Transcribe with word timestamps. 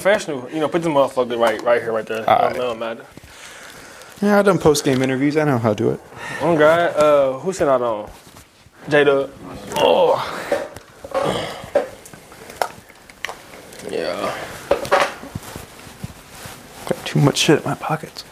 professional. 0.00 0.50
You 0.50 0.60
know, 0.60 0.68
put 0.68 0.82
the 0.82 0.88
motherfucker 0.88 1.38
right, 1.38 1.60
right 1.62 1.82
here, 1.82 1.92
right 1.92 2.06
there. 2.06 2.28
Alright. 2.28 2.56
It 2.56 2.58
don't 2.58 2.78
matter. 2.78 3.04
Yeah, 4.22 4.38
I've 4.38 4.44
done 4.44 4.58
post 4.58 4.84
game 4.84 5.02
interviews. 5.02 5.36
I 5.36 5.44
know 5.44 5.58
how 5.58 5.70
to 5.70 5.74
do 5.74 5.90
it. 5.90 6.00
Oh 6.40 6.56
God, 6.56 6.96
uh, 6.96 7.38
who 7.38 7.52
sent 7.52 7.70
out 7.70 7.82
on? 7.82 8.10
J 8.88 9.04
Dub. 9.04 9.30
Oh. 9.76 10.16
Yeah. 13.90 14.36
Got 16.88 17.06
too 17.06 17.20
much 17.20 17.38
shit 17.38 17.58
in 17.58 17.64
my 17.64 17.74
pockets. 17.74 18.24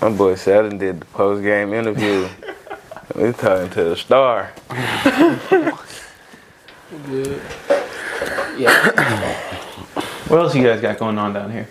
My 0.00 0.10
boy 0.10 0.34
said 0.36 0.64
I 0.64 0.68
done 0.68 0.78
did 0.78 1.00
the 1.00 1.06
post 1.06 1.42
game 1.42 1.72
interview. 1.72 2.28
we 3.14 3.32
talking 3.32 3.70
to 3.70 3.84
the 3.84 3.96
star. 3.96 4.52
Good. 7.06 7.42
Yeah. 8.58 9.82
What 10.28 10.40
else 10.40 10.54
you 10.54 10.64
guys 10.64 10.80
got 10.80 10.98
going 10.98 11.18
on 11.18 11.32
down 11.32 11.52
here? 11.52 11.68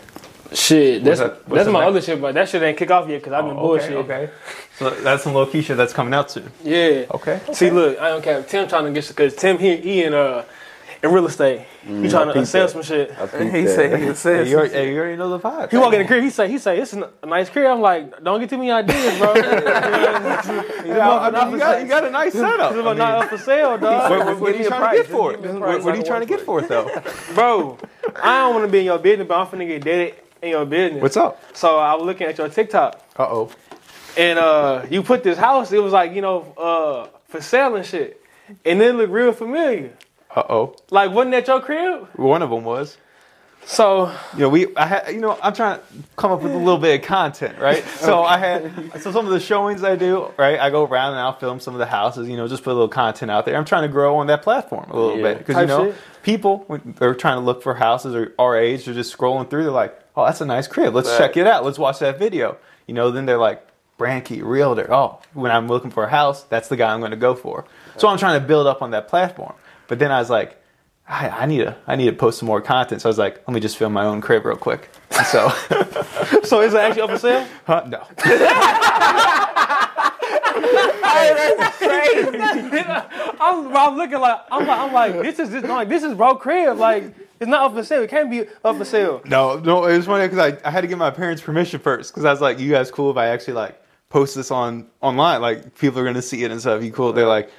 Shit, 0.54 1.04
that's 1.04 1.20
that- 1.20 1.46
that's 1.50 1.68
my 1.68 1.80
like? 1.80 1.88
other 1.90 2.02
shit, 2.02 2.22
but 2.22 2.34
that 2.36 2.48
shit 2.48 2.62
ain't 2.63 2.77
kick 2.77 2.90
off 2.90 3.09
yet 3.09 3.18
because 3.18 3.34
I've 3.34 3.44
been 3.46 3.55
bullshit. 3.55 3.91
Oh, 3.91 3.98
okay, 4.00 4.13
okay. 4.23 4.34
So 4.80 4.90
that's 4.91 5.23
some 5.23 5.34
low 5.34 5.46
key 5.46 5.62
shit 5.62 5.76
that's 5.76 5.91
coming 5.91 6.13
out 6.13 6.32
soon. 6.32 6.50
Yeah. 6.63 7.05
Okay. 7.12 7.41
See, 7.52 7.70
look, 7.70 7.99
I 7.99 8.10
don't 8.10 8.23
care. 8.23 8.41
Tim 8.44 8.68
trying 8.68 8.86
to 8.86 8.91
get 8.91 9.08
because 9.08 9.36
Tim 9.36 9.58
he 9.58 9.76
he 9.77 10.04
in 10.04 10.13
uh 10.13 10.46
in 11.05 11.12
real 11.14 11.26
estate. 11.27 11.62
he 11.86 12.09
trying 12.09 12.27
to 12.27 12.34
peeped 12.34 12.48
sell 12.48 12.66
that. 12.68 12.73
some 12.73 12.82
shit. 12.82 13.12
I 13.20 13.27
think 13.27 13.54
He 13.54 13.62
that- 13.63 13.76
said 13.76 14.00
he 14.00 14.05
Hey, 14.08 14.13
said 14.13 14.48
you, 14.48 14.58
already, 14.58 14.73
hey, 14.73 14.91
you 14.94 15.00
already 15.00 15.16
know 15.18 15.30
the 15.30 15.40
vibe. 15.40 15.72
He 15.72 15.77
walk 15.77 15.94
in 15.94 16.00
the 16.02 16.08
crib. 16.08 16.23
He 16.23 16.30
say 16.30 16.50
he 16.50 16.58
say 16.58 16.80
it's 16.80 16.94
a 16.94 17.09
nice 17.26 17.50
crib. 17.50 17.68
I'm 17.68 17.82
like, 17.82 18.23
don't 18.23 18.40
get 18.40 18.50
too 18.50 18.58
many 18.58 18.72
ideas, 18.72 19.18
bro. 19.20 19.34
Yeah, 20.86 21.10
I 21.10 21.30
mean, 21.46 21.52
you, 21.54 21.58
got, 21.60 21.82
you 21.82 21.88
got 21.88 22.04
a 22.05 22.10
nice 22.10 22.34
setup. 22.34 22.73
This 22.73 22.86
I 22.86 22.91
is 22.91 22.98
not 22.98 23.23
up 23.23 23.30
for 23.30 23.38
sale, 23.38 23.77
dog. 23.77 24.10
What, 24.12 24.26
what, 24.26 24.40
what 24.40 24.49
are 24.49 24.54
you 24.54 24.60
me 24.60 24.66
a 24.66 24.70
trying 24.70 24.91
to 24.96 25.02
get 25.04 25.12
for 25.12 25.34
it? 25.34 25.41
give 25.41 25.52
me 25.52 25.58
a 25.58 25.60
What, 25.60 25.84
what 25.84 25.94
are 25.94 25.98
you 25.98 26.04
trying 26.04 26.22
to 26.22 26.26
get 26.27 26.41
for 26.41 26.60
it 26.62 26.70
though? 26.70 26.86
bro, 27.34 27.77
I 28.22 28.40
don't 28.40 28.54
want 28.54 28.66
to 28.68 28.72
be 28.72 28.80
in 28.80 28.85
your 28.85 28.99
business, 28.99 29.27
but 29.27 29.38
I'm 29.40 29.48
finna 29.48 29.68
get 29.68 29.84
dead 29.84 30.13
in 30.41 30.49
your 30.49 30.66
business. 30.66 31.02
What's 31.02 31.18
up? 31.18 31.41
So 31.55 31.77
I 31.80 31.94
was 31.96 32.04
looking 32.05 32.27
at 32.27 32.38
your 32.38 32.49
TikTok, 32.49 33.02
Uh 33.18 33.24
oh. 33.30 33.51
and 34.18 34.38
uh, 34.40 34.85
you 34.90 35.01
put 35.04 35.24
this 35.24 35.38
house. 35.38 35.72
It 35.72 35.79
was 35.84 35.91
like 35.94 36.13
you 36.13 36.22
know 36.22 36.54
uh, 36.57 37.07
for 37.27 37.41
sale 37.41 37.76
and 37.76 37.85
shit, 37.85 38.22
and 38.63 38.82
it 38.82 38.96
looked 38.96 39.12
real 39.12 39.32
familiar. 39.34 39.91
Uh 40.36 40.44
oh. 40.50 40.76
Like 40.91 41.12
wasn't 41.12 41.32
that 41.32 41.48
your 41.48 41.62
crib? 41.62 42.08
One 42.16 42.41
of 42.41 42.50
them 42.50 42.64
was. 42.64 42.98
So 43.68 44.12
You 44.36 44.41
know, 44.41 44.50
we, 44.50 44.76
I 44.76 44.86
had, 44.86 45.08
you 45.10 45.20
know, 45.22 45.40
I'm 45.41 45.52
trying 45.54 45.80
to 45.80 45.84
come 46.18 46.32
up 46.32 46.44
with 46.44 46.52
a 46.54 46.58
little 46.58 46.78
bit 46.78 47.00
of 47.02 47.08
content, 47.08 47.58
right? 47.58 47.84
So 47.98 48.22
I 48.24 48.38
had, 48.38 48.72
so 49.02 49.12
some 49.12 49.26
of 49.26 49.32
the 49.32 49.40
showings 49.40 49.84
I 49.84 49.96
do, 49.96 50.32
right? 50.38 50.60
I 50.60 50.70
go 50.70 50.84
around 50.86 51.13
and 51.13 51.20
I'll 51.22 51.34
film 51.40 51.60
some 51.60 51.74
of 51.74 51.80
the 51.80 51.88
houses, 51.88 52.30
you 52.30 52.38
know, 52.38 52.48
just 52.48 52.63
put 52.63 52.70
a 52.72 52.74
little 52.74 52.88
content 52.88 53.32
out 53.32 53.46
there. 53.46 53.58
I'm 53.58 53.66
trying 53.66 53.82
to 53.82 53.88
grow 53.88 54.18
on 54.18 54.28
that 54.28 54.44
platform 54.44 54.91
a 54.91 54.96
little 54.96 55.18
Yeah. 55.18 55.24
bit 55.34 55.38
because 55.40 55.58
you 55.58 55.66
know, 55.66 55.86
shit. 55.86 55.96
people 56.22 56.63
when 56.68 56.94
they're 57.00 57.16
trying 57.16 57.38
to 57.38 57.41
look 57.44 57.63
for 57.63 57.74
houses 57.74 58.13
or 58.13 58.34
our 58.38 58.56
age, 58.56 58.86
they're 58.86 58.94
just 58.94 59.16
scrolling 59.18 59.50
through. 59.50 59.63
They're 59.63 59.72
like, 59.72 60.00
oh, 60.16 60.26
that's 60.26 60.41
a 60.41 60.46
nice 60.46 60.68
crib. 60.68 60.94
Let's 60.94 61.10
Right. 61.10 61.18
check 61.18 61.38
it 61.38 61.48
out. 61.48 61.66
Let's 61.66 61.80
watch 61.80 61.98
that 62.00 62.20
video. 62.20 62.58
You 62.86 62.94
know, 62.94 63.10
then 63.10 63.26
they're 63.26 63.40
like, 63.40 63.66
brand 63.98 64.25
key 64.25 64.44
realtor. 64.44 64.94
Oh, 64.94 65.22
when 65.34 65.50
I'm 65.52 65.68
looking 65.68 65.90
for 65.90 66.03
a 66.03 66.09
house, 66.09 66.44
that's 66.44 66.68
the 66.68 66.75
guy 66.75 66.94
I'm 66.94 67.00
going 67.00 67.12
to 67.12 67.18
go 67.18 67.34
for. 67.34 67.66
So 67.97 68.09
I'm 68.09 68.19
trying 68.19 68.40
to 68.40 68.46
build 68.46 68.68
up 68.68 68.84
on 68.84 68.91
that 68.91 69.08
platform. 69.08 69.53
But 69.88 70.00
then 70.00 70.12
I 70.12 70.19
was 70.19 70.30
like, 70.30 70.62
I, 71.08 71.30
I 71.30 71.46
need 71.46 71.59
to 71.59 71.75
I 71.86 71.96
need 71.96 72.06
to 72.06 72.14
post 72.14 72.40
some 72.40 72.47
more 72.47 72.62
content. 72.62 73.02
So 73.02 73.09
I 73.09 73.12
was 73.12 73.18
like, 73.18 73.47
let 73.47 73.53
me 73.53 73.59
just 73.59 73.78
film 73.78 73.94
my 73.94 74.06
own 74.06 74.22
crib 74.22 74.46
real 74.46 74.58
quick. 74.58 74.90
And 75.12 75.25
so, 75.28 75.50
so 76.44 76.62
is 76.62 76.74
it 76.74 76.78
actually 76.78 77.02
up 77.02 77.12
for 77.12 77.19
sale? 77.19 77.47
huh, 77.66 77.84
no. 77.88 78.08
I'm, 83.38 83.75
I'm 83.75 83.97
looking 83.97 84.19
like 84.19 84.41
I'm 84.52 84.66
like 84.66 84.80
I'm 84.80 84.94
like 84.94 85.13
this 85.22 85.40
is 85.40 85.50
this 85.50 85.63
no, 85.63 85.75
like 85.75 85.90
this 85.90 86.03
is 86.03 86.16
bro 86.16 86.36
crib 86.36 86.78
like 86.78 87.13
it's 87.40 87.50
not 87.50 87.63
up 87.63 87.74
for 87.74 87.84
sale. 87.84 88.02
It 88.03 88.09
can't 88.09 88.30
be 88.31 88.46
up 88.63 88.78
for 88.78 88.86
sale. 88.86 89.22
No, 89.25 89.59
no, 89.59 89.86
it 89.86 89.97
was 89.97 90.06
funny 90.06 90.28
because 90.28 90.40
I, 90.40 90.68
I 90.68 90.72
had 90.72 90.81
to 90.81 90.88
get 90.88 90.97
my 90.97 91.12
parents' 91.12 91.41
permission 91.41 91.80
first 91.80 92.12
because 92.12 92.24
I 92.24 92.31
was 92.31 92.41
like, 92.41 92.59
you 92.59 92.72
guys 92.72 92.90
cool 92.91 93.12
if 93.12 93.18
I 93.18 93.28
actually 93.28 93.56
like 93.56 93.81
post 94.09 94.36
this 94.36 94.52
on 94.52 94.88
online? 95.02 95.41
Like 95.41 95.78
people 95.78 96.00
are 96.00 96.06
gonna 96.06 96.22
see 96.22 96.44
it 96.44 96.52
and 96.52 96.62
stuff. 96.62 96.81
You 96.84 96.91
cool? 96.91 97.12
They're 97.13 97.28
like, 97.28 97.51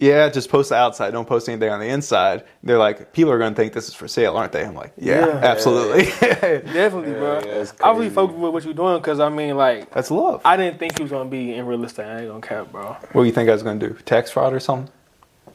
yeah, 0.00 0.28
just 0.28 0.48
post 0.50 0.68
the 0.70 0.74
outside. 0.74 1.10
Don't 1.12 1.26
post 1.26 1.48
anything 1.48 1.70
on 1.70 1.80
the 1.80 1.86
inside. 1.86 2.44
They're 2.62 2.78
like, 2.78 3.12
people 3.12 3.32
are 3.32 3.38
gonna 3.38 3.54
think 3.54 3.72
this 3.72 3.88
is 3.88 3.94
for 3.94 4.06
sale, 4.08 4.36
aren't 4.36 4.52
they? 4.52 4.64
I'm 4.64 4.74
like, 4.74 4.92
yeah, 4.96 5.26
Yeah. 5.26 5.32
absolutely. 5.42 6.04
Definitely, 6.20 7.12
bro. 7.14 7.40
yeah, 7.44 7.52
it's 7.62 7.74
I 7.82 7.90
really 7.92 8.10
focused 8.10 8.38
with 8.38 8.52
what 8.52 8.64
you're 8.64 8.74
doing 8.74 8.98
because 8.98 9.20
I 9.20 9.28
mean 9.28 9.56
like 9.56 9.90
That's 9.92 10.10
love. 10.10 10.42
I 10.44 10.56
didn't 10.56 10.78
think 10.78 10.98
you 10.98 11.04
was 11.04 11.12
gonna 11.12 11.30
be 11.30 11.54
in 11.54 11.66
real 11.66 11.84
estate. 11.84 12.06
I 12.06 12.18
ain't 12.20 12.28
gonna 12.28 12.40
cap, 12.40 12.70
bro. 12.72 12.96
What 13.12 13.22
do 13.22 13.24
you 13.26 13.32
think 13.32 13.48
I 13.48 13.52
was 13.52 13.62
gonna 13.62 13.80
do? 13.80 13.94
Tax 14.04 14.30
fraud 14.30 14.52
or 14.52 14.60
something? 14.60 14.92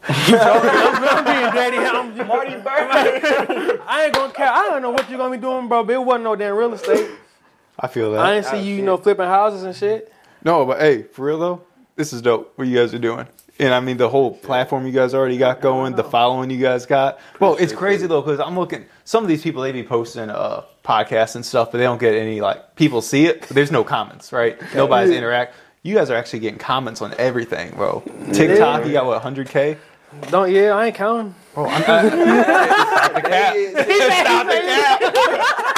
I'm 0.07 1.23
being 1.25 1.53
daddy. 1.53 1.77
I'm 1.77 2.27
Marty 2.27 2.53
Byrde. 2.53 3.81
I 3.85 4.03
ain't 4.05 4.13
gonna 4.15 4.33
cap. 4.33 4.55
I 4.55 4.69
don't 4.69 4.81
know 4.81 4.89
what 4.89 5.07
you're 5.09 5.17
gonna 5.19 5.35
be 5.35 5.41
doing, 5.41 5.67
bro. 5.67 5.83
But 5.83 5.93
it 5.93 6.03
wasn't 6.03 6.23
no 6.23 6.35
damn 6.35 6.55
real 6.55 6.73
estate. 6.73 7.07
I 7.79 7.87
feel 7.87 8.11
that. 8.13 8.19
I 8.21 8.33
didn't 8.33 8.47
see 8.47 8.61
you, 8.67 8.75
you 8.77 8.81
know, 8.81 8.97
flipping 8.97 9.25
houses 9.25 9.63
and 9.63 9.75
shit. 9.75 10.11
No, 10.43 10.65
but 10.65 10.79
hey, 10.79 11.03
for 11.03 11.25
real 11.25 11.37
though, 11.39 11.61
this 11.95 12.13
is 12.13 12.21
dope. 12.21 12.51
What 12.55 12.67
you 12.67 12.75
guys 12.77 12.93
are 12.95 12.99
doing, 12.99 13.27
and 13.61 13.73
I 13.73 13.79
mean 13.79 13.97
the 13.97 14.09
whole 14.09 14.31
platform 14.31 14.85
you 14.85 14.91
guys 14.91 15.13
already 15.13 15.37
got 15.37 15.61
going, 15.61 15.95
the 15.95 16.03
following 16.03 16.49
you 16.49 16.57
guys 16.57 16.85
got. 16.85 17.19
Well, 17.39 17.55
it's 17.57 17.71
crazy 17.71 18.07
though 18.07 18.21
because 18.21 18.39
I'm 18.39 18.57
looking. 18.57 18.85
Some 19.05 19.23
of 19.23 19.29
these 19.29 19.43
people 19.43 19.61
they 19.61 19.71
be 19.71 19.83
posting 19.83 20.29
uh 20.29 20.63
podcasts 20.83 21.35
and 21.35 21.45
stuff, 21.45 21.71
but 21.71 21.77
they 21.77 21.83
don't 21.83 21.99
get 21.99 22.15
any 22.15 22.41
like 22.41 22.75
people 22.75 23.01
see 23.01 23.25
it. 23.27 23.41
But 23.41 23.51
there's 23.51 23.71
no 23.71 23.83
comments, 23.83 24.33
right? 24.33 24.59
Nobody's 24.73 25.11
interact. 25.11 25.55
You 25.83 25.95
guys 25.95 26.09
are 26.09 26.15
actually 26.15 26.39
getting 26.39 26.59
comments 26.59 27.01
on 27.01 27.13
everything, 27.17 27.71
bro. 27.75 28.03
TikTok, 28.33 28.85
you 28.85 28.91
got 28.93 29.05
what 29.05 29.21
100k? 29.21 29.77
Don't 30.29 30.51
yeah, 30.51 30.71
I 30.71 30.87
ain't 30.87 30.95
counting. 30.95 31.33
Bro, 31.53 31.67
I'm 31.67 31.81
not. 31.81 32.11
Stop 32.11 33.13
the 33.13 33.21
cap. 33.21 33.55
Stop 34.25 34.47
the 34.47 34.53
cap. 34.53 35.77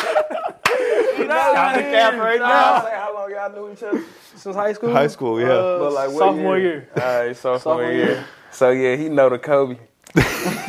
Stop 1.26 1.76
the 1.76 1.82
cap 1.82 2.14
right 2.16 2.40
now. 2.40 2.90
How 2.90 3.12
long 3.14 3.32
y'all 3.32 3.52
knew 3.52 3.72
each 3.74 3.84
other? 3.84 4.04
Since 4.36 4.56
high 4.56 4.74
school. 4.74 4.92
High 4.92 5.08
school, 5.08 5.40
yeah. 5.40 5.48
Uh, 5.52 5.80
But 5.80 5.94
like 5.94 6.10
what 6.10 6.18
sophomore 6.20 6.58
year. 6.58 6.88
All 6.98 7.04
right, 7.26 7.36
sophomore, 7.36 7.60
Sophomore 7.60 7.92
year. 7.92 8.06
year. 8.06 8.26
So 8.52 8.70
yeah, 8.72 8.96
he 8.96 9.10
know 9.10 9.30
the 9.30 9.40
Kobe. 9.40 9.78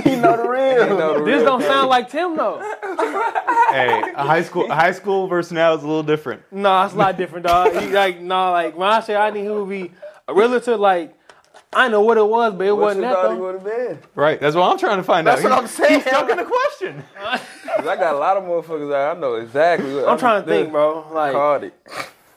he 0.05 0.17
know 0.17 0.37
the 0.37 0.49
real. 0.49 0.97
Know 0.99 1.19
the 1.19 1.25
This 1.25 1.37
real 1.37 1.45
don't 1.45 1.61
Kobe. 1.61 1.71
sound 1.73 1.89
like 1.89 2.11
Tim 2.11 2.37
though. 2.37 2.61
Hey, 3.75 4.13
high 4.15 4.43
school, 4.43 4.71
high 4.71 4.93
school 4.93 5.27
versus 5.27 5.51
now 5.51 5.75
is 5.75 5.83
a 5.83 5.87
little 5.87 6.05
different. 6.05 6.43
Nah, 6.53 6.85
it's 6.85 6.95
a 6.95 6.97
lot 6.97 7.17
different, 7.17 7.45
dog. 7.47 7.73
He, 7.75 7.89
like, 7.89 8.21
nah, 8.21 8.53
like 8.53 8.77
when 8.77 8.89
I 8.89 9.01
say 9.01 9.17
I 9.17 9.31
need 9.31 9.47
who 9.47 9.65
would 9.65 9.69
be 9.69 9.91
a 10.29 10.35
realtor, 10.35 10.77
like 10.77 11.13
I 11.77 11.89
know 11.89 12.01
what 12.03 12.17
it 12.19 12.27
was, 12.27 12.55
but 12.55 12.67
it 12.67 12.73
What 12.73 12.81
wasn't 12.81 13.05
you 13.05 13.11
that 13.11 13.15
thought 13.15 13.31
he 13.33 13.37
though. 13.37 13.43
would 13.45 13.55
have 13.55 13.65
been? 13.65 13.99
Right, 14.15 14.41
that's 14.41 14.57
what 14.57 14.71
I'm 14.71 14.79
trying 14.79 14.97
to 14.99 15.03
find 15.03 15.27
That's 15.27 15.45
out. 15.45 15.49
That's 15.49 15.79
what 15.79 15.85
I'm 15.85 15.89
saying. 15.89 16.01
He's 16.01 16.07
stuck 16.09 16.31
in 16.31 16.37
the 16.37 16.45
question. 16.45 17.05
'Cause 17.77 17.87
I 17.89 17.97
got 17.97 18.15
a 18.15 18.19
lot 18.19 18.37
of 18.37 18.45
motherfuckers 18.45 18.95
out. 18.95 19.17
I 19.17 19.21
know 19.21 19.35
exactly. 19.35 19.95
What, 19.95 20.09
I'm 20.09 20.19
trying 20.19 20.43
to 20.43 20.49
think, 20.49 20.71
bro. 20.71 21.07
Like, 21.13 21.33
Called 21.33 21.65
it. 21.65 21.75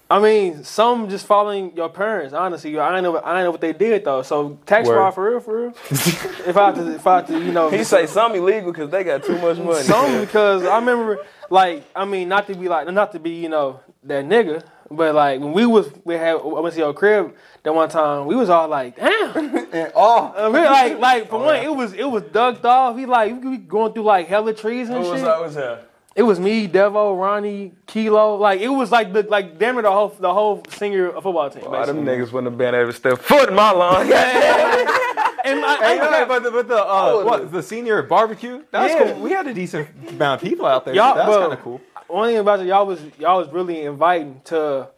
I 0.09 0.19
mean, 0.19 0.63
some 0.63 1.09
just 1.09 1.25
following 1.25 1.75
your 1.75 1.89
parents. 1.89 2.33
Honestly, 2.33 2.79
I 2.79 2.95
ain't 2.95 3.03
know. 3.03 3.17
I 3.17 3.35
ain't 3.39 3.43
know 3.43 3.51
what 3.51 3.59
they 3.59 3.73
did 3.73 4.05
though. 4.05 4.21
So 4.21 4.57
tax 4.65 4.87
fraud 4.87 5.13
for 5.13 5.29
real, 5.29 5.39
for 5.41 5.61
real. 5.63 5.73
if 5.89 6.55
I 6.55 6.67
had 6.67 6.75
to, 6.75 6.95
if 6.95 7.05
I 7.05 7.15
had 7.17 7.27
to, 7.27 7.37
you 7.37 7.51
know, 7.51 7.69
He 7.69 7.83
say 7.83 8.05
some 8.07 8.33
illegal 8.33 8.71
because 8.71 8.89
they 8.89 9.03
got 9.03 9.25
too 9.25 9.37
much 9.39 9.57
money. 9.57 9.83
some 9.83 10.21
because 10.21 10.63
I 10.63 10.79
remember, 10.79 11.17
like, 11.49 11.83
I 11.93 12.05
mean, 12.05 12.29
not 12.29 12.47
to 12.47 12.55
be 12.55 12.69
like, 12.69 12.89
not 12.89 13.11
to 13.11 13.19
be, 13.19 13.31
you 13.31 13.49
know, 13.49 13.81
that 14.03 14.23
nigga, 14.23 14.63
but 14.89 15.15
like 15.15 15.39
when 15.39 15.53
we 15.53 15.65
was, 15.65 15.89
we 16.03 16.15
had, 16.15 16.35
I 16.35 16.59
went 16.59 16.73
to 16.75 16.79
your 16.79 16.93
crib 16.93 17.35
that 17.63 17.73
one 17.73 17.89
time. 17.89 18.25
We 18.25 18.35
was 18.35 18.49
all 18.49 18.67
like, 18.67 18.95
damn. 18.95 19.31
oh, 19.95 20.33
I 20.37 20.49
mean, 20.49 20.63
like, 20.63 20.99
like 20.99 21.29
for 21.29 21.39
one, 21.39 21.55
it 21.57 21.73
was, 21.73 21.93
it 21.93 22.05
was 22.09 22.23
ducked 22.23 22.65
off. 22.65 22.97
He 22.97 23.05
like, 23.05 23.41
we 23.41 23.49
we 23.49 23.57
going 23.57 23.93
through 23.93 24.03
like 24.03 24.27
hella 24.27 24.53
trees 24.53 24.89
and 24.89 25.03
who 25.03 25.09
was 25.09 25.19
shit. 25.19 25.25
that? 25.25 25.41
Was 25.41 25.55
that? 25.55 25.89
It 26.15 26.23
was 26.23 26.39
me, 26.39 26.67
Devo, 26.67 27.15
Ronnie, 27.19 27.73
Kilo. 27.85 28.37
Like 28.37 28.59
it 28.59 28.69
was 28.69 28.91
like 28.91 29.13
the 29.13 29.21
like 29.23 29.59
damn 29.59 29.77
it 29.77 29.83
the 29.83 29.91
whole 29.91 30.09
the 30.09 30.33
whole 30.33 30.63
senior 30.69 31.11
football 31.11 31.47
team. 31.51 31.63
Oh, 31.67 31.85
them 31.85 32.03
niggas 32.03 32.31
wouldn't 32.31 32.51
have 32.51 32.57
been 32.57 32.73
able 32.73 32.91
to 32.91 32.97
step 32.97 33.19
foot 33.19 33.49
in 33.49 33.55
my 33.55 33.71
lawn. 33.71 34.07
And 35.47 35.63
I, 35.63 35.77
Hey, 35.77 35.99
I, 35.99 36.19
hey, 36.19 36.25
but 36.27 36.43
the, 36.43 36.51
but 36.51 36.67
the 36.67 36.83
uh, 36.83 37.23
what 37.23 37.51
the 37.51 37.63
senior 37.63 38.01
barbecue? 38.01 38.63
That 38.71 38.83
was 38.83 38.91
Yeah. 38.91 39.13
cool. 39.13 39.21
We 39.21 39.31
had 39.31 39.47
a 39.47 39.53
decent 39.53 39.87
amount 40.09 40.41
of 40.41 40.49
people 40.49 40.65
out 40.65 40.83
there. 40.83 40.93
Y'all- 40.93 41.13
so 41.13 41.19
that 41.19 41.27
was 41.27 41.37
kind 41.37 41.53
of 41.53 41.61
cool. 41.61 41.81
One 42.07 42.29
thing 42.29 42.37
about 42.37 42.59
it, 42.59 42.67
y'all 42.67 42.85
was 42.85 43.01
y'all 43.19 43.39
was 43.39 43.49
really 43.49 43.81
inviting 43.81 44.41
to 44.45 44.89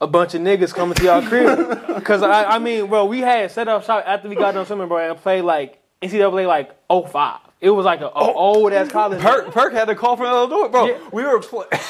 a 0.00 0.06
bunch 0.06 0.34
of 0.34 0.42
niggas 0.42 0.74
coming 0.74 0.94
to 0.94 1.04
y'all 1.04 1.22
crib. 1.22 2.04
Cause 2.04 2.22
I 2.22 2.44
I 2.44 2.58
mean, 2.58 2.86
bro, 2.88 3.04
we 3.06 3.20
had 3.20 3.50
set 3.50 3.68
up 3.68 3.84
shop 3.84 4.04
after 4.06 4.28
we 4.28 4.34
got 4.34 4.54
done 4.54 4.66
swimming, 4.66 4.88
bro, 4.88 4.98
and 4.98 5.18
played 5.18 5.42
like 5.42 5.80
NCAA 6.02 6.46
like 6.46 6.70
05. 6.88 7.38
It 7.60 7.70
was 7.70 7.84
like 7.84 8.00
a, 8.00 8.06
a 8.06 8.32
old 8.32 8.72
ass 8.72 8.90
college. 8.90 9.20
Perk, 9.20 9.52
Perk 9.52 9.72
had 9.72 9.88
a 9.88 9.94
call 9.94 10.16
from 10.16 10.26
Illinois, 10.26 10.68
bro. 10.68 10.86
Yeah. 10.86 10.98
We 11.12 11.24
were 11.24 11.40
playing. 11.40 11.70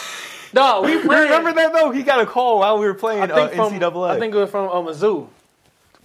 No, 0.55 0.83
we 0.83 1.01
played. 1.01 1.31
Remember 1.31 1.53
that 1.55 1.73
though? 1.73 1.91
He 1.93 2.03
got 2.03 2.21
a 2.21 2.27
call 2.27 2.59
while 2.59 2.79
we 2.79 2.85
were 2.85 2.93
playing 2.93 3.23
I 3.23 3.27
think 3.27 3.59
uh, 3.59 3.69
from 3.71 3.81
NCAA. 3.81 4.11
I 4.11 4.19
think 4.19 4.35
it 4.35 4.37
was 4.37 4.51
from 4.51 4.69
uh, 4.69 4.91
Mizzou. 4.91 5.27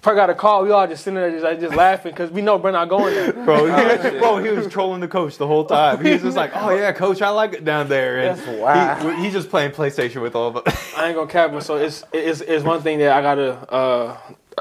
Perk 0.01 0.15
got 0.15 0.29
a 0.29 0.35
call. 0.35 0.63
We 0.63 0.71
all 0.71 0.85
just 0.87 1.03
sitting 1.03 1.15
there 1.15 1.31
just 1.31 1.43
like, 1.43 1.59
just 1.59 1.75
laughing 1.75 2.11
because 2.11 2.29
we 2.29 2.41
know 2.41 2.57
we're 2.57 2.71
not 2.71 2.87
going 2.87 3.15
there. 3.15 3.33
bro, 3.33 3.65
he, 3.65 4.09
bro, 4.19 4.37
he 4.37 4.51
was 4.51 4.67
trolling 4.67 5.01
the 5.01 5.07
coach 5.07 5.37
the 5.37 5.47
whole 5.47 5.65
time. 5.65 6.03
He 6.05 6.11
was 6.13 6.21
just 6.21 6.37
like, 6.37 6.51
"Oh 6.53 6.69
yeah, 6.69 6.91
coach, 6.91 7.21
I 7.21 7.29
like 7.29 7.53
it 7.53 7.65
down 7.65 7.89
there." 7.89 8.19
And 8.19 8.37
That's 8.37 8.47
wild. 8.59 9.15
he- 9.15 9.23
he's 9.23 9.33
just 9.33 9.49
playing 9.49 9.71
PlayStation 9.71 10.21
with 10.21 10.35
all 10.35 10.49
of 10.55 10.67
us. 10.67 10.93
I 10.95 11.07
ain't 11.07 11.15
gonna 11.15 11.29
cap 11.29 11.51
it. 11.53 11.63
So 11.63 11.77
it's 11.77 12.03
it's 12.13 12.41
it's 12.41 12.63
one 12.63 12.81
thing 12.81 12.99
that 12.99 13.11
I 13.11 13.21
gotta 13.23 13.53
uh, 13.73 14.17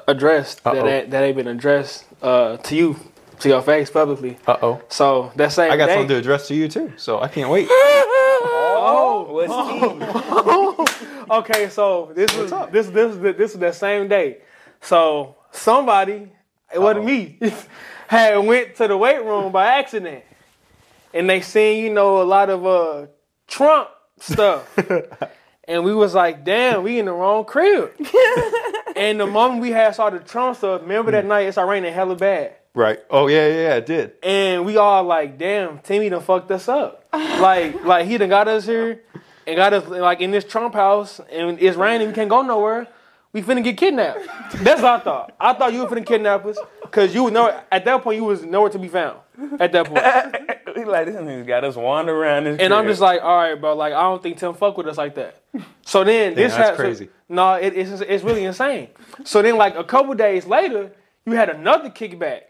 address 0.09 0.55
that, 0.57 0.75
Uh-oh. 0.75 0.87
that 0.87 1.11
that 1.11 1.23
ain't 1.23 1.37
been 1.37 1.49
addressed 1.49 2.07
uh, 2.23 2.57
to 2.57 2.75
you 2.75 2.97
to 3.41 3.49
your 3.51 3.61
face 3.61 3.91
publicly. 3.91 4.39
Uh 4.47 4.57
oh. 4.63 4.81
So 4.89 5.33
that 5.37 5.53
same 5.53 5.71
I 5.71 5.77
got 5.77 5.87
day, 5.87 5.97
something 5.97 6.09
to 6.09 6.17
address 6.17 6.49
to 6.49 6.55
you 6.55 6.69
too, 6.69 6.95
so 6.97 7.21
I 7.21 7.29
can't 7.29 7.51
wait. 7.51 7.69
Oh, 8.89 10.87
okay, 11.31 11.69
so 11.69 12.13
this 12.15 12.35
was 12.37 12.51
this 12.71 12.87
this 12.89 13.17
this 13.17 13.37
this 13.37 13.53
was 13.53 13.59
that 13.61 13.75
same 13.75 14.09
day. 14.09 14.39
So 14.87 15.35
somebody, 15.51 16.31
it 16.73 16.79
wasn't 16.79 17.07
me, 17.07 17.39
had 18.07 18.37
went 18.39 18.77
to 18.77 18.87
the 18.87 18.97
weight 18.97 19.25
room 19.25 19.51
by 19.51 19.67
accident, 19.67 20.23
and 21.13 21.29
they 21.29 21.41
seen 21.41 21.83
you 21.83 21.93
know 21.93 22.23
a 22.23 22.25
lot 22.25 22.51
of 22.51 22.65
uh 22.65 23.07
Trump 23.49 23.89
stuff, 24.21 24.79
and 25.65 25.83
we 25.83 25.93
was 25.93 26.15
like, 26.15 26.45
damn, 26.45 26.85
we 26.85 27.01
in 27.01 27.07
the 27.07 27.13
wrong 27.13 27.45
crib. 27.45 27.95
and 28.97 29.19
the 29.19 29.27
moment 29.27 29.61
we 29.61 29.73
had 29.73 29.97
saw 29.97 30.09
the 30.09 30.21
Trump 30.21 30.57
stuff, 30.57 30.83
remember 30.83 31.11
that 31.11 31.25
night 31.25 31.49
it 31.49 31.53
started 31.53 31.69
raining 31.69 31.93
hella 31.93 32.15
bad. 32.15 32.55
Right. 32.73 33.01
Oh 33.11 33.27
yeah, 33.27 33.49
yeah, 33.49 33.55
yeah, 33.55 33.75
it 33.75 33.87
did. 33.87 34.13
And 34.23 34.65
we 34.65 34.77
all 34.77 35.03
like, 35.03 35.37
damn, 35.37 35.81
Timmy 35.81 36.11
done 36.11 36.23
fucked 36.23 36.53
us 36.53 36.69
up. 36.69 37.09
like, 37.13 37.85
like 37.85 38.07
he 38.07 38.19
done 38.19 38.29
got 38.29 38.47
us 38.47 38.67
here 38.67 39.03
and 39.49 39.57
got 39.57 39.73
us 39.73 39.89
like 39.89 40.21
in 40.21 40.31
this 40.31 40.45
Trump 40.45 40.75
house, 40.75 41.21
and 41.33 41.61
it's 41.61 41.77
raining, 41.77 42.07
we 42.07 42.15
can't 42.15 42.31
go 42.31 42.43
nowhere. 42.43 42.87
We 43.37 43.43
finna 43.43 43.63
get 43.63 43.77
kidnapped. 43.77 44.21
That's 44.65 44.81
what 44.81 44.93
I 44.93 44.99
thought. 44.99 45.35
I 45.39 45.53
thought 45.53 45.75
you 45.75 45.81
were 45.83 45.89
finna 45.89 46.07
kidnap 46.07 46.47
us, 46.47 46.57
cause 46.91 47.15
you 47.15 47.23
would 47.25 47.35
know 47.35 47.61
at 47.71 47.85
that 47.85 48.01
point 48.03 48.17
you 48.17 48.25
was 48.25 48.43
nowhere 48.43 48.71
to 48.71 48.79
be 48.79 48.89
found. 48.89 49.19
At 49.61 49.73
that 49.73 49.85
point, 49.89 50.03
we 50.77 50.87
like 50.87 51.05
this 51.05 51.17
nigga 51.17 51.47
got 51.47 51.63
us 51.63 51.77
wandering 51.77 52.17
around 52.19 52.45
this. 52.45 52.59
and 52.61 52.73
I'm 52.73 52.87
just 52.87 53.03
like, 53.03 53.21
all 53.23 53.37
right, 53.37 53.55
bro. 53.55 53.77
Like 53.77 53.93
I 53.93 54.01
don't 54.01 54.23
think 54.23 54.39
Tim 54.39 54.55
fuck 54.55 54.79
with 54.79 54.87
us 54.87 54.97
like 54.97 55.17
that. 55.17 55.43
So 55.83 56.03
then 56.03 56.35
this 56.35 56.55
that's 56.55 56.71
hap- 56.71 56.77
crazy. 56.77 57.11
No, 57.29 57.53
it, 57.57 57.77
it's 57.77 58.01
it's 58.01 58.25
really 58.25 58.45
insane. 58.45 58.89
So 59.25 59.43
then 59.43 59.59
like 59.59 59.77
a 59.77 59.85
couple 59.85 60.15
days 60.15 60.47
later, 60.47 60.91
you 61.27 61.33
had 61.35 61.51
another 61.51 61.91
kickback, 61.91 62.41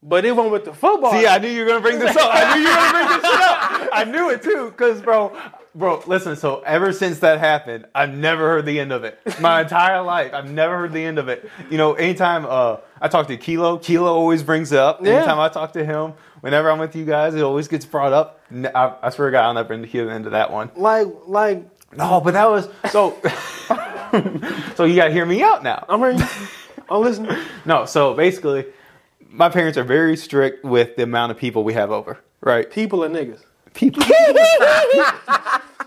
but 0.00 0.24
it 0.24 0.36
went 0.36 0.52
with 0.52 0.64
the 0.64 0.72
football. 0.72 1.10
See, 1.10 1.26
I 1.26 1.38
knew 1.38 1.48
you 1.48 1.62
were 1.62 1.66
gonna 1.70 1.80
bring 1.80 1.98
this 1.98 2.16
up. 2.16 2.30
I 2.32 2.54
knew 2.54 2.62
you 2.62 2.68
were 2.68 2.74
gonna 2.76 3.08
bring 3.08 3.20
this 3.20 3.30
up. 3.32 3.88
I 3.92 4.04
knew 4.04 4.30
it 4.30 4.42
too, 4.44 4.72
cause 4.76 5.02
bro, 5.02 5.36
bro, 5.76 6.02
listen. 6.06 6.36
So 6.36 6.60
ever 6.60 6.92
since 6.92 7.20
that 7.20 7.38
happened, 7.38 7.86
I've 7.94 8.14
never 8.14 8.48
heard 8.48 8.66
the 8.66 8.80
end 8.80 8.92
of 8.92 9.04
it. 9.04 9.18
My 9.40 9.60
entire 9.62 10.02
life, 10.02 10.32
I've 10.34 10.50
never 10.50 10.76
heard 10.78 10.92
the 10.92 11.04
end 11.04 11.18
of 11.18 11.28
it. 11.28 11.48
You 11.70 11.78
know, 11.78 11.94
anytime 11.94 12.46
uh, 12.48 12.78
I 13.00 13.08
talk 13.08 13.28
to 13.28 13.36
Kilo, 13.36 13.78
Kilo 13.78 14.12
always 14.12 14.42
brings 14.42 14.72
it 14.72 14.78
up. 14.78 15.04
Yeah. 15.04 15.16
Anytime 15.16 15.38
I 15.38 15.48
talk 15.48 15.72
to 15.74 15.84
him, 15.84 16.14
whenever 16.40 16.70
I'm 16.70 16.78
with 16.78 16.96
you 16.96 17.04
guys, 17.04 17.34
it 17.34 17.42
always 17.42 17.68
gets 17.68 17.84
brought 17.84 18.12
up. 18.12 18.40
I 18.74 19.10
swear 19.10 19.28
to 19.28 19.32
God, 19.32 19.44
I'll 19.44 19.54
never 19.54 19.76
hear 19.84 20.06
the 20.06 20.12
end 20.12 20.26
of 20.26 20.32
that 20.32 20.50
one. 20.50 20.70
like 20.76 21.08
like 21.26 21.64
No, 21.96 22.20
but 22.20 22.32
that 22.34 22.48
was 22.48 22.68
so. 22.90 23.16
so 24.76 24.84
you 24.84 24.96
gotta 24.96 25.12
hear 25.12 25.26
me 25.26 25.42
out 25.42 25.62
now. 25.62 25.84
I'm 25.88 26.00
hearing. 26.00 26.20
I'm 26.88 27.02
listening. 27.02 27.36
No, 27.64 27.84
so 27.84 28.14
basically, 28.14 28.64
my 29.28 29.48
parents 29.48 29.76
are 29.76 29.82
very 29.82 30.16
strict 30.16 30.64
with 30.64 30.94
the 30.94 31.02
amount 31.02 31.32
of 31.32 31.38
people 31.38 31.64
we 31.64 31.74
have 31.74 31.90
over. 31.90 32.18
Right? 32.40 32.70
People 32.70 33.02
are 33.02 33.08
niggas. 33.08 33.42
People. 33.76 34.02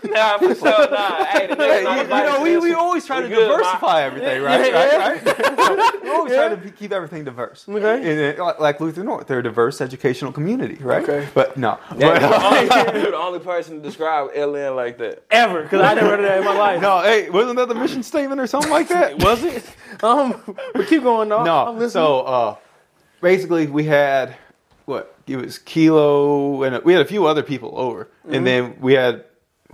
nah, 0.04 0.38
for 0.38 0.54
sure, 0.54 0.90
nah. 0.90 1.24
Hey, 1.24 1.46
the 1.48 1.56
Hey, 1.56 1.84
nigga 1.84 1.96
you, 1.96 2.02
you 2.02 2.06
know, 2.24 2.42
we, 2.42 2.56
we 2.58 2.72
always 2.72 3.04
try 3.04 3.16
We 3.20 3.28
to 3.28 3.34
good, 3.34 3.48
diversify 3.48 4.02
everything, 4.04 4.42
right? 4.42 4.64
Yeah, 4.72 4.96
right, 4.96 5.24
right? 5.26 6.02
we 6.02 6.10
always 6.10 6.32
try 6.32 6.48
to 6.48 6.56
be- 6.56 6.70
keep 6.70 6.92
everything 6.92 7.24
diverse. 7.24 7.66
Okay. 7.68 8.28
And, 8.30 8.38
like- 8.38 8.60
like 8.60 8.80
Luther 8.80 9.02
North, 9.04 9.26
they're 9.26 9.40
a 9.40 9.42
diverse 9.42 9.80
educational 9.80 10.30
community, 10.32 10.76
right? 10.76 11.02
Okay. 11.02 11.28
But 11.34 11.56
no. 11.56 11.78
Yeah, 11.96 12.08
But- 12.18 12.20
you're, 12.20 12.30
the 12.30 12.44
only, 12.86 13.00
you're 13.02 13.10
the 13.10 13.16
only 13.18 13.38
person 13.40 13.76
to 13.78 13.82
describe 13.82 14.30
LN 14.34 14.76
like 14.76 14.96
that. 14.98 15.24
Ever, 15.30 15.62
because 15.64 15.80
I 15.82 15.94
never 15.94 16.06
heard 16.10 16.20
of 16.20 16.26
that 16.26 16.38
in 16.38 16.44
my 16.44 16.56
life. 16.56 16.80
no, 16.80 17.00
hey, 17.02 17.28
wasn't 17.30 17.56
that 17.56 17.68
the 17.68 17.74
mission 17.74 18.02
statement 18.02 18.40
or 18.40 18.46
something 18.46 18.70
like 18.70 18.88
that? 18.88 19.22
Was 19.22 19.42
it? 19.44 19.64
Um, 20.02 20.40
but 20.74 20.86
keep 20.86 21.02
going, 21.02 21.28
though. 21.28 21.38
I'm 21.40 21.44
No. 21.44 21.72
listening. 21.72 21.90
So 21.90 22.20
uh, 22.20 22.56
basically, 23.20 23.66
we 23.66 23.84
had 23.84 24.36
what? 24.86 25.14
It 25.32 25.36
was 25.36 25.58
Kilo, 25.58 26.62
and 26.62 26.82
we 26.84 26.92
had 26.92 27.02
a 27.02 27.08
few 27.08 27.26
other 27.26 27.42
people 27.42 27.72
over, 27.76 28.04
Mm-hmm. 28.24 28.34
and 28.34 28.46
then 28.46 28.76
we 28.80 28.94
had 28.94 29.24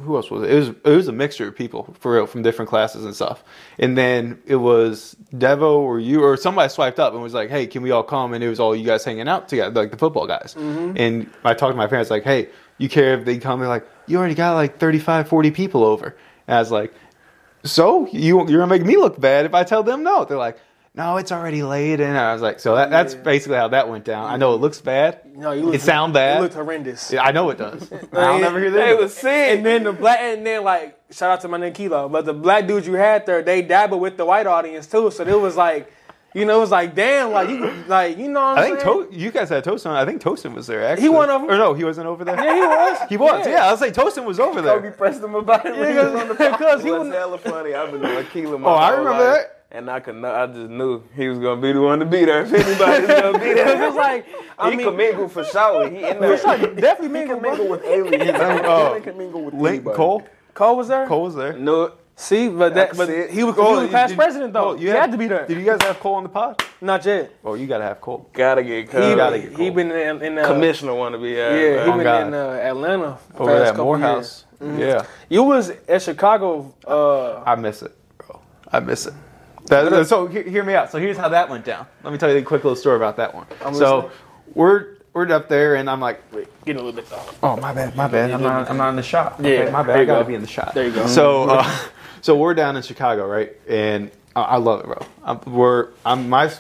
who 0.03 0.15
else 0.17 0.31
was 0.31 0.43
it? 0.43 0.51
It 0.51 0.59
was 0.59 0.69
it 0.69 0.97
was 0.97 1.09
a 1.09 1.13
mixture 1.13 1.49
of 1.49 1.57
people 1.57 1.95
for 2.01 2.13
real 2.13 2.27
from 2.27 2.43
different 2.43 2.69
classes 2.69 3.05
and 3.07 3.15
stuff. 3.15 3.43
And 3.79 3.97
then 3.97 4.43
it 4.45 4.57
was 4.57 5.17
Devo 5.35 5.79
or 5.79 5.99
you 5.99 6.23
or 6.23 6.37
somebody 6.37 6.69
swiped 6.69 7.01
up 7.01 7.15
and 7.15 7.23
was 7.23 7.33
like, 7.33 7.49
"Hey, 7.49 7.67
can 7.67 7.83
we 7.83 7.91
all 7.93 8.03
come?" 8.03 8.35
And 8.35 8.45
it 8.45 8.49
was 8.51 8.61
all 8.61 8.77
you 8.77 8.85
guys 8.85 9.05
hanging 9.05 9.27
out 9.27 9.49
together, 9.49 9.81
like 9.81 9.91
the 9.91 9.97
football 9.97 10.27
guys. 10.27 10.55
Mm-hmm. 10.59 10.97
And 10.99 11.31
I 11.45 11.55
talked 11.55 11.73
to 11.73 11.77
my 11.79 11.87
parents 11.87 12.11
like, 12.11 12.25
"Hey, 12.25 12.51
you 12.77 12.89
care 12.91 13.15
if 13.19 13.25
they 13.25 13.39
come?" 13.39 13.59
They're 13.61 13.69
like, 13.71 13.87
"You 14.07 14.19
already 14.19 14.35
got 14.35 14.53
like 14.55 14.79
35, 14.79 15.29
40 15.29 15.51
people 15.53 15.83
over." 15.83 16.15
And 16.47 16.57
I 16.57 16.59
was 16.61 16.71
like, 16.71 16.93
so 17.65 18.07
you 18.13 18.37
you're 18.49 18.61
gonna 18.61 18.67
make 18.67 18.85
me 18.85 18.97
look 18.99 19.19
bad 19.19 19.47
if 19.47 19.55
I 19.55 19.65
tell 19.65 19.83
them 19.83 20.03
no. 20.05 20.25
They're 20.27 20.37
like, 20.37 20.59
no, 20.97 21.19
it's 21.19 21.31
already 21.31 21.63
late, 21.63 22.01
and 22.01 22.17
I 22.17 22.33
was 22.33 22.41
like, 22.41 22.59
so 22.59 22.75
that, 22.77 22.89
that's 22.91 23.15
Yeah. 23.15 23.21
basically 23.21 23.59
how 23.59 23.69
that 23.69 23.89
went 23.89 24.05
down. 24.05 24.31
I 24.33 24.37
know 24.39 24.55
it 24.55 24.61
looks 24.63 24.81
bad. 24.81 25.21
no, 25.37 25.53
you 25.53 25.63
look, 25.65 25.75
it 25.75 25.83
sound 25.83 26.15
bad. 26.15 26.37
You 26.37 26.43
looked 26.45 26.55
horrendous. 26.55 27.13
Yeah, 27.13 27.23
I 27.23 27.33
know 27.33 27.51
it 27.51 27.59
does. 27.59 27.91
I'll 28.13 28.39
never 28.39 28.59
hear 28.59 28.71
that. 28.71 28.89
It 28.89 28.99
was 28.99 29.13
sick. 29.15 29.57
And 29.59 29.67
then 29.67 29.85
the 29.85 29.93
black, 29.93 30.21
and 30.21 30.47
then 30.47 30.65
like, 30.65 30.99
shout 31.11 31.31
out 31.31 31.41
to 31.43 31.49
my 31.49 31.59
nigga 31.59 31.75
Kilo, 31.75 32.09
but 32.09 32.25
the 32.25 32.33
black 32.35 32.67
dudes 32.67 32.87
you 32.87 32.95
had 32.95 33.27
there, 33.27 33.43
they 33.43 33.61
dabbled 33.63 34.01
with 34.01 34.17
the 34.17 34.25
white 34.25 34.47
audience 34.47 34.87
too. 34.87 35.11
So 35.11 35.23
it 35.27 35.39
was 35.39 35.55
like, 35.57 35.93
you 36.35 36.45
know, 36.45 36.57
it 36.59 36.61
was 36.61 36.71
like, 36.71 36.95
damn, 36.95 37.31
like 37.31 37.49
you, 37.49 37.71
like 37.89 38.17
you 38.19 38.29
know, 38.29 38.41
what 38.41 38.59
I'm 38.59 38.73
I 38.75 38.77
think 38.77 38.81
to- 38.81 39.09
you 39.19 39.31
guys 39.31 39.49
had 39.49 39.65
Toastin. 39.65 39.91
I 39.93 40.05
think 40.05 40.21
Toastin 40.23 40.55
was 40.55 40.67
there 40.67 40.85
actually. 40.85 41.03
He 41.03 41.09
wasn't 41.09 41.43
over? 41.43 41.55
Or 41.55 41.57
no, 41.59 41.73
he 41.75 41.85
wasn't 41.85 42.07
over 42.07 42.25
there. 42.25 42.37
Yeah, 42.37 42.55
he 42.55 42.61
was. 42.61 43.09
He 43.11 43.17
was. 43.17 43.47
Yeah, 43.47 43.67
I 43.67 43.71
was 43.73 43.81
like 43.83 43.95
Toastin 43.95 44.25
was 44.25 44.39
over 44.41 44.61
Kobe 44.63 44.83
there. 44.83 44.91
pressed 44.93 45.23
him 45.23 45.35
about 45.35 45.65
it 45.65 45.75
Yeah, 45.77 46.11
was 46.11 46.21
on 46.23 46.29
the 46.29 46.35
because 46.35 46.83
he 46.83 46.89
It 46.89 46.93
was 46.93 47.09
was- 47.09 47.13
hella 47.15 47.39
funny. 47.39 47.75
I've 47.75 47.91
been 47.91 48.03
doing 48.03 48.25
Keelan 48.27 48.61
my 48.61 48.69
Oh, 48.71 48.75
I 48.75 48.91
remember 48.91 49.11
life. 49.13 49.21
that. 49.35 49.56
And 49.73 49.91
I 49.91 49.99
could 50.01 50.15
know, 50.17 50.33
I 50.33 50.47
just 50.47 50.71
knew 50.71 51.03
he 51.15 51.29
was 51.29 51.39
gonna 51.39 51.61
be 51.61 51.73
the 51.73 51.81
one 51.81 51.99
to 51.99 52.05
be 52.07 52.25
there. 52.25 52.43
If 52.43 52.53
anybody's 52.53 53.09
gonna 53.09 53.39
be 53.39 53.53
there, 53.53 53.69
It 53.83 53.87
was 53.87 53.95
like, 53.97 54.27
I 54.59 54.71
he 54.71 54.77
mean, 54.77 54.87
can 54.87 54.97
mingle 54.97 55.29
for 55.29 55.45
sure. 55.45 55.91
He 55.91 55.97
in 56.05 56.21
there. 56.21 56.33
it's 56.35 56.45
like 56.45 56.61
definitely 56.77 57.09
he 57.09 57.13
mingle, 57.13 57.35
can 57.37 57.43
mingle 57.43 57.69
with 57.69 57.85
aliens. 57.85 58.31
Oh. 58.39 58.95
He 58.95 59.01
can 59.03 59.19
mingle 59.19 59.43
with 59.45 59.55
Link 59.55 59.75
anybody. 59.77 59.97
Cole. 59.97 60.29
Cole 60.55 60.77
was 60.77 60.89
there. 60.89 61.07
Cole 61.07 61.25
was 61.25 61.35
there. 61.35 61.53
No, 61.55 61.93
See, 62.19 62.49
but 62.49 62.73
that, 62.75 62.97
but 62.97 63.11
he 63.29 63.45
was, 63.45 63.57
Oh, 63.59 63.77
he 63.77 63.83
was 63.83 63.91
past 63.91 64.11
did- 64.11 64.17
president 64.19 64.53
though. 64.55 64.71
oh, 64.71 64.75
you 64.77 64.89
had 64.89 65.13
to 65.13 65.19
be 65.19 65.27
there. 65.29 65.47
Did 65.47 65.59
you 65.59 65.65
guys 65.67 65.83
have 65.83 66.01
Cole 66.01 66.15
on 66.15 66.23
the 66.23 66.31
pod? 66.31 66.63
Not 66.81 67.05
yet. 67.05 67.31
Oh, 67.45 67.53
you 67.55 67.67
gotta 67.67 67.85
have 67.85 68.01
Cole. 68.01 68.31
gotta 68.33 68.63
get 68.63 68.87
He, 68.87 68.93
gotta 68.93 69.39
get 69.39 69.53
he 69.59 69.69
been 69.69 69.91
in, 69.91 70.23
in 70.23 70.39
uh, 70.39 70.47
Commissioner 70.47 70.95
want 70.95 71.15
to 71.15 71.19
be. 71.19 71.39
Uh, 71.39 71.51
Yeah, 71.51 71.85
he 71.85 71.91
Oh, 71.91 71.93
been 71.93 72.03
God. 72.05 72.27
in 72.29 72.33
uh, 72.35 72.61
Atlanta 72.63 73.19
Over 73.35 73.51
past 73.53 73.63
at 73.65 73.67
couple 73.73 73.85
Morehouse. 73.85 74.45
years. 74.63 74.79
Yeah. 74.81 75.07
You 75.29 75.43
was 75.43 75.69
at 75.89 76.01
Chicago. 76.01 76.73
Uh, 76.87 77.43
I 77.45 77.55
miss 77.57 77.83
it, 77.83 77.93
bro. 78.17 78.41
I 78.73 78.81
miss 78.81 79.05
it. 79.07 79.13
That, 79.67 80.07
so 80.07 80.27
hear, 80.27 80.43
hear 80.43 80.65
me 80.65 80.75
out. 80.75 80.91
So 80.91 80.99
here's 80.99 81.17
how 81.17 81.29
that 81.31 81.49
went 81.49 81.65
down. 81.65 81.87
Let 82.03 82.13
me 82.13 82.19
tell 82.19 82.31
you 82.31 82.39
a 82.39 82.43
quick 82.43 82.65
little 82.65 82.77
story 82.77 82.97
about 82.97 83.17
that 83.17 83.35
one. 83.35 83.47
I'm 83.65 83.75
so 83.75 83.97
listening. 83.97 84.13
we're 84.55 84.97
we're 85.13 85.33
up 85.33 85.49
there, 85.49 85.77
and 85.77 85.89
I'm 85.89 86.01
like, 86.01 86.21
getting 86.65 86.81
a 86.81 86.85
little 86.85 86.93
bit 86.93 87.11
off. 87.13 87.39
oh 87.43 87.57
my 87.57 87.73
bad, 87.73 87.97
my 87.97 88.07
bad. 88.07 88.31
I'm 88.31 88.43
not 88.43 88.71
I'm 88.71 88.77
not 88.77 88.91
in 88.91 88.97
the 88.97 89.03
shot. 89.03 89.37
Yeah, 89.41 89.49
Okay, 89.49 89.71
my 89.73 89.83
bad. 89.83 89.89
there 89.89 89.97
I 89.97 90.01
you 90.01 90.07
gotta 90.07 90.25
go. 90.25 90.29
be 90.29 90.35
in 90.35 90.43
the 90.43 90.47
shot. 90.47 90.75
There 90.75 90.87
you 90.87 90.93
go. 90.93 91.07
So 91.07 91.45
uh, 91.51 91.79
so 92.21 92.37
we're 92.37 92.55
down 92.55 92.77
in 92.77 92.83
Chicago, 92.83 93.27
right? 93.27 93.53
And 93.69 94.11
I, 94.35 94.43
I 94.43 94.57
love 94.57 94.81
it, 94.81 94.87
bro. 94.87 94.99
I'm, 95.25 95.41
we're 95.53 95.89
I'm 96.05 96.29
my 96.29 96.53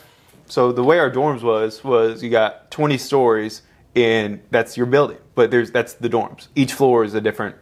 so 0.46 0.72
the 0.72 0.82
way 0.84 0.98
our 0.98 1.10
dorms 1.10 1.42
was 1.42 1.82
was 1.84 2.22
you 2.22 2.30
got 2.30 2.70
20 2.70 2.98
stories, 2.98 3.62
and 3.94 4.40
that's 4.50 4.76
your 4.76 4.86
building, 4.86 5.18
but 5.34 5.50
there's 5.50 5.70
that's 5.70 5.94
the 5.94 6.08
dorms. 6.08 6.48
Each 6.54 6.72
floor 6.72 7.04
is 7.04 7.14
a 7.14 7.20
different. 7.20 7.56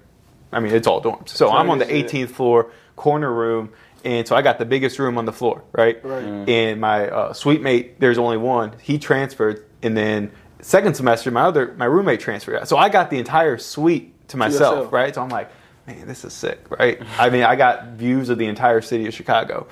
I 0.53 0.61
mean, 0.61 0.73
it's 0.73 0.87
all 0.87 1.03
dorms. 1.03 1.31
So 1.31 1.51
I'm 1.51 1.69
on 1.71 1.79
the 1.79 1.87
18th 1.87 2.11
shit. 2.11 2.31
floor, 2.31 2.71
corner 2.95 3.33
room, 3.33 3.71
and 4.05 4.27
so 4.29 4.37
I 4.37 4.43
got 4.43 4.59
the 4.59 4.65
biggest 4.65 4.99
room 4.99 5.19
on 5.19 5.25
the 5.25 5.33
floor, 5.33 5.63
right? 5.73 6.03
Right. 6.05 6.23
And 6.23 6.81
my 6.81 7.09
uh, 7.09 7.33
suite 7.33 7.63
mate, 7.63 7.99
there's 8.01 8.19
only 8.19 8.37
one. 8.37 8.75
He 8.81 8.99
transferred, 8.99 9.65
and 9.83 9.97
then 9.97 10.31
second 10.61 10.95
semester, 10.95 11.31
my 11.31 11.43
other 11.43 11.75
my 11.77 11.85
roommate 11.87 12.21
transferred. 12.21 12.67
So 12.69 12.77
I 12.77 12.89
got 12.89 13.11
the 13.11 13.19
entire 13.19 13.59
suite 13.59 14.13
to 14.29 14.37
myself, 14.37 14.77
yourself. 14.77 14.93
right? 14.93 15.15
So 15.15 15.23
I'm 15.23 15.29
like, 15.29 15.51
man, 15.87 16.07
this 16.07 16.25
is 16.25 16.33
sick, 16.33 16.61
right? 16.71 17.01
I 17.19 17.31
mean, 17.31 17.43
I 17.43 17.57
got 17.57 17.89
views 17.93 18.29
of 18.29 18.39
the 18.39 18.47
entire 18.47 18.81
city 18.81 19.07
of 19.07 19.15
Chicago. 19.15 19.67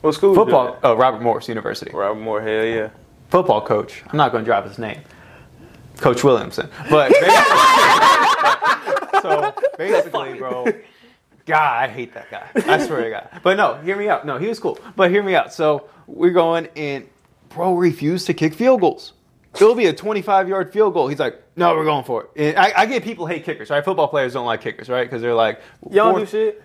What 0.00 0.12
school? 0.14 0.34
Football, 0.34 0.72
doing? 0.72 0.84
uh, 0.84 0.96
Robert 0.96 1.22
Morris 1.22 1.48
University. 1.48 1.90
Robert 1.94 2.20
Morris. 2.20 2.44
Hell 2.46 2.64
yeah. 2.64 2.90
Football 3.30 3.62
coach. 3.62 4.02
I'm 4.08 4.16
not 4.16 4.32
going 4.32 4.44
to 4.44 4.46
drop 4.46 4.66
his 4.66 4.78
name. 4.78 5.00
Coach 5.96 6.22
Williamson. 6.22 6.68
But 6.90 7.10
basically, 7.20 7.34
so 9.22 9.54
basically, 9.78 10.34
bro, 10.38 10.66
God, 11.46 11.82
I 11.84 11.88
hate 11.88 12.14
that 12.14 12.30
guy. 12.30 12.48
I 12.66 12.78
swear 12.86 13.04
to 13.04 13.10
God. 13.10 13.28
But 13.42 13.56
no, 13.56 13.74
hear 13.82 13.96
me 13.96 14.08
out. 14.08 14.24
No, 14.24 14.38
he 14.38 14.48
was 14.48 14.58
cool. 14.58 14.78
But 14.96 15.10
hear 15.10 15.22
me 15.22 15.34
out. 15.34 15.52
So 15.52 15.88
we're 16.06 16.30
going, 16.32 16.68
and 16.76 17.06
bro 17.50 17.74
refused 17.74 18.26
to 18.28 18.34
kick 18.34 18.54
field 18.54 18.80
goals. 18.80 19.12
It'll 19.54 19.74
be 19.74 19.86
a 19.86 19.92
25 19.92 20.48
yard 20.48 20.72
field 20.72 20.94
goal. 20.94 21.06
He's 21.08 21.18
like, 21.20 21.40
no, 21.56 21.74
we're 21.76 21.84
going 21.84 22.04
for 22.04 22.24
it. 22.24 22.30
And 22.36 22.58
I, 22.58 22.72
I 22.82 22.86
get 22.86 23.04
people 23.04 23.26
hate 23.26 23.44
kickers, 23.44 23.70
right? 23.70 23.84
Football 23.84 24.08
players 24.08 24.32
don't 24.32 24.46
like 24.46 24.62
kickers, 24.62 24.88
right? 24.88 25.04
Because 25.04 25.22
they're 25.22 25.34
like, 25.34 25.60
Y'all 25.90 26.06
don't 26.06 26.14
do 26.14 26.18
fourth- 26.20 26.30
shit 26.30 26.62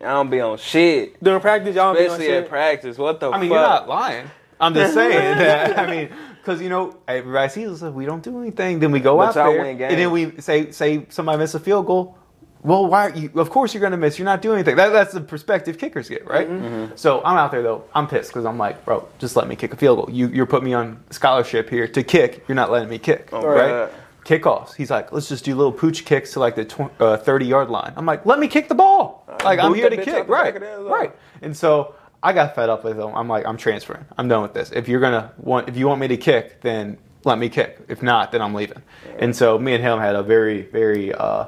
I 0.00 0.14
don't 0.14 0.30
be 0.30 0.40
on 0.40 0.58
shit. 0.58 1.22
during 1.22 1.40
practice. 1.40 1.74
Y'all 1.76 1.94
don't 1.94 2.02
be 2.02 2.08
on 2.08 2.14
Especially 2.20 2.34
at 2.34 2.48
practice. 2.48 2.98
What 2.98 3.20
the 3.20 3.30
I 3.30 3.38
mean, 3.40 3.50
fuck? 3.50 3.56
you're 3.56 3.68
not 3.68 3.88
lying. 3.88 4.30
I'm 4.60 4.74
just 4.74 4.94
saying 4.94 5.38
that. 5.38 5.78
I 5.78 5.90
mean, 5.90 6.08
because 6.38 6.60
you 6.60 6.68
know, 6.68 6.96
everybody 7.06 7.48
sees 7.50 7.82
us. 7.82 7.92
We 7.92 8.04
don't 8.04 8.22
do 8.22 8.40
anything. 8.40 8.78
Then 8.80 8.90
we 8.90 9.00
go 9.00 9.16
But 9.18 9.28
out 9.28 9.34
there, 9.34 9.62
win 9.62 9.80
and 9.80 9.98
then 9.98 10.10
we 10.10 10.40
say 10.40 10.70
say 10.72 11.06
somebody 11.08 11.38
miss 11.38 11.54
a 11.54 11.60
field 11.60 11.86
goal. 11.86 12.18
Well, 12.62 12.86
why? 12.86 13.06
Are 13.10 13.16
you, 13.16 13.30
of 13.36 13.50
course, 13.50 13.74
you're 13.74 13.80
going 13.80 13.90
to 13.92 13.96
miss. 13.96 14.18
You're 14.18 14.26
not 14.26 14.40
doing 14.40 14.56
anything. 14.58 14.76
That, 14.76 14.90
that's 14.90 15.12
the 15.12 15.20
perspective 15.20 15.78
kickers 15.78 16.08
get, 16.08 16.26
right? 16.26 16.48
Mm-hmm. 16.48 16.94
So 16.96 17.20
I'm 17.24 17.36
out 17.36 17.50
there 17.50 17.62
though. 17.62 17.84
I'm 17.94 18.06
pissed 18.06 18.30
because 18.30 18.44
I'm 18.44 18.56
like, 18.58 18.84
bro, 18.84 19.08
just 19.18 19.34
let 19.34 19.48
me 19.48 19.56
kick 19.56 19.72
a 19.72 19.76
field 19.76 19.98
goal. 19.98 20.08
You 20.14 20.28
you're 20.28 20.46
putting 20.46 20.66
me 20.66 20.74
on 20.74 21.02
scholarship 21.10 21.68
here 21.68 21.88
to 21.88 22.02
kick. 22.04 22.44
You're 22.46 22.54
not 22.54 22.70
letting 22.70 22.88
me 22.88 22.98
kick, 22.98 23.30
Oh, 23.32 23.44
right? 23.44 23.90
God. 23.90 23.92
kickoffs. 24.24 24.74
He's 24.74 24.90
like, 24.90 25.10
let's 25.12 25.28
just 25.28 25.44
do 25.44 25.54
little 25.56 25.72
pooch 25.72 26.04
kicks 26.04 26.32
to 26.34 26.40
like 26.40 26.54
the 26.54 26.64
tw- 26.64 27.00
uh, 27.00 27.16
30 27.16 27.46
yard 27.46 27.68
line. 27.68 27.92
I'm 27.96 28.06
like, 28.06 28.24
let 28.26 28.38
me 28.38 28.46
kick 28.46 28.68
the 28.68 28.76
ball. 28.76 29.26
Like 29.42 29.58
I'm 29.58 29.74
here 29.74 29.90
to 29.90 29.96
kick, 29.96 30.08
out 30.14 30.26
the 30.26 30.32
back 30.32 30.42
right? 30.44 30.54
of 30.54 30.60
the 30.62 30.70
end 30.70 30.82
zone. 30.82 30.90
Right. 30.92 31.16
And 31.42 31.56
so 31.56 31.96
I 32.22 32.32
got 32.32 32.54
fed 32.54 32.68
up 32.68 32.84
with 32.84 32.96
him. 32.96 33.10
I'm 33.16 33.26
like, 33.28 33.44
I'm 33.44 33.56
transferring. 33.56 34.04
I'm 34.16 34.28
done 34.28 34.42
with 34.42 34.54
this. 34.54 34.70
If 34.70 34.86
you're 34.86 35.00
gonna 35.00 35.32
want, 35.38 35.68
if 35.68 35.76
you 35.76 35.88
want 35.88 36.00
me 36.00 36.06
to 36.08 36.16
kick, 36.16 36.60
then 36.60 36.96
let 37.24 37.38
me 37.38 37.48
kick. 37.48 37.78
If 37.88 38.02
not, 38.04 38.30
then 38.30 38.40
I'm 38.40 38.54
leaving. 38.54 38.82
And 39.18 39.34
so 39.34 39.58
me 39.58 39.74
and 39.74 39.82
him 39.82 39.98
had 39.98 40.14
a 40.14 40.22
very, 40.22 40.62
very 40.62 41.12
uh, 41.12 41.46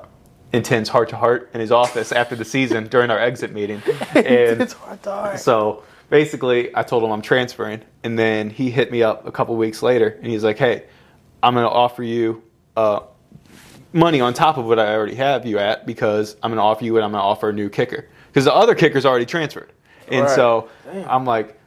intense 0.55 0.89
heart 0.89 1.09
to 1.11 1.17
heart 1.17 1.51
in 1.55 1.61
his 1.61 1.71
office 1.73 2.13
after 2.13 2.37
the 2.37 2.45
season 2.45 2.87
during 2.95 3.11
our 3.11 3.19
exit 3.19 3.53
meeting. 3.53 3.83
And 4.15 4.61
it's 4.63 4.73
hard 4.75 5.03
to 5.05 5.11
hard. 5.11 5.39
so 5.41 5.83
basically, 6.11 6.75
I 6.77 6.83
told 6.83 7.03
him 7.05 7.11
I'm 7.11 7.23
transferring, 7.23 7.83
and 8.03 8.19
then 8.19 8.51
he 8.51 8.71
hit 8.71 8.91
me 8.93 9.03
up 9.03 9.27
a 9.27 9.33
couple 9.33 9.57
weeks 9.57 9.83
later, 9.83 10.09
and 10.23 10.27
he's 10.27 10.45
like, 10.45 10.59
"Hey, 10.59 10.85
I'm 11.43 11.55
going 11.55 11.65
to 11.67 11.71
offer 11.71 12.03
you 12.03 12.43
uh, 12.77 13.01
money 13.93 14.21
on 14.21 14.35
top 14.35 14.57
of 14.57 14.65
what 14.65 14.79
I 14.79 14.95
already 14.95 15.15
have 15.17 15.47
you 15.47 15.59
at 15.59 15.87
because 15.87 16.35
I'm 16.43 16.51
going 16.51 16.59
to 16.59 16.63
offer 16.63 16.85
you 16.85 16.97
and 16.97 17.05
I'm 17.05 17.13
going 17.13 17.21
to 17.21 17.27
offer 17.27 17.51
a 17.51 17.53
new 17.53 17.69
kicker 17.69 18.09
because 18.29 18.45
the 18.45 18.55
other 18.55 18.75
kicker's 18.75 19.05
already 19.07 19.27
transferred." 19.27 19.73
And 20.09 20.27
Right. 20.27 20.35
so 20.35 20.69
I'm 21.09 21.25
like, 21.25 21.59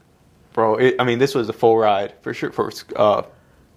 "Bro, 0.53 0.75
it, 0.77 0.96
I 1.00 1.03
mean, 1.03 1.20
this 1.20 1.34
was 1.36 1.50
a 1.50 1.53
full 1.53 1.77
ride 1.77 2.13
for 2.22 2.34
sure 2.34 2.51
for 2.51 2.72
uh, 2.96 3.24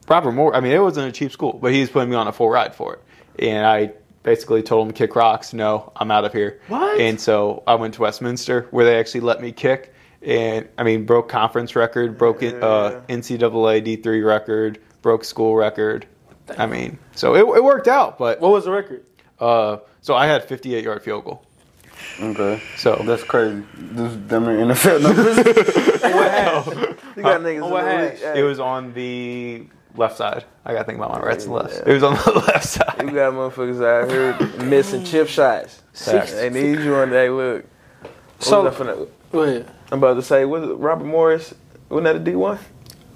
Robert 0.09 0.33
Morris. 0.33 0.57
I 0.57 0.61
mean, 0.61 0.73
it 0.73 0.79
wasn't 0.83 1.09
a 1.09 1.13
cheap 1.13 1.33
school, 1.33 1.55
but 1.55 1.73
he's 1.73 1.89
putting 1.89 2.11
me 2.11 2.17
on 2.17 2.29
a 2.29 2.33
full 2.33 2.51
ride 2.51 2.75
for 2.75 2.95
it, 2.95 3.03
and 3.47 3.67
I." 3.67 3.93
Basically 4.31 4.63
told 4.63 4.87
him 4.87 4.93
kick 4.93 5.17
rocks. 5.17 5.53
No, 5.53 5.91
I'm 5.97 6.13
out 6.13 6.25
of 6.25 6.33
here. 6.33 6.61
What? 6.69 7.01
And 7.01 7.21
so 7.21 7.65
I 7.67 7.75
went 7.75 7.95
to 7.95 8.03
Westminster 8.03 8.69
where 8.71 8.85
they 8.85 8.97
actually 8.97 9.23
let 9.23 9.41
me 9.43 9.51
kick, 9.51 9.93
and 10.23 10.69
I 10.79 10.85
mean 10.85 11.05
broke 11.05 11.29
conference 11.29 11.75
record, 11.75 12.17
broke 12.17 12.45
it, 12.45 12.63
uh, 12.63 13.01
NCAA 13.09 13.83
D3 13.85 14.25
record, 14.25 14.79
broke 15.03 15.25
school 15.25 15.57
record. 15.57 16.07
I 16.57 16.67
mean, 16.67 16.97
so 17.17 17.35
it, 17.35 17.41
it 17.57 17.65
worked 17.65 17.89
out, 17.89 18.19
but 18.19 18.41
What 18.41 18.53
was 18.53 18.67
the 18.67 18.71
record? 18.71 19.05
uh, 19.41 19.79
so 20.01 20.15
I 20.15 20.27
had 20.27 20.45
58 20.45 20.85
yard 20.85 21.03
field 21.03 21.25
goal. 21.25 21.43
Okay. 22.21 22.63
So 22.77 23.03
That's 23.05 23.25
crazy. 23.25 23.65
This 23.77 24.13
them 24.29 24.49
are 24.49 24.57
NFL 24.57 25.03
numbers. 25.03 25.37
You 27.17 27.23
got 27.25 27.41
niggas 27.41 27.69
what 27.69 27.85
in 27.85 28.01
the 28.01 28.11
hash? 28.27 28.37
it 28.37 28.45
was 28.45 28.61
on 28.61 28.93
the 28.95 29.67
left 29.97 30.17
side. 30.17 30.45
I 30.65 30.73
got 30.73 30.81
to 30.81 30.85
think 30.85 30.99
about 30.99 31.13
my 31.13 31.21
rights 31.21 31.45
and 31.45 31.55
lefts. 31.55 31.79
It 31.79 31.93
was 31.93 32.03
on 32.03 32.15
the 32.15 32.33
left 32.47 32.67
side. 32.67 32.97
You 33.03 33.11
got 33.13 33.33
motherfuckers 33.33 33.85
out 33.85 34.11
here 34.11 34.65
missing 34.67 35.05
chip 35.05 35.29
shots. 35.29 35.83
Facts. 35.93 36.33
They 36.33 36.51
need 36.51 36.81
you 36.81 36.95
on 36.97 37.11
that. 37.11 37.31
Look. 37.33 37.65
So- 38.39 38.71
So 38.71 39.67
I'm 39.93 39.99
about 39.99 40.15
to 40.15 40.23
say, 40.23 40.45
was 40.45 40.63
it 40.65 40.75
Robert 40.75 41.05
Morris? 41.05 41.55
Wasn't 41.89 42.05
that 42.05 42.17
a 42.17 42.19
D 42.21 42.35
one? 42.37 42.59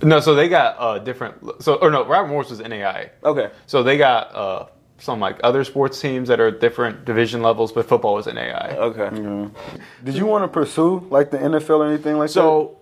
No, 0.02 0.20
so 0.20 0.34
they 0.34 0.48
got 0.48 0.76
uh, 0.78 0.98
different. 0.98 1.62
So 1.62 1.74
or 1.76 1.90
no, 1.90 2.04
Robert 2.04 2.28
Morris 2.28 2.50
was 2.50 2.60
NAIA. 2.60 3.10
Okay. 3.22 3.50
So 3.66 3.82
they 3.82 3.96
got 3.96 4.34
uh, 4.34 4.66
some 4.98 5.20
like 5.20 5.38
other 5.44 5.64
sports 5.64 6.00
teams 6.00 6.28
that 6.28 6.40
are 6.40 6.50
different 6.50 7.04
division 7.04 7.42
levels, 7.42 7.72
but 7.72 7.88
football 7.88 8.14
was 8.14 8.26
NAIA. 8.26 8.74
Okay. 8.76 9.22
Yeah. 9.22 9.48
Did 10.02 10.14
you 10.16 10.26
want 10.26 10.42
to 10.44 10.48
pursue 10.48 11.06
like 11.10 11.30
the 11.30 11.38
NFL 11.38 11.78
or 11.78 11.86
anything 11.86 12.18
like 12.18 12.28
that? 12.28 12.32
So 12.34 12.78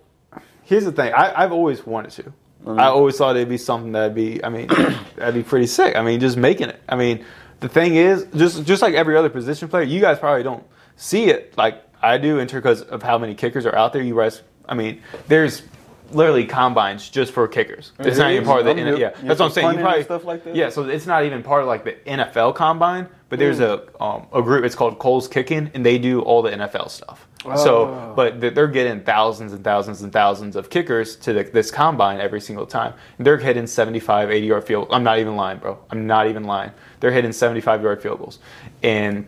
here's 0.63 0.85
the 0.85 0.91
thing. 0.91 1.13
I, 1.13 1.43
I've 1.43 1.51
always 1.53 1.85
wanted 1.85 2.11
to. 2.11 2.33
Mm-hmm. 2.63 2.79
I 2.79 2.85
always 2.85 3.17
thought 3.17 3.35
it'd 3.35 3.49
be 3.49 3.57
something 3.57 3.91
that'd 3.91 4.15
be. 4.15 4.43
I 4.43 4.49
mean, 4.49 4.67
that'd 5.15 5.33
be 5.33 5.43
pretty 5.43 5.67
sick. 5.67 5.95
I 5.95 6.01
mean, 6.01 6.19
just 6.19 6.37
making 6.37 6.69
it. 6.69 6.81
I 6.87 6.95
mean, 6.95 7.25
the 7.59 7.69
thing 7.69 7.95
is, 7.95 8.25
just 8.35 8.63
just 8.65 8.81
like 8.81 8.93
every 8.93 9.17
other 9.17 9.29
position 9.29 9.67
player, 9.67 9.83
you 9.83 9.99
guys 9.99 10.19
probably 10.19 10.43
don't 10.43 10.63
see 10.95 11.25
it 11.25 11.57
like 11.57 11.83
I 12.01 12.17
do, 12.17 12.39
in 12.39 12.47
because 12.47 12.81
of 12.81 13.03
how 13.03 13.17
many 13.17 13.35
kickers 13.35 13.65
are 13.65 13.75
out 13.75 13.93
there. 13.93 14.01
You 14.01 14.15
guys, 14.15 14.41
I 14.67 14.75
mean, 14.75 15.01
there's 15.27 15.63
literally 16.11 16.45
combines 16.45 17.09
just 17.09 17.33
for 17.33 17.47
kickers. 17.47 17.91
It's 17.99 18.17
not 18.17 18.31
even 18.31 18.45
part 18.45 18.59
of 18.59 18.65
the. 18.65 18.71
I'm 18.71 18.77
yeah, 18.77 18.93
Yeah, 18.95 19.09
that's 19.23 19.39
what 19.39 19.47
I'm 19.47 19.51
saying. 19.51 19.77
You 19.77 19.83
probably 19.83 20.03
stuff 20.03 20.23
like 20.23 20.43
that? 20.45 20.55
Yeah, 20.55 20.69
so 20.69 20.83
it's 20.87 21.05
not 21.05 21.23
even 21.23 21.43
part 21.43 21.61
of 21.61 21.67
like 21.67 21.83
the 21.83 21.93
NFL 22.05 22.55
combine, 22.55 23.07
but 23.33 23.39
there's 23.39 23.59
a 23.59 23.81
um, 23.99 24.27
a 24.31 24.43
group. 24.43 24.63
It's 24.63 24.75
called 24.75 24.99
Kohl's 24.99 25.27
Kicking, 25.27 25.71
and 25.73 25.83
they 25.83 25.97
do 25.97 26.21
all 26.21 26.43
the 26.43 26.51
NFL 26.51 26.91
stuff. 26.91 27.27
So, 27.57 27.87
Oh. 27.87 28.13
but 28.15 28.39
they're 28.39 28.67
getting 28.67 29.01
thousands 29.01 29.53
and 29.53 29.63
thousands 29.63 30.03
and 30.03 30.13
thousands 30.13 30.55
of 30.55 30.69
kickers 30.69 31.15
to 31.17 31.33
the, 31.33 31.43
this 31.43 31.71
combine 31.71 32.19
every 32.21 32.39
single 32.39 32.67
time. 32.67 32.93
And 33.17 33.25
they're 33.25 33.39
hitting 33.39 33.65
75, 33.65 34.29
80 34.29 34.45
yard 34.45 34.63
field. 34.65 34.87
I'm 34.91 35.03
not 35.03 35.17
even 35.17 35.35
lying, 35.35 35.57
bro. 35.57 35.79
I'm 35.89 36.05
not 36.05 36.27
even 36.27 36.43
lying. 36.43 36.69
They're 36.99 37.11
hitting 37.11 37.33
75 37.33 37.81
yard 37.81 38.03
field 38.03 38.19
goals, 38.19 38.37
and 38.83 39.25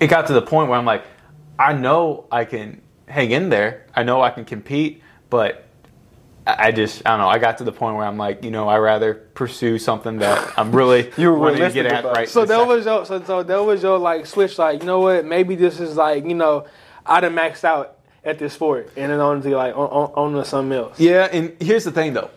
it 0.00 0.08
got 0.08 0.26
to 0.26 0.34
the 0.34 0.42
point 0.42 0.68
where 0.68 0.78
I'm 0.78 0.84
like, 0.84 1.04
I 1.58 1.72
know 1.72 2.26
I 2.30 2.44
can 2.44 2.82
hang 3.08 3.30
in 3.30 3.48
there. 3.48 3.86
I 3.94 4.02
know 4.02 4.20
I 4.20 4.28
can 4.28 4.44
compete, 4.44 5.02
but 5.30 5.64
I 6.58 6.68
I 6.68 6.72
just 6.72 7.02
I 7.06 7.10
don't 7.10 7.20
know. 7.20 7.28
I 7.28 7.38
got 7.38 7.58
to 7.58 7.64
the 7.64 7.72
point 7.72 7.96
where 7.96 8.04
I'm 8.04 8.16
like, 8.16 8.44
you 8.44 8.50
know, 8.50 8.68
I 8.68 8.78
rather 8.78 9.14
pursue 9.14 9.78
something 9.78 10.18
that 10.18 10.58
I'm 10.58 10.72
really 10.72 11.10
You 11.16 11.30
were 11.30 11.38
wanting 11.38 11.60
to 11.60 11.70
get 11.70 11.86
at 11.86 12.00
about 12.00 12.16
right. 12.16 12.28
So 12.28 12.40
this 12.40 12.48
that 12.50 12.58
second. 12.58 12.68
was 12.68 12.84
your 12.84 13.06
so, 13.06 13.24
so 13.24 13.42
that 13.42 13.62
was 13.62 13.82
your 13.82 13.98
like 13.98 14.26
switch 14.26 14.58
like 14.58 14.80
you 14.80 14.86
know 14.86 15.00
what 15.00 15.24
maybe 15.24 15.54
this 15.54 15.80
is 15.80 15.96
like 15.96 16.24
you 16.24 16.34
know 16.34 16.66
I 17.06 17.20
done 17.20 17.34
maxed 17.34 17.64
out 17.64 17.98
at 18.24 18.38
this 18.38 18.52
sport 18.52 18.92
and 18.96 19.10
then 19.10 19.20
on 19.20 19.42
to 19.42 19.56
like 19.56 19.76
on, 19.76 19.88
on, 19.88 20.12
on 20.14 20.32
to 20.34 20.44
something 20.44 20.76
else. 20.76 20.98
Yeah, 21.00 21.28
and 21.30 21.56
here's 21.60 21.84
the 21.84 21.92
thing 21.92 22.12
though. 22.12 22.30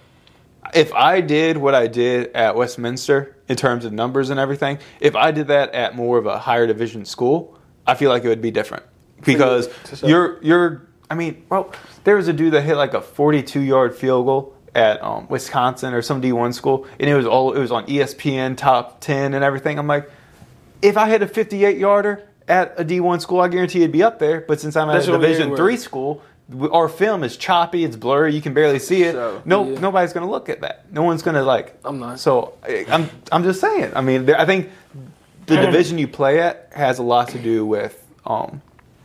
If 0.74 0.94
I 0.94 1.22
did 1.22 1.58
what 1.58 1.76
I 1.76 1.88
did 1.88 2.32
at 2.34 2.56
Westminster 2.56 3.36
in 3.48 3.56
terms 3.56 3.86
of 3.86 3.94
numbers 3.94 4.30
and 4.30 4.40
everything, 4.40 4.80
if 5.00 5.16
I 5.16 5.32
did 5.32 5.48
that 5.48 5.74
at 5.74 5.96
more 5.96 6.18
of 6.18 6.26
a 6.26 6.40
higher 6.40 6.66
division 6.66 7.06
school, 7.06 7.60
I 7.86 7.96
feel 7.96 8.10
like 8.10 8.24
it 8.24 8.30
would 8.30 8.42
be 8.42 8.52
different. 8.52 8.84
Because 9.24 9.70
you're 10.02 10.42
you're 10.44 10.88
I 11.14 11.16
mean, 11.16 11.46
well, 11.48 11.72
there 12.06 12.16
was 12.16 12.28
a 12.28 12.34
dude 12.34 12.54
that 12.54 12.64
hit 12.64 12.76
like 12.76 12.96
a 12.96 13.02
42 13.02 13.60
yard 13.60 13.96
field 13.96 14.26
goal 14.26 14.56
at 14.74 15.00
um, 15.04 15.28
Wisconsin 15.30 15.94
or 15.94 16.02
some 16.02 16.24
D1 16.24 16.56
school, 16.56 16.88
and 17.00 17.08
it 17.08 17.14
was 17.14 17.28
all 17.28 17.54
it 17.54 17.60
was 17.60 17.72
on 17.72 17.86
ESPN 17.86 18.58
top 18.58 19.00
10 19.00 19.36
and 19.36 19.44
everything. 19.44 19.78
I'm 19.78 19.86
like, 19.86 20.10
if 20.82 20.98
I 20.98 21.08
hit 21.08 21.22
a 21.22 21.28
58 21.28 21.78
yarder 21.78 22.28
at 22.48 22.80
a 22.80 22.84
D1 22.84 23.22
school, 23.22 23.42
I 23.42 23.48
guarantee 23.48 23.84
it'd 23.84 23.92
be 23.92 24.02
up 24.02 24.18
there. 24.18 24.42
But 24.42 24.60
since 24.60 24.76
I'm 24.76 24.90
at 24.90 24.94
That's 24.94 25.08
a 25.08 25.12
Division 25.12 25.56
three 25.56 25.78
school, 25.78 26.24
our 26.72 26.90
film 26.90 27.24
is 27.24 27.38
choppy, 27.38 27.84
it's 27.84 27.96
blurry, 27.96 28.34
you 28.34 28.42
can 28.42 28.56
barely 28.56 28.80
see 28.80 29.04
it. 29.04 29.12
So, 29.14 29.44
no, 29.46 29.70
yeah. 29.70 29.80
nobody's 29.80 30.14
gonna 30.14 30.32
look 30.32 30.50
at 30.50 30.62
that. 30.62 30.92
No 30.92 31.04
one's 31.04 31.22
gonna 31.22 31.44
like. 31.44 31.78
I'm 31.86 32.00
not. 32.00 32.20
So 32.20 32.56
I- 32.64 32.88
I'm 32.90 33.08
I'm 33.32 33.44
just 33.44 33.62
saying. 33.62 33.92
I 33.96 34.02
mean, 34.02 34.26
there, 34.26 34.42
I 34.42 34.48
think 34.48 34.72
the 35.46 35.58
division 35.68 36.00
you 36.00 36.08
play 36.08 36.40
at 36.40 36.70
has 36.74 36.98
a 36.98 37.04
lot 37.04 37.28
to 37.30 37.38
do 37.38 37.68
with 37.68 38.04
um, 38.26 38.64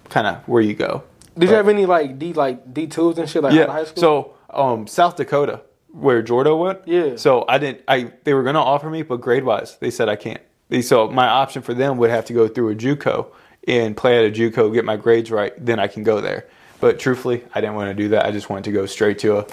kind 0.09 0.27
of 0.27 0.49
where 0.49 0.62
you 0.62 0.73
go. 0.73 1.03
Did 1.37 1.51
you 1.51 1.55
have 1.57 1.69
any 1.69 1.87
like 1.87 2.19
D 2.19 2.33
like 2.33 2.73
D 2.73 2.87
twos 2.87 3.19
and 3.19 3.29
shit 3.29 3.43
like 3.43 3.53
of 3.55 3.69
high 3.69 3.79
Yeah. 3.81 3.85
school? 3.85 4.01
So 4.01 4.35
um, 4.51 4.87
South 4.87 5.17
Dakota, 5.17 5.61
where 5.89 6.23
Jordo 6.23 6.59
went. 6.59 6.81
Yeah. 6.87 7.17
So 7.17 7.45
I 7.49 7.59
didn't. 7.59 7.83
I 7.89 8.13
they 8.25 8.35
were 8.35 8.43
gonna 8.43 8.63
offer 8.63 8.89
me, 8.91 9.03
but 9.03 9.21
grade 9.21 9.45
wise, 9.45 9.77
they 9.79 9.91
said 9.91 10.09
I 10.09 10.17
can't. 10.17 10.41
They, 10.69 10.83
so 10.83 11.09
my 11.09 11.27
option 11.29 11.63
for 11.63 11.73
them 11.75 11.97
would 11.99 12.11
have 12.11 12.25
to 12.27 12.33
go 12.33 12.47
through 12.47 12.71
a 12.71 12.75
JUCO 12.75 13.27
and 13.67 13.97
play 13.97 14.19
at 14.19 14.31
a 14.31 14.35
JUCO, 14.35 14.73
get 14.75 14.85
my 14.85 14.97
grades 14.97 15.31
right, 15.31 15.53
then 15.65 15.79
I 15.79 15.87
can 15.87 16.03
go 16.03 16.21
there. 16.21 16.47
But 16.81 16.99
truthfully, 16.99 17.43
I 17.55 17.61
didn't 17.61 17.75
want 17.77 17.89
to 17.91 17.95
do 17.95 18.11
that. 18.11 18.27
I 18.27 18.31
just 18.33 18.51
wanted 18.51 18.65
to 18.65 18.73
go 18.73 18.85
straight 18.87 19.19
to 19.21 19.39
a 19.39 19.47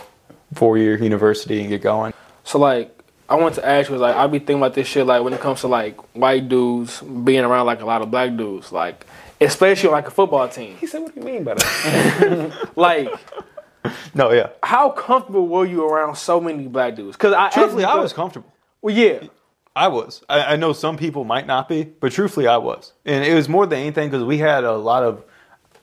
four 0.53 0.77
year 0.77 0.97
university 0.97 1.59
and 1.61 1.69
get 1.69 1.81
going. 1.81 2.13
So 2.43 2.59
like 2.59 2.91
I 3.27 3.35
want 3.35 3.55
to 3.55 3.65
ask 3.65 3.89
you 3.89 3.97
like 3.97 4.15
I 4.15 4.27
be 4.27 4.39
thinking 4.39 4.57
about 4.57 4.73
this 4.75 4.87
shit 4.87 5.05
like 5.07 5.23
when 5.23 5.33
it 5.33 5.39
comes 5.41 5.61
to 5.61 5.67
like 5.67 5.97
white 6.15 6.47
dudes 6.49 7.01
being 7.01 7.43
around 7.43 7.65
like 7.65 7.81
a 7.81 7.85
lot 7.85 8.01
of 8.01 8.11
black 8.11 8.35
dudes 8.37 8.71
like 8.71 9.05
especially 9.41 9.89
like 9.89 10.07
a 10.07 10.11
football 10.11 10.47
team 10.47 10.75
He 10.77 10.87
said, 10.87 11.01
"What 11.01 11.13
do 11.13 11.19
you 11.19 11.25
mean 11.25 11.43
by 11.43 11.55
that?" 11.55 12.69
like 12.75 13.09
No, 14.15 14.31
yeah. 14.31 14.49
how 14.63 14.89
comfortable 14.89 15.47
were 15.47 15.65
you 15.65 15.87
around 15.87 16.15
so 16.15 16.39
many 16.41 16.67
black 16.67 16.95
dudes? 16.95 17.15
Because 17.15 17.33
I 17.33 17.49
Truthfully, 17.49 17.83
I 17.83 17.95
was 17.95 18.13
comfortable. 18.13 18.51
well 18.81 18.95
yeah 18.95 19.27
I 19.75 19.89
was. 19.89 20.23
I, 20.29 20.53
I 20.53 20.55
know 20.55 20.71
some 20.73 20.95
people 20.97 21.25
might 21.25 21.47
not 21.47 21.67
be, 21.67 21.83
but 21.83 22.13
truthfully, 22.13 22.47
I 22.47 22.57
was. 22.57 22.93
And 23.03 23.25
it 23.25 23.33
was 23.33 23.49
more 23.49 23.65
than 23.67 23.79
anything 23.79 24.09
because 24.09 24.23
we 24.23 24.37
had 24.37 24.63
a 24.63 24.73
lot 24.73 25.03
of, 25.03 25.23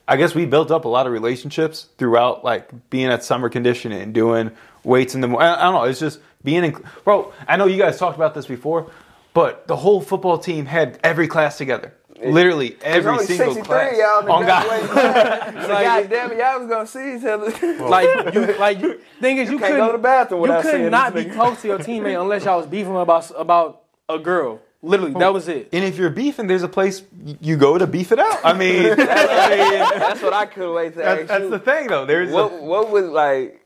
I 0.07 0.17
guess 0.17 0.33
we 0.33 0.45
built 0.47 0.71
up 0.71 0.85
a 0.85 0.87
lot 0.87 1.05
of 1.05 1.13
relationships 1.13 1.89
throughout, 1.99 2.43
like 2.43 2.89
being 2.89 3.05
at 3.07 3.23
summer 3.23 3.49
conditioning 3.49 4.01
and 4.01 4.11
doing 4.13 4.49
weights 4.83 5.13
in 5.13 5.21
the 5.21 5.27
morning. 5.27 5.47
I, 5.47 5.59
I 5.59 5.63
don't 5.65 5.75
know. 5.75 5.83
It's 5.83 5.99
just 5.99 6.19
being 6.43 6.63
in, 6.63 6.75
bro. 7.03 7.31
I 7.47 7.55
know 7.55 7.67
you 7.67 7.77
guys 7.77 7.99
talked 7.99 8.15
about 8.15 8.33
this 8.33 8.47
before, 8.47 8.89
but 9.35 9.67
the 9.67 9.75
whole 9.75 10.01
football 10.01 10.39
team 10.39 10.65
had 10.65 10.99
every 11.03 11.27
class 11.27 11.59
together. 11.59 11.93
Literally 12.31 12.77
every 12.81 13.17
single 13.25 13.53
63 13.53 13.63
class. 13.63 13.97
y'all 13.97 14.19
in 14.19 14.25
the 14.25 14.31
On 14.31 14.45
God. 14.45 14.67
graduating 14.67 15.61
So, 15.63 15.67
God 15.67 16.09
damn 16.09 16.31
it, 16.31 16.37
y'all 16.37 16.59
was 16.59 16.69
gonna 16.69 16.87
see 16.87 17.15
each 17.17 17.23
other. 17.25 17.87
like 17.87 18.33
you 18.33 18.45
like 18.57 18.79
you 18.81 18.99
thing 19.19 19.37
is 19.37 19.49
you, 19.49 19.57
can't 19.59 19.71
couldn't 19.71 19.77
go 19.85 19.91
to 19.91 19.97
the 19.97 20.03
bathroom 20.03 20.41
you 20.45 20.61
could 20.61 20.91
not 20.91 21.13
be 21.13 21.25
close 21.25 21.61
to 21.61 21.67
your 21.67 21.79
teammate 21.79 22.19
unless 22.21 22.45
y'all 22.45 22.57
was 22.57 22.67
beefing 22.67 22.95
about 22.95 23.31
about 23.37 23.83
a 24.09 24.19
girl 24.19 24.59
literally 24.81 25.13
that 25.13 25.33
was 25.33 25.47
it 25.47 25.69
And 25.71 25.83
if 25.83 25.97
you're 25.97 26.09
beefing, 26.09 26.47
there's 26.47 26.63
a 26.63 26.67
place 26.67 27.03
you 27.41 27.55
go 27.57 27.77
to 27.77 27.87
beef 27.87 28.11
it 28.11 28.19
out. 28.19 28.39
I 28.43 28.53
mean, 28.53 28.85
I 28.85 28.87
mean 28.87 28.97
That's 28.97 30.21
what 30.21 30.33
I 30.33 30.45
couldn't 30.45 30.73
wait 30.73 30.93
to 30.93 30.99
that's, 30.99 31.21
ask 31.21 31.27
that's 31.29 31.43
you. 31.45 31.49
the 31.51 31.59
thing, 31.59 31.87
though. 31.87 32.05
There's 32.05 32.29
a, 32.31 32.33
what 32.33 32.61
what 32.61 32.89
was 32.91 33.05
like? 33.05 33.61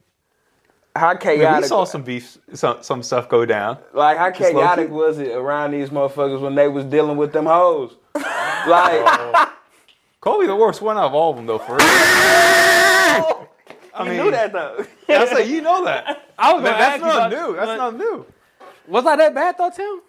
How 0.96 1.10
I 1.10 1.14
mean, 1.14 1.20
chaotic? 1.22 1.62
we 1.64 1.68
saw 1.68 1.84
some 1.86 2.02
beef, 2.04 2.38
some 2.54 2.82
some 2.82 3.04
stuff 3.04 3.30
go 3.30 3.46
down. 3.46 3.78
like 3.94 4.18
how 4.18 4.32
chaotic 4.32 4.90
was 4.90 5.20
it 5.20 5.32
around 5.32 5.72
these 5.72 5.90
motherfuckers 5.90 6.40
when 6.42 6.56
they 6.56 6.68
was 6.68 6.86
dealing 6.86 7.18
with 7.18 7.34
them 7.34 7.46
hoes? 7.46 7.96
Like 8.68 9.50
Kobe 10.22 10.48
the 10.48 10.56
worst 10.56 10.82
one 10.82 10.98
out 10.98 11.06
of 11.06 11.14
all 11.14 11.32
of 11.32 11.38
them, 11.38 11.46
though. 11.46 11.60
For 11.60 11.78
real. 11.78 11.80
I 13.98 14.04
you 14.04 14.10
mean, 14.12 14.24
knew 14.24 14.32
that 14.32 14.52
though. 14.54 14.86
That's 15.08 15.32
like 15.32 15.48
you 15.48 15.62
know 15.62 15.84
that. 15.86 16.30
I 16.38 16.54
was 16.54 16.64
gonna 16.64 16.78
that's 16.78 17.02
not 17.02 17.32
new. 17.32 17.56
That's 17.56 17.78
not 17.78 17.96
new. 17.98 18.26
was 18.88 19.06
I 19.06 19.16
that 19.16 19.34
bad 19.34 19.56
though 19.58 19.72
Tim 19.72 20.02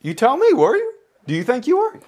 You 0.00 0.14
tell 0.14 0.36
me, 0.36 0.52
were 0.52 0.76
you? 0.76 0.92
Do 1.24 1.34
you 1.34 1.44
think 1.44 1.68
you 1.68 1.76
were? 1.76 2.00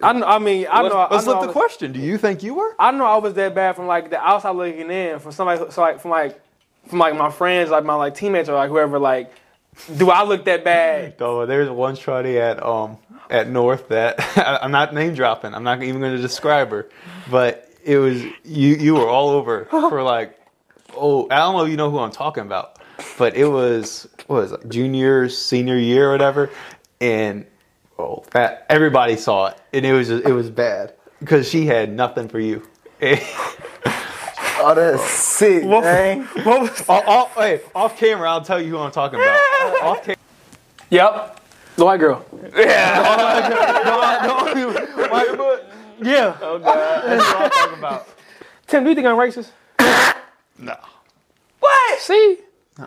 I, 0.00 0.14
know, 0.14 0.26
I 0.26 0.38
mean, 0.38 0.66
I 0.70 0.80
know. 0.88 1.06
Let's 1.10 1.28
I 1.28 1.32
know 1.32 1.38
flip 1.40 1.48
the 1.48 1.52
question. 1.52 1.92
Do 1.92 2.00
you 2.00 2.16
think 2.16 2.42
you 2.42 2.54
were? 2.54 2.74
I 2.78 2.90
don't 2.90 2.98
know 2.98 3.04
I 3.04 3.18
was 3.18 3.34
that 3.34 3.54
bad 3.54 3.76
from 3.76 3.86
like 3.86 4.08
the 4.08 4.18
outside 4.18 4.56
looking 4.56 4.90
in, 4.90 5.18
from 5.18 5.32
somebody, 5.32 5.70
so 5.70 5.80
like 5.82 6.00
from 6.00 6.10
like 6.10 6.40
from 6.86 6.98
like 6.98 7.14
my 7.14 7.30
friends, 7.30 7.70
like 7.70 7.84
my 7.84 7.94
like 7.94 8.14
teammates 8.14 8.48
or 8.48 8.54
like 8.54 8.70
whoever. 8.70 8.98
Like, 8.98 9.30
do 9.98 10.08
I 10.08 10.24
look 10.24 10.46
that 10.46 10.64
bad? 10.64 11.16
Oh, 11.20 11.44
there's 11.44 11.68
one 11.68 11.96
shorty 11.96 12.38
at 12.38 12.62
um 12.62 12.96
at 13.32 13.48
North 13.48 13.88
that 13.88 14.16
I'm 14.62 14.70
not 14.70 14.94
name 14.94 15.14
dropping. 15.14 15.54
I'm 15.54 15.64
not 15.64 15.82
even 15.82 16.00
going 16.00 16.14
to 16.14 16.22
describe 16.22 16.70
her, 16.70 16.88
but 17.30 17.68
it 17.82 17.98
was 17.98 18.22
you. 18.44 18.76
You 18.76 18.94
were 18.94 19.08
all 19.08 19.30
over 19.30 19.64
for 19.64 20.02
like 20.04 20.38
oh 20.96 21.26
I 21.30 21.38
don't 21.38 21.56
know 21.56 21.64
if 21.64 21.70
you 21.70 21.76
know 21.76 21.90
who 21.90 21.98
I'm 21.98 22.12
talking 22.12 22.44
about, 22.44 22.78
but 23.18 23.34
it 23.34 23.48
was 23.48 24.08
what 24.28 24.42
was 24.42 24.52
it 24.52 24.68
junior 24.68 25.28
senior 25.28 25.78
year 25.78 26.10
or 26.10 26.12
whatever, 26.12 26.50
and 27.00 27.46
oh 27.98 28.22
that 28.30 28.66
everybody 28.68 29.16
saw 29.16 29.46
it 29.46 29.58
and 29.72 29.84
it 29.84 29.92
was 29.92 30.08
just, 30.08 30.24
it 30.24 30.32
was 30.32 30.50
bad 30.50 30.94
because 31.18 31.48
she 31.48 31.66
had 31.66 31.90
nothing 31.90 32.28
for 32.28 32.38
you. 32.38 32.62
Oh, 34.64 34.74
that's 34.76 35.02
sick, 35.02 35.64
man. 35.64 36.22
What 36.44 36.60
was, 36.60 36.88
off, 36.88 37.08
off, 37.08 37.34
hey, 37.34 37.62
off 37.74 37.98
camera, 37.98 38.30
I'll 38.30 38.44
tell 38.44 38.62
you 38.62 38.70
who 38.70 38.78
I'm 38.78 38.92
talking 38.92 39.18
about. 39.18 39.40
off 39.82 40.04
camera. 40.04 40.16
Yep, 40.90 41.41
the 41.76 41.84
white 41.84 42.00
girl. 42.00 42.24
Yeah. 42.54 43.02
Yeah. 46.00 46.36
Oh 46.42 46.58
God, 46.58 47.02
that's 47.04 47.24
what 47.24 47.42
I'm 47.42 47.50
talking 47.50 47.78
about. 47.78 48.08
Tim, 48.66 48.82
do 48.84 48.90
you 48.90 48.96
think 48.96 49.06
I'm 49.06 49.16
racist? 49.16 49.50
No. 50.58 50.76
What? 51.60 51.98
See, 52.00 52.38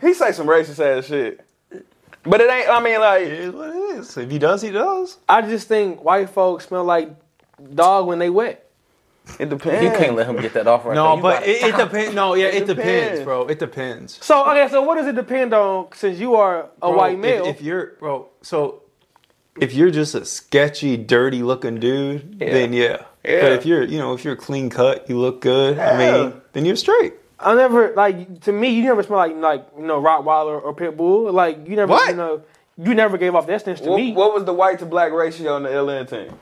He 0.01 0.13
say 0.13 0.31
some 0.31 0.47
racist 0.47 0.79
ass 0.79 1.05
shit. 1.05 1.39
But 2.23 2.41
it 2.41 2.49
ain't. 2.49 2.69
I 2.69 2.81
mean, 2.81 2.99
like 2.99 3.21
is 3.27 3.53
what 3.53 3.69
it 3.69 3.75
is. 3.97 4.17
If 4.17 4.29
he 4.31 4.39
does, 4.39 4.61
he 4.61 4.71
does. 4.71 5.17
I 5.29 5.41
just 5.43 5.67
think 5.67 6.03
white 6.03 6.29
folks 6.29 6.65
smell 6.67 6.83
like 6.83 7.09
dog 7.73 8.07
when 8.07 8.19
they 8.19 8.29
wet. 8.29 8.64
It 9.39 9.49
depends. 9.49 9.83
You 9.83 9.91
can't 9.91 10.15
let 10.15 10.27
him 10.27 10.37
get 10.37 10.53
that 10.53 10.67
off 10.67 10.85
right 10.85 10.93
No, 10.95 11.17
but 11.17 11.43
it, 11.43 11.63
it 11.63 11.77
depends. 11.77 12.13
No, 12.15 12.35
yeah, 12.35 12.45
it, 12.47 12.65
depends. 12.67 12.75
depends. 12.75 13.23
bro. 13.23 13.47
It 13.47 13.59
depends. 13.59 14.23
So 14.25 14.49
okay, 14.51 14.67
so 14.69 14.81
what 14.81 14.95
does 14.95 15.07
it 15.07 15.15
depend 15.15 15.53
on? 15.53 15.87
Since 15.93 16.19
you 16.19 16.35
are 16.35 16.63
a 16.63 16.67
Bro, 16.79 16.97
white 16.97 17.13
if- 17.13 17.19
male, 17.19 17.45
If, 17.45 17.61
you're, 17.61 17.93
bro, 17.99 18.29
so 18.41 18.83
if 19.59 19.73
you're 19.73 19.91
just 19.91 20.15
a 20.15 20.25
sketchy, 20.25 20.97
dirty 20.97 21.41
looking 21.43 21.79
dude, 21.79 22.39
then 22.39 22.73
yeah. 22.73 23.05
Yeah. 23.23 23.41
But 23.41 23.51
if 23.53 23.65
you're, 23.65 23.83
you 23.83 23.97
know, 23.97 24.13
if 24.13 24.23
you're 24.23 24.35
clean 24.35 24.69
cut, 24.69 25.09
you 25.09 25.17
look 25.17 25.41
good. 25.41 25.79
I 25.79 25.97
mean, 25.97 26.41
then 26.53 26.63
you're 26.65 26.75
straight. 26.75 27.13
I 27.39 27.53
never 27.55 27.93
like 27.95 28.41
to 28.41 28.51
me. 28.51 28.69
You 28.69 28.83
never 28.83 29.01
smell 29.03 29.17
like 29.17 29.35
like 29.35 29.67
you 29.77 29.83
know 29.85 30.01
Rottweiler 30.01 30.61
or 30.63 30.73
pit 30.73 30.95
bull. 30.95 31.31
Like 31.31 31.67
you 31.67 31.75
never 31.75 31.91
What? 31.91 32.09
you 32.09 32.15
know 32.15 32.43
you 32.77 32.93
never 32.93 33.17
gave 33.17 33.33
off 33.35 33.47
that 33.47 33.61
stench 33.61 33.81
to 33.81 33.89
What, 33.89 33.97
me. 33.97 34.13
what 34.13 34.33
was 34.33 34.45
the 34.45 34.53
white 34.53 34.79
to 34.79 34.85
black 34.85 35.11
ratio 35.11 35.53
on 35.55 35.63
the 35.63 35.69
LN 35.69 36.07
team? 36.09 36.37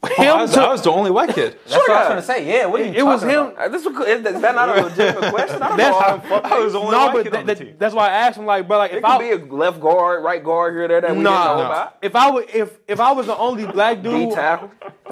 Oh, 0.00 0.08
I, 0.16 0.42
was, 0.42 0.56
I 0.56 0.68
was 0.70 0.82
the 0.82 0.92
only 0.92 1.10
white 1.10 1.34
kid. 1.34 1.58
That's 1.66 1.76
what 1.76 1.90
I 1.90 1.94
was 1.94 2.02
God. 2.04 2.08
gonna 2.10 2.22
say. 2.22 2.46
Yeah, 2.46 2.66
what 2.66 2.80
are 2.80 2.84
you 2.84 2.92
It 2.92 3.02
was 3.04 3.20
him. 3.22 3.46
about? 3.48 3.72
This 3.72 3.84
was, 3.84 4.06
is 4.06 4.22
that 4.40 4.54
not 4.54 4.68
a 4.78 4.82
legitimate 4.86 5.30
question? 5.34 5.60
I 5.60 5.68
don't 5.68 5.78
know. 5.78 5.92
all 5.94 6.18
them 6.18 6.20
fuck 6.28 6.44
I 6.44 6.58
was 6.60 6.72
the 6.72 6.78
only 6.78 6.90
No, 6.92 6.98
white 7.06 7.12
but 7.14 7.22
kid 7.24 7.30
th- 7.32 7.40
on 7.40 7.46
the 7.46 7.54
th- 7.56 7.68
team. 7.70 7.76
that's 7.80 7.94
why 7.96 8.06
I 8.08 8.10
asked 8.12 8.38
him. 8.38 8.46
Like, 8.46 8.68
bro, 8.68 8.78
like 8.78 8.92
It 8.92 8.98
if 8.98 9.02
could 9.02 9.10
I 9.10 9.18
be 9.18 9.30
a 9.32 9.44
left 9.52 9.80
guard, 9.80 10.22
right 10.22 10.42
guard 10.42 10.74
here, 10.74 10.86
there 10.86 11.00
that 11.00 11.16
we 11.16 11.22
Nah. 11.22 11.30
didn't 11.48 11.56
know 11.58 11.62
No. 11.62 11.66
about. 11.66 11.96
if 12.00 12.14
I 12.14 12.30
would 12.30 12.48
if 12.54 12.78
if 12.86 13.00
I 13.00 13.10
was 13.12 13.26
the 13.26 13.36
only 13.36 13.66
black 13.66 14.02
dude, 14.02 14.32
if 14.32 14.38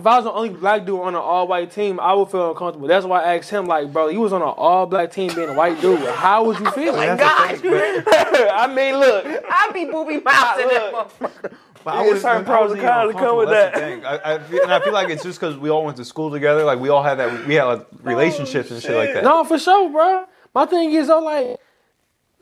I 0.07 0.17
was 0.17 0.25
the 0.25 0.33
only 0.33 0.51
black 0.51 0.85
dude 0.87 1.01
on 1.01 1.09
an 1.09 1.21
all 1.21 1.49
white 1.49 1.73
team, 1.73 1.99
I 1.99 2.13
would 2.15 2.31
feel 2.31 2.51
uncomfortable. 2.51 2.87
That's 2.87 3.07
why 3.07 3.23
I 3.25 3.37
asked 3.39 3.51
him. 3.51 3.67
Like, 3.67 3.93
bro, 3.93 4.07
you 4.09 4.21
was 4.21 4.33
on 4.33 4.41
an 4.43 4.49
all 4.57 4.87
black 4.87 5.11
team 5.11 5.35
being 5.35 5.49
a 5.49 5.55
white 5.55 5.81
dude. 5.81 5.99
How 6.11 6.45
would 6.45 6.61
you 6.61 6.67
oh 6.69 6.71
feel? 6.71 6.93
That's 6.93 7.61
the 7.61 7.69
thing, 7.69 8.05
I 8.53 8.67
mean, 8.73 9.01
look. 9.01 9.27
I'd 9.27 9.73
be 9.75 9.87
booby 9.87 10.21
mouth 10.21 10.61
in 10.61 10.69
that 10.69 10.93
motherfucker. 10.93 11.53
But 11.87 11.95
Yeah, 11.95 12.01
I 12.01 12.09
was 12.11 12.21
certain 12.21 12.43
I 12.43 12.45
pros 12.45 12.61
wasn't 12.63 12.81
and 12.81 12.89
cons 12.89 13.05
even 13.11 13.17
that 13.17 13.29
come 13.29 13.37
with 13.37 13.49
that. 13.51 13.75
That's 13.75 13.81
the 13.81 13.87
thing. 13.87 14.05
I, 14.05 14.35
I 14.35 14.39
feel, 14.41 14.63
and 14.65 14.73
I 14.75 14.81
feel 14.81 14.93
like 14.93 15.09
it's 15.09 15.23
just 15.23 15.39
because 15.39 15.57
we 15.57 15.71
all 15.71 15.85
went 15.85 15.97
to 15.99 16.05
school 16.05 16.33
together. 16.33 16.65
Like 16.65 16.81
we 16.81 16.89
all 16.89 17.05
had 17.05 17.15
that. 17.21 17.47
We 17.47 17.55
had 17.55 17.65
like, 17.65 17.87
relationships 18.03 18.73
and 18.73 18.83
shit 18.83 18.97
like 18.97 19.15
that. 19.15 19.23
no, 19.23 19.45
for 19.45 19.57
sure, 19.57 19.89
bro. 19.89 20.25
My 20.53 20.67
thing 20.67 20.91
is 20.91 21.07
though, 21.07 21.21
like, 21.21 21.61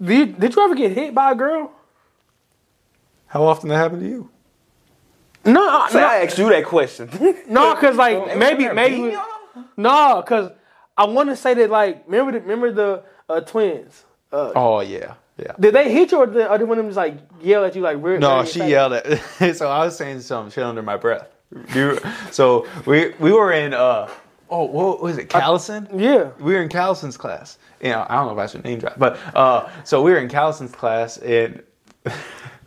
did 0.00 0.18
you, 0.18 0.34
did 0.34 0.56
you 0.56 0.62
ever 0.64 0.74
get 0.74 0.92
hit 0.92 1.14
by 1.14 1.32
a 1.32 1.34
girl? 1.34 1.72
How 3.26 3.42
often 3.42 3.68
that 3.68 3.76
happened 3.76 4.00
to 4.00 4.08
you? 4.08 4.30
No, 5.44 5.88
Say, 5.90 6.00
no, 6.00 6.06
I 6.06 6.16
asked 6.24 6.38
you 6.38 6.48
that 6.48 6.64
question. 6.64 7.10
no, 7.46 7.74
cause 7.74 7.96
like 7.96 8.38
maybe 8.38 8.64
there 8.64 8.72
maybe 8.72 9.14
no, 9.76 10.24
cause 10.26 10.52
I 10.96 11.04
want 11.04 11.28
to 11.28 11.36
say 11.36 11.52
that 11.52 11.68
like 11.68 12.04
remember 12.06 12.32
the, 12.32 12.40
remember 12.40 12.72
the 12.72 13.02
uh, 13.28 13.40
twins. 13.42 14.06
Uh, 14.32 14.52
Oh 14.56 14.80
yeah, 14.80 15.16
yeah. 15.38 15.52
Did 15.58 15.74
they 15.74 15.92
hit 15.92 16.12
you 16.12 16.18
or 16.18 16.26
did, 16.26 16.48
did 16.58 16.68
one 16.68 16.78
of 16.78 16.84
them 16.84 16.86
just 16.88 16.96
like 16.96 17.18
yell 17.42 17.64
at 17.64 17.74
you 17.74 17.82
like 17.82 17.98
weird? 17.98 18.20
No, 18.20 18.44
she 18.44 18.60
yelled 18.64 18.92
at. 18.92 19.06
so 19.56 19.68
I 19.68 19.84
was 19.84 19.96
saying 19.96 20.20
some 20.20 20.50
shit 20.50 20.62
under 20.64 20.82
my 20.82 20.96
breath. 20.96 21.28
You- 21.74 21.98
so 22.30 22.66
we 22.86 23.10
we 23.18 23.32
were 23.32 23.52
in. 23.52 23.74
uh 23.74 24.08
Oh, 24.50 24.64
what 24.64 25.02
was 25.02 25.16
it? 25.18 25.30
Callison. 25.30 25.88
Yeah. 25.98 26.30
we 26.38 26.52
were 26.54 26.62
in 26.62 26.68
Callison's 26.68 27.16
class. 27.16 27.58
You 27.80 27.88
know, 27.88 28.06
I 28.08 28.14
don't 28.16 28.26
know 28.26 28.32
if 28.34 28.38
I 28.38 28.46
should 28.46 28.62
name 28.62 28.78
drop, 28.78 28.98
but 28.98 29.18
uh, 29.34 29.68
so 29.84 30.02
we 30.02 30.12
were 30.12 30.18
in 30.18 30.28
Callison's 30.28 30.70
class 30.72 31.16
and 31.18 31.62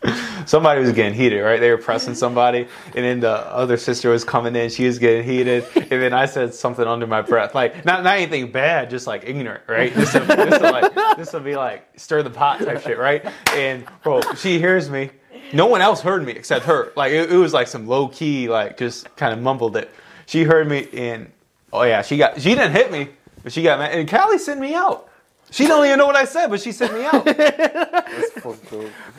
somebody 0.46 0.82
was 0.82 0.92
getting 0.92 1.14
heated, 1.14 1.42
right? 1.42 1.60
They 1.60 1.72
were 1.72 1.78
pressing 1.78 2.16
somebody, 2.16 2.68
and 2.96 3.06
then 3.06 3.20
the 3.20 3.32
other 3.32 3.78
sister 3.78 4.10
was 4.10 4.24
coming 4.24 4.56
in. 4.56 4.70
She 4.70 4.86
was 4.86 5.00
getting 5.00 5.24
heated, 5.24 5.66
and 5.76 5.90
then 5.90 6.14
I 6.14 6.26
said 6.26 6.54
something 6.54 6.86
under 6.86 7.08
my 7.08 7.22
breath, 7.22 7.56
like 7.56 7.86
not 7.86 8.04
not 8.04 8.18
anything 8.18 8.52
bad, 8.52 8.90
just 8.90 9.08
like 9.08 9.24
ignorant, 9.26 9.64
right? 9.68 9.94
This 9.94 10.12
to, 10.14 10.20
this 10.20 10.58
to 10.60 10.72
like 10.72 11.18
this 11.18 11.34
will 11.34 11.40
be 11.42 11.56
like 11.56 11.88
stir 11.98 12.24
the 12.24 12.30
pot 12.30 12.60
type 12.60 12.82
shit, 12.82 12.98
right? 12.98 13.26
And 13.54 13.86
bro, 14.04 14.22
she 14.36 14.60
hears 14.60 14.90
me. 14.90 15.10
No 15.54 15.66
one 15.66 15.82
else 15.82 16.02
heard 16.02 16.26
me 16.26 16.34
except 16.34 16.66
her. 16.66 16.92
Like 16.96 17.12
it, 17.12 17.32
it 17.32 17.38
was 17.38 17.54
like 17.54 17.68
some 17.68 17.88
low 17.88 18.08
key, 18.10 18.50
like 18.50 18.78
just 18.78 19.14
kind 19.16 19.34
of 19.34 19.40
mumbled 19.42 19.78
it. 19.78 19.90
She 20.26 20.44
heard 20.44 20.68
me, 20.68 20.88
and 20.94 21.32
oh 21.74 21.84
yeah, 21.84 22.02
she 22.02 22.18
got 22.18 22.40
she 22.42 22.50
didn't 22.50 22.74
hit 22.74 22.92
me, 22.92 23.10
but 23.44 23.52
she 23.52 23.64
got 23.64 23.80
mad. 23.80 23.94
And 23.94 24.10
Callie 24.10 24.38
sent 24.38 24.60
me 24.60 24.76
out. 24.76 25.10
She 25.52 25.66
don't 25.66 25.86
even 25.86 25.98
know 25.98 26.06
what 26.06 26.16
I 26.18 26.26
said, 26.26 26.48
but 26.48 26.60
she 26.62 26.72
sent 26.74 26.94
me 26.94 27.06
out. 27.06 27.24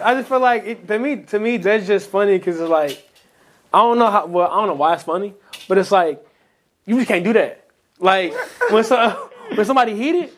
I 0.07 0.14
just 0.14 0.29
feel 0.29 0.41
like 0.41 0.64
it, 0.67 0.87
to 0.88 0.99
me, 0.99 1.17
to 1.25 1.38
me, 1.38 1.57
that's 1.57 1.87
just 1.87 2.11
funny 2.11 2.38
because 2.38 2.61
it's 2.61 2.69
like 2.71 3.09
I 3.73 3.79
don't 3.79 3.99
know 3.99 4.11
how. 4.11 4.27
Well, 4.27 4.49
I 4.51 4.57
don't 4.57 4.69
know 4.69 4.75
why 4.75 4.95
it's 4.95 5.03
funny, 5.03 5.35
but 5.69 5.79
it's 5.79 5.91
like 5.91 6.25
you 6.87 6.97
just 6.97 7.09
can't 7.09 7.25
do 7.25 7.33
that. 7.33 7.64
Like 7.99 8.35
when 8.71 8.85
so, 8.85 9.31
when 9.55 9.64
somebody 9.67 9.95
hit 9.97 10.14
it, 10.17 10.35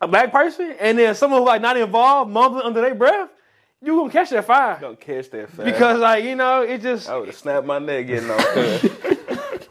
a 0.00 0.06
black 0.08 0.30
person, 0.30 0.74
and 0.78 0.98
then 0.98 1.14
someone 1.14 1.40
who 1.40 1.46
like 1.46 1.62
not 1.62 1.76
involved 1.76 2.30
mumbling 2.30 2.64
under 2.64 2.80
their 2.80 2.94
breath, 2.94 3.30
you 3.82 3.96
gonna 3.96 4.12
catch 4.12 4.30
that 4.30 4.44
fire 4.44 4.78
Don't 4.80 5.00
catch 5.00 5.30
that 5.30 5.48
fast. 5.50 5.64
because 5.64 5.98
like 5.98 6.24
you 6.24 6.36
know 6.36 6.62
it 6.62 6.82
just. 6.82 7.08
I 7.08 7.16
would 7.18 7.28
have 7.28 7.36
snapped 7.36 7.66
my 7.66 7.78
neck 7.78 8.06
getting 8.06 8.30
on 8.30 8.38
cuz. 8.38 8.82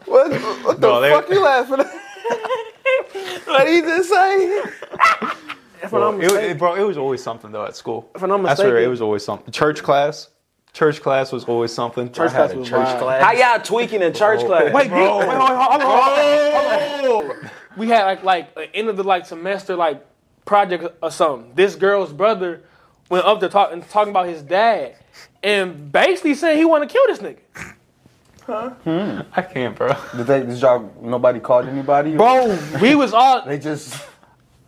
what, 0.06 0.32
what 0.64 0.80
the 0.80 0.86
No, 0.88 1.00
they- 1.00 1.10
fuck 1.10 1.28
you 1.30 1.40
laughing 1.42 1.80
at? 1.80 1.86
what 3.44 3.68
he 3.68 3.80
just 3.80 4.08
say? 4.08 4.62
If 5.82 5.92
I'm 5.92 6.18
Bro, 6.18 6.20
it, 6.20 6.32
it- 6.32 6.58
bro, 6.58 6.74
it 6.74 6.82
was 6.82 6.96
always 6.96 7.22
something 7.22 7.52
though 7.52 7.66
at 7.66 7.76
school. 7.76 8.10
if 8.14 8.22
I'm 8.22 8.28
not 8.30 8.44
I 8.46 8.54
swear, 8.54 8.78
it 8.78 8.88
was 8.88 9.02
always 9.02 9.24
something. 9.24 9.52
Church 9.52 9.82
class, 9.82 10.30
church 10.72 11.02
class 11.02 11.30
was 11.30 11.44
always 11.44 11.72
something. 11.72 12.10
church 12.10 12.30
class 12.30 12.54
was 12.54 12.68
church 12.68 12.78
wild. 12.78 13.02
class. 13.02 13.22
How 13.22 13.32
y'all 13.32 13.62
tweaking 13.62 14.00
in 14.02 14.14
church 14.14 14.40
oh. 14.42 14.46
class? 14.46 14.72
Wait, 14.72 14.88
bro. 14.88 15.18
Wait, 15.18 15.28
wait, 15.28 15.36
hold 15.36 15.50
on, 15.50 15.60
hold 15.60 15.82
on, 15.82 15.88
hold 17.00 17.24
on. 17.24 17.36
Oh. 17.44 17.50
We 17.76 17.88
had 17.88 18.04
like 18.04 18.24
like 18.24 18.56
an 18.56 18.68
end 18.72 18.88
of 18.88 18.96
the 18.96 19.04
like 19.04 19.26
semester 19.26 19.76
like 19.76 20.04
project 20.44 20.86
or 21.02 21.10
something. 21.10 21.52
This 21.54 21.74
girl's 21.74 22.12
brother 22.12 22.62
went 23.10 23.26
up 23.26 23.40
to 23.40 23.48
talk 23.48 23.72
and 23.72 23.86
talking 23.88 24.10
about 24.10 24.26
his 24.26 24.42
dad, 24.42 24.96
and 25.42 25.92
basically 25.92 26.34
saying 26.34 26.56
he 26.56 26.64
want 26.64 26.88
to 26.88 26.92
kill 26.92 27.06
this 27.06 27.18
nigga. 27.18 27.73
I 28.48 29.42
can't, 29.42 29.76
bro. 29.76 29.94
Did 30.16 30.26
they? 30.26 30.40
Did 30.44 30.60
y'all? 30.60 30.92
Nobody 31.00 31.40
called 31.40 31.66
anybody? 31.66 32.16
Bro, 32.16 32.58
we 32.80 32.94
was 32.94 33.12
all. 33.12 33.42
They 33.46 33.58
just. 33.58 34.02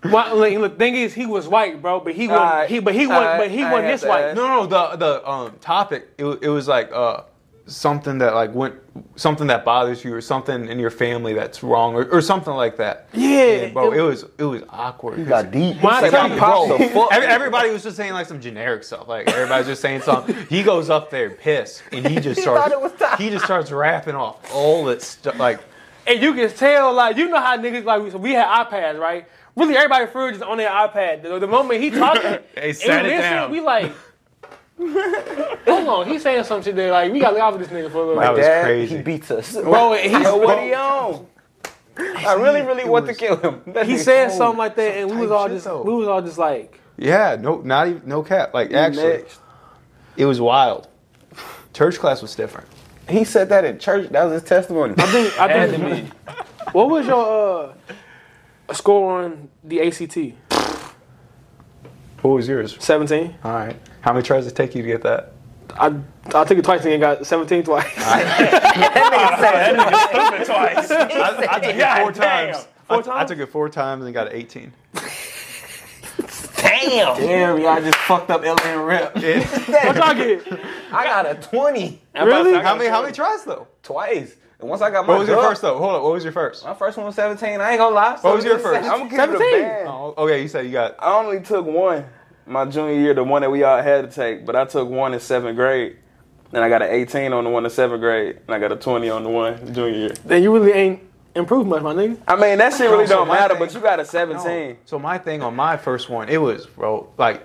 Well, 0.04 0.36
like, 0.36 0.58
the 0.58 0.68
thing 0.68 0.94
is, 0.94 1.14
he 1.14 1.26
was 1.26 1.48
white, 1.48 1.82
bro, 1.82 2.00
but 2.00 2.14
he 2.14 2.28
wasn't. 2.28 2.70
He, 2.70 2.78
but 2.78 2.94
he 2.94 3.06
wasn't. 3.06 3.38
But 3.38 3.50
he 3.50 3.62
I 3.64 3.72
wasn't 3.72 3.88
this 3.88 4.04
white. 4.04 4.24
ask. 4.24 4.36
No, 4.36 4.46
no, 4.46 4.66
the 4.66 4.96
the 4.96 5.28
um 5.28 5.56
topic 5.60 6.08
it, 6.18 6.24
it 6.42 6.48
was 6.48 6.68
like 6.68 6.92
uh 6.92 7.22
something 7.66 8.18
that 8.18 8.34
like 8.34 8.54
went 8.54 8.74
something 9.16 9.46
that 9.48 9.64
bothers 9.64 10.04
you 10.04 10.14
or 10.14 10.20
something 10.20 10.68
in 10.68 10.78
your 10.78 10.90
family 10.90 11.34
that's 11.34 11.62
wrong 11.62 11.94
or, 11.94 12.04
or 12.10 12.20
something 12.20 12.54
like 12.54 12.76
that. 12.76 13.08
Yeah, 13.12 13.68
bro, 13.70 13.92
it- 13.92 13.98
it 13.98 14.02
was 14.02 14.24
it 14.38 14.44
was 14.44 14.62
awkward. 14.70 15.18
You 15.18 15.24
got 15.24 15.50
deep. 15.50 15.82
When 15.82 15.92
I 15.92 16.00
Like, 16.02 16.10
tell 16.12 16.26
I 16.30 16.34
you, 16.34 16.38
bro, 16.38 16.78
the 16.78 16.88
fuck. 16.90 17.12
Everybody 17.12 17.70
was 17.70 17.82
just 17.82 17.96
saying 17.96 18.12
like 18.12 18.26
some 18.26 18.40
generic 18.40 18.84
stuff. 18.84 19.08
Like 19.08 19.28
everybody's 19.28 19.66
just 19.66 19.82
saying 19.82 20.02
something. 20.02 20.34
He 20.48 20.62
goes 20.62 20.90
up 20.90 21.10
there 21.10 21.30
pissed, 21.30 21.82
and 21.92 22.06
he 22.06 22.20
just 22.20 22.40
starts. 22.42 22.62
thought 22.62 22.72
it 22.72 22.80
was 22.80 22.92
time. 22.92 23.18
he 23.18 23.30
just 23.30 23.44
starts 23.44 23.70
rapping 23.72 24.14
off 24.14 24.36
all 24.54 24.84
that 24.86 25.02
stuff. 25.02 25.38
Like 25.38 25.60
And 26.06 26.22
you 26.22 26.34
can 26.34 26.48
tell, 26.50 26.92
like, 26.92 27.16
you 27.16 27.28
know 27.28 27.40
how 27.40 27.56
niggas, 27.56 27.84
like, 27.84 28.00
we- 28.00 28.10
so 28.10 28.18
we 28.18 28.32
had 28.32 28.46
iPads, 28.66 29.00
right? 29.00 29.26
Really, 29.56 29.74
everybody 29.76 30.06
fridge 30.06 30.36
is 30.36 30.42
on 30.42 30.58
their 30.58 30.68
iPad. 30.70 31.22
The, 31.22 31.38
the 31.40 31.46
moment 31.48 31.82
he 31.82 31.90
talking, 31.90 32.22
They 32.54 32.68
and 32.68 32.76
sat 32.76 33.06
it 33.06 33.08
listen, 33.08 33.20
down. 33.32 33.50
we 33.50 33.60
like, 33.60 33.90
hold 34.78 35.88
on, 35.88 36.06
he's 36.08 36.22
saying 36.22 36.44
some 36.44 36.62
shit 36.62 36.76
that, 36.76 36.90
like, 36.90 37.12
we 37.12 37.20
got 37.20 37.28
to 37.30 37.34
look 37.34 37.42
out 37.42 37.52
for 37.54 37.58
this 37.58 37.68
nigga 37.68 37.90
for 37.90 37.98
a 37.98 38.06
little 38.06 38.20
That 38.20 38.28
bit. 38.30 38.38
was 38.38 38.46
Dad, 38.46 38.64
crazy. 38.64 38.96
He 38.96 39.02
beats 39.02 39.30
us. 39.30 39.52
Bro, 39.56 39.94
and 39.94 40.10
he's, 40.16 40.22
Yo, 40.22 40.36
what 40.36 40.62
he 40.62 40.74
on? 40.74 41.26
I 41.98 42.34
really, 42.34 42.60
really 42.62 42.84
want 42.88 43.06
to 43.06 43.14
kill 43.14 43.36
him. 43.38 43.62
That 43.72 43.86
he 43.86 43.96
said 43.96 44.28
cold. 44.28 44.38
something 44.38 44.58
like 44.58 44.76
that, 44.76 44.96
and 44.98 45.10
we 45.10 45.16
was 45.16 45.30
all 45.30 45.48
just, 45.48 45.64
though. 45.64 45.82
we 45.82 45.94
was 45.94 46.08
all 46.08 46.20
just 46.20 46.36
like, 46.38 46.78
yeah, 46.98 47.36
no, 47.40 47.60
not 47.62 47.88
even 47.88 48.02
no 48.06 48.22
cap. 48.22 48.52
Like 48.54 48.72
actually, 48.72 49.08
Next. 49.18 49.40
it 50.16 50.26
was 50.26 50.40
wild. 50.40 50.88
church 51.72 51.98
class 51.98 52.20
was 52.22 52.34
different. 52.34 52.68
He 53.08 53.24
said 53.24 53.48
that 53.50 53.64
in 53.64 53.78
church. 53.78 54.08
That 54.10 54.24
was 54.24 54.40
his 54.40 54.48
testimony. 54.48 54.94
I 54.98 55.06
think 55.06 55.40
I 55.40 55.68
think. 55.70 56.10
What 56.72 56.90
was 56.90 57.06
your 57.06 57.74
uh, 58.68 58.74
score 58.74 59.22
on 59.22 59.48
the 59.64 59.80
ACT? 59.80 60.45
What 62.26 62.34
was 62.34 62.48
yours? 62.48 62.76
Seventeen. 62.80 63.36
All 63.44 63.52
right. 63.52 63.76
How 64.00 64.12
many 64.12 64.24
tries 64.24 64.42
did 64.44 64.52
it 64.52 64.56
take 64.56 64.74
you 64.74 64.82
to 64.82 64.88
get 64.88 65.02
that? 65.02 65.32
I 65.74 65.94
I 66.34 66.42
took 66.44 66.58
it 66.58 66.64
twice 66.64 66.84
and 66.84 67.00
got 67.00 67.24
seventeen 67.24 67.62
twice. 67.62 67.84
twice. 67.94 68.10
I, 70.90 71.46
I 71.48 71.60
took 71.60 71.76
it 71.76 72.00
four 72.00 72.12
damn. 72.12 72.52
times. 72.52 72.68
I, 72.90 72.96
times? 72.96 73.08
I 73.08 73.24
took 73.26 73.38
it 73.38 73.46
four 73.46 73.68
times 73.68 74.04
and 74.04 74.12
got 74.12 74.26
an 74.26 74.32
18. 74.32 74.72
Damn. 76.56 77.16
Damn, 77.16 77.60
y'all 77.60 77.80
just 77.80 77.98
fucked 77.98 78.30
up 78.30 78.42
Alien 78.42 78.80
Rip. 78.80 79.14
what 79.14 79.96
y'all 79.96 80.14
get? 80.14 80.60
I 80.90 81.04
got 81.04 81.26
a 81.26 81.34
20 81.36 82.02
Really? 82.14 82.54
How 82.54 82.74
many? 82.74 82.88
How 82.90 83.02
many 83.02 83.14
tries 83.14 83.44
though? 83.44 83.68
twice. 83.84 84.34
And 84.58 84.70
once 84.70 84.80
I 84.80 84.90
got 84.90 85.06
my 85.06 85.12
What 85.12 85.20
was 85.20 85.28
your 85.28 85.36
dub- 85.36 85.50
first 85.50 85.62
though? 85.62 85.78
Hold 85.78 85.96
on. 85.96 86.02
What 86.02 86.12
was 86.14 86.24
your 86.24 86.32
first? 86.32 86.64
My 86.64 86.74
first 86.74 86.96
one 86.96 87.06
was 87.06 87.14
17. 87.14 87.60
I 87.60 87.70
ain't 87.72 87.78
gonna 87.78 87.94
lie. 87.94 88.16
What 88.20 88.36
was 88.36 88.44
your 88.44 88.58
first? 88.58 88.88
I'm 88.88 89.08
gonna 89.08 89.10
give 89.10 89.20
it 89.20 89.34
a 89.34 89.38
17? 89.38 89.60
band. 89.60 89.88
Oh, 89.88 90.14
okay. 90.16 90.42
You 90.42 90.48
said 90.48 90.64
you 90.66 90.72
got. 90.72 90.96
I 90.98 91.14
only 91.14 91.40
took 91.40 91.66
one 91.66 92.04
my 92.46 92.64
junior 92.64 92.94
year, 93.00 93.14
the 93.14 93.24
one 93.24 93.42
that 93.42 93.50
we 93.50 93.62
all 93.62 93.82
had 93.82 94.08
to 94.10 94.14
take, 94.14 94.46
but 94.46 94.54
I 94.56 94.64
took 94.64 94.88
one 94.88 95.14
in 95.14 95.20
seventh 95.20 95.56
grade. 95.56 95.96
Then 96.52 96.62
I 96.62 96.68
got 96.68 96.80
an 96.82 96.90
18 96.90 97.32
on 97.32 97.44
the 97.44 97.50
one 97.50 97.64
in 97.64 97.70
seventh 97.70 98.00
grade, 98.00 98.38
and 98.46 98.54
I 98.54 98.58
got 98.58 98.70
a 98.72 98.76
20 98.76 99.10
on 99.10 99.24
the 99.24 99.28
one 99.28 99.74
junior 99.74 99.98
year. 99.98 100.14
Then 100.24 100.42
you 100.42 100.52
really 100.54 100.72
ain't 100.72 101.00
improved 101.34 101.68
much, 101.68 101.82
my 101.82 101.92
nigga. 101.92 102.18
I 102.28 102.36
mean, 102.36 102.58
that 102.58 102.72
shit 102.72 102.88
really 102.88 103.06
so 103.06 103.16
don't 103.16 103.28
my 103.28 103.34
matter, 103.34 103.54
thing- 103.54 103.66
but 103.66 103.74
you 103.74 103.80
got 103.80 104.00
a 104.00 104.04
17. 104.04 104.78
So 104.84 104.98
my 104.98 105.18
thing 105.18 105.42
on 105.42 105.54
my 105.56 105.76
first 105.76 106.08
one, 106.08 106.28
it 106.28 106.38
was 106.40 106.66
bro, 106.66 107.12
like 107.18 107.44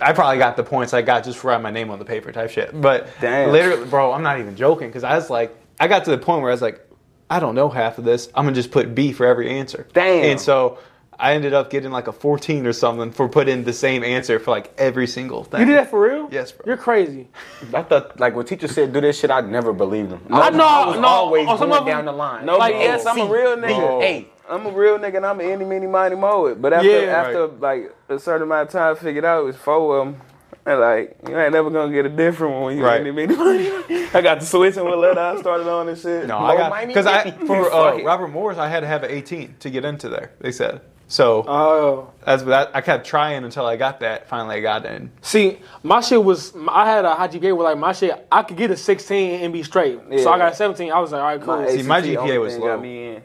I 0.00 0.12
probably 0.12 0.38
got 0.38 0.56
the 0.56 0.62
points 0.62 0.94
I 0.94 1.02
got 1.02 1.24
just 1.24 1.38
for 1.38 1.48
writing 1.48 1.62
my 1.62 1.70
name 1.70 1.90
on 1.90 1.98
the 1.98 2.04
paper 2.04 2.30
type 2.30 2.50
shit. 2.50 2.78
But 2.80 3.08
Damn. 3.20 3.50
literally, 3.50 3.86
bro, 3.86 4.12
I'm 4.12 4.22
not 4.22 4.38
even 4.38 4.54
joking 4.56 4.88
because 4.88 5.02
I 5.04 5.14
was 5.16 5.30
like, 5.30 5.56
I 5.80 5.88
got 5.88 6.04
to 6.04 6.10
the 6.12 6.18
point 6.18 6.42
where 6.42 6.50
I 6.50 6.54
was 6.54 6.62
like, 6.62 6.84
I 7.30 7.40
don't 7.40 7.54
know 7.54 7.68
half 7.68 7.98
of 7.98 8.04
this. 8.04 8.28
I'm 8.34 8.44
gonna 8.44 8.54
just 8.54 8.70
put 8.70 8.94
B 8.94 9.12
for 9.12 9.26
every 9.26 9.50
answer. 9.50 9.88
Damn. 9.94 10.24
And 10.24 10.40
so 10.40 10.78
I 11.20 11.34
ended 11.34 11.52
up 11.52 11.68
getting 11.70 11.90
like 11.90 12.06
a 12.06 12.12
14 12.12 12.64
or 12.66 12.72
something 12.72 13.10
for 13.10 13.28
putting 13.28 13.64
the 13.64 13.72
same 13.72 14.04
answer 14.04 14.38
for 14.38 14.52
like 14.52 14.72
every 14.78 15.06
single 15.08 15.42
thing. 15.42 15.60
You 15.60 15.66
did 15.66 15.76
that 15.76 15.90
for 15.90 16.00
real? 16.00 16.28
Yes, 16.30 16.52
bro. 16.52 16.62
You're 16.66 16.76
crazy. 16.76 17.28
I 17.74 17.82
thought, 17.82 18.20
like, 18.20 18.36
when 18.36 18.46
teachers 18.46 18.70
said 18.72 18.92
do 18.92 19.00
this 19.00 19.18
shit, 19.18 19.30
I 19.30 19.40
never 19.40 19.72
believed 19.72 20.10
them. 20.10 20.20
I 20.30 20.50
know, 20.50 20.64
I 20.64 20.86
was 20.86 21.00
no, 21.00 21.06
always 21.08 21.48
on 21.48 21.58
some 21.58 21.70
going 21.70 21.80
of 21.80 21.86
them- 21.86 21.96
down 21.96 22.04
the 22.04 22.12
line. 22.12 22.46
No, 22.46 22.56
Like, 22.56 22.74
like, 22.74 22.82
yes, 22.82 23.04
I'm 23.04 23.18
a 23.20 23.26
real 23.26 23.56
nigga. 23.56 24.00
hey 24.00 24.28
i'm 24.50 24.64
a 24.64 24.70
real 24.70 24.98
nigga 24.98 25.16
and 25.18 25.26
I'm 25.26 25.40
an 25.40 25.46
any, 25.50 25.64
mini, 25.66 25.86
mighty, 25.86 26.14
mo 26.14 26.46
it. 26.46 26.62
But 26.62 26.72
after, 26.72 26.88
Yeah. 26.88 27.12
after 27.20 27.48
like 27.48 27.94
a 28.08 28.18
certain 28.18 28.44
amount 28.44 28.68
of 28.68 28.72
time, 28.72 28.96
I 28.96 28.98
figured 28.98 29.24
out 29.24 29.40
it 29.42 29.44
was 29.44 29.56
four 29.56 29.98
of 29.98 30.06
them. 30.06 30.20
And 30.64 30.80
like, 30.80 31.16
you 31.28 31.38
ain't 31.38 31.52
never 31.52 31.68
gonna 31.68 31.92
get 31.92 32.06
a 32.06 32.08
different 32.08 32.54
one 32.54 32.62
when 32.62 32.78
you 32.78 32.84
Right. 32.84 33.00
any, 33.00 33.10
mini, 33.10 33.34
mighty. 33.36 33.68
I 34.14 34.20
got 34.22 34.40
the 34.40 34.46
switch 34.46 34.76
and 34.76 34.86
what 34.86 34.96
letter 34.98 35.20
I 35.20 35.38
started 35.40 35.68
on 35.68 35.88
and 35.88 35.98
shit. 35.98 36.26
No, 36.28 36.38
I 36.38 36.56
got 36.56 36.86
because 36.86 37.06
I 37.06 37.30
for 37.32 37.70
uh, 37.74 38.02
Robert 38.02 38.28
Morris 38.28 38.56
I 38.56 38.68
had 38.68 38.80
to 38.80 38.86
have 38.86 39.02
an 39.02 39.10
18 39.10 39.56
to 39.60 39.68
get 39.70 39.84
into 39.84 40.08
there. 40.08 40.30
They 40.40 40.52
said 40.52 40.80
so. 41.08 41.44
Oh. 41.48 42.12
that's 42.24 42.42
that. 42.44 42.70
I 42.74 42.80
kept 42.80 43.06
trying 43.06 43.44
until 43.44 43.66
I 43.66 43.76
got 43.76 44.00
that. 44.00 44.28
Finally, 44.28 44.56
I 44.56 44.60
got 44.60 44.86
in. 44.86 45.10
See, 45.22 45.58
my 45.82 46.00
shit 46.00 46.22
was 46.22 46.54
I 46.68 46.88
had 46.88 47.04
a 47.04 47.14
high 47.14 47.28
GPA 47.28 47.56
where 47.56 47.64
like 47.64 47.78
my 47.78 47.92
shit 47.92 48.26
I 48.30 48.42
could 48.42 48.56
get 48.56 48.70
a 48.70 48.76
16 48.76 49.40
and 49.40 49.52
be 49.52 49.62
straight. 49.62 50.00
So 50.18 50.30
I 50.30 50.38
got 50.38 50.52
a 50.52 50.56
17. 50.56 50.92
I 50.92 51.00
was 51.00 51.12
like, 51.12 51.20
all 51.20 51.26
right, 51.26 51.40
cool. 51.40 51.56
My 51.56 51.68
See, 51.68 51.82
my 51.82 52.02
GPA 52.02 52.40
was 52.40 52.52
thing 52.52 52.62
low. 52.62 52.68
Got 52.68 52.82
me 52.82 53.06
in. 53.08 53.22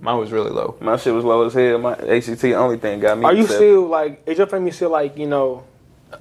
Mine 0.00 0.18
was 0.18 0.30
really 0.30 0.50
low. 0.50 0.76
My 0.80 0.96
shit 0.96 1.12
was 1.12 1.24
low 1.24 1.44
as 1.44 1.54
hell. 1.54 1.78
My 1.78 1.92
ACT 1.94 2.44
only 2.44 2.78
thing 2.78 3.00
got 3.00 3.18
me. 3.18 3.24
Are 3.24 3.34
you 3.34 3.42
accepted. 3.42 3.56
still 3.56 3.86
like? 3.88 4.22
Is 4.26 4.38
your 4.38 4.46
family 4.46 4.70
still 4.70 4.90
like 4.90 5.16
you 5.16 5.26
know? 5.26 5.64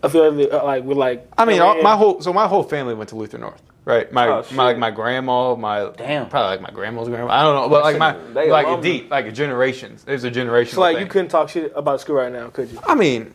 Affiliated 0.04 0.52
uh, 0.52 0.66
like 0.66 0.84
with 0.84 0.98
like? 0.98 1.30
I 1.38 1.46
mean, 1.46 1.62
all, 1.62 1.82
my 1.82 1.96
whole 1.96 2.22
so 2.22 2.34
my 2.34 2.48
whole 2.48 2.64
family 2.64 2.94
went 2.94 3.10
to 3.10 3.16
Luther 3.16 3.38
North, 3.38 3.62
right? 3.88 4.12
My 4.12 4.28
Oh, 4.28 4.46
my 4.52 4.66
like 4.66 4.78
my 4.78 4.92
grandma, 4.92 5.56
my 5.56 5.90
Damn. 5.98 6.30
probably 6.30 6.50
like 6.50 6.62
my 6.62 6.72
grandma's 6.72 7.08
grandma. 7.08 7.32
I 7.32 7.42
don't 7.42 7.56
know, 7.56 7.70
but 7.70 7.84
like 7.84 7.98
my 7.98 8.12
They 8.34 8.52
like 8.52 8.82
deep 8.82 9.10
like 9.10 9.26
a 9.26 9.32
generation. 9.32 9.98
There's 10.06 10.26
a 10.26 10.30
generation. 10.32 10.76
So 10.76 10.82
like 10.82 11.00
you 11.00 11.08
couldn't 11.08 11.30
talk 11.30 11.50
shit 11.50 11.72
about 11.76 12.02
school 12.02 12.18
right 12.18 12.32
now, 12.32 12.50
could 12.50 12.70
you? 12.70 12.80
I 12.86 12.96
mean, 12.96 13.34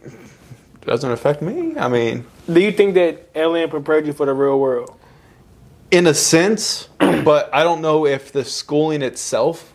doesn't 0.82 1.10
affect 1.10 1.42
me. 1.42 1.76
I 1.78 1.88
mean, 1.88 2.26
Do 2.52 2.60
you 2.60 2.70
think 2.72 2.94
that 2.94 3.32
LN 3.34 3.70
prepared 3.70 4.06
you 4.06 4.12
for 4.12 4.26
the 4.26 4.34
real 4.34 4.60
world? 4.60 4.98
in 5.90 6.06
a 6.06 6.14
sense, 6.14 6.88
but 6.98 7.50
I 7.54 7.62
don't 7.64 7.82
know 7.82 8.06
if 8.06 8.32
the 8.32 8.44
schooling 8.44 9.02
itself. 9.02 9.68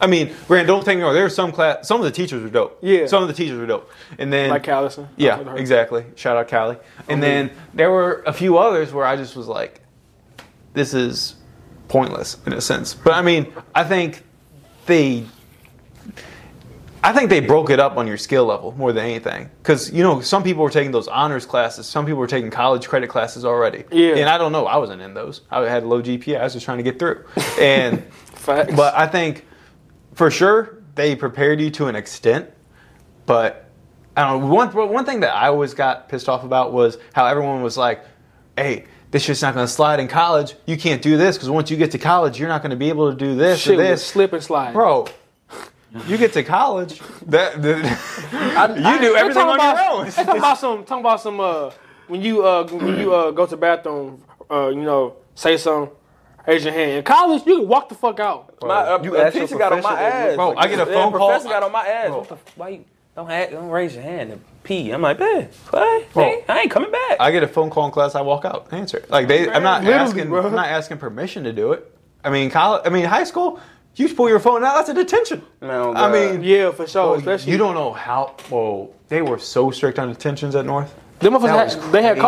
I 0.00 0.06
mean, 0.06 0.32
Grant, 0.46 0.66
don't 0.68 0.84
take 0.84 0.96
me 0.96 1.02
wrong. 1.02 1.12
There's 1.12 1.34
some 1.34 1.52
class. 1.52 1.86
Some 1.88 1.98
of 2.00 2.04
the 2.04 2.10
teachers 2.12 2.42
were 2.42 2.48
dope. 2.48 2.78
Yeah. 2.82 3.06
Some 3.06 3.22
of 3.22 3.28
the 3.28 3.34
teachers 3.34 3.58
were 3.58 3.66
dope, 3.66 3.90
and 4.18 4.32
then 4.32 4.48
Like 4.50 4.62
Callison? 4.62 5.08
Yeah, 5.16 5.54
exactly. 5.56 6.04
Shout 6.16 6.36
out 6.36 6.48
Callie. 6.48 6.78
And 7.08 7.22
then 7.22 7.50
there 7.74 7.90
were 7.90 8.22
a 8.26 8.32
few 8.32 8.56
others 8.58 8.92
where 8.92 9.04
I 9.04 9.16
just 9.16 9.34
was 9.36 9.46
like, 9.48 9.80
this 10.78 10.94
is 10.94 11.34
pointless 11.88 12.36
in 12.46 12.52
a 12.52 12.60
sense. 12.60 12.94
But 12.94 13.14
I 13.14 13.22
mean, 13.22 13.52
I 13.74 13.84
think 13.84 14.22
they 14.86 15.26
I 17.02 17.12
think 17.12 17.30
they 17.30 17.40
broke 17.40 17.70
it 17.70 17.78
up 17.78 17.96
on 17.96 18.06
your 18.06 18.16
skill 18.16 18.44
level 18.44 18.72
more 18.72 18.92
than 18.92 19.04
anything. 19.04 19.50
Because, 19.62 19.92
you 19.92 20.02
know, 20.02 20.20
some 20.20 20.42
people 20.42 20.64
were 20.64 20.70
taking 20.70 20.90
those 20.90 21.06
honors 21.06 21.46
classes, 21.46 21.86
some 21.86 22.04
people 22.04 22.18
were 22.18 22.26
taking 22.26 22.50
college 22.50 22.88
credit 22.88 23.08
classes 23.08 23.44
already. 23.44 23.84
Yeah. 23.92 24.16
And 24.16 24.28
I 24.28 24.36
don't 24.36 24.52
know, 24.52 24.66
I 24.66 24.76
wasn't 24.78 25.02
in 25.02 25.14
those. 25.14 25.42
I 25.50 25.60
had 25.68 25.84
a 25.84 25.86
low 25.86 26.02
GPA, 26.02 26.40
I 26.40 26.44
was 26.44 26.54
just 26.54 26.64
trying 26.64 26.78
to 26.78 26.82
get 26.82 26.98
through. 26.98 27.24
And 27.58 28.04
Facts. 28.34 28.74
but 28.74 28.94
I 28.96 29.06
think 29.06 29.46
for 30.14 30.30
sure 30.30 30.82
they 30.96 31.14
prepared 31.14 31.60
you 31.60 31.70
to 31.70 31.86
an 31.86 31.94
extent, 31.94 32.50
but 33.26 33.70
I 34.16 34.28
don't 34.28 34.40
know. 34.40 34.46
One 34.52 34.68
one 34.72 35.04
thing 35.04 35.20
that 35.20 35.32
I 35.32 35.46
always 35.46 35.74
got 35.74 36.08
pissed 36.08 36.28
off 36.28 36.42
about 36.42 36.72
was 36.72 36.98
how 37.12 37.26
everyone 37.26 37.62
was 37.62 37.76
like, 37.76 38.04
"Hey, 38.56 38.86
this 39.10 39.22
shit's 39.24 39.42
not 39.42 39.54
going 39.54 39.66
to 39.66 39.72
slide 39.72 40.00
in 40.00 40.08
college. 40.08 40.54
You 40.66 40.76
can't 40.76 41.00
do 41.02 41.16
this 41.16 41.36
because 41.36 41.50
once 41.50 41.70
you 41.70 41.76
get 41.76 41.90
to 41.92 41.98
college, 41.98 42.38
you're 42.38 42.48
not 42.48 42.62
going 42.62 42.70
to 42.70 42.76
be 42.76 42.88
able 42.88 43.10
to 43.10 43.16
do 43.16 43.34
this 43.34 43.60
shit 43.60 43.74
or 43.74 43.76
was 43.78 43.86
this." 43.86 44.04
slip 44.06 44.32
and 44.32 44.42
slide, 44.42 44.72
Bro, 44.74 45.06
you 46.06 46.18
get 46.18 46.32
to 46.34 46.42
college, 46.42 47.00
that, 47.26 47.62
that 47.62 48.76
you 48.78 48.98
do 49.00 49.12
They 49.14 49.18
everything 49.20 49.42
talking 49.42 49.48
on 49.48 49.54
about, 49.54 49.76
your 49.76 49.90
own. 50.00 50.04
They 50.06 50.10
talking 50.24 50.38
about 50.38 50.58
some 50.58 50.84
talking 50.84 51.00
about 51.04 51.20
some 51.20 51.40
uh 51.40 51.70
when 52.06 52.20
you 52.22 52.44
uh 52.44 52.66
when 52.68 52.98
you 52.98 53.12
uh 53.14 53.30
go 53.30 53.44
to 53.46 53.50
the 53.50 53.56
bathroom 53.56 54.22
uh 54.50 54.68
you 54.68 54.82
know 54.82 55.16
say 55.34 55.56
some 55.56 55.90
raise 56.46 56.64
your 56.64 56.72
hand 56.74 56.90
in 56.92 57.02
college 57.04 57.42
you 57.46 57.58
can 57.60 57.68
walk 57.68 57.88
the 57.88 57.94
fuck 57.94 58.20
out. 58.20 58.54
My 58.62 58.74
uh, 58.74 59.02
You 59.02 59.16
a 59.16 59.30
teacher 59.30 59.56
got 59.56 59.72
on 59.72 59.82
my 59.82 60.00
ass. 60.00 60.36
Bro, 60.36 60.56
I 60.56 60.68
get 60.68 60.74
a 60.86 60.90
Yeah, 60.90 60.94
phone 61.02 61.12
call- 61.12 61.28
Professor 61.28 61.48
got 61.48 61.62
on 61.62 61.72
my 61.72 61.86
ass. 61.86 62.10
What 62.10 62.28
the 62.28 62.34
f- 62.34 62.56
why 62.56 62.68
you 62.70 62.84
don't 63.18 63.30
have, 63.30 63.50
don't 63.50 63.68
raise 63.68 63.94
your 63.94 64.04
hand 64.04 64.30
and 64.30 64.40
pee? 64.62 64.92
I'm 64.92 65.02
like, 65.02 65.18
man, 65.18 65.48
what? 65.70 66.04
Hey, 66.14 66.44
I 66.48 66.60
ain't 66.60 66.70
coming 66.70 66.92
back. 66.92 67.16
I 67.18 67.32
get 67.32 67.42
a 67.42 67.48
phone 67.48 67.68
call 67.68 67.86
in 67.86 67.90
class, 67.90 68.14
I 68.14 68.20
walk 68.20 68.44
out, 68.44 68.68
answer 68.72 68.98
it. 68.98 69.10
Like 69.10 69.26
they, 69.26 69.50
I'm 69.50 69.64
not 69.64 69.82
Literally, 69.82 70.08
asking, 70.08 70.28
bro. 70.28 70.46
I'm 70.46 70.54
not 70.54 70.68
asking 70.68 70.98
permission 70.98 71.42
to 71.42 71.52
do 71.52 71.72
it. 71.72 71.92
I 72.22 72.30
mean, 72.30 72.48
college, 72.48 72.82
I 72.84 72.90
mean, 72.90 73.04
high 73.04 73.24
school, 73.24 73.58
you 73.96 74.06
just 74.06 74.16
pull 74.16 74.28
your 74.28 74.38
phone 74.38 74.62
out, 74.62 74.76
that's 74.76 74.90
a 74.90 74.94
detention. 74.94 75.42
Man, 75.60 75.70
oh 75.70 75.94
I 75.94 76.12
mean, 76.12 76.44
Yeah, 76.44 76.70
for 76.70 76.86
sure. 76.86 77.06
Bro, 77.06 77.18
especially 77.18 77.50
you 77.50 77.58
don't 77.58 77.74
know 77.74 77.92
how. 77.92 78.36
Whoa, 78.48 78.94
they 79.08 79.20
were 79.20 79.40
so 79.40 79.72
strict 79.72 79.98
on 79.98 80.08
detentions 80.08 80.54
at 80.54 80.64
North. 80.64 80.94
them 81.18 81.32
motherfuckers 81.32 81.70
had, 81.70 81.82
was 81.82 81.90
they 81.90 82.02
had 82.02 82.18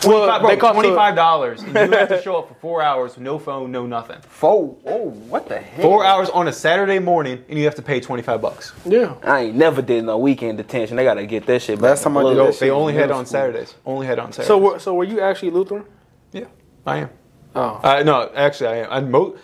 costs. 0.00 0.06
Well, 0.06 0.40
Bro, 0.40 0.48
they 0.50 0.56
cost 0.56 0.74
twenty 0.74 0.94
five 0.94 1.14
dollars, 1.14 1.62
and 1.62 1.74
you 1.74 1.96
have 1.98 2.08
to 2.08 2.22
show 2.22 2.36
up 2.38 2.48
for 2.48 2.54
four 2.54 2.82
hours, 2.82 3.18
no 3.18 3.38
phone, 3.38 3.70
no 3.72 3.86
nothing. 3.86 4.18
Four. 4.28 4.76
Oh, 4.86 5.10
what 5.10 5.48
the 5.48 5.58
hell? 5.58 5.82
Four 5.82 6.04
hours 6.04 6.30
on 6.30 6.48
a 6.48 6.52
Saturday 6.52 6.98
morning, 6.98 7.44
and 7.48 7.58
you 7.58 7.64
have 7.64 7.74
to 7.76 7.82
pay 7.82 8.00
twenty 8.00 8.22
five 8.22 8.40
bucks. 8.40 8.72
Yeah. 8.84 9.14
I 9.22 9.40
ain't 9.40 9.56
never 9.56 9.82
did 9.82 10.04
no 10.04 10.18
weekend 10.18 10.58
detention. 10.58 10.96
They 10.96 11.04
gotta 11.04 11.26
get 11.26 11.46
that 11.46 11.62
shit. 11.62 11.80
Last 11.80 12.02
time 12.02 12.16
I 12.16 12.22
did 12.22 12.36
Yo, 12.36 12.46
that 12.46 12.58
they 12.60 12.70
only 12.70 12.94
had 12.94 13.10
on 13.10 13.26
school. 13.26 13.32
Saturdays. 13.40 13.74
Only 13.84 14.06
had 14.06 14.18
on 14.18 14.32
Saturdays. 14.32 14.46
So 14.48 14.58
were, 14.58 14.78
so 14.78 14.94
were 14.94 15.04
you 15.04 15.20
actually 15.20 15.50
Lutheran? 15.50 15.84
yeah, 16.32 16.44
I 16.86 16.98
am. 16.98 17.10
Oh, 17.54 17.80
Uh, 17.82 18.02
no, 18.04 18.30
actually, 18.34 18.68
I 18.68 18.76
am. 18.84 18.88
I'm 18.90 19.10
mo- 19.10 19.36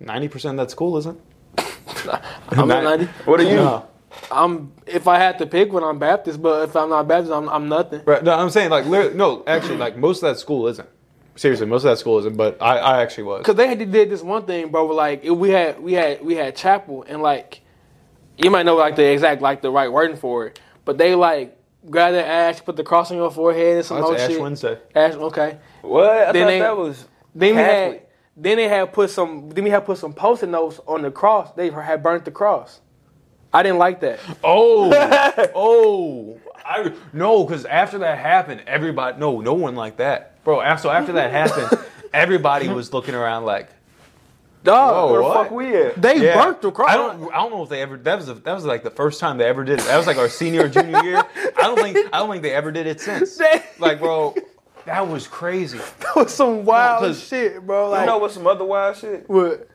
ninety 0.00 0.28
percent 0.28 0.58
of 0.58 0.66
that 0.66 0.70
school 0.70 0.96
isn't. 0.98 1.20
I'm 2.48 2.66
not 2.68 2.82
ninety. 2.84 3.04
What 3.24 3.40
are 3.40 3.44
you? 3.44 3.56
No. 3.56 3.88
I'm 4.30 4.72
if 4.86 5.06
I 5.08 5.18
had 5.18 5.38
to 5.38 5.46
pick 5.46 5.72
when 5.72 5.84
I'm 5.84 5.98
Baptist. 5.98 6.40
But 6.42 6.68
if 6.68 6.76
I'm 6.76 6.90
not 6.90 7.08
Baptist, 7.08 7.32
I'm, 7.32 7.48
I'm 7.48 7.68
nothing. 7.68 8.02
Right, 8.04 8.22
no, 8.22 8.32
I'm 8.32 8.50
saying 8.50 8.70
like 8.70 8.86
no, 8.86 9.42
actually, 9.46 9.76
like 9.76 9.96
most 9.96 10.22
of 10.22 10.28
that 10.34 10.38
school 10.40 10.66
isn't. 10.68 10.88
Seriously, 11.34 11.66
most 11.66 11.84
of 11.84 11.90
that 11.90 11.98
school 11.98 12.18
isn't. 12.18 12.36
But 12.36 12.60
I, 12.60 12.78
I 12.78 13.02
actually 13.02 13.24
was. 13.24 13.44
Cause 13.44 13.54
they 13.54 13.66
had 13.68 13.78
did 13.78 14.10
this 14.10 14.22
one 14.22 14.44
thing, 14.44 14.70
bro. 14.70 14.84
where, 14.86 14.94
Like 14.94 15.24
it, 15.24 15.30
we 15.30 15.50
had 15.50 15.80
we 15.80 15.94
had 15.94 16.22
we 16.24 16.34
had 16.34 16.54
chapel 16.56 17.04
and 17.08 17.22
like 17.22 17.62
you 18.36 18.50
might 18.50 18.64
know 18.64 18.76
like 18.76 18.96
the 18.96 19.04
exact 19.10 19.40
like 19.42 19.62
the 19.62 19.70
right 19.70 19.90
wording 19.90 20.16
for 20.16 20.46
it, 20.46 20.60
but 20.84 20.98
they 20.98 21.14
like 21.14 21.56
grab 21.88 22.12
their 22.12 22.26
ash, 22.26 22.62
put 22.64 22.76
the 22.76 22.84
cross 22.84 23.10
on 23.10 23.16
your 23.16 23.30
forehead 23.30 23.76
and 23.78 23.84
some 23.86 23.96
That's 23.98 24.06
whole 24.10 24.16
Ash 24.20 24.30
shit. 24.30 24.40
Wednesday. 24.40 24.78
Ash, 24.94 25.14
okay. 25.14 25.58
What? 25.80 26.10
I 26.10 26.32
Then 26.32 26.42
thought 26.42 26.46
they- 26.48 26.58
that 26.60 26.76
was. 26.76 27.08
Then 27.34 27.56
we 27.56 27.62
had 27.62 28.02
then 28.36 28.56
they 28.56 28.68
had 28.68 28.92
put 28.92 29.10
some 29.10 29.48
then 29.50 29.64
we 29.64 29.70
had 29.70 29.84
put 29.86 29.98
some 29.98 30.12
post-it 30.12 30.48
notes 30.48 30.80
on 30.86 31.02
the 31.02 31.10
cross. 31.10 31.52
They 31.54 31.70
had 31.70 32.02
burnt 32.02 32.24
the 32.26 32.30
cross. 32.30 32.80
I 33.52 33.62
didn't 33.62 33.78
like 33.78 34.00
that. 34.00 34.18
Oh, 34.42 34.90
oh, 35.54 36.40
I 36.64 36.92
no, 37.12 37.44
because 37.44 37.64
after 37.64 37.98
that 37.98 38.18
happened, 38.18 38.62
everybody, 38.66 39.18
no, 39.18 39.40
no 39.40 39.54
one 39.54 39.74
like 39.76 39.98
that, 39.98 40.42
bro. 40.44 40.60
af- 40.60 40.80
So 40.80 40.90
after 40.90 41.12
that 41.14 41.30
happened, 41.30 41.78
everybody 42.14 42.68
was 42.68 42.92
looking 42.92 43.14
around 43.14 43.44
like, 43.44 43.68
Dog, 44.64 44.94
Whoa, 44.94 45.06
Where 45.12 45.16
the 45.22 45.26
what? 45.26 45.34
fuck 45.44 45.50
we 45.50 45.76
at? 45.76 46.00
they 46.00 46.24
yeah. 46.24 46.40
burnt 46.40 46.62
the 46.62 46.70
cross. 46.70 46.88
I 46.88 46.94
don't, 46.96 47.32
I 47.34 47.38
don't 47.38 47.50
know 47.50 47.64
if 47.64 47.68
they 47.68 47.82
ever. 47.82 47.96
That 47.96 48.16
was, 48.18 48.28
a, 48.28 48.34
that 48.34 48.52
was 48.54 48.64
like 48.64 48.84
the 48.84 48.90
first 48.92 49.18
time 49.18 49.36
they 49.36 49.44
ever 49.44 49.64
did 49.64 49.80
it. 49.80 49.86
That 49.86 49.96
was 49.96 50.06
like 50.06 50.18
our 50.18 50.28
senior 50.28 50.66
or 50.66 50.68
junior 50.68 51.02
year. 51.02 51.16
I 51.56 51.62
don't 51.62 51.78
think, 51.80 51.96
I 52.12 52.18
don't 52.18 52.30
think 52.30 52.42
they 52.44 52.52
ever 52.54 52.70
did 52.70 52.86
it 52.86 53.00
since. 53.00 53.40
Like, 53.80 53.98
bro, 53.98 54.36
That 54.84 55.08
was 55.08 55.26
crazy. 55.26 55.78
That 55.98 56.14
was 56.14 56.32
some 56.32 56.64
wild 56.64 57.00
'cause- 57.02 57.22
shit, 57.26 57.66
bro. 57.66 57.90
Like, 57.90 58.00
You 58.02 58.06
know 58.06 58.18
what's 58.18 58.34
some 58.34 58.46
other 58.46 58.64
wild 58.64 58.96
shit? 58.96 59.28
what? 59.28 59.68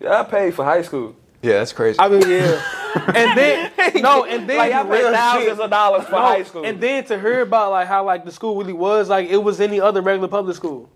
Yeah, 0.00 0.20
I 0.20 0.24
paid 0.24 0.54
for 0.54 0.64
high 0.64 0.82
school. 0.82 1.14
Yeah, 1.46 1.58
that's 1.58 1.72
crazy. 1.72 1.98
I 2.00 2.08
mean, 2.08 2.28
yeah. 2.28 2.60
and 3.14 3.38
then 3.38 3.70
no, 4.02 4.24
and 4.24 4.48
then 4.48 4.56
Like 4.58 4.72
I 4.72 4.82
paid 4.82 5.12
thousands 5.12 5.44
shit. 5.44 5.60
of 5.60 5.70
dollars 5.70 6.04
for 6.06 6.12
No, 6.12 6.18
high 6.18 6.42
school. 6.42 6.64
And 6.64 6.80
then 6.80 7.04
to 7.04 7.20
hear 7.20 7.42
about 7.42 7.70
like 7.70 7.86
how 7.86 8.04
like 8.04 8.24
the 8.24 8.32
school 8.32 8.56
really 8.56 8.72
was 8.72 9.08
like 9.08 9.28
it 9.28 9.36
was 9.36 9.60
any 9.60 9.80
other 9.80 10.00
regular 10.02 10.28
public 10.28 10.56
school. 10.56 10.90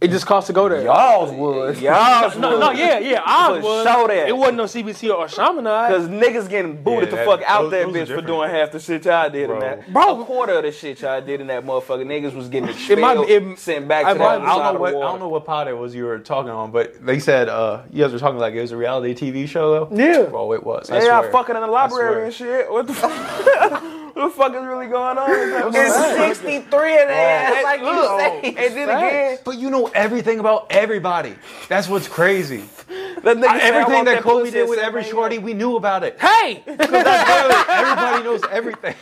It 0.00 0.08
just 0.10 0.24
cost 0.24 0.46
to 0.46 0.54
go 0.54 0.66
there. 0.66 0.82
Y'all's 0.82 1.30
was. 1.30 1.78
Y'all, 1.82 2.38
No, 2.40 2.58
no, 2.58 2.70
yeah, 2.70 2.98
yeah. 3.00 3.22
I 3.22 3.60
For 3.60 3.62
was. 3.62 3.84
that. 3.84 4.28
It 4.28 4.34
wasn't 4.34 4.56
no 4.56 4.64
CBC 4.64 5.14
or 5.14 5.28
Chaminade. 5.28 5.90
Cause 5.90 6.08
niggas 6.08 6.48
getting 6.48 6.82
booted 6.82 7.10
Yeah, 7.12 7.18
the 7.18 7.24
fuck 7.26 7.42
out 7.46 7.62
those- 7.64 7.70
that 7.72 7.92
those 7.92 8.08
bitch 8.08 8.14
for 8.14 8.22
doing 8.26 8.48
half 8.48 8.72
the 8.72 8.80
shit 8.80 9.04
y'all 9.04 9.28
did 9.28 9.42
in 9.42 9.46
Bro. 9.48 9.60
that. 9.60 9.92
Bro. 9.92 10.22
a 10.22 10.24
quarter 10.24 10.52
of 10.54 10.62
the 10.62 10.72
shit 10.72 11.02
y'all 11.02 11.20
did 11.20 11.42
in 11.42 11.48
that 11.48 11.66
motherfucker. 11.66 12.06
Niggas 12.06 12.32
was 12.34 12.48
getting 12.48 12.68
might 12.70 12.76
expelled, 12.76 13.26
be- 13.26 13.32
it- 13.34 13.58
sent 13.58 13.88
back 13.88 14.06
I 14.06 14.14
to 14.14 14.18
might- 14.18 14.38
that 14.38 14.46
I 14.46 14.52
I 14.54 14.56
don't 14.56 14.74
know 14.74 14.80
what 14.80 14.90
the 14.92 14.98
I 14.98 15.02
don't 15.02 15.20
know 15.20 15.28
what 15.28 15.44
pod 15.44 15.68
it 15.68 15.76
was 15.76 15.94
you 15.94 16.04
were 16.06 16.18
talking 16.18 16.50
on, 16.50 16.70
but 16.70 17.04
they 17.04 17.18
said 17.18 17.50
uh, 17.50 17.82
you 17.90 18.02
guys 18.02 18.12
were 18.14 18.18
talking 18.18 18.38
like 18.38 18.54
it 18.54 18.60
was 18.62 18.72
a 18.72 18.78
reality 18.78 19.14
TV 19.14 19.46
show 19.46 19.86
though. 19.86 19.94
Yeah. 19.94 20.22
Bro, 20.30 20.54
it 20.54 20.64
was. 20.64 20.88
I 20.90 20.96
Yeah, 21.00 21.04
y'all 21.08 21.20
swear. 21.20 21.32
fucking 21.32 21.54
in 21.56 21.60
the 21.60 21.66
library 21.68 22.24
and 22.24 22.32
shit. 22.34 22.72
What 22.72 22.86
the 22.86 22.94
fuck? 22.94 23.82
what 24.14 24.24
the 24.24 24.30
fuck 24.30 24.54
is 24.54 24.64
really 24.66 24.86
going 24.86 25.18
on? 25.18 25.74
It's 25.74 25.94
63 25.94 26.62
of 26.64 26.68
that 26.72 27.10
ass, 27.10 27.64
like 27.64 27.80
you 27.80 27.86
look, 27.86 28.20
say. 28.20 28.40
Oh, 28.44 28.64
and 28.64 28.76
then 28.76 28.88
again, 28.88 29.38
But 29.44 29.58
you 29.58 29.70
know 29.70 29.86
everything 29.94 30.38
about 30.40 30.66
everybody. 30.70 31.34
That's 31.68 31.88
what's 31.88 32.08
crazy. 32.08 32.64
that 32.88 33.36
nigga 33.36 33.42
said, 33.42 33.44
I 33.44 33.58
everything 33.60 33.92
want 33.94 34.06
that 34.06 34.22
Kobe 34.22 34.40
pussy 34.44 34.50
did 34.52 34.62
at 34.64 34.68
with 34.68 34.78
every 34.78 35.02
a.m. 35.02 35.10
shorty, 35.10 35.38
we 35.38 35.54
knew 35.54 35.76
about 35.76 36.04
it. 36.04 36.20
hey, 36.20 36.62
Everybody 36.66 38.24
knows 38.24 38.42
everything. 38.50 38.94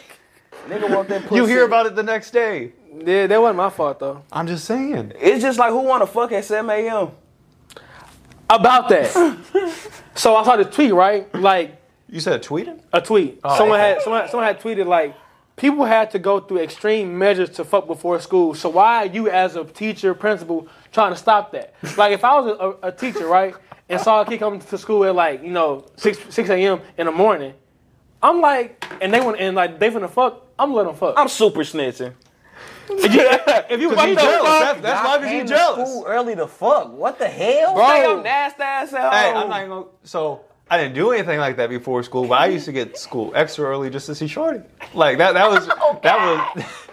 Nigga 0.69 0.91
want 0.95 1.09
that 1.09 1.23
pussy. 1.23 1.37
You 1.37 1.47
hear 1.47 1.65
about 1.65 1.87
it 1.87 1.95
the 1.95 2.03
next 2.03 2.31
day. 2.33 2.73
yeah, 3.05 3.27
that 3.27 3.41
wasn't 3.41 3.57
my 3.57 3.71
fault 3.71 3.99
though. 4.01 4.23
I'm 4.33 4.47
just 4.47 4.65
saying. 4.65 5.13
It's 5.19 5.43
just 5.43 5.59
like 5.59 5.71
who 5.71 5.81
want 5.83 6.03
to 6.03 6.07
fuck 6.07 6.33
at 6.33 6.45
7 6.45 6.69
a.m. 6.71 7.11
About 8.51 8.89
that. 8.89 9.11
so 10.15 10.37
I 10.37 10.45
saw 10.45 10.57
the 10.57 10.65
tweet 10.65 10.93
right, 10.93 11.33
like 11.35 11.81
You 12.09 12.21
said 12.21 12.43
tweeting? 12.43 12.81
a 12.93 13.01
tweet. 13.01 13.41
Oh, 13.45 13.57
someone 13.57 13.79
okay. 13.81 13.91
had 13.91 14.03
someone, 14.03 14.29
someone 14.29 14.47
had 14.47 14.61
tweeted 14.61 14.87
like 14.87 15.15
people 15.57 15.85
had 15.85 16.11
to 16.13 16.19
go 16.19 16.41
through 16.41 16.59
extreme 16.59 17.19
measures 17.19 17.51
to 17.51 17.65
fuck 17.65 17.87
before 17.87 18.19
school. 18.21 18.55
So 18.55 18.69
why 18.71 19.05
are 19.05 19.07
you 19.07 19.29
as 19.29 19.57
a 19.57 19.65
teacher, 19.65 20.15
principal, 20.15 20.69
trying 20.93 21.13
to 21.13 21.17
stop 21.19 21.53
that? 21.53 21.75
Like 21.97 22.13
if 22.13 22.25
I 22.25 22.41
was 22.41 22.77
a, 22.83 22.89
a 22.89 22.93
teacher, 22.93 23.27
right, 23.27 23.55
and 23.89 24.01
saw 24.01 24.23
a 24.23 24.25
kid 24.25 24.39
coming 24.39 24.61
to 24.61 24.79
school 24.79 25.05
at 25.05 25.15
like 25.15 25.43
you 25.43 25.51
know 25.51 25.85
six 25.97 26.19
six 26.31 26.49
a.m. 26.49 26.81
in 26.97 27.07
the 27.07 27.13
morning, 27.13 27.53
I'm 28.23 28.41
like, 28.41 28.85
and 29.01 29.13
they 29.13 29.21
want 29.21 29.39
and 29.39 29.55
like 29.55 29.79
they 29.79 29.91
finna 29.91 30.09
fuck, 30.09 30.47
I'm 30.59 30.73
letting 30.73 30.93
them 30.93 30.97
fuck. 30.99 31.15
I'm 31.17 31.29
super 31.29 31.61
snitching. 31.61 32.15
if 32.91 33.13
you, 33.15 33.21
if 33.69 33.81
you 33.83 33.91
He 33.91 33.97
fuck 33.97 34.07
jealous. 34.19 34.49
fuck, 34.49 34.61
That's, 34.61 34.81
that's 34.81 35.07
why 35.07 35.19
Came 35.29 35.37
you 35.37 35.43
to 35.43 35.49
jealous. 35.49 35.91
School 35.91 36.05
early 36.07 36.35
to 36.37 36.47
fuck. 36.47 36.91
What 36.91 37.19
the 37.19 37.29
hell? 37.29 37.75
Hey, 37.77 38.03
bro. 38.03 38.17
I'm 38.17 38.23
nasty 38.23 38.63
ass 38.63 38.93
at 38.95 39.13
Hey. 39.13 39.31
I'm 39.31 39.49
not 39.51 39.59
even 39.59 39.69
gonna, 39.69 39.87
so 40.05 40.41
I 40.71 40.77
didn't 40.79 40.95
do 40.95 41.13
anything 41.13 41.39
like 41.39 41.57
that 41.57 41.71
before 41.71 42.03
school, 42.03 42.27
but 42.27 42.39
I 42.41 42.47
used 42.47 42.67
to 42.67 42.73
get 42.73 42.99
school 42.99 43.33
extra 43.35 43.65
early 43.65 43.89
just 43.91 44.07
to 44.07 44.15
see 44.15 44.27
Shorty. 44.27 44.61
Like 44.95 45.19
that 45.19 45.33
that 45.35 45.51
was 45.51 45.67
that 46.03 46.55
was 46.57 46.65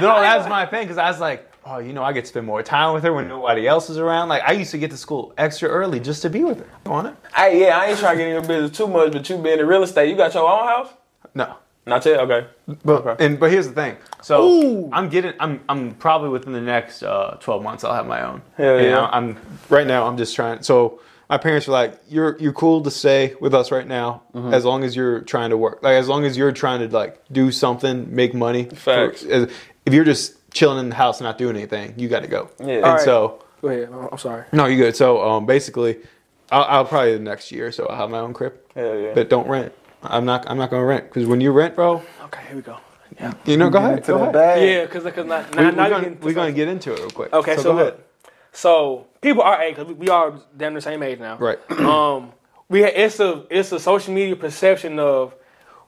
no, 0.00 0.20
that's 0.20 0.48
my 0.56 0.66
thing 0.66 0.82
because 0.82 0.98
I 0.98 1.10
was 1.10 1.20
like, 1.20 1.50
oh, 1.64 1.78
you 1.78 1.92
know, 1.92 2.02
I 2.02 2.12
get 2.12 2.22
to 2.22 2.28
spend 2.28 2.46
more 2.46 2.62
time 2.62 2.94
with 2.94 3.02
her 3.04 3.12
when 3.12 3.28
nobody 3.28 3.66
else 3.66 3.88
is 3.88 3.98
around. 3.98 4.28
Like 4.28 4.42
I 4.42 4.52
used 4.52 4.70
to 4.72 4.78
get 4.78 4.90
to 4.90 4.96
school 4.96 5.32
extra 5.38 5.68
early 5.68 6.00
just 6.00 6.22
to 6.22 6.30
be 6.30 6.44
with 6.44 6.58
her. 6.58 6.68
You 6.84 6.90
want 6.90 7.08
it? 7.08 7.16
Hey, 7.34 7.60
yeah, 7.62 7.78
I 7.78 7.86
ain't 7.86 7.98
trying 7.98 8.18
to 8.18 8.24
get 8.24 8.28
in 8.28 8.34
your 8.34 8.42
business 8.42 8.76
too 8.76 8.86
much, 8.86 9.12
but 9.12 9.28
you 9.28 9.38
being 9.38 9.58
in 9.58 9.66
real 9.66 9.82
estate, 9.82 10.10
you 10.10 10.16
got 10.16 10.34
your 10.34 10.48
own 10.48 10.66
house? 10.66 10.92
No. 11.34 11.56
Not 11.86 12.04
yet? 12.06 12.20
Okay. 12.20 12.46
But 12.84 13.20
and 13.20 13.38
but 13.38 13.50
here's 13.50 13.68
the 13.68 13.74
thing. 13.74 13.96
So 14.22 14.48
Ooh. 14.48 14.90
I'm 14.90 15.08
getting 15.10 15.34
I'm 15.38 15.60
I'm 15.68 15.92
probably 15.92 16.30
within 16.30 16.52
the 16.54 16.60
next 16.60 17.02
uh, 17.02 17.36
12 17.40 17.62
months 17.62 17.84
I'll 17.84 17.94
have 17.94 18.06
my 18.06 18.22
own. 18.22 18.40
Hell 18.56 18.78
And 18.78 18.86
yeah. 18.86 19.08
I'm 19.12 19.36
right 19.68 19.86
now 19.86 20.06
I'm 20.06 20.16
just 20.16 20.34
trying. 20.34 20.62
So 20.62 21.00
my 21.34 21.38
parents 21.38 21.66
were 21.66 21.72
like, 21.72 21.92
"You're 22.08 22.36
you're 22.38 22.52
cool 22.52 22.82
to 22.82 22.90
stay 22.90 23.34
with 23.40 23.54
us 23.54 23.72
right 23.72 23.86
now 23.86 24.22
Mm-hmm. 24.34 24.54
as 24.54 24.64
long 24.64 24.84
as 24.84 24.94
you're 24.94 25.20
trying 25.22 25.50
to 25.50 25.56
work. 25.56 25.82
Like 25.82 25.94
as 26.02 26.08
long 26.08 26.24
as 26.24 26.36
you're 26.36 26.52
trying 26.52 26.80
to 26.88 26.96
like 26.96 27.12
do 27.32 27.50
something, 27.50 28.14
make 28.14 28.34
money. 28.34 28.64
for- 28.66 28.76
Facts. 28.76 29.24
as- 29.24 29.50
if 29.86 29.92
you're 29.92 30.04
just 30.14 30.26
chilling 30.52 30.78
in 30.78 30.88
the 30.90 30.94
house 30.94 31.18
and 31.20 31.24
not 31.26 31.36
doing 31.38 31.56
anything, 31.56 31.94
you 31.98 32.06
got 32.08 32.20
to 32.22 32.28
go. 32.28 32.48
Yeah. 32.60 32.66
And 32.76 32.84
Alright. 32.84 33.00
so 33.04 33.42
Go 33.60 33.68
ahead. 33.68 33.88
I'm 34.12 34.18
sorry. 34.18 34.44
no, 34.52 34.66
you 34.66 34.76
good. 34.76 34.94
So 34.96 35.06
um, 35.28 35.44
basically, 35.46 35.98
I'll, 36.52 36.64
I'll 36.64 36.84
probably 36.84 37.14
the 37.14 37.18
next 37.32 37.50
year. 37.50 37.72
So 37.72 37.86
I'll 37.86 37.96
have 37.96 38.10
my 38.10 38.18
own 38.20 38.32
crib, 38.32 38.54
Hell 38.76 38.96
yeah. 38.98 39.12
but 39.14 39.28
don't 39.28 39.48
rent. 39.48 39.72
I'm 40.02 40.24
not 40.24 40.48
I'm 40.48 40.58
not 40.58 40.70
gonna 40.70 40.84
rent 40.84 41.04
because 41.08 41.26
when 41.26 41.40
you 41.40 41.50
rent, 41.50 41.74
bro, 41.74 42.02
Okay, 42.26 42.42
here 42.48 42.56
we 42.56 42.62
go. 42.62 42.76
Yeah. 43.20 43.32
You 43.44 43.56
know, 43.56 43.70
go 43.70 43.78
ahead. 43.78 44.04
Go 44.06 44.16
ahead. 44.22 44.32
bag. 44.32 44.62
Yeah, 44.68 44.84
because 44.86 45.04
because 45.04 45.26
now, 45.26 45.44
We, 45.50 45.56
now, 45.56 45.62
we're 45.64 45.70
now 45.72 45.88
gonna, 45.88 46.16
we're 46.22 46.34
gonna 46.34 46.52
get 46.52 46.68
into 46.68 46.92
it 46.92 46.98
real 47.00 47.10
quick. 47.10 47.32
Okay, 47.32 47.56
so, 47.56 47.62
go 47.64 47.74
look. 47.74 47.88
ahead. 47.94 48.04
So 48.54 49.06
people 49.20 49.42
our 49.42 49.60
age, 49.60 49.76
we 49.76 50.08
are 50.08 50.32
damn 50.56 50.72
the 50.74 50.80
same 50.80 51.02
age 51.02 51.18
now. 51.18 51.36
Right. 51.36 51.58
Um, 51.78 52.32
we 52.70 52.82
ha- 52.82 52.92
it's 52.94 53.20
a 53.20 53.44
it's 53.50 53.70
a 53.72 53.78
social 53.78 54.14
media 54.14 54.36
perception 54.36 54.98
of 54.98 55.34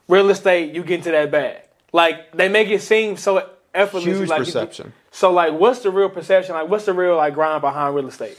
real 0.09 0.29
estate. 0.29 0.75
You 0.75 0.83
get 0.83 0.97
into 0.99 1.11
that 1.13 1.31
bag. 1.31 1.63
Like 1.93 2.33
they 2.33 2.49
make 2.51 2.69
it 2.69 2.83
seem 2.83 3.17
so 3.17 3.49
effortlessly. 3.73 4.13
Huge 4.13 4.29
like 4.29 4.41
you- 4.41 4.45
perception. 4.45 4.93
so 5.11 5.33
like, 5.33 5.53
what's 5.55 5.81
the 5.81 5.91
real 5.91 6.11
perception? 6.11 6.55
Like, 6.55 6.69
what's 6.69 6.85
the 6.85 6.93
real 6.93 7.17
like 7.17 7.33
grind 7.35 7.63
behind 7.63 7.95
real 7.95 8.09
estate? 8.09 8.37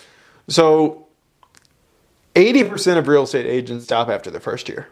So, 0.49 1.07
eighty 2.35 2.63
percent 2.63 2.99
of 2.99 3.07
real 3.07 3.23
estate 3.23 3.45
agents 3.47 3.85
stop 3.85 4.09
after 4.09 4.29
the 4.29 4.39
first 4.39 4.69
year 4.69 4.87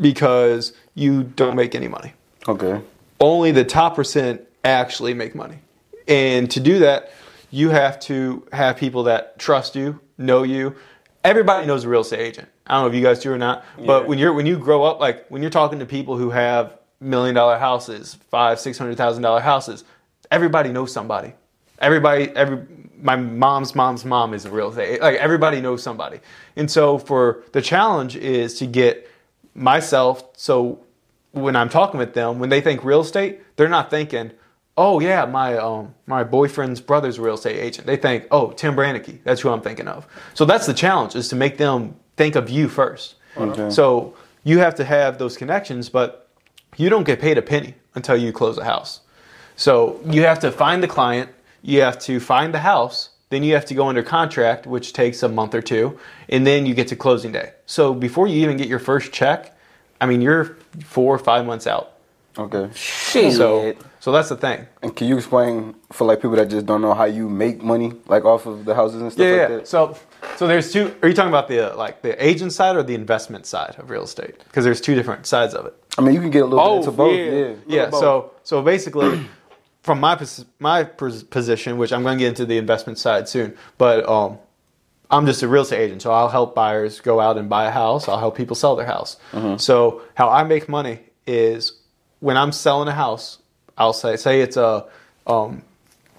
because 0.00 0.72
you 0.94 1.24
don't 1.24 1.56
make 1.56 1.74
any 1.74 1.88
money. 1.88 2.12
Okay. 2.48 2.80
Only 3.20 3.50
the 3.52 3.64
top 3.64 3.94
percent 3.96 4.42
actually 4.64 5.12
make 5.14 5.34
money, 5.34 5.58
and 6.08 6.50
to 6.50 6.60
do 6.60 6.78
that, 6.80 7.12
you 7.56 7.70
have 7.70 7.98
to 7.98 8.46
have 8.52 8.76
people 8.76 9.04
that 9.04 9.38
trust 9.38 9.74
you, 9.74 9.98
know 10.18 10.42
you. 10.42 10.76
Everybody 11.24 11.66
knows 11.66 11.84
a 11.84 11.88
real 11.88 12.02
estate 12.02 12.20
agent. 12.20 12.48
I 12.66 12.74
don't 12.74 12.82
know 12.82 12.88
if 12.88 12.94
you 12.94 13.02
guys 13.02 13.20
do 13.20 13.32
or 13.32 13.38
not, 13.38 13.64
but 13.84 14.06
when 14.06 14.18
you're 14.18 14.34
when 14.34 14.44
you 14.44 14.58
grow 14.58 14.84
up, 14.84 15.00
like 15.00 15.26
when 15.28 15.40
you're 15.40 15.50
talking 15.50 15.78
to 15.78 15.86
people 15.86 16.18
who 16.18 16.30
have 16.30 16.78
million 17.00 17.34
dollar 17.34 17.56
houses, 17.58 18.18
five, 18.30 18.60
six 18.60 18.76
hundred 18.76 18.98
thousand 18.98 19.22
dollar 19.22 19.40
houses, 19.40 19.84
everybody 20.30 20.70
knows 20.70 20.92
somebody. 20.92 21.32
Everybody, 21.78 22.28
every 22.36 22.66
my 23.00 23.16
mom's 23.16 23.74
mom's 23.74 24.04
mom 24.04 24.34
is 24.34 24.44
a 24.44 24.50
real 24.50 24.68
estate. 24.68 25.00
Like 25.00 25.16
everybody 25.16 25.62
knows 25.62 25.82
somebody, 25.82 26.20
and 26.56 26.70
so 26.70 26.98
for 26.98 27.42
the 27.52 27.62
challenge 27.62 28.16
is 28.16 28.58
to 28.58 28.66
get 28.66 29.10
myself. 29.54 30.24
So 30.36 30.84
when 31.32 31.56
I'm 31.56 31.70
talking 31.70 31.98
with 31.98 32.12
them, 32.12 32.38
when 32.38 32.50
they 32.50 32.60
think 32.60 32.84
real 32.84 33.00
estate, 33.00 33.40
they're 33.56 33.68
not 33.68 33.90
thinking, 33.90 34.32
"Oh 34.76 35.00
yeah, 35.00 35.24
my 35.24 35.56
um 35.56 35.94
my 36.06 36.24
boyfriend's 36.24 36.80
brother's 36.80 37.18
a 37.18 37.22
real 37.22 37.34
estate 37.34 37.58
agent." 37.58 37.86
They 37.86 37.96
think, 37.96 38.26
"Oh, 38.30 38.50
Tim 38.52 38.74
Brannicky, 38.74 39.18
that's 39.24 39.40
who 39.40 39.50
I'm 39.50 39.60
thinking 39.60 39.88
of." 39.88 40.06
So 40.34 40.44
that's 40.44 40.66
the 40.66 40.74
challenge 40.74 41.14
is 41.16 41.28
to 41.28 41.36
make 41.36 41.58
them 41.58 41.96
think 42.16 42.36
of 42.36 42.50
you 42.50 42.68
first. 42.68 43.14
Okay. 43.36 43.70
So 43.70 44.14
you 44.44 44.58
have 44.58 44.74
to 44.76 44.84
have 44.84 45.18
those 45.18 45.36
connections, 45.36 45.88
but 45.88 46.28
you 46.76 46.88
don't 46.88 47.04
get 47.04 47.20
paid 47.20 47.38
a 47.38 47.42
penny 47.42 47.74
until 47.94 48.16
you 48.16 48.32
close 48.32 48.58
a 48.58 48.64
house. 48.64 49.00
So 49.56 50.00
you 50.04 50.22
have 50.22 50.38
to 50.40 50.52
find 50.52 50.82
the 50.82 50.88
client, 50.88 51.30
you 51.62 51.80
have 51.80 51.98
to 52.00 52.20
find 52.20 52.52
the 52.52 52.58
house, 52.60 53.10
then 53.30 53.42
you 53.42 53.54
have 53.54 53.64
to 53.66 53.74
go 53.74 53.88
under 53.88 54.02
contract, 54.02 54.66
which 54.66 54.92
takes 54.92 55.22
a 55.22 55.28
month 55.28 55.54
or 55.54 55.62
two, 55.62 55.98
and 56.28 56.46
then 56.46 56.66
you 56.66 56.74
get 56.74 56.88
to 56.88 56.96
closing 56.96 57.32
day. 57.32 57.52
So 57.66 57.92
before 57.94 58.28
you 58.28 58.36
even 58.42 58.56
get 58.56 58.68
your 58.68 58.78
first 58.78 59.12
check, 59.12 59.56
I 60.00 60.06
mean 60.06 60.20
you're 60.20 60.56
four 60.84 61.14
or 61.14 61.18
five 61.18 61.44
months 61.46 61.66
out. 61.66 61.94
Okay. 62.38 62.70
So 63.32 63.74
so 64.06 64.12
that's 64.12 64.28
the 64.28 64.36
thing. 64.36 64.68
And 64.82 64.94
can 64.94 65.08
you 65.08 65.16
explain 65.16 65.74
for 65.90 66.06
like 66.06 66.18
people 66.22 66.36
that 66.36 66.48
just 66.48 66.64
don't 66.64 66.80
know 66.80 66.94
how 66.94 67.06
you 67.06 67.28
make 67.28 67.60
money 67.60 67.92
like 68.06 68.24
off 68.24 68.46
of 68.46 68.64
the 68.64 68.72
houses 68.72 69.02
and 69.02 69.10
stuff 69.10 69.24
Yeah, 69.26 69.32
like 69.32 69.50
yeah. 69.50 69.56
that? 69.56 69.66
So 69.66 69.96
so 70.36 70.46
there's 70.46 70.72
two. 70.72 70.94
Are 71.02 71.08
you 71.08 71.14
talking 71.14 71.28
about 71.36 71.48
the 71.48 71.72
uh, 71.72 71.76
like 71.76 72.02
the 72.02 72.14
agent 72.24 72.52
side 72.52 72.76
or 72.76 72.84
the 72.84 72.94
investment 72.94 73.46
side 73.46 73.74
of 73.80 73.90
real 73.90 74.04
estate? 74.04 74.38
Because 74.44 74.62
there's 74.64 74.80
two 74.80 74.94
different 74.94 75.26
sides 75.26 75.54
of 75.54 75.66
it. 75.66 75.74
I 75.98 76.02
mean, 76.02 76.14
you 76.14 76.20
can 76.20 76.30
get 76.30 76.42
a 76.42 76.46
little 76.46 76.64
Both, 76.64 76.84
bit 76.84 76.86
into 76.86 76.96
both. 76.96 77.18
yeah. 77.18 77.74
Yeah. 77.76 77.82
Yeah. 77.84 77.90
both. 77.90 78.00
So 78.00 78.30
so 78.44 78.62
basically, 78.62 79.26
from 79.82 79.98
my 79.98 80.14
pos- 80.14 80.44
my 80.60 80.84
pos- 80.84 81.24
position, 81.24 81.76
which 81.76 81.92
I'm 81.92 82.04
going 82.04 82.16
to 82.16 82.22
get 82.22 82.28
into 82.28 82.46
the 82.46 82.58
investment 82.58 82.98
side 83.00 83.28
soon, 83.28 83.56
but 83.76 84.08
um, 84.08 84.38
I'm 85.10 85.26
just 85.26 85.42
a 85.42 85.48
real 85.48 85.62
estate 85.62 85.82
agent, 85.86 86.02
so 86.02 86.12
I'll 86.12 86.28
help 86.28 86.54
buyers 86.54 87.00
go 87.00 87.18
out 87.18 87.38
and 87.38 87.48
buy 87.48 87.64
a 87.66 87.72
house. 87.72 88.06
I'll 88.08 88.20
help 88.20 88.36
people 88.36 88.54
sell 88.54 88.76
their 88.76 88.86
house. 88.86 89.16
So 89.58 90.02
how 90.14 90.28
I 90.30 90.44
make 90.44 90.68
money 90.68 91.00
is 91.26 91.72
when 92.20 92.36
I'm 92.36 92.52
selling 92.52 92.86
a 92.88 92.92
house, 92.94 93.38
I'll 93.78 93.92
say 93.92 94.16
say 94.16 94.40
it's 94.40 94.56
a 94.56 94.86
um, 95.26 95.62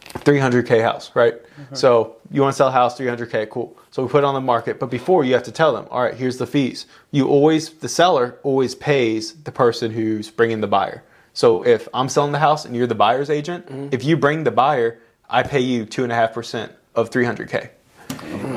300k 0.05 0.81
house, 0.81 1.11
right? 1.15 1.35
So 1.73 2.15
you 2.31 2.41
want 2.41 2.53
to 2.53 2.57
sell 2.57 2.67
a 2.67 2.71
house 2.71 2.97
300k, 2.99 3.49
cool. 3.49 3.75
So 3.91 4.03
we 4.03 4.09
put 4.09 4.19
it 4.19 4.23
on 4.25 4.33
the 4.35 4.41
market, 4.41 4.79
but 4.79 4.89
before 4.89 5.23
you 5.23 5.33
have 5.33 5.43
to 5.43 5.51
tell 5.51 5.73
them, 5.73 5.87
all 5.89 6.01
right, 6.03 6.13
here's 6.13 6.37
the 6.37 6.45
fees. 6.47 6.85
You 7.11 7.27
always 7.27 7.69
the 7.71 7.89
seller 7.89 8.37
always 8.43 8.75
pays 8.75 9.33
the 9.33 9.51
person 9.51 9.91
who's 9.91 10.29
bringing 10.29 10.61
the 10.61 10.67
buyer. 10.67 11.03
So 11.33 11.65
if 11.65 11.87
I'm 11.93 12.09
selling 12.09 12.31
the 12.31 12.39
house 12.39 12.65
and 12.65 12.75
you're 12.75 12.87
the 12.87 12.95
buyer's 12.95 13.29
agent, 13.29 13.65
if 13.93 14.03
you 14.03 14.17
bring 14.17 14.43
the 14.43 14.51
buyer, 14.51 14.99
I 15.29 15.43
pay 15.43 15.59
you 15.59 15.85
two 15.85 16.03
and 16.03 16.11
a 16.11 16.15
half 16.15 16.33
percent 16.33 16.71
of 16.95 17.09
300k. 17.09 17.69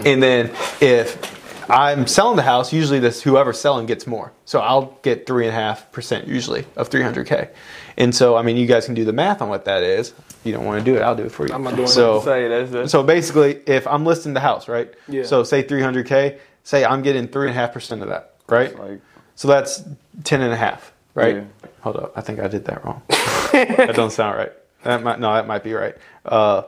And 0.07 0.23
then 0.23 0.51
if 0.81 1.40
I'm 1.71 2.07
selling 2.07 2.37
the 2.37 2.43
house. 2.43 2.73
Usually, 2.73 2.99
this 2.99 3.23
whoever's 3.23 3.61
selling 3.61 3.87
gets 3.87 4.07
more. 4.07 4.33
So 4.45 4.61
I'll 4.61 4.99
get 5.03 5.27
three 5.27 5.47
and 5.47 5.57
a 5.57 5.59
half 5.59 5.91
percent 5.93 6.27
usually 6.29 6.65
of 6.77 6.91
300k. 6.91 7.51
And 7.97 8.15
so, 8.15 8.37
I 8.37 8.43
mean, 8.43 8.57
you 8.57 8.67
guys 8.67 8.87
can 8.87 8.95
do 8.95 9.05
the 9.05 9.13
math 9.13 9.43
on 9.43 9.49
what 9.49 9.65
that 9.67 9.83
is. 9.83 10.11
If 10.29 10.41
you 10.45 10.53
don't 10.53 10.65
want 10.65 10.85
to 10.85 10.91
do 10.91 10.97
it, 10.97 11.03
I'll 11.03 11.17
do 11.17 11.25
it 11.25 11.33
for 11.33 11.47
you. 11.47 11.55
I'm 11.55 11.63
not 11.63 11.77
doing 11.77 11.89
so, 11.89 12.21
Say 12.23 12.49
that's, 12.49 12.71
that's 12.71 12.93
so 12.93 13.03
basically, 13.03 13.61
if 13.67 13.87
I'm 13.87 14.05
listing 14.05 14.33
the 14.33 14.41
house, 14.41 14.69
right? 14.69 14.93
Yeah. 15.09 15.25
So 15.25 15.43
say 15.45 15.63
300k. 15.63 16.39
Say 16.65 16.85
I'm 16.85 17.03
getting 17.03 17.29
three 17.29 17.49
and 17.49 17.57
a 17.57 17.61
half 17.61 17.73
percent 17.73 18.03
of 18.03 18.09
that, 18.09 18.35
right? 18.49 18.79
Like, 18.79 19.01
So 19.35 19.49
that's 19.49 19.83
10 20.25 20.41
and 20.43 20.53
a 20.53 20.57
half, 20.57 20.93
right? 21.15 21.37
Yeah. 21.37 21.45
Hold 21.81 21.97
up. 21.97 22.13
I 22.17 22.21
think 22.21 22.41
I 22.41 22.49
did 22.49 22.65
that 22.67 22.85
wrong. 22.85 23.03
that 23.53 23.95
don't 23.95 24.11
sound 24.13 24.37
right. 24.37 24.53
That 24.85 25.03
might, 25.03 25.21
no, 25.21 25.33
that 25.35 25.47
might 25.47 25.63
be 25.63 25.73
right. 25.75 25.97
Uh, 26.25 26.63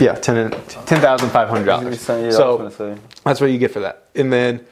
yeah, 0.00 0.14
10 0.14 0.36
and- 0.36 0.54
$10,500. 0.54 1.66
yeah, 1.66 1.76
I 1.76 1.84
was 1.84 2.00
so 2.00 2.58
that's 3.24 3.40
what 3.40 3.50
you 3.50 3.58
get 3.58 3.70
for 3.70 3.80
that. 3.80 4.06
And 4.14 4.32
then, 4.32 4.64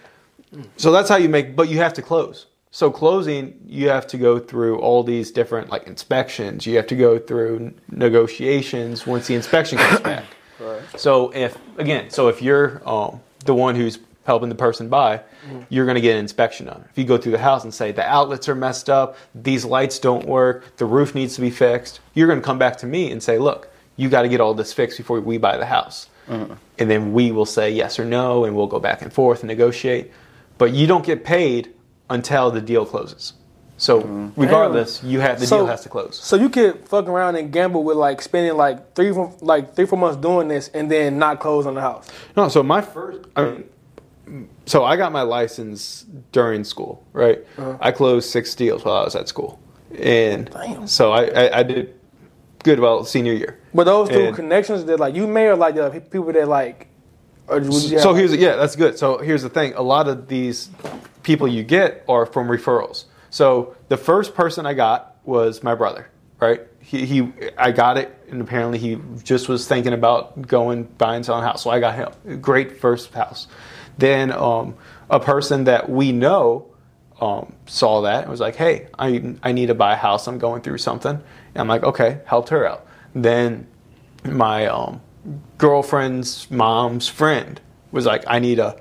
so 0.77 0.91
that's 0.91 1.09
how 1.09 1.17
you 1.17 1.29
make, 1.29 1.55
but 1.55 1.69
you 1.69 1.79
have 1.79 1.93
to 1.95 2.03
close. 2.03 2.47
So 2.71 2.91
closing, 2.91 3.59
you 3.67 3.89
have 3.89 4.07
to 4.09 4.19
go 4.19 4.39
through 4.39 4.79
all 4.79 5.03
these 5.03 5.31
different 5.31 5.71
like 5.71 5.87
inspections. 5.87 6.67
You 6.67 6.77
have 6.77 6.87
to 6.89 6.97
go 6.97 7.19
through 7.19 7.75
negotiations 7.91 9.07
once 9.07 9.27
the 9.27 9.35
inspection 9.35 9.79
comes 9.79 10.01
back. 10.01 10.25
Right. 10.61 10.83
So 10.97 11.31
if 11.35 11.57
again, 11.79 12.11
so 12.11 12.29
if 12.29 12.43
you're 12.43 12.83
um, 12.89 13.21
the 13.45 13.55
one 13.55 13.75
who's 13.75 13.99
helping 14.25 14.51
the 14.51 14.55
person 14.55 14.91
buy, 14.91 15.23
you're 15.71 15.87
going 15.87 15.95
to 15.95 16.03
get 16.03 16.13
an 16.13 16.19
inspection 16.19 16.67
done. 16.67 16.85
If 16.91 16.99
you 16.99 17.05
go 17.05 17.17
through 17.17 17.33
the 17.33 17.39
house 17.39 17.65
and 17.65 17.73
say 17.73 17.93
the 17.93 18.07
outlets 18.07 18.47
are 18.49 18.55
messed 18.55 18.91
up, 18.91 19.17
these 19.35 19.65
lights 19.65 19.99
don't 19.99 20.27
work, 20.27 20.77
the 20.77 20.85
roof 20.85 21.15
needs 21.15 21.35
to 21.37 21.41
be 21.41 21.49
fixed, 21.49 22.01
you're 22.13 22.27
going 22.27 22.39
to 22.39 22.45
come 22.45 22.59
back 22.59 22.77
to 22.79 22.87
me 22.87 23.11
and 23.11 23.23
say, 23.23 23.39
look, 23.39 23.71
you 23.99 24.09
got 24.09 24.23
to 24.23 24.29
get 24.29 24.41
all 24.41 24.55
this 24.55 24.73
fixed 24.73 24.97
before 24.97 25.21
we 25.21 25.37
buy 25.37 25.59
the 25.59 25.67
house. 25.67 26.09
Uh-huh. 26.29 26.55
And 26.79 26.91
then 26.91 27.13
we 27.13 27.33
will 27.33 27.45
say 27.45 27.71
yes 27.71 27.99
or 27.99 28.07
no, 28.07 28.45
and 28.45 28.57
we'll 28.57 28.67
go 28.67 28.79
back 28.79 29.03
and 29.03 29.13
forth 29.13 29.41
and 29.41 29.49
negotiate. 29.49 30.13
But 30.57 30.73
you 30.73 30.87
don't 30.87 31.05
get 31.05 31.25
paid 31.25 31.75
until 32.09 32.51
the 32.51 32.61
deal 32.61 32.87
closes. 32.87 33.35
So 33.77 34.03
mm-hmm. 34.03 34.41
regardless, 34.41 35.03
you 35.03 35.21
have 35.21 35.41
the 35.41 35.47
So- 35.47 35.59
deal 35.59 35.67
has 35.67 35.83
to 35.83 35.89
close. 35.89 36.17
So 36.17 36.37
you 36.37 36.49
could 36.49 36.89
fuck 36.89 37.07
around 37.09 37.37
and 37.37 37.53
gamble 37.53 37.85
with 37.85 37.97
like 37.97 38.23
spending 38.23 38.57
like 38.57 38.95
three, 38.95 39.13
four- 39.13 39.35
like 39.41 39.75
three, 39.75 39.87
four 39.87 39.99
months 39.99 40.17
doing 40.17 40.49
this, 40.49 40.69
and 40.69 40.91
then 40.91 41.19
not 41.19 41.41
close 41.41 41.67
on 41.67 41.75
the 41.75 41.81
house. 41.81 42.09
No, 42.37 42.49
so 42.49 42.63
my 42.63 42.81
first, 42.81 43.21
I 43.37 43.45
mean, 43.45 44.49
so 44.67 44.85
I 44.85 44.97
got 44.97 45.11
my 45.13 45.23
license 45.23 46.05
during 46.33 46.63
school, 46.65 47.05
right? 47.13 47.45
Uh-huh. 47.57 47.79
I 47.81 47.93
closed 47.93 48.31
six 48.31 48.55
deals 48.55 48.85
while 48.85 48.97
I 48.97 49.05
was 49.05 49.17
at 49.17 49.27
school, 49.29 49.59
and 49.99 50.51
Damn. 50.51 50.87
so 50.87 51.13
I, 51.13 51.25
I, 51.25 51.59
I 51.61 51.63
did 51.63 51.98
good 52.65 52.81
well 52.81 53.05
senior 53.05 53.33
year. 53.33 53.59
But 53.75 53.85
those 53.85 54.09
two 54.09 54.27
And- 54.27 54.37
connections 54.37 54.85
that 54.87 54.99
like 55.01 55.15
you 55.15 55.27
may 55.27 55.47
or 55.47 55.57
like 55.57 55.75
the 55.75 55.91
people 56.11 56.33
that 56.33 56.49
like, 56.49 56.89
or 57.47 57.61
would 57.61 57.67
you 57.67 57.99
So 57.99 58.15
here's 58.15 58.35
yeah, 58.35 58.57
that's 58.57 58.77
good. 58.77 58.99
So 58.99 59.19
here's 59.19 59.43
the 59.43 59.49
thing: 59.49 59.75
a 59.75 59.83
lot 59.83 60.09
of 60.09 60.29
these 60.29 60.69
people 61.23 61.49
you 61.49 61.63
get 61.63 62.05
are 62.09 62.27
from 62.27 62.49
referrals. 62.49 63.05
So 63.31 63.77
the 63.89 63.97
first 63.97 64.35
person 64.35 64.67
I 64.67 64.75
got 64.75 65.17
was 65.25 65.63
my 65.63 65.75
brother, 65.75 66.09
right? 66.41 66.63
He, 66.81 67.05
he 67.05 67.33
I 67.59 67.73
got 67.73 67.99
it, 67.99 68.15
and 68.31 68.41
apparently 68.41 68.79
he 68.79 68.99
just 69.23 69.49
was 69.49 69.69
thinking 69.69 69.93
about 69.93 70.41
going 70.43 70.85
buying 70.85 71.23
selling 71.23 71.45
a 71.45 71.47
house. 71.47 71.63
So 71.63 71.71
I 71.71 71.81
got 71.81 71.95
him. 71.95 72.41
Great 72.41 72.81
first 72.81 73.13
house. 73.13 73.47
Then 73.99 74.33
um, 74.33 74.75
a 75.11 75.21
person 75.21 75.65
that 75.65 75.91
we 75.91 76.13
know 76.13 76.68
um, 77.21 77.53
saw 77.67 78.03
that 78.03 78.23
and 78.23 78.31
was 78.31 78.41
like, 78.41 78.57
"Hey, 78.57 78.89
I 78.99 79.35
I 79.43 79.53
need 79.53 79.67
to 79.67 79.75
buy 79.75 79.95
a 79.95 79.97
house. 79.97 80.27
I'm 80.27 80.39
going 80.39 80.63
through 80.63 80.79
something." 80.79 81.13
And 81.15 81.57
I'm 81.57 81.69
like, 81.69 81.83
"Okay," 81.83 82.21
helped 82.27 82.49
her 82.51 82.67
out. 82.67 82.87
Then 83.15 83.67
my 84.25 84.67
um, 84.67 85.01
girlfriend's 85.57 86.51
mom's 86.51 87.09
friend 87.09 87.61
was 87.91 88.07
like, 88.07 88.25
"I 88.27 88.39
need 88.39 88.59
a, 88.59 88.81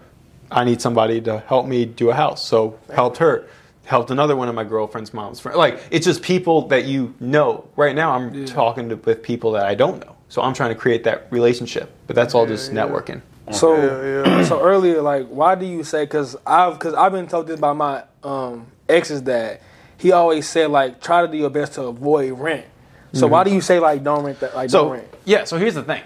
I 0.51 0.63
need 0.63 0.81
somebody 0.81 1.21
to 1.21 1.39
help 1.39 1.65
me 1.65 1.85
do 1.85 2.09
a 2.09 2.13
house." 2.13 2.45
So 2.45 2.77
helped 2.93 3.17
her, 3.17 3.47
helped 3.85 4.11
another 4.11 4.35
one 4.35 4.49
of 4.49 4.55
my 4.55 4.63
girlfriend's 4.63 5.13
mom's 5.13 5.39
friend. 5.39 5.57
Like 5.57 5.79
it's 5.89 6.05
just 6.05 6.21
people 6.21 6.67
that 6.67 6.85
you 6.85 7.15
know. 7.19 7.67
Right 7.75 7.95
now, 7.95 8.11
I'm 8.11 8.45
talking 8.45 8.89
to, 8.89 8.95
with 8.97 9.23
people 9.23 9.51
that 9.53 9.65
I 9.65 9.73
don't 9.75 10.05
know. 10.05 10.15
So 10.29 10.41
I'm 10.41 10.53
trying 10.53 10.69
to 10.69 10.75
create 10.75 11.03
that 11.05 11.27
relationship. 11.31 11.91
But 12.05 12.15
that's 12.15 12.35
all 12.35 12.45
just 12.45 12.71
networking. 12.71 13.21
So, 13.51 14.43
so 14.47 14.61
earlier, 14.61 15.01
like, 15.01 15.27
why 15.27 15.55
do 15.55 15.65
you 15.65 15.83
say? 15.83 16.03
Because 16.03 16.35
I've, 16.45 16.73
because 16.73 16.93
I've 16.93 17.11
been 17.11 17.27
told 17.27 17.47
this 17.47 17.59
by 17.59 17.73
my 17.73 18.03
um, 18.23 18.67
ex's 18.89 19.21
dad. 19.21 19.61
He 19.97 20.11
always 20.11 20.47
said 20.47 20.69
like, 20.69 21.01
try 21.01 21.25
to 21.25 21.31
do 21.31 21.37
your 21.37 21.49
best 21.49 21.73
to 21.73 21.83
avoid 21.83 22.33
rent. 22.39 22.65
So 23.13 23.25
why 23.25 23.43
do 23.43 23.51
you 23.51 23.61
say 23.61 23.79
like, 23.79 24.03
don't 24.03 24.23
rent 24.23 24.39
that? 24.41 24.55
Like, 24.55 24.69
don't 24.69 24.91
rent. 24.91 25.07
yeah, 25.25 25.43
so 25.45 25.57
here's 25.57 25.73
the 25.73 25.83
thing. 25.83 26.03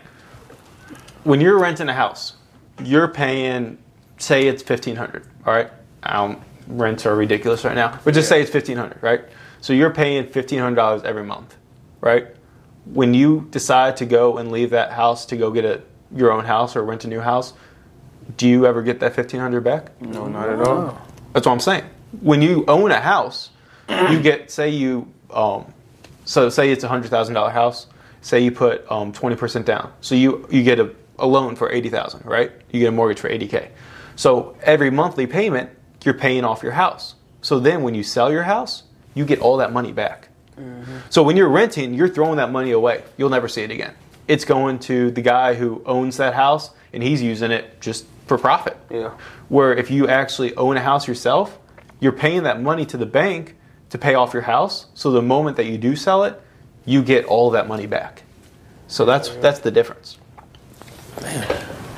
When 1.23 1.41
you're 1.41 1.59
renting 1.59 1.89
a 1.89 1.93
house, 1.93 2.35
you're 2.83 3.07
paying, 3.09 3.77
say 4.17 4.47
it's 4.47 4.63
fifteen 4.63 4.95
hundred. 4.95 5.27
All 5.45 5.53
right, 5.53 5.69
um, 6.03 6.41
rents 6.67 7.05
are 7.05 7.15
ridiculous 7.15 7.65
right 7.65 7.75
now, 7.75 7.99
but 8.05 8.13
just 8.13 8.29
say 8.29 8.41
it's 8.41 8.49
fifteen 8.49 8.77
hundred, 8.77 9.03
right? 9.03 9.21
So 9.59 9.73
you're 9.73 9.93
paying 9.93 10.27
fifteen 10.27 10.59
hundred 10.59 10.75
dollars 10.75 11.03
every 11.03 11.23
month, 11.23 11.55
right? 11.99 12.27
When 12.85 13.13
you 13.13 13.47
decide 13.51 13.97
to 13.97 14.05
go 14.05 14.37
and 14.37 14.51
leave 14.51 14.69
that 14.69 14.91
house 14.91 15.25
to 15.27 15.37
go 15.37 15.51
get 15.51 15.65
a 15.65 15.81
your 16.15 16.31
own 16.31 16.45
house 16.45 16.75
or 16.75 16.83
rent 16.83 17.05
a 17.05 17.07
new 17.07 17.19
house, 17.19 17.53
do 18.37 18.47
you 18.47 18.65
ever 18.65 18.81
get 18.81 18.99
that 18.99 19.15
fifteen 19.15 19.39
hundred 19.39 19.63
back? 19.63 19.99
No, 20.01 20.27
not 20.27 20.49
at 20.49 20.61
all. 20.67 21.01
That's 21.33 21.45
what 21.45 21.53
I'm 21.53 21.59
saying. 21.59 21.83
When 22.21 22.41
you 22.41 22.65
own 22.67 22.91
a 22.91 22.99
house, 22.99 23.49
you 23.89 24.21
get 24.21 24.51
say 24.51 24.69
you 24.69 25.11
um, 25.31 25.65
so 26.25 26.49
say 26.49 26.71
it's 26.71 26.83
a 26.83 26.87
hundred 26.87 27.09
thousand 27.09 27.35
dollar 27.35 27.51
house. 27.51 27.87
Say 28.21 28.41
you 28.41 28.51
put 28.51 28.89
um, 28.91 29.11
twenty 29.11 29.35
percent 29.35 29.65
down, 29.65 29.91
so 30.01 30.15
you 30.15 30.47
you 30.51 30.63
get 30.63 30.79
a, 30.79 30.93
a 31.19 31.25
loan 31.25 31.55
for 31.55 31.71
eighty 31.71 31.89
thousand, 31.89 32.25
right? 32.25 32.51
You 32.71 32.79
get 32.79 32.89
a 32.89 32.91
mortgage 32.91 33.19
for 33.19 33.29
eighty 33.29 33.47
k. 33.47 33.71
So 34.15 34.55
every 34.61 34.91
monthly 34.91 35.25
payment, 35.25 35.69
you're 36.03 36.13
paying 36.13 36.43
off 36.45 36.61
your 36.61 36.73
house. 36.73 37.15
So 37.41 37.59
then 37.59 37.81
when 37.81 37.95
you 37.95 38.03
sell 38.03 38.31
your 38.31 38.43
house, 38.43 38.83
you 39.15 39.25
get 39.25 39.39
all 39.39 39.57
that 39.57 39.73
money 39.73 39.91
back. 39.91 40.27
So 41.09 41.23
when 41.23 41.37
you're 41.37 41.49
renting, 41.49 41.95
you're 41.95 42.09
throwing 42.09 42.37
that 42.37 42.51
money 42.51 42.71
away. 42.71 43.03
You'll 43.17 43.29
never 43.31 43.47
see 43.47 43.63
it 43.63 43.71
again. 43.71 43.95
It's 44.27 44.45
going 44.45 44.79
to 44.79 45.11
the 45.11 45.21
guy 45.21 45.55
who 45.55 45.81
owns 45.85 46.17
that 46.17 46.33
house, 46.33 46.71
and 46.93 47.03
he's 47.03 47.21
using 47.21 47.51
it 47.51 47.81
just 47.81 48.05
for 48.27 48.37
profit. 48.37 48.77
Yeah. 48.89 49.11
Where 49.49 49.73
if 49.75 49.91
you 49.91 50.07
actually 50.07 50.55
own 50.55 50.77
a 50.77 50.81
house 50.81 51.07
yourself, 51.07 51.59
you're 51.99 52.11
paying 52.11 52.43
that 52.43 52.61
money 52.61 52.85
to 52.87 52.97
the 52.97 53.05
bank 53.05 53.55
to 53.89 53.97
pay 53.97 54.15
off 54.15 54.33
your 54.33 54.43
house. 54.43 54.87
So 54.93 55.11
the 55.11 55.21
moment 55.21 55.57
that 55.57 55.65
you 55.65 55.77
do 55.77 55.95
sell 55.95 56.23
it, 56.23 56.41
you 56.85 57.03
get 57.03 57.25
all 57.25 57.51
that 57.51 57.67
money 57.67 57.85
back. 57.87 58.23
So 58.87 59.05
that's 59.05 59.29
that's 59.35 59.59
the 59.59 59.71
difference. 59.71 60.17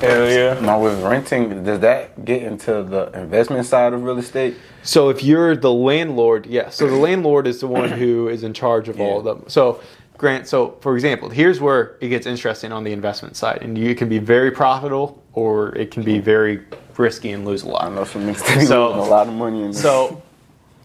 Hell 0.00 0.28
yeah. 0.28 0.60
Now 0.60 0.82
with 0.82 1.02
renting, 1.02 1.64
does 1.64 1.80
that 1.80 2.24
get 2.24 2.42
into 2.42 2.82
the 2.82 3.10
investment 3.18 3.64
side 3.66 3.92
of 3.92 4.02
real 4.02 4.18
estate? 4.18 4.56
So 4.82 5.08
if 5.08 5.22
you're 5.22 5.56
the 5.56 5.72
landlord, 5.72 6.46
yes. 6.46 6.76
So 6.76 6.88
the 6.88 6.96
landlord 6.96 7.46
is 7.46 7.60
the 7.60 7.66
one 7.66 7.90
who 7.90 8.28
is 8.28 8.42
in 8.42 8.52
charge 8.52 8.88
of 8.88 9.00
all 9.00 9.18
of 9.18 9.24
them. 9.24 9.44
So 9.48 9.80
Grant, 10.16 10.46
so 10.46 10.76
for 10.80 10.94
example, 10.94 11.28
here's 11.28 11.60
where 11.60 11.96
it 12.00 12.08
gets 12.08 12.26
interesting 12.26 12.70
on 12.70 12.84
the 12.84 12.92
investment 12.92 13.36
side, 13.36 13.58
and 13.62 13.76
you 13.76 13.94
can 13.94 14.08
be 14.08 14.18
very 14.18 14.50
profitable 14.50 15.22
or 15.32 15.74
it 15.76 15.90
can 15.90 16.04
be 16.04 16.18
very 16.20 16.64
risky 16.96 17.32
and 17.32 17.44
lose 17.44 17.64
a 17.64 17.68
lot. 17.68 17.84
I 17.84 17.88
know 17.88 18.04
that 18.04 18.14
be 18.14 18.34
So- 18.66 18.88
losing 18.88 19.00
a 19.00 19.04
lot 19.10 19.26
of 19.26 19.34
money 19.34 19.62
in. 19.64 19.72
So 19.72 20.22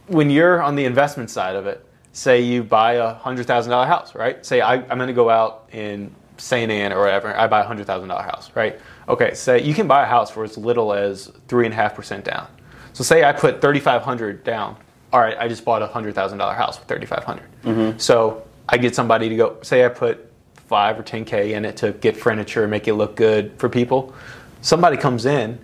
when 0.08 0.30
you're 0.30 0.62
on 0.62 0.76
the 0.76 0.86
investment 0.86 1.30
side 1.30 1.56
of 1.56 1.68
it, 1.68 1.86
say 2.12 2.42
you 2.42 2.64
buy 2.64 2.94
a 2.94 3.14
hundred 3.14 3.46
thousand 3.46 3.72
dollar 3.72 3.86
house, 3.86 4.16
right? 4.16 4.44
Say 4.46 4.62
I, 4.62 4.76
I'm 4.76 4.98
going 4.98 5.08
to 5.08 5.14
go 5.14 5.30
out 5.30 5.70
in 5.72 6.14
St. 6.38 6.72
Ann 6.72 6.92
or 6.92 7.00
whatever. 7.00 7.36
I 7.38 7.48
buy 7.48 7.62
a 7.62 7.68
hundred 7.68 7.86
thousand 7.86 8.10
dollar 8.10 8.24
house, 8.24 8.50
right? 8.56 8.80
Okay, 9.08 9.34
say 9.34 9.62
you 9.62 9.74
can 9.74 9.88
buy 9.88 10.04
a 10.04 10.08
house 10.08 10.32
for 10.32 10.44
as 10.44 10.58
little 10.58 10.94
as 10.94 11.32
three 11.48 11.66
and 11.66 11.74
a 11.74 11.78
half 11.78 11.96
percent 11.96 12.26
down. 12.26 12.48
So 12.94 13.04
say 13.04 13.24
I 13.24 13.32
put 13.32 13.62
thirty 13.62 13.80
five 13.80 14.02
hundred 14.02 14.44
down. 14.44 14.76
All 15.12 15.20
right, 15.20 15.38
I 15.40 15.48
just 15.48 15.66
bought 15.66 15.82
a 15.82 15.88
hundred 15.88 16.16
thousand 16.16 16.40
dollar 16.40 16.54
house 16.54 16.78
for 16.78 16.86
thirty 16.86 17.06
five 17.06 17.24
mm-hmm. 17.24 17.98
So 17.98 18.44
I 18.72 18.78
get 18.78 18.96
somebody 18.96 19.30
to 19.30 19.36
go. 19.36 19.58
Say 19.64 19.84
I 19.84 19.90
put 19.90 20.32
five 20.68 21.00
or 21.00 21.04
ten 21.04 21.26
k 21.26 21.54
in 21.54 21.66
it 21.66 21.78
to 21.78 21.92
get 21.94 22.16
furniture, 22.16 22.62
and 22.62 22.72
make 22.72 22.88
it 22.88 22.94
look 22.94 23.16
good 23.16 23.54
for 23.58 23.68
people. 23.70 24.14
Somebody 24.62 24.98
comes 24.98 25.26
in 25.26 25.60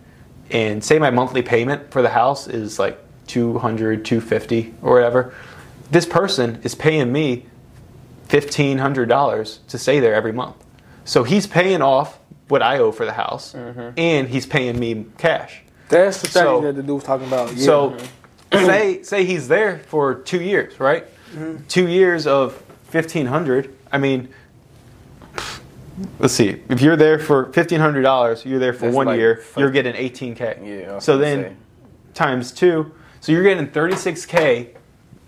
and 0.51 0.83
say 0.83 0.99
my 0.99 1.11
monthly 1.11 1.41
payment 1.41 1.91
for 1.91 2.01
the 2.01 2.09
house 2.09 2.47
is 2.47 2.79
like 2.79 2.99
200 3.27 4.05
250 4.05 4.73
or 4.81 4.93
whatever 4.93 5.33
this 5.91 6.05
person 6.05 6.59
is 6.63 6.75
paying 6.75 7.11
me 7.11 7.45
$1500 8.27 9.67
to 9.67 9.77
stay 9.77 9.99
there 9.99 10.13
every 10.13 10.31
month 10.31 10.55
so 11.03 11.23
he's 11.23 11.47
paying 11.47 11.81
off 11.81 12.19
what 12.47 12.61
i 12.61 12.77
owe 12.77 12.91
for 12.91 13.05
the 13.05 13.13
house 13.13 13.53
mm-hmm. 13.53 13.97
and 13.97 14.29
he's 14.29 14.45
paying 14.45 14.79
me 14.79 15.05
cash 15.17 15.61
That's 15.89 16.21
the 16.21 16.27
thing 16.27 16.43
So- 16.43 16.61
that 16.61 16.75
the 16.75 16.83
dude 16.83 16.91
was 16.95 17.03
talking 17.03 17.27
about. 17.27 17.55
Yeah. 17.55 17.65
so 17.65 17.97
say 18.53 19.03
say 19.03 19.25
he's 19.25 19.47
there 19.47 19.79
for 19.87 20.15
two 20.15 20.41
years 20.41 20.79
right 20.79 21.05
mm-hmm. 21.33 21.65
two 21.67 21.87
years 21.87 22.27
of 22.27 22.61
1500 22.91 23.73
i 23.91 23.97
mean 23.97 24.29
let's 26.19 26.33
see 26.33 26.61
if 26.69 26.81
you're 26.81 26.95
there 26.95 27.19
for 27.19 27.45
$1500 27.47 28.45
you're 28.45 28.59
there 28.59 28.73
for 28.73 28.81
That's 28.85 28.95
one 28.95 29.07
like 29.07 29.17
year 29.17 29.37
fuck- 29.37 29.59
you're 29.59 29.71
getting 29.71 29.93
18k 29.93 30.65
Yeah, 30.85 30.99
so 30.99 31.17
then 31.17 31.43
say. 31.43 31.55
times 32.13 32.51
two 32.51 32.91
so 33.21 33.31
you're 33.31 33.43
getting 33.43 33.67
36k 33.67 34.69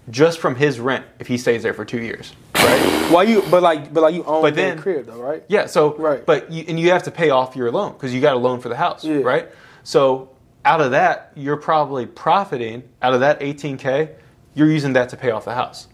just 0.10 0.40
from 0.40 0.56
his 0.56 0.80
rent 0.80 1.06
if 1.20 1.28
he 1.28 1.38
stays 1.38 1.64
there 1.64 1.74
for 1.74 1.86
two 1.86 2.02
years 2.02 2.34
right? 2.56 3.12
Why 3.12 3.24
you? 3.24 3.44
But 3.50 3.62
like, 3.64 3.94
but 3.94 4.02
like 4.02 4.14
you 4.16 4.24
own 4.26 4.42
But 4.42 4.56
the 4.56 4.62
then- 4.62 4.80
crib 4.80 5.06
though, 5.06 5.22
right? 5.22 5.44
Yeah. 5.48 5.68
So 5.68 5.94
Right. 5.96 6.26
But 6.26 6.52
you, 6.52 6.66
and 6.68 6.78
you 6.78 6.90
have 6.90 7.04
to 7.04 7.12
pay 7.12 7.30
off 7.30 7.56
your 7.56 7.72
loan 7.72 7.94
because 7.94 8.14
you 8.14 8.20
got 8.20 8.36
a 8.36 8.40
loan 8.40 8.60
for 8.60 8.68
the 8.68 8.76
house, 8.76 9.06
Yeah. 9.06 9.20
right? 9.22 9.48
So 9.84 10.32
out 10.66 10.82
of 10.82 10.92
that, 10.92 11.32
you're 11.36 11.56
probably 11.56 12.06
profiting 12.08 12.84
out 13.02 13.14
of 13.14 13.22
that 13.22 13.40
18k. 13.42 14.10
You're 14.56 14.70
using 14.70 14.94
that 14.94 15.08
to 15.10 15.18
pay 15.18 15.30
off 15.32 15.46
the 15.46 15.54
house. 15.54 15.88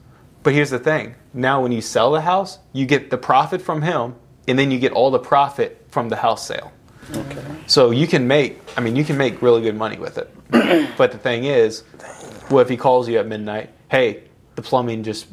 But 0.43 0.53
here's 0.53 0.69
the 0.69 0.79
thing: 0.79 1.15
now 1.33 1.61
when 1.61 1.71
you 1.71 1.81
sell 1.81 2.11
the 2.11 2.21
house, 2.21 2.59
you 2.73 2.85
get 2.85 3.09
the 3.09 3.17
profit 3.17 3.61
from 3.61 3.81
him, 3.81 4.15
and 4.47 4.59
then 4.59 4.71
you 4.71 4.79
get 4.79 4.91
all 4.91 5.11
the 5.11 5.19
profit 5.19 5.85
from 5.89 6.09
the 6.09 6.17
house 6.17 6.45
sale. 6.45 6.71
Okay. 7.15 7.43
So 7.67 7.91
you 7.91 8.07
can 8.07 8.27
make, 8.27 8.59
I 8.77 8.81
mean, 8.81 8.95
you 8.95 9.03
can 9.03 9.17
make 9.17 9.41
really 9.41 9.61
good 9.61 9.75
money 9.75 9.97
with 9.97 10.17
it. 10.17 10.33
but 10.97 11.11
the 11.11 11.17
thing 11.17 11.45
is, 11.45 11.81
what 12.49 12.61
if 12.61 12.69
he 12.69 12.77
calls 12.77 13.09
you 13.09 13.17
at 13.19 13.27
midnight? 13.27 13.69
Hey, 13.89 14.23
the 14.55 14.61
plumbing 14.61 15.03
just 15.03 15.27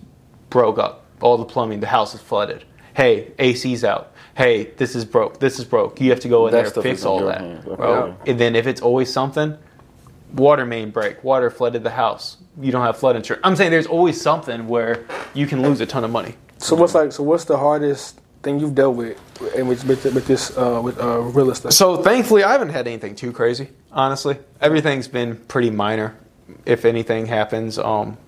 broke 0.50 0.78
up. 0.78 1.06
All 1.20 1.36
the 1.36 1.44
plumbing, 1.44 1.80
the 1.80 1.86
house 1.86 2.14
is 2.14 2.20
flooded. 2.20 2.64
Hey, 2.94 3.32
AC's 3.38 3.84
out. 3.84 4.12
Hey, 4.36 4.64
this 4.76 4.94
is 4.94 5.04
broke. 5.04 5.38
This 5.38 5.58
is 5.58 5.64
broke. 5.64 6.00
You 6.00 6.10
have 6.10 6.20
to 6.20 6.28
go 6.28 6.46
in 6.46 6.52
That 6.52 6.66
there 6.66 6.72
and 6.72 6.82
fix 6.82 7.04
all 7.04 7.20
your 7.20 7.28
that, 7.28 7.40
hands. 7.40 7.66
Okay. 7.66 7.76
bro. 7.76 8.16
And 8.26 8.38
then 8.38 8.56
if 8.56 8.66
it's 8.66 8.80
always 8.80 9.12
something, 9.12 9.56
water 10.34 10.66
main 10.66 10.90
break, 10.90 11.22
water 11.24 11.50
flooded 11.50 11.82
the 11.82 11.90
house. 11.90 12.36
You 12.60 12.72
don't 12.72 12.82
have 12.82 12.96
flood 12.96 13.16
insurance. 13.16 13.42
I'm 13.44 13.56
saying 13.56 13.70
there's 13.70 13.86
always 13.86 14.20
something 14.20 14.68
where 14.68 15.04
you 15.34 15.46
can 15.46 15.62
lose 15.62 15.80
a 15.80 15.86
ton 15.86 16.04
of 16.04 16.10
money. 16.10 16.34
So 16.58 16.76
what's 16.76 16.94
like? 16.94 17.12
So 17.12 17.22
what's 17.22 17.44
the 17.44 17.56
hardest 17.56 18.20
thing 18.42 18.58
you've 18.58 18.74
dealt 18.74 18.96
with 18.96 19.18
and 19.56 19.68
with, 19.68 19.84
with, 19.84 20.04
with 20.04 20.26
this 20.26 20.56
uh, 20.56 20.80
with 20.82 21.00
uh, 21.00 21.20
real 21.20 21.50
estate? 21.50 21.72
So 21.72 22.02
thankfully, 22.02 22.44
I 22.44 22.52
haven't 22.52 22.70
had 22.70 22.86
anything 22.86 23.14
too 23.14 23.32
crazy. 23.32 23.68
Honestly, 23.92 24.38
everything's 24.60 25.08
been 25.08 25.36
pretty 25.36 25.70
minor. 25.70 26.16
If 26.66 26.84
anything 26.84 27.26
happens, 27.26 27.78
um, 27.78 28.18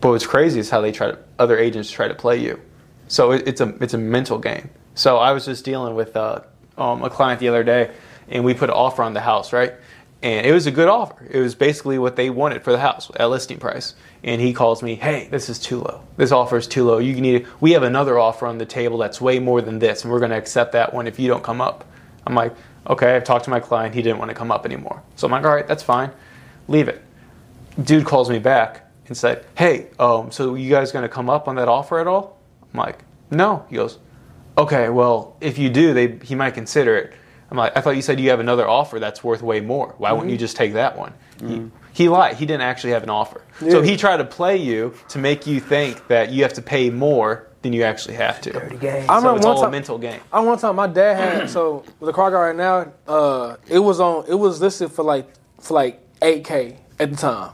but 0.00 0.10
what's 0.10 0.26
crazy 0.26 0.60
is 0.60 0.70
how 0.70 0.80
they 0.80 0.92
try 0.92 1.12
to 1.12 1.18
other 1.38 1.56
agents 1.56 1.90
try 1.90 2.08
to 2.08 2.14
play 2.14 2.36
you. 2.36 2.60
So 3.08 3.32
it, 3.32 3.46
it's 3.46 3.60
a 3.60 3.68
it's 3.80 3.94
a 3.94 3.98
mental 3.98 4.38
game. 4.38 4.70
So 4.94 5.16
I 5.16 5.32
was 5.32 5.46
just 5.46 5.64
dealing 5.64 5.94
with 5.94 6.16
uh, 6.16 6.40
um, 6.76 7.02
a 7.02 7.10
client 7.10 7.40
the 7.40 7.48
other 7.48 7.62
day, 7.62 7.90
and 8.28 8.44
we 8.44 8.54
put 8.54 8.70
an 8.70 8.74
offer 8.74 9.02
on 9.02 9.14
the 9.14 9.20
house, 9.20 9.52
right? 9.52 9.74
And 10.22 10.44
it 10.44 10.52
was 10.52 10.66
a 10.66 10.70
good 10.70 10.88
offer. 10.88 11.26
It 11.30 11.40
was 11.40 11.54
basically 11.54 11.98
what 11.98 12.16
they 12.16 12.28
wanted 12.28 12.62
for 12.62 12.72
the 12.72 12.78
house 12.78 13.10
at 13.16 13.30
listing 13.30 13.58
price. 13.58 13.94
And 14.22 14.40
he 14.40 14.52
calls 14.52 14.82
me, 14.82 14.94
"Hey, 14.96 15.28
this 15.30 15.48
is 15.48 15.58
too 15.58 15.78
low. 15.78 16.02
This 16.18 16.30
offer 16.30 16.58
is 16.58 16.66
too 16.66 16.84
low. 16.84 16.98
You 16.98 17.18
need. 17.18 17.46
We 17.60 17.72
have 17.72 17.82
another 17.82 18.18
offer 18.18 18.46
on 18.46 18.58
the 18.58 18.66
table 18.66 18.98
that's 18.98 19.18
way 19.18 19.38
more 19.38 19.62
than 19.62 19.78
this, 19.78 20.04
and 20.04 20.12
we're 20.12 20.18
going 20.18 20.30
to 20.30 20.36
accept 20.36 20.72
that 20.72 20.92
one 20.92 21.06
if 21.06 21.18
you 21.18 21.26
don't 21.26 21.42
come 21.42 21.62
up." 21.62 21.84
I'm 22.26 22.34
like, 22.34 22.54
"Okay." 22.86 23.16
I've 23.16 23.24
talked 23.24 23.44
to 23.46 23.50
my 23.50 23.60
client. 23.60 23.94
He 23.94 24.02
didn't 24.02 24.18
want 24.18 24.28
to 24.28 24.34
come 24.34 24.50
up 24.52 24.66
anymore. 24.66 25.02
So 25.16 25.26
I'm 25.26 25.32
like, 25.32 25.44
"All 25.44 25.54
right, 25.54 25.66
that's 25.66 25.82
fine. 25.82 26.10
Leave 26.68 26.88
it." 26.88 27.02
Dude 27.82 28.04
calls 28.04 28.28
me 28.28 28.38
back 28.38 28.86
and 29.06 29.16
said, 29.16 29.46
"Hey, 29.56 29.86
um, 29.98 30.30
so 30.30 30.54
you 30.54 30.68
guys 30.68 30.92
going 30.92 31.02
to 31.02 31.08
come 31.08 31.30
up 31.30 31.48
on 31.48 31.56
that 31.56 31.68
offer 31.68 31.98
at 31.98 32.06
all?" 32.06 32.36
I'm 32.74 32.78
like, 32.78 32.98
"No." 33.30 33.64
He 33.70 33.76
goes, 33.76 33.98
"Okay, 34.58 34.90
well, 34.90 35.36
if 35.40 35.56
you 35.56 35.70
do, 35.70 35.94
they 35.94 36.18
he 36.22 36.34
might 36.34 36.52
consider 36.52 36.94
it." 36.94 37.14
I'm 37.50 37.56
like, 37.56 37.76
"I 37.76 37.80
thought 37.80 37.96
you 37.96 38.02
said 38.02 38.20
you 38.20 38.30
have 38.30 38.40
another 38.40 38.68
offer 38.68 38.98
that's 39.00 39.24
worth 39.24 39.42
way 39.42 39.60
more. 39.60 39.94
Why 39.98 40.12
wouldn't 40.12 40.30
you 40.30 40.38
just 40.38 40.56
take 40.56 40.74
that 40.74 40.96
one?" 40.96 41.12
He, 41.44 41.70
he 41.92 42.08
lied. 42.08 42.36
He 42.36 42.46
didn't 42.46 42.62
actually 42.62 42.92
have 42.92 43.02
an 43.02 43.10
offer. 43.10 43.42
So 43.58 43.82
he 43.82 43.96
tried 43.96 44.18
to 44.18 44.24
play 44.24 44.56
you 44.58 44.94
to 45.08 45.18
make 45.18 45.46
you 45.46 45.58
think 45.60 46.06
that 46.08 46.30
you 46.30 46.42
have 46.42 46.52
to 46.54 46.62
pay 46.62 46.90
more 46.90 47.48
than 47.62 47.72
you 47.72 47.82
actually 47.82 48.14
have 48.14 48.40
to. 48.42 48.50
I 48.56 48.58
So 48.58 48.66
remember 49.16 49.36
it's 49.36 49.46
one 49.46 49.56
all 49.56 49.58
a 49.60 49.64
time- 49.64 49.70
mental 49.72 49.98
game. 49.98 50.20
I 50.32 50.36
remember 50.38 50.50
one 50.50 50.58
time 50.58 50.76
my 50.76 50.86
dad 50.86 51.14
had 51.16 51.50
so 51.56 51.84
the 52.00 52.12
car 52.12 52.30
guy 52.30 52.40
right 52.48 52.56
now, 52.56 52.92
uh, 53.08 53.56
it 53.68 53.78
was 53.80 54.00
on 54.00 54.24
it 54.28 54.34
was 54.34 54.60
listed 54.60 54.92
for 54.92 55.02
like 55.02 55.28
for 55.60 55.74
like 55.74 56.00
eight 56.22 56.44
K 56.44 56.76
at 56.98 57.10
the 57.10 57.16
time. 57.16 57.52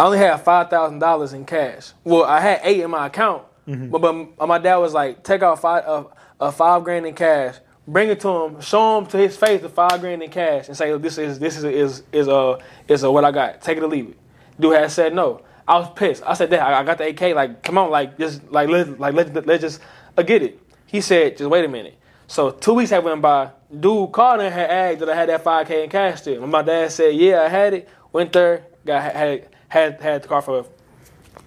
I 0.00 0.04
only 0.04 0.18
had 0.18 0.36
five 0.38 0.70
thousand 0.70 0.98
dollars 1.00 1.32
in 1.32 1.44
cash. 1.44 1.92
Well, 2.04 2.24
I 2.24 2.40
had 2.40 2.60
eight 2.64 2.80
in 2.80 2.90
my 2.90 3.06
account, 3.06 3.42
but, 3.66 3.98
but 4.00 4.46
my 4.46 4.58
dad 4.58 4.76
was 4.76 4.94
like, 4.94 5.22
take 5.24 5.42
out 5.42 5.60
five 5.60 5.84
uh, 5.86 6.04
uh, 6.40 6.50
five 6.50 6.84
grand 6.84 7.04
in 7.06 7.14
cash, 7.14 7.56
bring 7.88 8.10
it 8.10 8.20
to 8.20 8.28
him, 8.28 8.60
show 8.60 8.98
him 8.98 9.06
to 9.06 9.16
his 9.16 9.36
face 9.36 9.62
the 9.62 9.68
five 9.68 10.00
grand 10.00 10.22
in 10.22 10.30
cash, 10.30 10.68
and 10.68 10.76
say 10.76 10.96
this 10.98 11.18
is 11.18 11.38
this 11.38 11.56
is 11.56 11.64
is 11.64 12.02
is 12.12 12.28
uh 12.28 12.60
is 12.86 13.02
uh, 13.02 13.10
what 13.10 13.24
I 13.24 13.32
got. 13.32 13.60
Take 13.62 13.78
it 13.78 13.82
or 13.82 13.88
leave 13.88 14.10
it. 14.10 14.16
Dude 14.60 14.74
had 14.74 14.90
said 14.92 15.14
no. 15.14 15.42
I 15.66 15.78
was 15.78 15.90
pissed. 15.94 16.22
I 16.24 16.32
said, 16.34 16.50
that 16.50 16.60
I 16.60 16.80
I 16.80 16.84
got 16.84 16.98
the 16.98 17.08
AK. 17.08 17.34
Like, 17.34 17.62
come 17.62 17.78
on, 17.78 17.90
like 17.90 18.18
just 18.18 18.48
like 18.50 18.68
let 18.68 19.00
like 19.00 19.14
let 19.14 19.46
let's 19.46 19.62
just 19.62 19.80
uh, 20.16 20.22
get 20.22 20.42
it. 20.42 20.60
He 20.86 21.00
said, 21.00 21.36
just 21.36 21.50
wait 21.50 21.64
a 21.64 21.68
minute. 21.68 21.98
So 22.26 22.50
two 22.50 22.74
weeks 22.74 22.90
had 22.90 23.02
went 23.04 23.22
by. 23.22 23.50
Dude 23.68 24.12
called 24.12 24.40
and 24.40 24.52
had 24.52 24.70
asked 24.70 25.00
that 25.00 25.10
I 25.10 25.14
had 25.14 25.28
that 25.28 25.44
5K 25.44 25.84
in 25.84 25.90
cash 25.90 26.22
still. 26.22 26.42
And 26.42 26.50
my 26.50 26.62
dad 26.62 26.90
said, 26.90 27.14
yeah, 27.14 27.42
I 27.42 27.48
had 27.48 27.74
it. 27.74 27.88
Went 28.12 28.32
there, 28.32 28.64
got 28.86 29.12
had 29.12 29.48
had 29.68 30.00
had 30.00 30.22
the 30.22 30.28
car 30.28 30.40
for 30.40 30.64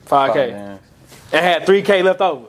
5K, 0.05 0.51
Man. 0.51 0.79
and 1.33 1.45
had 1.45 1.63
3K 1.63 2.03
left 2.03 2.21
over. 2.21 2.47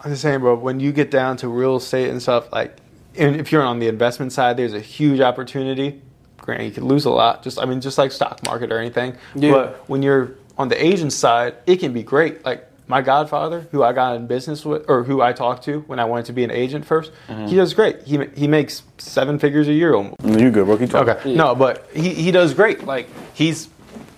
I'm 0.00 0.10
just 0.10 0.20
saying, 0.20 0.40
bro, 0.40 0.54
when 0.56 0.80
you 0.80 0.92
get 0.92 1.10
down 1.10 1.38
to 1.38 1.48
real 1.48 1.76
estate 1.76 2.10
and 2.10 2.20
stuff, 2.20 2.52
like, 2.52 2.76
and 3.16 3.36
if 3.36 3.52
you're 3.52 3.62
on 3.62 3.78
the 3.78 3.88
investment 3.88 4.32
side, 4.32 4.56
there's 4.56 4.74
a 4.74 4.80
huge 4.80 5.20
opportunity. 5.20 6.00
Granted, 6.38 6.64
you 6.64 6.70
could 6.72 6.82
lose 6.82 7.04
a 7.04 7.10
lot, 7.10 7.42
just 7.42 7.58
I 7.58 7.64
mean, 7.64 7.80
just 7.80 7.96
like 7.96 8.12
stock 8.12 8.44
market 8.44 8.70
or 8.70 8.78
anything. 8.78 9.16
Yeah. 9.34 9.52
But 9.52 9.88
when 9.88 10.02
you're 10.02 10.32
on 10.58 10.68
the 10.68 10.84
agent 10.84 11.12
side, 11.12 11.54
it 11.66 11.76
can 11.76 11.92
be 11.92 12.02
great. 12.02 12.44
Like 12.44 12.68
my 12.86 13.00
godfather, 13.00 13.66
who 13.70 13.82
I 13.82 13.92
got 13.92 14.16
in 14.16 14.26
business 14.26 14.64
with, 14.64 14.84
or 14.88 15.04
who 15.04 15.22
I 15.22 15.32
talked 15.32 15.64
to 15.64 15.80
when 15.82 15.98
I 15.98 16.04
wanted 16.04 16.26
to 16.26 16.32
be 16.32 16.44
an 16.44 16.50
agent 16.50 16.86
1st 16.86 17.10
mm-hmm. 17.28 17.46
he 17.46 17.56
does 17.56 17.72
great. 17.72 18.02
He 18.02 18.18
he 18.36 18.46
makes 18.46 18.82
seven 18.98 19.38
figures 19.38 19.68
a 19.68 19.72
year 19.72 19.94
almost. 19.94 20.22
No, 20.22 20.38
you 20.38 20.50
good, 20.50 20.66
bro. 20.66 20.76
Keep 20.76 20.90
talking. 20.90 21.14
Okay. 21.14 21.34
No, 21.34 21.54
but 21.54 21.88
he, 21.94 22.12
he 22.14 22.30
does 22.30 22.52
great. 22.52 22.84
Like 22.84 23.08
he's 23.32 23.68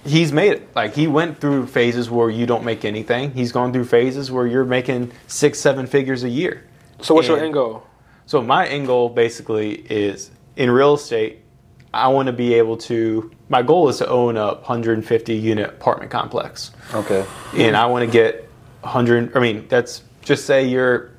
he's 0.04 0.32
made 0.32 0.52
it. 0.52 0.74
Like 0.74 0.94
he 0.94 1.06
went 1.06 1.40
through 1.40 1.68
phases 1.68 2.10
where 2.10 2.30
you 2.30 2.46
don't 2.46 2.64
make 2.64 2.84
anything. 2.84 3.32
He's 3.32 3.52
gone 3.52 3.72
through 3.72 3.84
phases 3.84 4.30
where 4.30 4.46
you're 4.46 4.64
making 4.64 5.12
six, 5.28 5.60
seven 5.60 5.86
figures 5.86 6.24
a 6.24 6.28
year. 6.28 6.64
So 7.02 7.14
what's 7.14 7.28
your 7.28 7.38
end 7.38 7.54
goal? 7.54 7.85
So 8.26 8.42
my 8.42 8.66
end 8.66 8.86
goal 8.86 9.08
basically 9.08 9.72
is 9.74 10.30
in 10.56 10.70
real 10.70 10.94
estate. 10.94 11.42
I 11.94 12.08
want 12.08 12.26
to 12.26 12.32
be 12.32 12.54
able 12.54 12.76
to. 12.78 13.30
My 13.48 13.62
goal 13.62 13.88
is 13.88 13.98
to 13.98 14.08
own 14.08 14.36
a 14.36 14.54
150 14.54 15.34
unit 15.34 15.68
apartment 15.70 16.10
complex, 16.10 16.72
Okay. 16.92 17.24
and 17.54 17.76
I 17.76 17.86
want 17.86 18.04
to 18.04 18.10
get 18.10 18.48
100. 18.82 19.36
I 19.36 19.40
mean, 19.40 19.66
that's 19.68 20.02
just 20.22 20.44
say 20.44 20.66
you're 20.66 21.10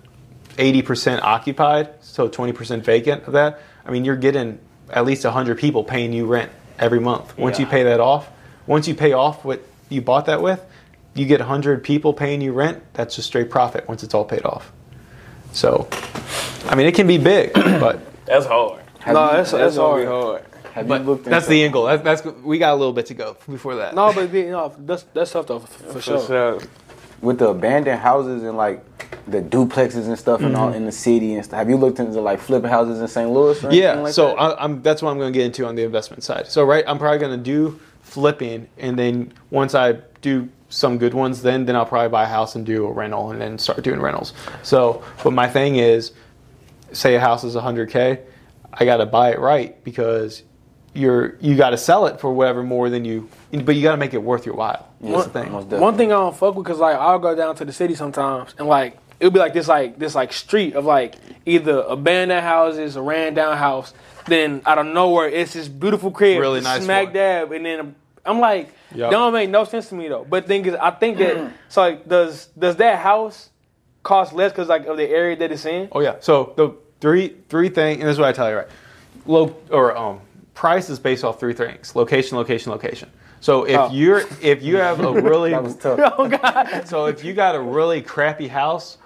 80% 0.57 1.21
occupied, 1.21 1.89
so 2.01 2.27
20% 2.27 2.81
vacant 2.83 3.23
of 3.23 3.33
that. 3.33 3.61
I 3.85 3.91
mean, 3.91 4.03
you're 4.05 4.17
getting 4.17 4.59
at 4.89 5.05
least 5.05 5.23
100 5.23 5.57
people 5.57 5.83
paying 5.83 6.11
you 6.13 6.25
rent 6.25 6.51
every 6.77 6.99
month. 6.99 7.37
Once 7.37 7.57
you 7.59 7.65
pay 7.65 7.83
that 7.83 7.99
off, 8.01 8.29
once 8.67 8.87
you 8.87 8.93
pay 8.95 9.13
off 9.13 9.45
what 9.45 9.61
you 9.89 10.01
bought 10.01 10.25
that 10.25 10.41
with, 10.41 10.63
you 11.15 11.25
get 11.25 11.39
100 11.39 11.83
people 11.83 12.13
paying 12.13 12.41
you 12.41 12.51
rent. 12.51 12.83
That's 12.93 13.15
just 13.15 13.27
straight 13.29 13.49
profit 13.49 13.87
once 13.87 14.03
it's 14.03 14.13
all 14.13 14.25
paid 14.25 14.43
off. 14.45 14.71
So, 15.57 15.87
I 16.69 16.75
mean, 16.75 16.85
it 16.85 16.93
can 16.93 17.07
be 17.07 17.17
big, 17.17 17.51
but 17.53 17.99
That's 18.25 18.45
hard. 18.45 18.83
Have 18.99 19.13
no, 19.15 19.25
you, 19.31 19.37
that's 19.37 19.51
That's 19.51 19.63
that's 19.63 19.75
gonna 19.77 20.05
hard. 20.05 20.25
hard. 20.43 20.45
have 20.73 20.87
but 20.87 21.01
you 21.01 21.07
looked 21.07 21.25
that's 21.25 21.47
the 21.47 21.63
end 21.63 21.73
goal. 21.73 21.85
That's, 21.85 22.03
that's 22.03 22.23
we 22.43 22.59
got 22.59 22.73
a 22.73 22.75
little 22.75 22.93
bit 22.93 23.07
to 23.07 23.13
go 23.15 23.37
before 23.49 23.75
that. 23.77 23.95
No, 23.95 24.13
but 24.13 24.31
you 24.33 24.51
know, 24.51 24.71
that's 24.77 25.03
that's 25.13 25.31
tough 25.31 25.47
though 25.47 25.59
for, 25.59 25.93
for 25.93 26.01
sure. 26.01 26.25
Sure. 26.27 26.59
with 27.21 27.39
the 27.39 27.47
abandoned 27.49 27.99
houses 27.99 28.43
and 28.43 28.55
like 28.55 28.83
the 29.27 29.41
duplexes 29.41 30.05
and 30.07 30.17
stuff 30.19 30.41
and 30.41 30.55
all 30.55 30.67
Mm-hmm. 30.67 30.77
in 30.77 30.85
the 30.85 30.91
city 30.91 31.33
and 31.35 31.43
stuff. 31.43 31.57
Have 31.57 31.69
you 31.69 31.77
looked 31.77 31.99
into 31.99 32.21
like 32.21 32.39
flipping 32.39 32.69
houses 32.69 32.99
in 33.01 33.07
St. 33.07 33.29
Louis? 33.29 33.63
Or 33.63 33.71
Yeah, 33.73 33.93
like 33.95 34.13
so 34.13 34.27
that? 34.27 34.39
I, 34.39 34.63
I'm 34.63 34.81
that's 34.83 35.01
what 35.01 35.09
I'm 35.11 35.17
going 35.17 35.33
to 35.33 35.37
get 35.39 35.45
into 35.47 35.65
on 35.65 35.73
the 35.75 35.83
investment 35.83 36.23
side. 36.23 36.47
So 36.47 36.63
right, 36.65 36.83
I'm 36.87 36.99
probably 36.99 37.19
going 37.19 37.35
to 37.37 37.43
do 37.43 37.79
flipping, 38.01 38.67
and 38.77 38.97
then 38.99 39.33
once 39.49 39.73
I 39.73 39.93
do 40.21 40.49
some 40.69 40.97
good 40.97 41.13
ones, 41.13 41.41
then 41.41 41.65
then 41.65 41.75
I'll 41.75 41.85
probably 41.85 42.09
buy 42.09 42.23
a 42.23 42.27
house 42.27 42.55
and 42.55 42.65
do 42.65 42.85
a 42.85 42.91
rental, 42.91 43.31
and 43.31 43.39
then 43.41 43.57
start 43.57 43.83
doing 43.83 43.99
rentals. 44.01 44.33
So, 44.63 45.03
but 45.23 45.31
my 45.31 45.47
thing 45.47 45.77
is, 45.77 46.11
say 46.91 47.15
a 47.15 47.19
house 47.19 47.43
is 47.43 47.55
100k, 47.55 48.19
I 48.73 48.85
got 48.85 48.97
to 48.97 49.05
buy 49.05 49.31
it 49.31 49.39
right 49.39 49.81
because 49.83 50.43
you're 50.93 51.35
you 51.39 51.55
got 51.55 51.69
to 51.71 51.77
sell 51.77 52.05
it 52.07 52.19
for 52.19 52.33
whatever 52.33 52.63
more 52.63 52.89
than 52.89 53.05
you, 53.05 53.29
but 53.51 53.75
you 53.75 53.81
got 53.83 53.91
to 53.91 53.97
make 53.97 54.13
it 54.13 54.21
worth 54.23 54.45
your 54.45 54.55
while. 54.55 54.87
That's 54.99 55.25
the 55.27 55.43
thing. 55.43 55.79
One 55.79 55.95
thing 55.95 56.11
I 56.11 56.15
don't 56.15 56.35
fuck 56.35 56.55
with 56.55 56.65
because 56.65 56.79
like 56.79 56.97
I'll 56.97 57.19
go 57.19 57.35
down 57.35 57.55
to 57.57 57.65
the 57.65 57.73
city 57.73 57.93
sometimes 57.95 58.55
and 58.57 58.67
like 58.67 58.97
it'll 59.19 59.31
be 59.31 59.39
like 59.39 59.53
this 59.53 59.67
like 59.67 59.99
this 59.99 60.15
like 60.15 60.33
street 60.33 60.73
of 60.75 60.85
like 60.85 61.15
either 61.45 61.79
abandoned 61.81 62.41
houses, 62.41 62.95
a 62.95 63.01
ran 63.01 63.33
down 63.35 63.57
house. 63.57 63.93
Then 64.25 64.61
out 64.65 64.77
of 64.79 64.85
nowhere, 64.87 65.29
it's 65.29 65.53
this 65.53 65.67
beautiful 65.69 66.11
crib, 66.11 66.39
Really 66.41 66.59
nice 66.61 66.83
smack 66.83 67.05
one. 67.05 67.13
dab, 67.13 67.51
and 67.53 67.65
then 67.65 67.95
I'm 68.27 68.39
like, 68.39 68.73
Yup. 68.93 69.09
that 69.11 69.17
don't 69.17 69.33
make 69.33 69.49
no 69.49 69.63
sense 69.63 69.89
to 69.89 69.95
me 69.95 70.07
though. 70.07 70.25
But 70.29 70.47
thing 70.47 70.65
is, 70.65 70.75
I 70.75 70.91
think 70.91 71.17
that 71.19 71.51
so 71.69 71.81
like 71.81 72.07
does 72.07 72.47
does 72.57 72.75
that 72.77 72.99
house 72.99 73.49
cost 74.03 74.33
less 74.33 74.51
because 74.51 74.67
like 74.67 74.85
of 74.85 74.97
the 74.97 75.07
area 75.09 75.35
that 75.37 75.51
it's 75.51 75.65
in? 75.65 75.89
Oh 75.91 76.01
yeah. 76.01 76.15
So 76.19 76.53
the 76.55 76.75
three 77.01 77.35
three 77.49 77.69
thing, 77.69 77.99
and 77.99 78.07
this 78.07 78.13
is 78.15 78.19
what 78.19 78.29
I 78.29 78.33
tell 78.33 78.49
you, 78.49 78.57
right? 78.57 78.67
Low 79.25 79.55
or 79.71 79.95
um, 79.97 80.19
price 80.53 80.89
is 80.89 80.99
based 80.99 81.23
off 81.23 81.39
three 81.39 81.53
things: 81.53 81.95
location, 81.95 82.37
location, 82.37 82.71
location. 82.71 83.09
So 83.39 83.65
if 83.65 83.77
Oh. 83.77 83.91
you're 83.91 84.23
if 84.41 84.63
you 84.63 84.77
have 84.77 84.99
a 84.99 85.11
really 85.21 85.51
tough. 85.79 85.99
Oh 86.17 86.27
God! 86.27 86.83
so 86.87 87.05
if 87.05 87.23
you 87.23 87.33
got 87.33 87.55
a 87.55 87.61
really 87.61 88.01
crappy 88.01 88.47
house, 88.47 88.97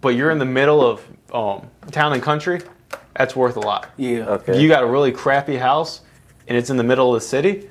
but 0.00 0.10
you're 0.16 0.30
in 0.30 0.38
the 0.38 0.44
middle 0.44 0.80
of 0.84 1.04
um, 1.32 1.68
town 1.92 2.12
and 2.12 2.22
country, 2.22 2.60
that's 3.16 3.36
worth 3.36 3.56
a 3.56 3.60
lot. 3.60 3.90
Yeah. 3.96 4.26
Okay. 4.28 4.54
If 4.54 4.60
you 4.60 4.68
got 4.68 4.82
a 4.82 4.86
really 4.86 5.12
crappy 5.12 5.56
house 5.56 6.00
and 6.48 6.58
it's 6.58 6.70
in 6.70 6.76
the 6.76 6.82
middle 6.82 7.14
of 7.14 7.20
the 7.20 7.26
city, 7.26 7.50
you- 7.50 7.69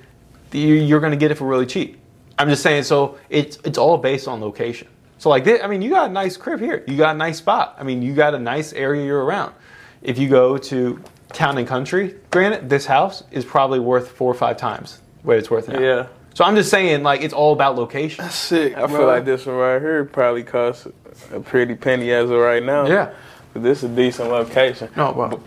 you're 0.51 0.99
going 0.99 1.11
to 1.11 1.17
get 1.17 1.31
it 1.31 1.35
for 1.35 1.45
really 1.45 1.65
cheap. 1.65 1.99
I'm 2.37 2.49
just 2.49 2.63
saying. 2.63 2.83
So 2.83 3.17
it's 3.29 3.57
it's 3.63 3.77
all 3.77 3.97
based 3.97 4.27
on 4.27 4.41
location. 4.41 4.87
So 5.17 5.29
like, 5.29 5.43
this, 5.43 5.61
I 5.61 5.67
mean, 5.67 5.81
you 5.81 5.89
got 5.89 6.09
a 6.09 6.13
nice 6.13 6.37
crib 6.37 6.61
here. 6.61 6.83
You 6.87 6.95
got 6.95 7.15
a 7.15 7.17
nice 7.17 7.37
spot. 7.37 7.75
I 7.77 7.83
mean, 7.83 8.01
you 8.01 8.13
got 8.13 8.33
a 8.33 8.39
nice 8.39 8.71
area 8.71 9.05
you're 9.05 9.23
around. 9.23 9.53
If 10.01 10.17
you 10.17 10.29
go 10.29 10.57
to 10.57 11.03
town 11.33 11.57
and 11.57 11.67
country, 11.67 12.15
granted, 12.31 12.69
this 12.69 12.85
house 12.85 13.23
is 13.31 13.43
probably 13.43 13.79
worth 13.79 14.11
four 14.11 14.31
or 14.31 14.35
five 14.35 14.55
times 14.55 15.01
what 15.23 15.37
it's 15.37 15.51
worth 15.51 15.67
now. 15.67 15.79
Yeah. 15.79 16.07
So 16.35 16.45
I'm 16.45 16.55
just 16.55 16.71
saying, 16.71 17.03
like, 17.03 17.21
it's 17.21 17.33
all 17.33 17.51
about 17.51 17.75
location. 17.75 18.23
That's 18.23 18.35
sick. 18.35 18.77
I 18.77 18.87
feel 18.87 19.05
like 19.05 19.25
this 19.25 19.45
one 19.45 19.57
right 19.57 19.81
here 19.81 20.05
probably 20.05 20.43
costs 20.43 20.87
a 21.33 21.41
pretty 21.41 21.75
penny 21.75 22.11
as 22.13 22.29
of 22.29 22.39
right 22.39 22.63
now. 22.63 22.87
Yeah. 22.87 23.13
But 23.51 23.63
this 23.63 23.79
is 23.79 23.91
a 23.91 23.93
decent 23.93 24.29
location. 24.29 24.89
No, 24.95 25.11
well, 25.11 25.43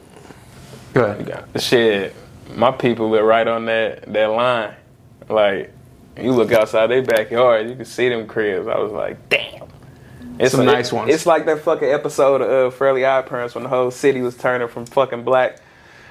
go 0.92 1.04
ahead. 1.04 1.62
Shit, 1.62 2.14
my 2.54 2.72
people 2.72 3.08
live 3.08 3.24
right 3.24 3.48
on 3.48 3.64
that 3.66 4.12
that 4.12 4.26
line. 4.26 4.74
Like, 5.32 5.72
you 6.16 6.32
look 6.32 6.52
outside 6.52 6.88
their 6.88 7.02
backyard, 7.02 7.68
you 7.68 7.76
can 7.76 7.84
see 7.84 8.08
them 8.08 8.26
cribs. 8.26 8.68
I 8.68 8.78
was 8.78 8.92
like, 8.92 9.28
damn. 9.28 9.68
It's 10.38 10.52
Some 10.52 10.60
a- 10.60 10.64
nice 10.64 10.92
ones. 10.92 11.12
It's 11.12 11.26
like 11.26 11.44
that 11.46 11.60
fucking 11.60 11.88
episode 11.88 12.40
of 12.42 12.72
uh, 12.72 12.76
Fairly 12.76 13.04
Odd 13.04 13.26
Parents 13.26 13.54
when 13.54 13.64
the 13.64 13.70
whole 13.70 13.90
city 13.90 14.22
was 14.22 14.36
turning 14.36 14.68
from 14.68 14.86
fucking 14.86 15.24
black 15.24 15.60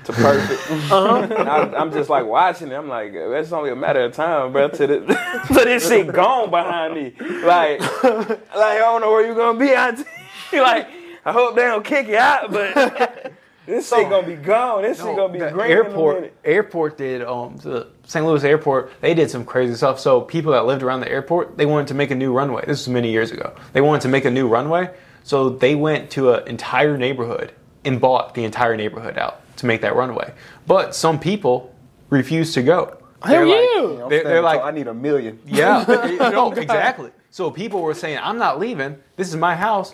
to 0.06 0.14
perfect. 0.14 0.72
uh-huh. 0.92 1.28
I, 1.34 1.76
I'm 1.80 1.92
just 1.92 2.10
like 2.10 2.26
watching 2.26 2.72
it. 2.72 2.76
I'm 2.76 2.88
like, 2.88 3.14
it's 3.14 3.52
only 3.52 3.72
a 3.72 3.76
matter 3.76 4.02
of 4.02 4.14
time, 4.14 4.52
bro, 4.52 4.70
to, 4.70 4.88
the, 4.88 5.00
to 5.48 5.54
this 5.54 5.88
shit 5.88 6.12
gone 6.12 6.50
behind 6.50 6.96
me. 6.96 7.14
Like, 7.20 7.80
like 7.82 8.42
I 8.56 8.78
don't 8.80 9.02
know 9.02 9.12
where 9.12 9.26
you 9.26 9.36
gonna 9.36 9.60
be, 9.60 9.72
auntie. 9.72 10.04
like, 10.54 10.88
I 11.26 11.32
hope 11.32 11.56
they 11.56 11.64
don't 11.64 11.86
kick 11.86 12.08
you 12.08 12.18
out, 12.18 12.52
but 12.52 13.34
this 13.66 13.90
shit 13.90 14.10
gonna 14.10 14.26
be 14.28 14.36
gone. 14.36 14.82
This 14.82 14.98
shit 14.98 15.16
gonna 15.16 15.32
be 15.32 15.40
the 15.40 15.52
green 15.52 15.72
in 15.72 15.72
a 15.72 15.76
airport 15.76 16.34
airport 16.44 16.98
did 16.98 17.22
um 17.22 17.58
the 17.58 17.88
St. 18.06 18.26
Louis 18.26 18.44
airport 18.44 18.92
they 19.02 19.14
did 19.14 19.30
some 19.30 19.46
crazy 19.46 19.76
stuff 19.76 20.00
so 20.00 20.22
people 20.22 20.52
that 20.54 20.66
lived 20.66 20.84
around 20.84 21.02
the 21.02 21.10
airport 21.10 21.58
they 21.58 21.66
wanted 21.66 21.88
to 21.88 21.94
make 21.94 22.12
a 22.12 22.16
new 22.16 22.34
runway 22.34 22.62
this 22.62 22.80
was 22.80 22.90
many 22.90 23.12
years 23.12 23.32
ago 23.32 23.56
they 23.74 23.82
wanted 23.82 24.02
to 24.02 24.08
make 24.08 24.26
a 24.26 24.32
new 24.32 24.48
runway 24.48 24.90
so 25.24 25.50
they 25.50 25.76
went 25.76 26.10
to 26.12 26.34
an 26.34 26.48
entire 26.48 26.98
neighborhood 26.98 27.54
and 27.86 28.02
bought 28.02 28.34
the 28.34 28.44
entire 28.44 28.76
neighborhood 28.76 29.18
out 29.18 29.42
to 29.58 29.66
make 29.66 29.82
that 29.82 29.96
runway 29.96 30.34
but 30.68 30.96
some 30.96 31.20
people 31.20 31.74
refused 32.10 32.54
to 32.56 32.64
go 32.64 32.98
Hell 33.24 33.32
They're 33.32 33.46
like- 33.46 33.70
yeah. 33.74 34.04
I'm 34.04 34.10
they're, 34.10 34.24
they're 34.24 34.42
like. 34.42 34.62
I 34.62 34.72
need 34.72 34.88
a 34.88 34.94
million. 34.94 35.40
yeah, 35.46 35.86
no, 36.34 36.52
exactly. 36.54 37.12
So 37.30 37.52
people 37.52 37.82
were 37.82 37.94
saying, 37.94 38.18
"I'm 38.22 38.40
not 38.40 38.60
leaving. 38.60 38.98
This 39.16 39.30
is 39.30 39.36
my 39.36 39.56
house. 39.56 39.94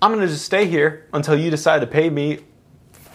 I'm 0.00 0.12
going 0.12 0.24
to 0.24 0.32
just 0.32 0.44
stay 0.44 0.66
here 0.66 1.06
until 1.12 1.36
you 1.36 1.50
decide 1.50 1.80
to 1.80 1.88
pay 1.88 2.08
me 2.08 2.38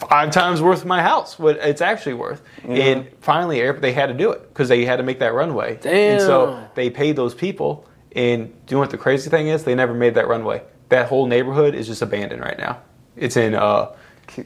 five 0.09 0.31
times 0.31 0.61
worth 0.61 0.81
of 0.81 0.85
my 0.87 1.01
house, 1.01 1.37
what 1.39 1.57
it's 1.57 1.81
actually 1.81 2.13
worth." 2.15 2.41
And 2.67 3.07
finally, 3.21 3.59
they 3.71 3.93
had 3.93 4.07
to 4.07 4.13
do 4.13 4.31
it 4.31 4.47
because 4.49 4.69
they 4.69 4.85
had 4.85 4.97
to 4.97 5.03
make 5.03 5.19
that 5.19 5.33
runway. 5.33 5.79
And 5.85 6.21
so 6.21 6.67
they 6.75 6.89
paid 6.89 7.15
those 7.15 7.33
people. 7.33 7.87
And 8.15 8.47
do 8.65 8.73
you 8.73 8.75
know 8.75 8.81
what 8.81 8.91
the 8.91 8.97
crazy 8.97 9.29
thing 9.29 9.47
is? 9.47 9.63
They 9.63 9.75
never 9.75 9.93
made 9.93 10.15
that 10.15 10.27
runway. 10.27 10.61
That 10.89 11.07
whole 11.07 11.25
neighborhood 11.25 11.73
is 11.73 11.87
just 11.87 12.01
abandoned 12.01 12.41
right 12.41 12.57
now. 12.57 12.79
It's 13.15 13.35
in 13.37 13.55
uh, 13.55 13.93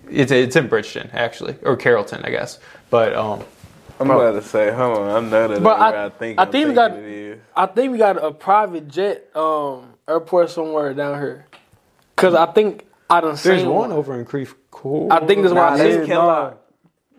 it's 0.09 0.31
it's 0.31 0.55
in 0.55 0.67
Bridgeton 0.67 1.09
actually, 1.13 1.55
or 1.63 1.75
Carrollton, 1.75 2.21
I 2.23 2.29
guess. 2.29 2.59
But 2.89 3.13
um, 3.13 3.43
I'm 3.99 4.09
about 4.11 4.31
to 4.33 4.41
say, 4.41 4.71
hold 4.71 4.97
on, 4.99 5.09
I 5.09 5.19
know 5.29 5.47
that. 5.49 5.49
But 5.49 5.55
ain't 5.55 5.63
where 5.63 5.75
I- 5.75 6.05
I 6.05 6.09
think 6.09 6.39
I 6.39 6.43
I'm 6.43 6.51
think 6.51 6.69
we 6.69 6.75
thinking 6.75 7.37
got- 7.55 7.63
I 7.63 7.65
think 7.73 7.91
we 7.91 7.97
got 7.97 8.23
a 8.23 8.31
private 8.31 8.87
jet 8.87 9.29
um 9.35 9.93
airport 10.07 10.49
somewhere 10.49 10.93
down 10.93 11.19
here. 11.19 11.47
Cause 12.15 12.33
I 12.33 12.45
think 12.47 12.85
I 13.09 13.19
done 13.21 13.35
there's 13.43 13.61
seen 13.61 13.69
one 13.69 13.91
over 13.91 14.17
in 14.19 14.25
Creve 14.25 14.55
Coeur. 14.77 15.07
I 15.11 15.19
think 15.25 15.41
this 15.41 15.51
is 15.51 15.53
why 15.53 15.69
Nah, 15.69 15.73
I 15.73 15.77
that's 15.77 15.95
said 15.95 16.07
Kinloch. 16.07 16.53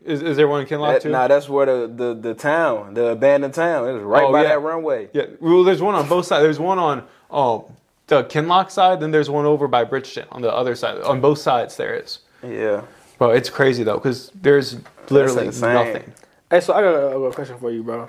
Is, 0.05 0.23
is 0.23 0.37
there 0.37 0.49
one 0.49 0.63
in 0.63 0.67
Kinloch 0.67 0.93
That, 0.95 1.03
too? 1.03 1.11
nah, 1.11 1.29
that's 1.29 1.49
where 1.49 1.67
the, 1.67 1.87
the, 1.95 2.15
the 2.15 2.35
town, 2.35 2.95
the 2.95 3.09
abandoned 3.09 3.53
town, 3.53 3.89
is 3.89 4.03
right 4.03 4.23
Oh, 4.25 4.33
by 4.33 4.43
yeah. 4.43 4.49
that 4.51 4.61
runway. 4.63 5.09
Yeah, 5.13 5.27
well, 5.41 5.65
there's 5.65 5.83
one 5.83 5.95
on 5.95 6.09
both 6.09 6.25
sides. 6.27 6.43
There's 6.45 6.59
one 6.61 6.79
on 6.79 6.99
um, 7.31 7.65
the 8.07 8.25
Kinloch 8.25 8.71
side, 8.71 9.01
then 9.01 9.11
there's 9.11 9.29
one 9.29 9.45
over 9.45 9.69
by 9.69 9.85
Bridgeton 9.85 10.27
on 10.33 10.41
the 10.41 10.51
other 10.53 10.75
side. 10.77 10.99
On 11.03 11.21
both 11.21 11.39
sides, 11.39 11.77
there 11.77 11.95
is. 11.95 12.21
Yeah. 12.43 12.83
Bro, 13.19 13.31
it's 13.33 13.51
crazy 13.51 13.83
though, 13.83 13.97
because 13.97 14.31
there's 14.35 14.77
literally 15.11 15.47
nothing. 15.47 16.13
Hey, 16.51 16.61
so 16.61 16.73
I 16.73 16.81
got 16.81 16.95
a, 16.95 17.19
a 17.19 17.33
question 17.35 17.59
for 17.59 17.71
you, 17.71 17.83
bro. 17.83 18.07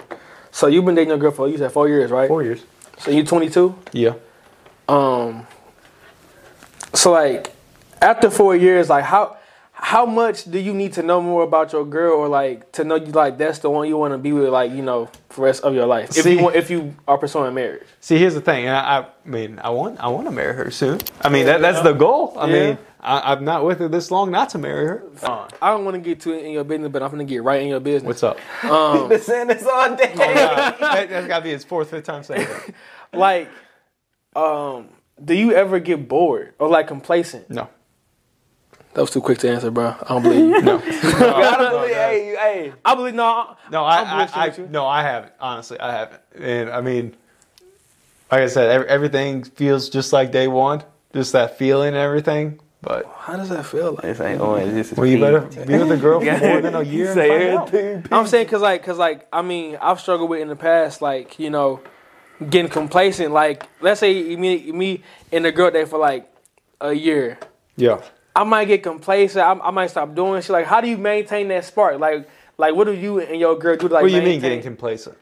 So 0.51 0.67
you've 0.67 0.85
been 0.85 0.95
dating 0.95 1.09
your 1.09 1.17
girl 1.17 1.31
for 1.31 1.49
you 1.49 1.57
said 1.57 1.71
four 1.71 1.89
years, 1.89 2.11
right? 2.11 2.27
Four 2.27 2.43
years. 2.43 2.63
So 2.99 3.11
you're 3.11 3.25
22. 3.25 3.75
Yeah. 3.91 4.13
Um. 4.87 5.45
So 6.93 7.11
like, 7.11 7.51
after 8.01 8.29
four 8.29 8.55
years, 8.55 8.89
like 8.89 9.03
how 9.05 9.37
how 9.81 10.05
much 10.05 10.43
do 10.43 10.59
you 10.59 10.73
need 10.73 10.91
to 10.93 11.03
know 11.03 11.21
more 11.21 11.43
about 11.43 11.71
your 11.71 11.85
girl, 11.85 12.17
or 12.17 12.27
like 12.27 12.69
to 12.73 12.83
know 12.83 12.95
you 12.95 13.11
like 13.13 13.37
that's 13.37 13.59
the 13.59 13.69
one 13.69 13.87
you 13.87 13.97
want 13.97 14.13
to 14.13 14.17
be 14.17 14.33
with, 14.33 14.49
like 14.49 14.71
you 14.71 14.81
know, 14.81 15.09
for 15.29 15.41
the 15.41 15.45
rest 15.45 15.63
of 15.63 15.73
your 15.73 15.85
life? 15.85 16.09
If 16.09 16.23
See- 16.23 16.35
you 16.37 16.43
want, 16.43 16.55
if 16.55 16.69
you 16.69 16.95
are 17.07 17.17
pursuing 17.17 17.53
marriage. 17.53 17.87
See, 18.01 18.17
here's 18.17 18.33
the 18.33 18.41
thing, 18.41 18.67
I, 18.67 18.99
I 18.99 19.05
mean, 19.25 19.59
I 19.63 19.69
want, 19.69 19.99
I 19.99 20.07
want 20.07 20.25
to 20.27 20.31
marry 20.31 20.53
her 20.55 20.71
soon. 20.71 20.99
I 21.21 21.29
mean, 21.29 21.45
that, 21.45 21.61
that's 21.61 21.81
the 21.81 21.93
goal. 21.93 22.33
I 22.37 22.47
Yeah. 22.47 22.53
mean, 22.67 22.77
I, 23.01 23.31
I'm 23.33 23.45
not 23.45 23.65
with 23.65 23.79
her 23.79 23.87
this 23.87 24.11
long 24.11 24.31
not 24.31 24.49
to 24.49 24.57
marry 24.57 24.85
her. 24.87 25.03
I 25.61 25.69
don't 25.71 25.85
want 25.85 25.95
to 25.95 26.01
get 26.01 26.19
too 26.19 26.33
in 26.33 26.51
your 26.51 26.65
business, 26.65 26.91
but 26.91 27.01
I'm 27.01 27.11
gonna 27.11 27.23
get 27.23 27.43
right 27.43 27.61
in 27.61 27.69
your 27.69 27.79
business. 27.79 28.21
What's 28.21 28.23
up? 28.23 28.37
Um, 28.65 29.07
Been 29.07 29.21
saying 29.21 29.47
this 29.47 29.65
all 29.65 29.95
day. 29.95 30.13
that, 30.15 31.09
has 31.09 31.27
got 31.27 31.37
to 31.39 31.43
be 31.43 31.51
his 31.51 31.63
fourth, 31.63 31.89
fifth 31.91 32.03
time 32.03 32.23
saying 32.23 32.45
that. 32.47 32.73
like, 33.17 33.49
um, 34.35 34.89
do 35.23 35.33
you 35.33 35.53
ever 35.53 35.79
get 35.79 36.09
bored 36.09 36.53
or 36.59 36.67
like 36.67 36.87
complacent? 36.89 37.49
No. 37.49 37.69
That 38.99 39.03
was 39.03 39.11
too 39.11 39.21
quick 39.21 39.37
to 39.37 39.49
answer, 39.49 39.71
bro. 39.71 39.95
I 40.01 40.07
don't 40.09 40.23
believe 40.23 40.39
you. 40.41 40.61
No. 40.61 40.77
gotta 40.77 41.69
believe, 41.69 41.93
hey, 41.95 42.35
hey. 42.37 42.73
I 42.83 42.95
believe 42.95 43.13
no. 43.13 43.55
No, 43.71 43.85
I'm 43.85 44.05
I, 44.05 44.29
I, 44.33 44.45
I, 44.47 44.57
no, 44.69 44.85
I 44.85 45.03
haven't. 45.03 45.31
Honestly, 45.39 45.79
I 45.79 45.93
haven't. 45.93 46.21
And 46.37 46.69
I 46.69 46.81
mean, 46.81 47.15
like 48.29 48.41
I 48.41 48.47
said, 48.47 48.69
every, 48.69 48.87
everything 48.89 49.45
feels 49.45 49.87
just 49.87 50.11
like 50.11 50.33
day 50.33 50.49
one, 50.49 50.83
just 51.13 51.31
that 51.31 51.57
feeling 51.57 51.87
and 51.87 51.95
everything. 51.95 52.59
But 52.81 53.05
How 53.19 53.37
does 53.37 53.47
that 53.47 53.65
feel 53.65 53.93
like? 53.93 54.01
This 54.01 54.19
ain't 54.19 54.41
orange. 54.41 54.73
This 54.73 54.91
is 54.91 54.97
well, 54.97 55.07
you 55.07 55.17
pink. 55.17 55.49
better 55.49 55.65
be 55.65 55.77
with 55.77 55.91
a 55.93 55.95
girl 55.97 56.19
for 56.19 56.25
more 56.49 56.59
than 56.59 56.75
a 56.75 56.83
year. 56.83 57.05
and 57.05 57.13
Say 57.13 57.29
find 57.29 57.57
out. 57.57 57.67
everything. 57.73 58.05
I'm 58.11 58.27
saying 58.27 58.47
because 58.47 58.61
like, 58.61 58.83
cause 58.83 58.97
like, 58.97 59.29
I 59.31 59.41
mean, 59.43 59.77
I've 59.81 60.01
struggled 60.01 60.29
with 60.29 60.41
in 60.41 60.49
the 60.49 60.57
past, 60.57 61.01
like 61.01 61.39
you 61.39 61.49
know, 61.49 61.79
getting 62.49 62.69
complacent. 62.69 63.31
Like, 63.31 63.65
let's 63.79 64.01
say 64.01 64.35
me, 64.35 64.73
me 64.73 65.03
and 65.31 65.45
the 65.45 65.53
girl 65.53 65.71
there 65.71 65.85
for 65.85 65.99
like 65.99 66.29
a 66.81 66.91
year. 66.91 67.39
Yeah. 67.77 68.01
I 68.35 68.43
might 68.43 68.65
get 68.65 68.83
complacent. 68.83 69.43
I, 69.45 69.51
I 69.67 69.71
might 69.71 69.87
stop 69.87 70.15
doing 70.15 70.41
shit. 70.41 70.51
Like, 70.51 70.65
how 70.65 70.81
do 70.81 70.87
you 70.87 70.97
maintain 70.97 71.47
that 71.49 71.65
spark? 71.65 71.99
Like, 71.99 72.29
like 72.57 72.75
what 72.75 72.85
do 72.85 72.93
you 72.93 73.19
and 73.19 73.39
your 73.39 73.57
girl 73.57 73.75
do? 73.75 73.87
To, 73.87 73.93
like, 73.93 74.03
What 74.03 74.09
do 74.09 74.15
you 74.15 74.21
mean 74.21 74.39
getting 74.39 74.61
complacent? 74.61 75.17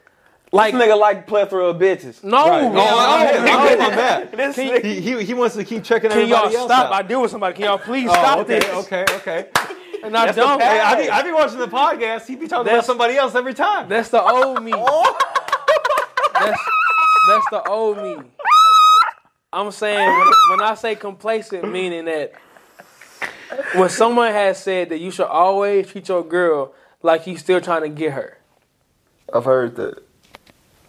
Like, 0.52 0.72
This 0.72 0.82
nigga 0.82 0.98
like 0.98 1.26
plethora 1.26 1.66
of 1.66 1.76
bitches. 1.76 2.24
no, 2.24 2.48
Right. 2.48 2.62
Oh, 2.64 2.72
no, 2.72 2.80
Oh, 2.80 2.98
I'm 2.98 3.44
no, 3.44 3.68
good 3.68 3.78
no. 3.78 3.84
on 3.86 3.96
that. 3.96 4.32
This 4.32 4.54
Can 4.56 4.68
nigga- 4.70 4.84
He, 4.84 5.00
he, 5.00 5.24
he 5.24 5.34
wants 5.34 5.56
to 5.56 5.64
keep 5.64 5.84
checking 5.84 6.10
Can 6.10 6.26
y'all 6.28 6.46
else 6.46 6.54
stop? 6.64 6.90
I 6.92 7.02
deal 7.02 7.20
with 7.22 7.30
somebody. 7.30 7.54
Can 7.56 7.64
y'all 7.66 7.78
please 7.78 8.08
Oh, 8.08 8.14
stop 8.14 8.38
okay, 8.40 8.58
this? 8.60 8.86
okay, 8.86 9.04
okay. 9.16 9.46
And 10.04 10.16
I 10.16 10.26
That's 10.26 10.36
don't. 10.36 10.60
Hey, 10.62 10.78
I 10.78 11.02
be, 11.02 11.10
I 11.10 11.22
be 11.24 11.32
watching 11.32 11.58
the 11.58 11.66
podcast. 11.66 12.24
He 12.26 12.36
be 12.36 12.46
talking 12.46 12.72
about 12.72 12.84
somebody 12.84 13.16
else 13.16 13.34
every 13.34 13.52
time. 13.52 13.88
That's 13.88 14.10
the 14.10 14.22
old 14.22 14.62
me. 14.62 14.72
Oh. 14.76 15.18
That's 16.34 16.60
that's 17.28 17.46
the 17.50 17.62
old 17.68 17.98
me. 17.98 18.16
I'm 19.52 19.70
saying 19.72 19.98
when, 20.08 20.32
when 20.50 20.62
I 20.62 20.74
say 20.74 20.94
complacent, 20.94 21.68
meaning 21.70 22.04
that 22.04 22.32
when 23.74 23.88
someone 23.88 24.32
has 24.32 24.62
said 24.62 24.88
that 24.90 24.98
you 24.98 25.10
should 25.10 25.26
always 25.26 25.86
treat 25.90 26.08
your 26.08 26.24
girl 26.24 26.72
like 27.02 27.26
you 27.26 27.36
still 27.36 27.60
trying 27.60 27.82
to 27.82 27.88
get 27.88 28.12
her. 28.12 28.38
I've 29.32 29.44
heard 29.44 29.76
that. 29.76 30.02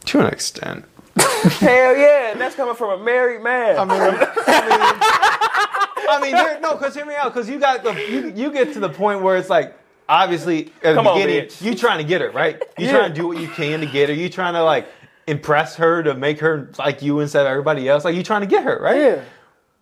To 0.06 0.20
an 0.20 0.28
extent. 0.28 0.86
Hell 1.18 1.96
yeah, 1.98 2.32
and 2.32 2.40
that's 2.42 2.56
coming 2.56 2.76
from 2.76 3.00
a 3.02 3.04
married 3.04 3.42
man. 3.42 3.78
I 3.78 3.86
mean, 3.86 4.02
I 4.02 4.12
mean, 4.12 6.10
I 6.10 6.20
mean 6.22 6.32
there, 6.34 6.60
no, 6.62 6.74
because 6.76 6.96
hear 6.96 7.06
me 7.06 7.16
out, 7.16 7.34
because 7.34 7.50
you 7.50 7.60
got 7.60 7.84
the 7.84 7.92
you, 7.94 8.32
you 8.36 8.52
get 8.52 8.74
to 8.74 8.80
the 8.80 8.90
point 8.90 9.22
where 9.22 9.36
it's 9.38 9.50
like 9.50 9.76
obviously 10.08 10.68
at 10.78 10.82
the 10.84 10.94
Come 10.96 11.08
on, 11.08 11.16
beginning 11.20 11.46
bitch. 11.48 11.62
you 11.62 11.76
trying 11.76 11.98
to 12.00 12.04
get 12.04 12.22
her 12.22 12.32
right. 12.32 12.62
You 12.78 12.86
Yeah. 12.86 12.92
trying 12.94 13.14
to 13.14 13.16
do 13.16 13.28
what 13.28 13.38
you 13.38 13.48
can 13.50 13.82
to 13.82 13.86
get 13.86 14.10
her. 14.10 14.16
You 14.16 14.30
trying 14.30 14.54
to 14.54 14.64
like 14.64 14.88
impress 15.28 15.76
her 15.76 16.02
to 16.04 16.14
make 16.16 16.40
her 16.40 16.72
like 16.80 17.02
you 17.02 17.20
instead 17.20 17.42
of 17.46 17.48
everybody 17.52 17.88
else. 17.90 18.06
Like 18.06 18.16
you 18.16 18.24
trying 18.24 18.42
to 18.42 18.48
get 18.48 18.64
her 18.64 18.80
right. 18.82 18.98
Yeah. 18.98 19.24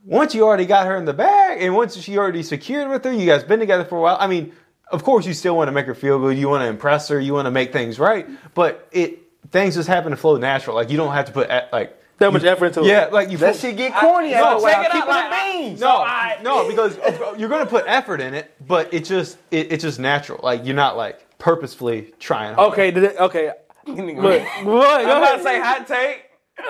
Once 0.08 0.34
you 0.34 0.46
already 0.46 0.66
got 0.66 0.88
her 0.88 0.96
in 0.96 1.04
the 1.04 1.14
bag, 1.14 1.62
and 1.62 1.76
once 1.76 1.98
she 1.98 2.18
already 2.18 2.42
secured 2.42 2.90
with 2.90 3.04
her, 3.04 3.12
you 3.12 3.26
guys 3.26 3.44
been 3.44 3.60
together 3.60 3.84
for 3.84 3.98
a 3.98 4.02
while. 4.02 4.16
I 4.20 4.28
mean, 4.28 4.54
of 4.90 5.04
course 5.04 5.26
you 5.26 5.34
still 5.34 5.58
want 5.58 5.68
to 5.68 5.74
make 5.74 5.86
her 5.86 5.94
feel 5.94 6.18
good. 6.18 6.38
You 6.38 6.48
want 6.48 6.62
to 6.62 6.68
impress 6.68 7.10
her. 7.10 7.20
You 7.20 7.34
want 7.34 7.46
to 7.46 7.52
make 7.52 7.74
things 7.74 8.00
right. 8.00 8.26
But 8.56 8.88
it 8.94 9.20
things 9.52 9.76
just 9.76 9.90
happen 9.90 10.12
to 10.12 10.18
flow 10.18 10.38
natural. 10.38 10.76
Like 10.78 10.90
you 10.90 10.96
don't 10.98 11.14
have 11.14 11.26
to 11.26 11.32
put 11.34 11.50
like 11.74 12.02
That 12.20 12.32
much 12.32 12.46
effort 12.46 12.68
into 12.68 12.84
it. 12.84 12.88
yeah, 12.88 13.06
like 13.12 13.30
you. 13.30 13.38
That 13.38 13.56
fo- 13.56 13.68
shit 13.68 13.76
get 13.76 13.94
corny 13.96 14.32
no, 14.32 14.66
after 14.66 14.66
check 14.70 14.86
it 14.86 14.86
out, 14.86 14.92
Keep 14.94 15.04
it 15.04 15.08
like, 15.10 15.54
beans. 15.54 15.80
No, 15.82 16.38
no, 16.42 16.68
because 16.70 16.98
you're 17.38 17.50
gonna 17.50 17.66
put 17.66 17.84
effort 17.86 18.22
in 18.22 18.34
it, 18.34 18.56
but 18.66 18.94
it 18.94 19.04
just 19.04 19.38
it, 19.52 19.74
it's 19.74 19.84
just 19.84 20.00
natural. 20.00 20.40
Like 20.42 20.64
you're 20.66 20.74
not 20.76 20.96
like 20.96 21.38
purposefully 21.38 22.14
trying. 22.18 22.56
hard. 22.56 22.72
Okay. 22.72 22.92
Did 22.92 23.04
it, 23.04 23.18
okay. 23.20 23.52
Look. 23.88 24.42
what? 24.64 25.02
I'm 25.06 25.18
about 25.18 25.38
to 25.38 25.44
say 25.44 25.60
hot 25.60 25.86
take, 25.86 26.24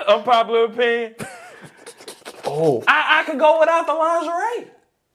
unpopular 0.08 0.64
opinion. 0.64 1.14
Oh, 2.50 2.84
I, 2.88 3.20
I 3.20 3.24
could 3.24 3.38
go 3.38 3.60
without 3.60 3.86
the 3.86 3.94
lingerie. 3.94 4.70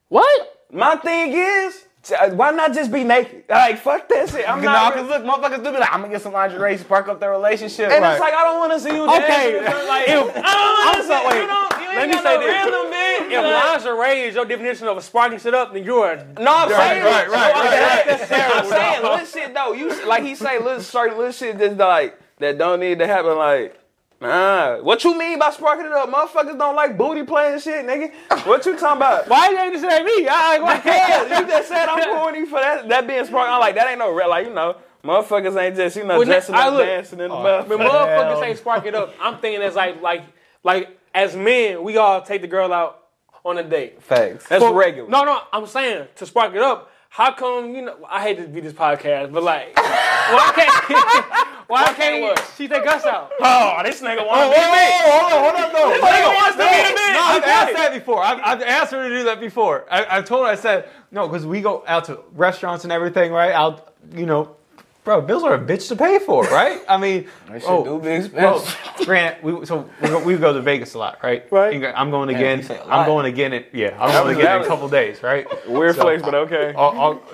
What? 0.09 0.65
My 0.71 0.95
thing 0.95 1.34
is, 1.34 1.86
uh, 2.19 2.29
why 2.31 2.51
not 2.51 2.73
just 2.73 2.91
be 2.91 3.03
naked? 3.03 3.43
Like, 3.49 3.77
fuck 3.79 4.09
that 4.09 4.29
shit. 4.29 4.47
I'm 4.49 4.59
No, 4.61 4.71
not. 4.71 4.93
cause 4.93 5.07
look, 5.07 5.23
motherfuckers 5.23 5.63
do 5.63 5.71
be 5.71 5.77
like, 5.77 5.93
I'm 5.93 6.01
gonna 6.01 6.13
get 6.13 6.21
some 6.21 6.34
lingerie, 6.34 6.77
spark 6.77 7.07
up 7.07 7.19
their 7.19 7.31
relationship. 7.31 7.91
and 7.91 8.01
Right. 8.03 8.11
it's 8.13 8.19
like 8.19 8.34
I 8.34 8.43
don't 8.43 8.59
want 8.59 8.73
to 8.73 8.79
see 8.79 8.93
you 8.95 9.03
Okay. 9.09 9.59
dancing. 9.61 9.88
Like, 9.88 10.07
If- 10.07 10.13
I 10.13 10.15
don't 10.15 10.25
want 10.36 10.88
I'm 10.88 10.95
to 10.95 11.01
see 11.01 11.07
sorry, 11.07 11.23
you. 11.23 11.29
wait. 11.29 11.41
You 11.41 11.47
don't, 11.47 11.81
you 11.81 11.99
let 11.99 12.07
me 12.09 12.13
say 12.15 12.23
no 12.23 12.39
this. 12.39 12.65
rhythm, 12.65 12.89
man. 12.89 13.31
If 13.31 13.84
lingerie 13.86 14.21
is 14.27 14.36
your 14.36 14.45
definition 14.45 14.88
of 14.88 14.97
a 14.97 15.01
sparking 15.01 15.39
shit 15.39 15.53
up, 15.53 15.73
then 15.73 15.84
you're 15.84 16.11
a 16.11 16.25
No, 16.39 16.53
I'm 16.55 16.69
saying, 16.69 17.03
right, 17.03 17.29
right, 17.29 17.53
no, 17.53 17.61
I'm 17.61 18.07
right, 18.09 18.27
saying- 18.27 18.51
I'm 18.53 18.65
saying, 18.69 19.01
little 19.03 19.25
shit 19.25 19.53
though. 19.53 19.73
You 19.73 20.05
like 20.05 20.23
he 20.23 20.36
say, 20.36 20.59
little 20.59 20.81
certain 20.81 21.17
little 21.17 21.31
shit 21.31 21.57
just 21.57 21.77
like 21.77 22.19
that 22.39 22.57
don't 22.57 22.79
need 22.79 22.99
to 22.99 23.07
happen. 23.07 23.38
Like, 23.38 23.79
nah. 24.24 24.78
What 24.82 25.03
you 25.03 25.17
mean 25.17 25.38
by 25.39 25.51
sparking 25.51 25.86
it 25.86 25.91
up? 25.91 26.09
Motherfuckers 26.09 26.57
don't 26.57 26.76
like 26.76 26.97
booty 26.97 27.24
playing 27.24 27.59
shit, 27.59 27.86
nigga. 27.86 28.11
What 28.47 28.65
you 28.65 28.78
talking 28.78 28.97
about? 28.97 29.28
Why 29.28 29.49
you 29.49 29.57
ain't 29.59 29.74
just 29.74 29.88
say 29.88 30.03
me? 30.03 30.28
I, 30.28 30.59
why 30.59 30.82
Yeah, 30.86 31.39
you 31.41 31.47
just 31.47 31.67
said 31.67 31.88
I'm 31.88 32.17
horny 32.17 32.45
for 32.45 32.59
that. 32.59 32.88
That 32.89 33.07
being 33.07 33.26
spark. 33.26 33.49
I'm 33.49 33.59
like 33.59 33.76
that 33.76 33.88
ain't 33.89 33.99
no 33.99 34.11
real. 34.11 34.30
Like 34.30 34.47
you 34.47 34.53
know, 34.53 34.78
motherfuckers 35.03 35.55
ain't 35.61 35.76
just 35.76 35.95
you 35.95 36.03
know 36.05 36.17
Well, 36.17 36.26
dressing 36.26 36.55
up, 36.55 36.74
look- 36.74 36.86
dancing 36.86 37.19
in 37.19 37.30
the 37.30 37.36
oh, 37.36 37.63
When 37.67 37.80
mouth. 37.80 37.91
motherfuckers 37.91 38.39
say 38.39 38.55
spark 38.55 38.86
it 38.86 38.95
up, 38.95 39.13
I'm 39.21 39.38
thinking 39.39 39.61
as 39.61 39.76
like 39.76 40.01
like 40.01 40.24
like 40.63 40.97
as 41.13 41.36
men, 41.36 41.84
we 41.84 41.97
all 41.97 42.21
take 42.21 42.41
the 42.41 42.47
girl 42.47 42.74
out 42.74 42.99
on 43.45 43.57
a 43.57 43.63
date. 43.63 44.01
Facts. 44.01 44.47
That's 44.47 44.63
For- 44.63 44.74
regular. 44.74 45.09
No, 45.09 45.24
no, 45.26 45.41
I'm 45.51 45.67
saying 45.67 46.07
to 46.15 46.26
spark 46.26 46.55
it 46.55 46.61
up. 46.61 46.89
How 47.09 47.32
come 47.34 47.76
you 47.76 47.84
know? 47.84 47.97
I 48.09 48.21
hate 48.24 48.38
to 48.38 48.47
be 48.47 48.59
this 48.61 48.74
podcast, 48.74 49.32
but 49.32 49.43
like, 49.43 49.76
why 49.78 50.51
can't 50.55 51.62
why 51.74 51.93
can't 51.93 52.21
what? 52.21 52.51
she 52.57 52.67
take 52.67 52.86
us 52.88 53.03
out? 53.05 53.32
Oh, 53.41 53.82
this 53.84 54.01
nigga 54.01 54.26
want 54.26 54.41
Oh, 54.41 54.49
to 54.49 54.55
be 54.55 54.61
me. 54.61 54.88
hold 55.09 55.34
on, 55.34 55.39
hold 55.43 55.55
on, 55.55 55.74
no. 55.74 55.89
This 55.89 56.03
nigga 56.03 56.36
wants 56.36 56.55
to 56.57 56.63
be 56.63 56.89
the 56.89 56.95
man. 56.95 57.13
No, 57.13 57.21
I've 57.24 57.43
asked 57.43 57.74
that 57.74 57.91
before. 57.93 58.24
I've, 58.24 58.39
I've 58.43 58.61
asked 58.61 58.91
her 58.93 59.09
to 59.09 59.15
do 59.17 59.24
that 59.26 59.39
before. 59.39 59.86
I, 59.91 60.05
I've 60.17 60.26
told 60.26 60.45
her, 60.45 60.51
I 60.51 60.55
said, 60.55 60.88
no, 61.11 61.28
because 61.28 61.45
we 61.45 61.61
go 61.61 61.84
out 61.88 62.05
to 62.05 62.19
restaurants 62.34 62.84
and 62.86 62.93
everything, 62.93 63.32
right? 63.32 63.51
I'll, 63.51 63.86
you 64.13 64.26
know, 64.26 64.55
bro, 65.03 65.21
bills 65.21 65.43
are 65.43 65.53
a 65.53 65.59
bitch 65.59 65.87
to 65.89 65.95
pay 65.95 66.19
for, 66.19 66.43
right? 66.45 66.81
I 66.87 66.97
mean, 66.97 67.27
oh, 67.67 67.83
do 67.83 67.99
be 67.99 68.09
expensive. 68.11 68.77
Grant, 69.05 69.43
we, 69.43 69.65
so 69.65 69.89
we 70.01 70.07
go, 70.07 70.23
we 70.23 70.37
go 70.37 70.53
to 70.53 70.61
Vegas 70.61 70.93
a 70.93 70.99
lot, 70.99 71.19
right? 71.23 71.45
Right. 71.51 71.75
And 71.75 71.85
I'm 71.87 72.09
going 72.11 72.29
again. 72.29 72.59
a 72.69 72.85
I'm 72.87 73.05
going 73.05 73.25
again. 73.25 73.53
In, 73.53 73.65
yeah, 73.73 73.97
I'm 73.99 74.11
going 74.11 74.35
again 74.35 74.45
that 74.45 74.57
in 74.59 74.63
a 74.63 74.67
couple 74.67 74.87
days, 74.89 75.21
right? 75.21 75.45
Weird 75.67 75.95
So- 75.95 76.03
flex, 76.03 76.21
but 76.23 76.33
okay. 76.35 76.73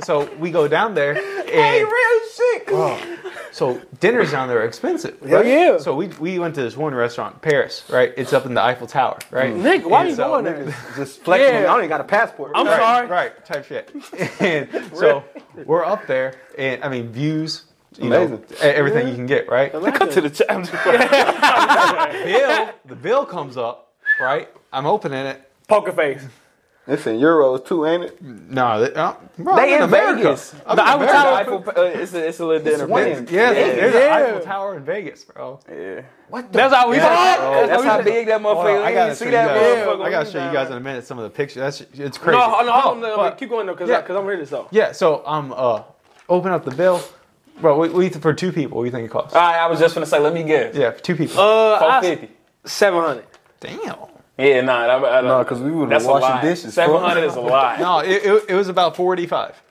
So 0.03 0.33
we 0.35 0.51
go 0.51 0.67
down 0.67 0.93
there, 0.95 1.15
and 1.39 1.49
Hey, 1.49 1.83
real 1.83 2.19
shit. 2.35 3.19
so 3.51 3.81
dinners 3.99 4.31
down 4.31 4.47
there 4.47 4.59
are 4.59 4.65
expensive. 4.65 5.17
Right? 5.21 5.45
yeah. 5.45 5.77
So 5.79 5.95
we 5.95 6.07
we 6.19 6.39
went 6.39 6.55
to 6.55 6.61
this 6.61 6.75
one 6.77 6.93
restaurant, 6.95 7.41
Paris, 7.41 7.83
right? 7.89 8.13
It's 8.17 8.33
up 8.33 8.45
in 8.45 8.53
the 8.53 8.61
Eiffel 8.61 8.87
Tower, 8.87 9.19
right? 9.31 9.53
Mm. 9.53 9.61
Nigga, 9.61 9.85
why 9.89 10.01
And 10.01 10.09
you 10.09 10.15
so- 10.15 10.27
going 10.29 10.45
there? 10.45 10.75
Just 10.95 11.21
flexing. 11.23 11.47
Yeah. 11.53 11.59
I 11.61 11.63
don't 11.73 11.79
even 11.79 11.89
got 11.89 12.01
a 12.01 12.05
passport. 12.05 12.51
I'm 12.55 12.65
Right, 12.65 12.77
sorry. 12.79 13.07
right? 13.07 13.45
Type 13.45 13.65
shit. 13.65 13.91
And 14.39 14.69
so 14.95 15.23
we're 15.65 15.83
up 15.85 16.07
there, 16.07 16.33
and 16.59 16.83
I 16.83 16.89
mean 16.89 17.11
views, 17.11 17.63
you 17.97 18.07
Amazing. 18.13 18.35
know, 18.41 18.41
everything 18.61 19.07
you 19.07 19.15
can 19.15 19.25
get, 19.25 19.49
right? 19.49 19.71
Cut 19.71 20.11
to 20.11 20.21
the 20.21 20.29
chat. 20.29 20.51
I'm 20.51 20.63
just 20.63 20.73
playing. 20.83 20.99
Bill, 22.25 22.69
the 22.85 22.95
bill 22.95 23.25
comes 23.25 23.57
up, 23.57 23.91
right? 24.19 24.47
I'm 24.71 24.85
opening 24.85 25.25
it. 25.25 25.49
Poker 25.67 25.91
face. 25.91 26.23
It's 26.87 27.05
in 27.05 27.17
euros 27.19 27.63
too, 27.67 27.85
ain't 27.85 28.03
it? 28.05 28.19
No, 28.21 28.79
they, 28.81 28.91
uh, 28.95 29.13
bro, 29.37 29.55
They 29.57 29.75
I'm 29.75 29.83
in 29.83 29.89
America. 29.89 30.23
Vegas. 30.23 30.55
I'm 30.65 30.75
The 30.75 30.81
in 30.81 30.87
Eiffel 30.87 31.01
America. 31.03 31.13
Tower- 31.13 31.35
Eiffel, 31.37 31.63
uh, 31.77 31.81
it's, 32.01 32.13
a, 32.15 32.27
it's 32.27 32.39
a 32.39 32.45
little 32.47 32.63
dinner. 32.63 32.87
winning. 32.87 33.25
place. 33.25 33.31
Yeah, 33.31 33.53
there's 33.53 33.93
an 33.95 34.11
Eiffel 34.11 34.39
Tower 34.41 34.75
in 34.77 34.83
Vegas, 34.85 35.23
bro. 35.23 35.59
Yeah. 35.69 36.01
What? 36.29 36.51
The 36.51 36.57
That's 36.57 36.73
how 36.73 36.89
we 36.89 36.97
talk. 36.97 37.67
That's 37.69 37.83
how 37.83 38.01
big 38.01 38.25
that 38.25 38.41
Hold 38.41 38.57
on, 38.57 38.65
motherfucker. 38.65 38.83
I 38.83 38.89
is. 38.89 38.95
gotta 38.95 39.09
You 39.09 39.15
show 39.15 39.25
see 39.25 39.29
that 39.31 39.47
guys. 39.47 39.87
motherfucker? 39.87 40.01
I 40.05 40.09
gotta 40.09 40.31
show 40.31 40.45
you 40.47 40.51
guys 40.53 40.67
in 40.71 40.77
a 40.77 40.79
minute 40.79 41.05
some 41.05 41.19
of 41.19 41.23
the 41.25 41.29
pictures. 41.29 41.55
That's 41.61 41.81
it's 41.99 42.17
crazy. 42.17 42.39
No, 42.39 42.61
no, 42.63 42.71
hold 42.71 42.95
on, 42.95 43.01
No, 43.01 43.07
no, 43.09 43.17
but- 43.17 43.37
keep 43.37 43.49
going 43.49 43.67
though, 43.67 43.75
cause, 43.75 43.87
yeah. 43.89 43.99
I, 43.99 44.01
cause 44.01 44.15
I'm 44.15 44.25
ready 44.25 44.43
to 44.43 44.49
talk. 44.49 44.69
Yeah, 44.71 44.91
so 44.91 45.21
I'm 45.27 45.53
uh 45.53 45.83
open 46.29 46.51
up 46.51 46.63
the 46.65 46.71
bill, 46.71 47.01
bro. 47.59 47.77
We, 47.79 47.89
we 47.89 48.09
for 48.09 48.33
two 48.33 48.51
people. 48.51 48.77
What 48.77 48.83
do 48.83 48.85
you 48.87 48.91
think 48.91 49.05
it 49.05 49.11
costs? 49.11 49.35
All 49.35 49.41
right, 49.41 49.57
I 49.59 49.67
was 49.67 49.79
just 49.79 49.93
gonna 49.95 50.05
say, 50.05 50.19
let 50.19 50.33
me 50.33 50.43
guess. 50.43 50.75
yeah, 50.75 50.91
for 50.91 50.99
two 51.01 51.15
people. 51.15 51.39
Uh, 51.39 51.79
Four 51.79 51.91
I, 51.91 52.01
fifty. 52.01 52.29
seven 52.65 53.01
hundred. 53.01 53.25
Damn. 53.59 53.97
Yeah, 54.37 54.61
nah, 54.61 54.87
that, 54.99 55.05
I, 55.05 55.21
No, 55.21 55.39
because 55.43 55.59
we 55.59 55.69
would 55.71 55.89
that's 55.89 56.05
have 56.05 56.09
a 56.11 56.13
washing 56.13 56.29
lot. 56.29 56.41
dishes. 56.41 56.73
Seven 56.73 56.95
fuck. 56.95 57.03
hundred 57.05 57.25
is 57.25 57.35
a 57.35 57.41
lot. 57.41 57.79
No, 57.81 57.99
it, 57.99 58.23
it, 58.23 58.45
it 58.49 58.53
was 58.55 58.69
about 58.69 58.95
45. 58.95 59.61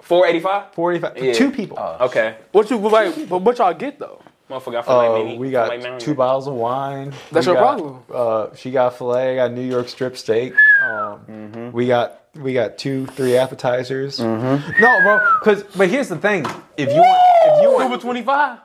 Four 0.00 0.26
eighty 0.26 0.40
five. 0.40 0.72
45 0.72 1.18
for 1.18 1.24
Yeah. 1.24 1.32
two 1.34 1.50
people. 1.50 1.78
Okay. 1.78 2.36
What 2.52 2.70
you 2.70 2.76
like? 2.78 3.28
But 3.28 3.42
what 3.42 3.58
y'all 3.58 3.74
get 3.74 3.98
though? 3.98 4.20
Motherfucker, 4.50 4.76
I 4.76 4.82
feel 4.82 4.94
Uh, 4.94 5.18
mini. 5.24 5.38
we 5.38 5.50
got 5.50 5.68
like 5.68 5.82
nine. 5.82 5.98
two 5.98 6.14
bottles 6.14 6.46
of 6.46 6.54
wine. 6.54 7.12
That's 7.32 7.46
We 7.46 7.52
your 7.54 7.62
got, 7.62 7.76
problem. 7.78 8.02
Uh, 8.12 8.54
she 8.54 8.70
got 8.70 8.96
filet. 8.98 9.32
I 9.32 9.36
got 9.48 9.52
New 9.52 9.62
York 9.62 9.88
strip 9.88 10.16
steak. 10.18 10.52
Um, 10.82 11.72
We 11.72 11.86
got 11.86 12.20
we 12.36 12.52
got 12.52 12.78
two, 12.78 13.06
three 13.06 13.36
appetizers. 13.36 14.18
Mm-hmm. 14.18 14.80
No, 14.82 15.00
bro. 15.02 15.20
Cause 15.42 15.64
but 15.76 15.88
here's 15.88 16.08
the 16.08 16.16
thing: 16.18 16.44
if 16.76 16.88
you 16.88 16.96
want, 17.00 17.22
if 17.44 17.62
you 17.62 17.70
want 17.72 17.88
Two 17.90 17.96
for 17.96 18.02
twenty 18.02 18.22
five. 18.22 18.58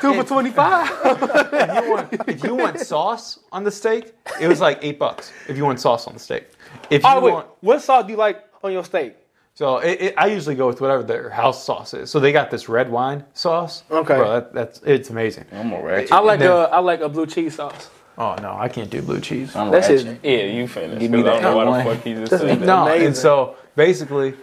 Two 0.00 0.14
for 0.14 0.24
twenty 0.24 0.50
five. 0.50 0.88
if 1.04 1.84
you 1.84 1.90
want, 1.90 2.28
if 2.28 2.44
you 2.44 2.54
want 2.54 2.80
sauce 2.80 3.38
on 3.52 3.64
the 3.64 3.70
steak, 3.70 4.14
it 4.40 4.48
was 4.48 4.60
like 4.60 4.78
eight 4.82 4.98
bucks. 4.98 5.32
If 5.48 5.56
you 5.56 5.64
want 5.64 5.78
sauce 5.80 6.06
on 6.06 6.14
the 6.14 6.20
steak, 6.20 6.48
if 6.90 7.02
you 7.02 7.08
Oh 7.08 7.20
wait, 7.20 7.32
want, 7.32 7.48
what 7.60 7.82
sauce 7.82 8.04
do 8.06 8.12
you 8.12 8.18
like 8.18 8.44
on 8.64 8.72
your 8.72 8.84
steak? 8.84 9.14
so 9.54 9.78
it, 9.78 10.00
it, 10.02 10.14
I 10.18 10.26
usually 10.26 10.54
go 10.54 10.66
with 10.66 10.82
whatever 10.82 11.02
their 11.02 11.30
house 11.30 11.64
sauce 11.64 11.94
is. 11.94 12.10
So 12.10 12.20
they 12.20 12.30
got 12.32 12.50
this 12.50 12.68
red 12.68 12.90
wine 12.90 13.24
sauce. 13.32 13.84
Okay. 13.90 14.16
bro, 14.16 14.32
that, 14.34 14.52
that's 14.52 14.82
it's 14.84 15.10
amazing. 15.10 15.46
I'm 15.52 15.72
a 15.72 15.82
ratchet. 15.82 16.12
I 16.12 16.18
like 16.20 16.40
then- 16.40 16.50
a 16.50 16.64
I 16.64 16.78
like 16.80 17.00
a 17.00 17.08
blue 17.08 17.26
cheese 17.26 17.54
sauce. 17.56 17.88
Oh 18.18 18.34
no, 18.40 18.56
I 18.58 18.68
can't 18.68 18.88
do 18.90 19.02
blue 19.02 19.20
cheese. 19.20 19.54
I'm 19.54 19.70
That 19.70 19.84
shit- 19.84 20.04
ratchet. 20.06 20.20
Yeah, 20.24 20.44
you 20.44 20.66
finished. 20.68 21.00
Give 21.00 21.10
me 21.10 21.22
'cause 21.22 21.28
I 21.28 21.32
don't 21.34 21.42
that 21.42 21.50
know 21.50 21.56
why 21.56 21.64
one. 21.64 21.86
the 21.86 21.94
fuck 21.94 22.04
he 22.04 22.14
just 22.14 22.30
said 22.30 22.60
that. 22.60 22.66
No, 22.66 22.86
Amazing. 22.86 23.06
and 23.08 23.16
so 23.16 23.56
basically, 23.74 24.34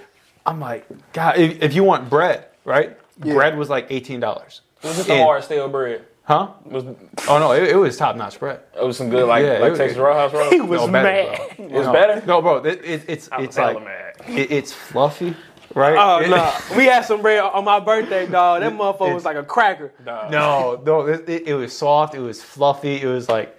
I'm 0.45 0.59
like, 0.59 0.85
God, 1.13 1.37
if, 1.39 1.61
if 1.63 1.73
you 1.73 1.83
want 1.83 2.09
bread, 2.09 2.45
right? 2.65 2.97
Bread 3.19 3.57
was 3.57 3.69
like 3.69 3.87
eighteen 3.89 4.19
dollars. 4.19 4.61
Was 4.83 4.99
it 4.99 5.07
the 5.07 5.13
And- 5.13 5.23
hard 5.23 5.43
stale 5.43 5.69
bread? 5.69 6.03
Huh? 6.25 6.49
Was 6.65 6.85
Oh 7.27 7.37
no, 7.39 7.51
it, 7.51 7.63
it 7.63 7.75
was 7.75 7.97
top 7.97 8.15
notch 8.15 8.39
bread. 8.39 8.61
it 8.79 8.83
was 8.85 8.95
some 8.95 9.09
good 9.09 9.27
like 9.27 9.43
Yeah, 9.43 9.57
like 9.57 9.73
it- 9.73 9.77
Texas 9.77 9.97
Roadhouse 9.97 10.33
roll? 10.33 10.49
He 10.51 10.61
was 10.61 10.81
No, 10.81 10.87
better, 10.87 11.31
mad. 11.31 11.37
bro. 11.57 11.65
It 11.65 11.71
was 11.71 11.87
no, 11.87 11.93
better. 11.93 12.23
No, 12.25 12.41
bro, 12.41 12.57
it, 12.63 12.81
it, 12.85 13.03
it's 13.09 13.29
I 13.31 13.37
was 13.39 13.47
it's 13.47 13.57
like 13.57 13.83
mad. 13.83 14.13
it, 14.29 14.51
it's 14.51 14.71
fluffy, 14.71 15.35
right? 15.75 15.97
Oh 15.97 16.25
no, 16.29 16.53
we 16.77 16.85
had 16.85 17.03
some 17.05 17.21
bread 17.21 17.39
on 17.39 17.65
my 17.65 17.79
birthday, 17.81 18.25
dog. 18.25 18.61
That 18.61 18.71
motherfucker 18.73 19.13
was 19.13 19.25
like 19.25 19.35
a 19.35 19.43
cracker. 19.43 19.91
Nah. 20.05 20.29
No, 20.29 20.81
no, 20.85 21.07
it, 21.07 21.27
it, 21.27 21.47
it 21.47 21.53
was 21.55 21.75
soft. 21.77 22.15
It 22.15 22.19
was 22.19 22.41
fluffy. 22.41 23.01
It 23.01 23.07
was 23.07 23.27
like 23.27 23.57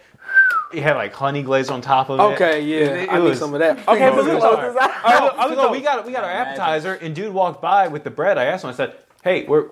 it 0.72 0.82
had 0.82 0.96
like 0.96 1.12
honey 1.12 1.42
glaze 1.42 1.70
on 1.70 1.80
top 1.80 2.08
of 2.10 2.18
it. 2.18 2.22
Okay, 2.34 2.60
yeah, 2.62 2.76
It, 2.76 3.02
it 3.04 3.12
I 3.12 3.18
need 3.20 3.36
some 3.36 3.54
of 3.54 3.60
that. 3.60 3.78
Okay, 3.88 4.10
but 4.10 4.18
it 4.26 4.34
was 4.34 4.42
look, 4.42 4.74
look, 4.74 4.76
I 4.80 5.46
look, 5.48 5.56
look, 5.56 5.70
we 5.70 5.80
got 5.80 6.04
we 6.04 6.12
got 6.12 6.24
our 6.24 6.30
appetizer, 6.30 6.94
and 6.94 7.14
dude 7.14 7.32
walked 7.32 7.62
by 7.62 7.88
with 7.88 8.04
the 8.04 8.10
bread. 8.10 8.38
I 8.38 8.44
asked 8.44 8.64
him. 8.64 8.70
I 8.70 8.74
said, 8.74 8.94
"Hey, 9.22 9.44
where 9.46 9.66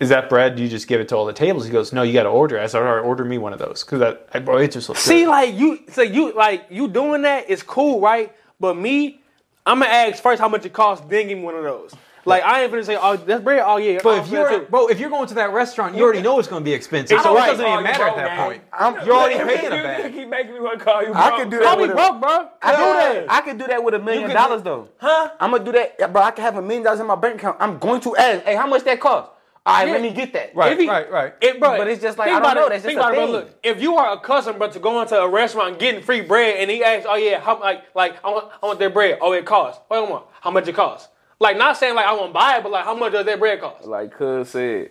is 0.00 0.08
that 0.08 0.28
bread? 0.28 0.56
Do 0.56 0.62
you 0.62 0.68
just 0.68 0.88
give 0.88 1.00
it 1.00 1.08
to 1.08 1.16
all 1.16 1.26
the 1.26 1.32
tables?" 1.32 1.64
He 1.66 1.70
goes, 1.72 1.92
"No, 1.92 2.02
you 2.02 2.12
got 2.12 2.22
to 2.22 2.28
order." 2.30 2.58
I 2.58 2.66
said, 2.66 2.82
"All 2.82 2.94
right, 2.94 3.04
order 3.04 3.24
me 3.24 3.38
one 3.38 3.52
of 3.52 3.58
those 3.58 3.84
because 3.84 4.00
that 4.00 4.28
I, 4.32 4.38
bro, 4.38 4.58
it 4.58 4.72
just 4.72 4.88
looks 4.88 5.00
See, 5.00 5.24
good. 5.24 5.30
like 5.30 5.54
you, 5.54 5.80
so 5.90 6.02
you 6.02 6.32
like 6.32 6.66
you 6.70 6.88
doing 6.88 7.22
that 7.22 7.50
is 7.50 7.62
cool, 7.62 8.00
right? 8.00 8.32
But 8.60 8.76
me, 8.76 9.20
I'm 9.66 9.80
gonna 9.80 9.90
ask 9.90 10.22
first 10.22 10.40
how 10.40 10.48
much 10.48 10.64
it 10.64 10.72
costs, 10.72 11.04
then 11.08 11.28
give 11.28 11.38
me 11.38 11.44
one 11.44 11.54
of 11.54 11.62
those. 11.64 11.94
Like 12.28 12.42
I 12.44 12.62
ain't 12.62 12.70
gonna 12.70 12.84
say, 12.84 12.96
oh, 13.00 13.16
that's 13.16 13.42
bread. 13.42 13.62
Oh 13.64 13.76
yeah. 13.78 13.98
But 14.02 14.18
oh, 14.18 14.22
if 14.22 14.30
you're 14.30 14.48
that's 14.50 14.70
bro, 14.70 14.88
if 14.88 15.00
you're 15.00 15.10
going 15.10 15.26
to 15.28 15.34
that 15.34 15.52
restaurant, 15.52 15.96
you 15.96 16.02
already 16.04 16.22
know 16.22 16.38
it's 16.38 16.48
going 16.48 16.60
to 16.62 16.64
be 16.64 16.72
expensive. 16.72 17.16
It's 17.16 17.24
So 17.24 17.36
it 17.36 17.40
doesn't 17.40 17.64
Oh, 17.64 17.68
even 17.68 17.78
you 17.78 17.84
matter 17.84 18.04
at 18.04 18.16
that 18.16 18.36
man. 18.36 18.46
point. 18.46 18.62
I'm, 18.72 19.06
You're 19.06 19.14
already 19.16 19.38
You- 19.38 19.46
paying 19.46 19.72
you- 19.72 19.80
a 19.80 19.82
bag. 19.82 20.04
You 20.14 20.20
keep 20.20 20.28
making 20.28 20.54
me 20.54 20.60
want 20.60 20.78
to 20.78 20.84
call 20.84 21.02
you. 21.02 21.12
I 21.14 21.28
broke. 21.28 21.40
could 21.40 21.50
do 21.50 21.58
that. 21.58 21.64
call 21.64 21.76
that 21.76 21.82
me 21.82 21.88
with 21.88 21.90
a, 21.92 21.94
broke, 21.94 22.20
bro. 22.20 22.48
I 22.62 22.70
do 22.72 22.82
that. 22.82 23.26
I 23.32 23.40
could 23.40 23.58
do 23.58 23.66
that 23.66 23.82
with 23.84 23.94
a 23.94 23.98
million 23.98 24.30
dollars 24.30 24.62
though. 24.62 24.88
Huh? 24.98 25.30
I'm 25.40 25.50
gonna 25.52 25.64
do 25.64 25.72
that, 25.72 25.96
yeah, 25.98 26.06
bro. 26.06 26.22
I 26.22 26.30
can 26.30 26.44
have 26.44 26.56
a 26.56 26.62
million 26.62 26.82
dollars 26.84 27.00
in 27.00 27.06
my 27.06 27.14
bank 27.16 27.36
account. 27.36 27.56
I'm 27.60 27.78
going 27.78 28.00
to 28.02 28.16
ask, 28.16 28.44
hey, 28.44 28.54
how 28.56 28.66
much 28.66 28.84
that 28.84 29.00
cost? 29.00 29.30
All 29.66 29.74
right, 29.74 29.86
Yeah. 29.86 29.92
let 29.94 30.02
me 30.02 30.10
get 30.12 30.32
that. 30.32 30.54
Right, 30.54 30.78
he- 30.78 30.88
right, 30.88 31.10
right. 31.10 31.34
It, 31.42 31.60
bro, 31.60 31.76
But 31.76 31.88
it's 31.88 32.00
just 32.00 32.16
like, 32.16 32.28
I 32.28 32.32
don't 32.32 32.38
about 32.42 32.54
know, 32.56 32.66
it, 32.66 32.70
that's 32.70 32.84
think 32.84 32.98
just 32.98 33.06
a 33.06 33.12
about 33.12 33.22
it, 33.22 33.30
bro. 33.30 33.40
thing. 33.40 33.48
Look, 33.50 33.58
if 33.62 33.82
you 33.82 33.96
are 33.96 34.12
accustomed, 34.14 34.58
bro, 34.58 34.70
to 34.70 34.78
going 34.78 35.06
to 35.08 35.20
a 35.20 35.28
restaurant 35.28 35.70
and 35.72 35.78
getting 35.78 36.00
free 36.02 36.22
bread, 36.22 36.56
and 36.58 36.70
he 36.70 36.82
asks, 36.82 37.06
"Oh 37.08 37.16
yeah, 37.16 37.38
how 37.40 37.60
like 37.60 37.84
like 37.94 38.16
I 38.24 38.30
want 38.30 38.48
I 38.62 38.66
want 38.66 38.78
their 38.78 38.88
bread. 38.90 39.18
Oh, 39.20 39.32
it 39.32 39.44
costs. 39.44 39.80
Wait 39.90 39.98
a 39.98 40.02
minute, 40.06 40.22
how 40.40 40.50
much 40.50 40.68
it 40.68 40.74
costs? 40.74 41.08
Like 41.40 41.56
not 41.56 41.76
saying 41.76 41.94
like 41.94 42.06
I 42.06 42.12
want 42.14 42.30
to 42.30 42.32
buy 42.32 42.56
it, 42.56 42.62
but 42.62 42.72
like 42.72 42.84
how 42.84 42.94
much 42.94 43.12
does 43.12 43.26
that 43.26 43.38
bread 43.38 43.60
cost? 43.60 43.86
Like 43.86 44.12
Cuz 44.16 44.50
said, 44.50 44.90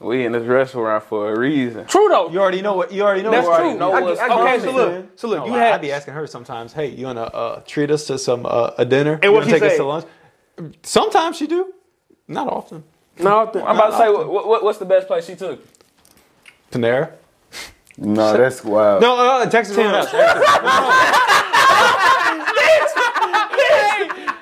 we 0.00 0.24
in 0.24 0.32
this 0.32 0.44
restaurant 0.44 1.02
for 1.04 1.32
a 1.32 1.38
reason. 1.38 1.86
True 1.86 2.08
though. 2.08 2.28
You 2.30 2.40
already 2.40 2.60
know 2.62 2.74
what 2.74 2.92
you 2.92 3.02
already 3.02 3.22
know. 3.22 3.30
That's 3.30 3.46
what 3.46 3.58
true. 3.60 3.78
know 3.78 3.92
I, 3.92 4.00
what's 4.02 4.20
I, 4.20 4.26
I 4.28 4.40
okay, 4.42 4.56
get 4.56 4.62
so 4.64 4.70
look, 4.72 5.06
so 5.18 5.28
look, 5.28 5.38
No, 5.40 5.46
you 5.46 5.54
I- 5.54 5.58
had 5.58 5.72
I'd 5.74 5.80
be 5.80 5.92
asking 5.92 6.14
her 6.14 6.26
sometimes, 6.26 6.72
"Hey, 6.74 6.88
you 6.88 7.06
wanna 7.06 7.22
uh, 7.22 7.60
treat 7.66 7.90
us 7.90 8.06
to 8.08 8.18
some 8.18 8.44
uh, 8.44 8.72
a 8.76 8.84
dinner? 8.84 9.14
And 9.14 9.24
you 9.24 9.32
what 9.32 9.40
wanna 9.40 9.46
she 9.54 9.60
take 9.60 9.70
us 9.70 9.76
to 9.78 9.84
lunch?" 9.84 10.04
Sometimes 10.82 11.36
she 11.36 11.46
do, 11.46 11.72
not 12.26 12.48
often. 12.48 12.84
Not 13.18 13.48
often. 13.48 13.62
I'm 13.62 13.76
about 13.76 13.90
to 13.90 13.96
say, 13.96 14.08
what, 14.10 14.46
what, 14.46 14.62
what's 14.64 14.78
the 14.78 14.84
best 14.84 15.06
place 15.08 15.24
she 15.26 15.34
took? 15.36 15.60
Panera. 16.70 17.12
No, 17.96 18.36
that's 18.36 18.62
wild. 18.64 19.02
No, 19.02 19.16
uh, 19.16 19.46
Texas 19.50 19.76
Roadhouse. 19.76 20.12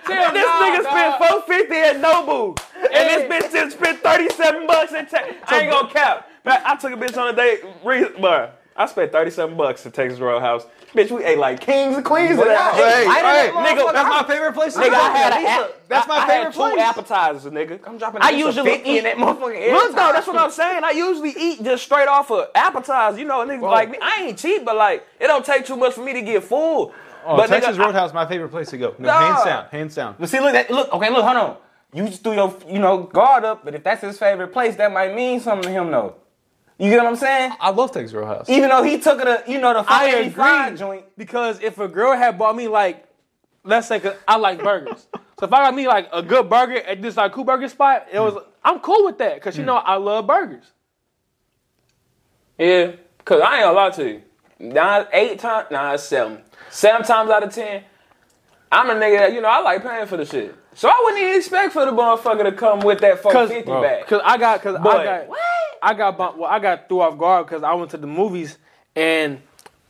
this 0.07 0.47
nigga 0.47 0.83
spent 0.83 1.19
450 1.19 1.75
at 1.75 1.97
Nobu, 1.97 2.59
and 2.77 2.91
this 2.93 3.23
bitch 3.31 3.53
just 3.53 3.77
spent 3.79 4.01
37 4.01 4.67
bucks 4.67 4.93
in 4.93 5.07
Texas. 5.07 5.37
I 5.47 5.61
ain't 5.61 5.71
gonna 5.73 5.91
cap. 5.93 6.29
But 6.45 6.63
I 6.65 6.77
took 6.77 6.93
a 6.93 6.97
bitch 6.97 7.17
on 7.21 7.29
a 7.33 7.37
date, 7.37 7.63
bruh. 7.85 8.51
I 8.79 8.85
spent 8.87 9.11
37 9.11 9.57
bucks 9.57 9.87
at 9.87 9.95
Texas 9.95 10.21
Roadhouse. 10.21 10.67
Bitch, 10.95 11.11
we 11.11 11.25
ate 11.25 11.39
like 11.39 11.61
kings 11.61 11.97
and 11.97 12.05
queens 12.05 12.33
in 12.33 12.37
that 12.39 12.57
house. 12.59 12.77
Hey, 12.77 13.07
I 13.07 13.21
hey, 13.21 13.51
nigga, 13.51 13.93
that's 13.93 14.09
my 14.09 14.25
favorite 14.27 14.53
place. 14.53 14.75
to 14.75 14.81
Nigga, 14.81 14.91
go. 14.91 14.97
I 15.01 15.11
had 15.17 15.33
a- 15.33 15.37
a, 15.63 15.65
a- 15.67 15.71
that's 15.89 16.07
my 16.09 16.17
I 16.19 16.27
favorite 16.27 16.45
had 16.45 16.53
two 16.53 16.59
place. 16.59 16.79
appetizers, 16.81 17.53
nigga. 17.53 17.81
I'm 17.87 17.99
dropping. 17.99 18.23
I 18.23 18.31
a 18.31 18.33
piece 18.33 18.41
of 18.47 18.57
usually 18.57 18.71
50 18.77 18.91
eat 18.91 19.01
that 19.03 19.17
motherfucking. 19.17 19.57
every 19.57 19.73
Look 19.73 19.91
though, 19.97 20.13
that's 20.13 20.27
what 20.27 20.37
I'm 20.37 20.51
saying. 20.51 20.85
I 20.85 20.91
usually 20.91 21.35
eat 21.39 21.63
just 21.65 21.85
straight 21.85 22.09
off 22.09 22.31
of 22.31 22.49
appetizers. 22.55 23.19
You 23.19 23.25
know, 23.27 23.39
niggas 23.47 23.61
like 23.63 23.91
me. 23.91 23.99
I 24.01 24.25
ain't 24.25 24.39
cheap, 24.39 24.65
but 24.65 24.77
like 24.77 25.07
it 25.21 25.27
don't 25.27 25.45
take 25.45 25.65
too 25.67 25.77
much 25.77 25.95
for 25.95 26.03
me 26.03 26.13
to 26.13 26.23
get 26.23 26.45
full. 26.45 26.93
Oh, 27.27 27.37
but 27.37 27.49
Texas 27.49 27.77
nigga, 27.77 27.81
I- 27.81 27.85
Roadhouse, 27.87 28.15
my 28.15 28.27
favorite 28.27 28.51
place 28.51 28.71
to 28.71 28.79
go. 28.79 28.95
No, 28.99 29.09
Nah. 29.09 29.21
hands 29.21 29.45
down, 29.45 29.67
hands 29.71 29.95
down. 29.95 30.15
But 30.19 30.29
see, 30.29 30.41
look, 30.41 30.53
that, 30.53 30.71
look, 30.71 30.93
okay, 30.93 31.11
look, 31.11 31.25
hold 31.25 31.37
on. 31.37 31.57
You 31.93 32.07
just 32.07 32.23
threw 32.23 32.35
your, 32.35 32.55
you 32.69 32.79
know, 32.79 33.05
guard 33.05 33.45
up, 33.45 33.65
but 33.65 33.75
if 33.75 33.83
that's 33.83 34.03
his 34.03 34.19
favorite 34.19 34.49
place, 34.49 34.77
that 34.77 34.93
might 34.93 35.15
mean 35.15 35.41
something 35.41 35.69
to 35.69 35.71
him, 35.71 35.91
though. 35.91 36.17
You 36.79 36.91
get 36.91 36.99
what 36.99 37.07
I'm 37.07 37.17
saying? 37.17 37.53
I 37.59 37.71
love 37.71 37.93
Texas 37.93 38.13
Roadhouse. 38.13 38.51
Even 38.51 38.69
though 38.69 38.83
he 38.83 38.99
took 38.99 39.21
it, 39.21 39.27
a, 39.27 39.43
you 39.51 39.59
know, 39.59 39.73
the 39.73 39.81
I 39.81 40.11
585 40.11 40.79
joint. 40.79 41.05
Because 41.17 41.61
if 41.63 41.79
a 41.79 41.89
girl 41.89 42.15
had 42.15 42.39
bought 42.39 42.55
me 42.55 42.69
like, 42.69 43.07
let's 43.65 43.89
say, 43.89 44.03
I 44.29 44.37
like 44.37 44.63
burgers. 44.63 45.07
so 45.39 45.47
if 45.47 45.53
I 45.53 45.65
got 45.65 45.75
me 45.75 45.89
like 45.89 46.09
a 46.13 46.23
good 46.23 46.51
burger 46.51 46.79
at 46.81 47.01
this 47.01 47.17
like 47.17 47.33
cool 47.33 47.45
burger 47.45 47.69
spot, 47.69 48.07
it 48.13 48.21
was 48.21 48.35
hmm. 48.35 48.41
I'm 48.63 48.81
cool 48.81 49.05
with 49.05 49.17
that 49.19 49.37
because 49.37 49.57
you 49.57 49.63
hmm. 49.63 49.69
know 49.69 49.77
I 49.77 49.97
love 49.97 50.27
burgers. 50.27 50.65
Yeah, 52.59 52.93
cause 53.25 53.41
I 53.41 53.57
ain't 53.57 53.65
gonna 53.65 53.73
lie 53.73 53.91
to 53.91 54.09
you. 54.09 54.23
Nine, 54.59 55.07
eight 55.13 55.39
times, 55.39 55.69
nah, 55.71 55.93
it's 55.93 56.05
seven. 56.05 56.43
Seven 56.77 57.07
times 57.07 57.31
out 57.31 57.43
of 57.43 57.55
ten, 57.55 57.83
I'm 58.71 58.91
a 58.91 58.93
nigga 58.95 59.19
that 59.21 59.33
you 59.33 59.41
know 59.41 59.49
I 59.49 59.61
like 59.61 59.83
paying 59.83 60.07
for 60.07 60.19
the 60.19 60.27
shit. 60.27 60.55
So 60.75 60.91
I 60.91 61.01
wouldn't 61.05 61.23
even 61.23 61.37
expect 61.37 61.73
for 61.73 61.87
the 61.87 61.91
motherfucker 61.91 62.43
to 62.43 62.53
come 62.53 62.81
with 62.81 63.01
that 63.01 63.23
450 63.23 63.63
Cause, 63.71 63.83
back. 63.83 64.07
cause 64.07 64.21
I 64.23 64.37
got, 64.37 64.61
cause 64.61 64.77
I 64.77 64.83
But- 64.83 65.05
got, 65.05 65.39
I 65.83 65.95
got, 65.95 66.19
bumped- 66.19 66.39
well, 66.39 66.51
I 66.51 66.59
got 66.59 66.87
threw 66.87 67.01
off 67.01 67.17
guard 67.17 67.47
because 67.47 67.63
I 67.63 67.73
went 67.73 67.93
to 67.93 67.97
the 67.97 68.07
movies 68.07 68.59
and 68.95 69.41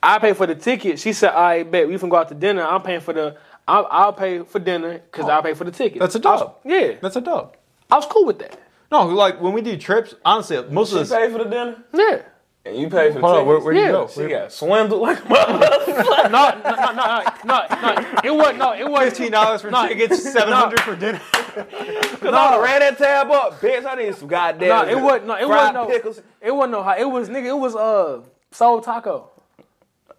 I 0.01 0.21
paid 0.21 0.37
for 0.37 0.47
the 0.47 0.55
ticket. 0.55 1.01
She 1.01 1.13
said, 1.13 1.31
"I 1.31 1.65
bet 1.65 1.89
we 1.89 1.99
can 1.99 2.09
go 2.09 2.19
out 2.19 2.29
to 2.29 2.35
dinner. 2.37 2.63
I'm 2.63 2.83
paying 2.83 3.01
for 3.01 3.13
the, 3.13 3.37
I'll, 3.67 3.89
I'll 3.91 4.13
pay 4.13 4.45
for 4.45 4.61
dinner 4.61 5.01
because 5.11 5.29
I'll 5.29 5.43
pay 5.43 5.55
for 5.55 5.65
the 5.65 5.73
ticket." 5.73 5.99
That's 5.99 6.15
a 6.15 6.21
I 6.25 6.31
was- 6.31 6.41
dub. 6.43 6.57
yeah, 6.65 6.93
That's 7.03 7.17
a 7.17 7.21
dub. 7.21 7.57
I 7.91 7.97
was 7.97 8.07
cool 8.07 8.27
with 8.27 8.39
that. 8.39 8.57
No, 8.93 9.07
like 9.07 9.41
when 9.41 9.53
we 9.55 9.61
do 9.61 9.77
trips, 9.77 10.15
honestly, 10.25 10.63
most 10.71 10.91
She 10.91 10.99
of 11.01 11.09
this. 11.09 11.19
pay 11.19 11.33
for 11.33 11.39
the 11.39 11.51
dinner, 11.51 11.83
Yeah. 11.93 12.23
And 12.67 12.77
you 12.77 12.89
pay 12.91 13.09
for 13.13 13.21
the 13.21 13.27
Hold 13.27 13.37
on, 13.37 13.45
tickets. 13.45 13.49
where, 13.49 13.61
where 13.61 13.75
do 13.75 13.81
Yeah, 13.81 13.87
you 13.87 13.93
go? 13.93 14.09
She 14.09 14.29
got 14.29 14.53
swindled 14.53 15.01
like 15.03 15.19
a 15.19 15.23
motherfucker. 15.23 16.31
No, 16.31 16.51
no, 16.65 16.77
no, 16.77 16.93
no, 16.93 17.23
no, 17.45 17.67
no. 17.81 18.21
It 18.25 18.31
wasn't. 18.35 18.59
No, 18.59 18.73
it 18.75 18.89
wasn't. 18.89 19.11
Fifteen 19.17 19.33
dollars 19.33 19.63
for 19.63 19.71
No. 19.71 19.89
tickets, 19.89 20.23
seven 20.23 20.53
hundred 20.53 20.81
for 20.81 20.97
dinner. 20.97 21.21
Cause 21.33 22.35
I 22.35 22.59
ran 22.63 22.81
that 22.81 22.99
tab 22.99 23.31
up, 23.31 23.61
bitch. 23.61 23.87
I 23.87 23.95
need 23.95 24.15
some 24.15 24.29
goddamn. 24.29 24.69
No, 24.69 24.85
it 24.89 25.01
wasn't. 25.03 25.27
No, 25.27 25.35
it 25.37 25.49
wasn't. 25.49 25.75
No, 25.75 25.87
pickles. 25.87 26.23
it 26.41 26.51
wasn't 26.55 26.73
no. 26.73 26.83
high. 26.83 26.99
It 26.99 27.11
was 27.11 27.29
nigga. 27.29 27.47
It 27.47 27.59
was 27.59 27.77
uh 27.77 28.23
soul 28.51 28.81
taco. 28.81 29.31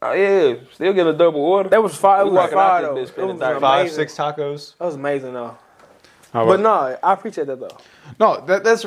Oh 0.02 0.14
yeah, 0.14 0.56
still 0.74 0.94
get 0.94 1.08
a 1.08 1.14
double 1.14 1.42
order. 1.42 1.70
That 1.70 1.82
was 1.82 1.96
fire. 1.96 2.22
It 2.22 2.26
We 2.26 2.32
was 2.32 2.38
walking 2.38 2.58
out 2.60 2.96
this 2.96 3.10
though. 3.12 3.24
bitch 3.24 3.30
It 3.30 3.34
was 3.34 3.62
Five, 3.62 3.82
amazing. 3.82 3.96
six 3.96 4.16
tacos. 4.16 4.78
That 4.78 4.86
was 4.86 4.96
amazing 4.96 5.34
though. 5.34 5.58
Oh, 6.34 6.46
But 6.46 6.60
no, 6.60 6.98
I 7.02 7.14
appreciate 7.14 7.48
that 7.48 7.60
though. 7.60 7.78
No, 8.20 8.40
that, 8.46 8.64
that's 8.64 8.86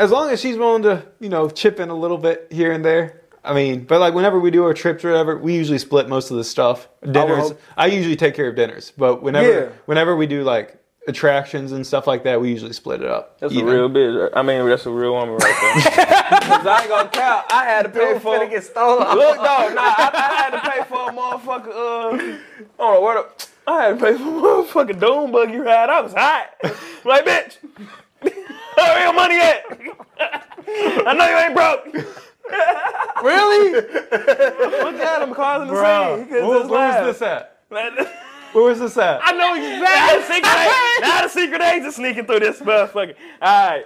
as 0.00 0.10
long 0.10 0.30
as 0.30 0.40
she's 0.40 0.56
willing 0.56 0.82
to, 0.82 1.04
you 1.20 1.28
know, 1.28 1.48
chip 1.50 1.78
in 1.78 1.88
a 1.90 1.94
little 1.94 2.18
bit 2.18 2.48
here 2.50 2.72
and 2.72 2.84
there. 2.84 3.20
I 3.44 3.54
mean, 3.54 3.84
but 3.84 4.00
like 4.00 4.14
whenever 4.14 4.38
we 4.38 4.50
do 4.50 4.64
our 4.64 4.74
trips 4.74 5.04
or 5.04 5.10
whatever, 5.10 5.38
we 5.38 5.54
usually 5.54 5.78
split 5.78 6.08
most 6.08 6.30
of 6.30 6.36
the 6.36 6.44
stuff. 6.44 6.88
Dinners, 7.02 7.48
hope- 7.50 7.60
I 7.76 7.86
usually 7.86 8.16
take 8.16 8.34
care 8.34 8.48
of 8.48 8.56
dinners, 8.56 8.92
but 8.96 9.22
whenever 9.22 9.48
Yeah. 9.48 9.68
whenever 9.86 10.14
we 10.16 10.26
do 10.26 10.42
like 10.42 10.76
attractions 11.08 11.72
and 11.72 11.86
stuff 11.86 12.06
like 12.06 12.24
that, 12.24 12.40
we 12.40 12.50
usually 12.50 12.74
split 12.74 13.00
it 13.00 13.08
up. 13.08 13.38
That's 13.40 13.52
even. 13.54 13.68
a 13.68 13.72
real 13.72 13.88
bitch. 13.88 14.30
I 14.34 14.42
mean, 14.42 14.68
that's 14.68 14.84
a 14.86 14.90
real 14.90 15.12
woman 15.12 15.36
right 15.36 15.56
there. 15.60 15.94
Cause 16.40 16.66
I 16.66 16.78
ain't 16.80 16.88
gonna 16.90 17.08
count. 17.08 17.46
I 17.50 17.64
had 17.64 17.82
to 17.84 17.88
pay 17.88 18.18
for. 18.18 18.38
Finna 18.38 18.50
get 18.50 18.64
stolen. 18.64 19.06
Look, 19.16 19.36
though, 19.36 19.42
nah, 19.74 19.94
I, 19.96 20.10
I 20.12 20.34
had 20.34 20.50
to 20.50 20.70
pay 20.70 20.84
for 20.88 21.10
a 21.10 21.12
motherfucker. 21.12 21.68
Uh, 21.68 22.16
I 22.16 22.38
don't 22.78 22.94
know 22.94 23.00
where 23.00 23.14
the. 23.22 23.46
I 23.66 23.82
had 23.84 23.98
to 23.98 24.04
pay 24.04 24.12
for 24.18 24.22
a 24.22 24.26
motherfucking 24.42 25.00
doom 25.00 25.32
buggy 25.32 25.56
ride. 25.58 25.88
I 25.88 26.00
was 26.02 26.12
hot. 26.12 26.50
like, 27.04 27.24
bitch, 27.24 27.56
where 28.94 29.04
your 29.04 29.12
money 29.12 29.36
at? 29.40 29.64
I 31.06 31.14
know 31.14 31.28
you 31.28 31.36
ain't 31.36 31.54
broke. 31.54 31.84
Really? 33.22 33.72
Look 34.84 35.00
at 35.00 35.22
him 35.22 35.34
causing 35.34 35.68
the 35.72 36.16
scene. 36.16 36.26
He 36.28 36.32
Where, 36.34 36.66
where 36.66 37.04
was 37.04 37.18
this 37.18 37.22
at? 37.22 37.58
Man, 37.70 37.92
Where 38.52 38.64
was 38.64 38.80
this 38.80 38.96
at? 38.96 39.20
I 39.22 39.30
know 39.32 39.54
Now 39.54 39.54
the 39.54 40.18
exactly. 40.18 40.34
secret 40.34 40.58
agent, 40.58 41.00
now 41.02 41.22
the 41.22 41.28
secret 41.28 41.62
agent 41.62 41.94
sneaking 41.94 42.26
through 42.26 42.40
this 42.40 42.58
motherfucker. 42.60 43.14
All 43.40 43.68
right, 43.70 43.84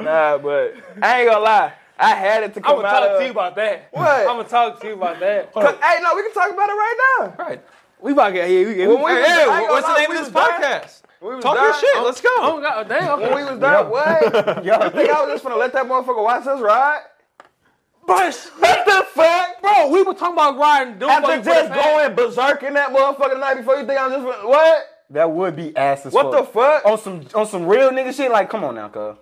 nah, 0.00 0.38
but 0.38 0.74
I 1.02 1.20
ain't 1.20 1.30
gonna 1.30 1.44
lie. 1.44 1.72
I 1.98 2.14
had 2.14 2.44
it 2.44 2.54
to 2.54 2.60
come 2.60 2.78
out. 2.78 2.78
I'm 2.78 2.82
gonna 2.84 2.96
out 2.96 3.00
talk 3.00 3.10
of. 3.10 3.18
to 3.18 3.24
you 3.26 3.30
about 3.32 3.56
that. 3.56 3.88
What? 3.92 4.20
I'm 4.20 4.36
gonna 4.36 4.44
talk 4.48 4.80
to 4.80 4.86
you 4.86 4.94
about 4.94 5.20
that. 5.20 5.50
Hey, 5.54 5.98
no, 6.02 6.14
we 6.14 6.22
can 6.22 6.32
talk 6.32 6.50
about 6.50 6.68
it 6.70 6.72
right 6.72 7.18
now. 7.20 7.34
Right. 7.44 7.62
We 8.00 8.12
about 8.12 8.28
to 8.28 8.32
get 8.34 8.48
here. 8.48 8.68
We, 8.68 8.74
we, 8.76 8.86
When 8.94 9.02
we 9.04 9.10
Hey, 9.10 9.18
was- 9.20 9.26
hey, 9.28 9.34
I 9.34 9.58
ain't 9.60 9.68
gonna 9.68 9.72
what's 9.72 9.86
the 9.88 9.94
name 9.98 10.10
of 10.10 10.16
this 10.16 10.26
was 10.26 10.32
done. 10.32 10.62
podcast? 10.62 11.02
We 11.20 11.34
was 11.34 11.42
Talk 11.44 11.56
your 11.56 11.70
done. 11.70 11.80
shit. 11.80 12.02
Let's 12.02 12.20
go. 12.20 12.28
Oh 12.38 12.60
God, 12.60 12.88
damn. 12.88 13.20
When 13.20 13.34
we 13.34 13.44
was 13.44 13.58
done, 13.58 13.90
what? 13.90 14.22
You 14.64 14.72
think 14.90 15.10
I 15.10 15.22
was 15.22 15.30
just 15.32 15.42
gonna 15.44 15.56
let 15.56 15.72
that 15.72 15.86
motherfucker 15.86 16.22
watch 16.22 16.46
us 16.46 16.60
ride? 16.60 17.00
But 18.06 18.34
What 18.58 18.86
the 18.86 19.06
fuck? 19.12 19.60
bro, 19.60 19.88
we 19.88 20.02
were 20.02 20.14
talking 20.14 20.34
about 20.34 20.56
riding. 20.56 20.98
Doom 20.98 21.10
After 21.10 21.26
buggy 21.26 21.42
just 21.44 21.68
the 21.68 21.74
past- 21.74 21.84
going 21.84 22.14
berserk 22.14 22.62
in 22.62 22.74
that 22.74 22.90
motherfucker 22.90 23.34
the 23.34 23.38
night 23.38 23.54
before, 23.56 23.76
you 23.76 23.86
think 23.86 24.00
I'm 24.00 24.10
just 24.10 24.24
what? 24.46 24.84
That 25.10 25.30
would 25.30 25.56
be 25.56 25.76
ass 25.76 26.06
as 26.06 26.12
What 26.12 26.30
the 26.30 26.44
fuck. 26.44 26.82
fuck? 26.82 26.84
On 26.86 26.98
some, 26.98 27.22
on 27.34 27.46
some 27.46 27.66
real 27.66 27.90
nigga 27.90 28.14
shit, 28.14 28.30
like, 28.30 28.48
come 28.50 28.62
on 28.64 28.74
now, 28.74 28.88
cuz. 28.88 29.16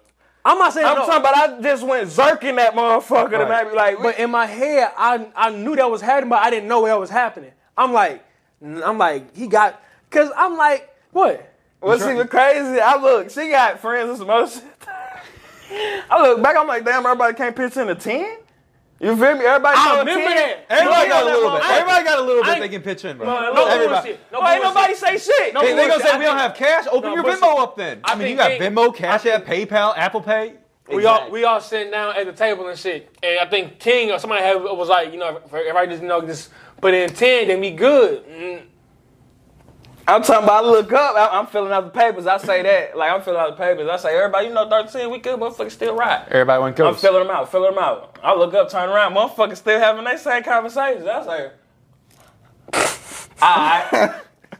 I'm 0.44 0.58
not 0.58 0.72
saying 0.72 0.86
I'm 0.86 0.96
no, 0.96 1.06
talking 1.06 1.20
about 1.20 1.34
I 1.58 1.60
just 1.60 1.82
went 1.84 2.08
zerking 2.08 2.56
that 2.56 2.74
motherfucker 2.74 3.30
the 3.30 3.38
Right. 3.38 3.66
night 3.66 3.74
like. 3.74 4.02
But 4.02 4.18
in 4.18 4.30
my 4.30 4.46
head, 4.46 4.92
I 4.96 5.26
I 5.34 5.50
knew 5.50 5.74
that 5.76 5.90
was 5.90 6.00
happening, 6.00 6.28
but 6.30 6.40
I 6.42 6.50
didn't 6.50 6.68
know 6.68 6.84
that 6.86 6.98
was 7.00 7.10
happening. 7.10 7.50
I'm 7.76 7.92
like, 7.92 8.24
I'm 8.62 8.96
like, 8.98 9.34
he 9.36 9.48
got, 9.48 9.82
cause 10.10 10.30
I'm 10.36 10.56
like, 10.56 10.88
what? 11.10 11.52
What's 11.86 12.02
even 12.04 12.28
crazy? 12.28 12.80
I 12.80 12.96
look, 13.00 13.30
she 13.30 13.48
got 13.48 13.78
friends 13.80 14.08
with 14.10 14.18
some 14.18 14.30
other 14.30 14.50
shit. 14.50 14.64
I 16.10 16.22
look 16.22 16.42
back, 16.42 16.56
I'm 16.56 16.66
like, 16.66 16.84
damn, 16.84 17.04
everybody 17.04 17.34
can't 17.34 17.54
pitch 17.56 17.76
in 17.76 17.88
a 17.88 17.94
10? 17.94 18.38
You 18.98 19.14
feel 19.14 19.34
me? 19.36 19.44
Everybody 19.44 19.76
I 19.78 19.84
throw 19.84 19.94
a 19.96 19.98
remember 19.98 20.24
10? 20.24 20.36
that. 20.36 20.66
Everybody 20.70 21.08
got 21.08 21.22
a 21.22 21.26
know 21.28 21.34
little 21.36 21.50
bit. 21.58 21.66
Everybody 21.70 22.04
got 22.04 22.18
a 22.18 22.22
little 22.22 22.42
bit 22.44 22.50
ain't- 22.52 22.60
they 22.62 22.68
can 22.70 22.82
pitch 22.82 23.04
in, 23.04 23.18
bro. 23.18 23.26
No, 23.26 23.40
No, 23.40 23.52
no 23.52 23.66
everybody. 23.66 24.08
bullshit. 24.08 24.32
No 24.32 24.40
Well, 24.40 24.54
ain't 24.54 24.62
nobody 24.64 24.94
say 24.94 25.18
shit. 25.18 25.52
No 25.54 25.60
Hey, 25.60 25.74
they 25.74 25.86
gonna 25.88 26.02
say 26.02 26.10
I 26.12 26.18
we 26.18 26.24
don't 26.24 26.38
have 26.38 26.54
cash. 26.54 26.86
Open 26.90 27.10
No, 27.10 27.14
your 27.14 27.22
bullshit. 27.24 27.42
Venmo 27.42 27.58
up 27.58 27.76
then. 27.76 28.00
I, 28.04 28.12
I 28.12 28.14
mean, 28.16 28.28
you 28.28 28.36
got 28.36 28.48
they- 28.48 28.58
Venmo, 28.58 28.94
Cash 28.94 29.26
App, 29.26 29.44
PayPal, 29.44 29.92
Apple 29.98 30.22
Pay. 30.22 30.54
We 30.88 31.04
all 31.04 31.30
we 31.30 31.44
all 31.44 31.60
sitting 31.60 31.90
down 31.90 32.16
at 32.16 32.26
the 32.26 32.32
table 32.32 32.68
and 32.68 32.78
shit, 32.78 33.10
and 33.22 33.40
I 33.40 33.46
think 33.46 33.80
King 33.80 34.12
or 34.12 34.20
somebody 34.20 34.44
had, 34.44 34.54
was 34.62 34.88
like, 34.88 35.12
you 35.12 35.18
know, 35.18 35.40
if 35.44 35.52
everybody 35.52 35.88
just 35.88 36.00
you 36.00 36.08
know 36.08 36.22
just 36.22 36.50
put 36.80 36.94
in 36.94 37.10
ten, 37.12 37.48
then 37.48 37.60
we 37.60 37.72
good. 37.72 38.24
Mm. 38.28 38.62
I'm 40.08 40.22
talking 40.22 40.44
about 40.44 40.64
I 40.64 40.68
look 40.68 40.92
up, 40.92 41.16
I- 41.16 41.38
I'm 41.38 41.46
filling 41.48 41.72
out 41.72 41.84
the 41.84 41.90
papers. 41.98 42.26
I 42.26 42.38
say 42.38 42.62
that. 42.62 42.96
Like, 42.96 43.10
I'm 43.12 43.22
filling 43.22 43.40
out 43.40 43.56
the 43.56 43.62
papers. 43.62 43.88
I 43.88 43.96
say, 43.96 44.16
everybody, 44.16 44.46
you 44.48 44.54
know, 44.54 44.68
13, 44.68 45.10
we 45.10 45.18
good, 45.18 45.38
motherfucker 45.40 45.70
still 45.70 45.96
right. 45.96 46.24
Everybody 46.28 46.62
went 46.62 46.78
I'm 46.80 46.94
filling 46.94 47.26
them 47.26 47.36
out, 47.36 47.50
filling 47.50 47.74
them 47.74 47.82
out. 47.82 48.18
I 48.22 48.34
look 48.34 48.54
up, 48.54 48.70
turn 48.70 48.88
around, 48.88 49.14
motherfuckers 49.14 49.56
still 49.56 49.80
having 49.80 50.04
their 50.04 50.16
same 50.18 50.44
conversations. 50.44 51.06
I 51.06 51.24
say, 51.24 51.50
alright, 53.42 53.92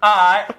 alright, 0.02 0.50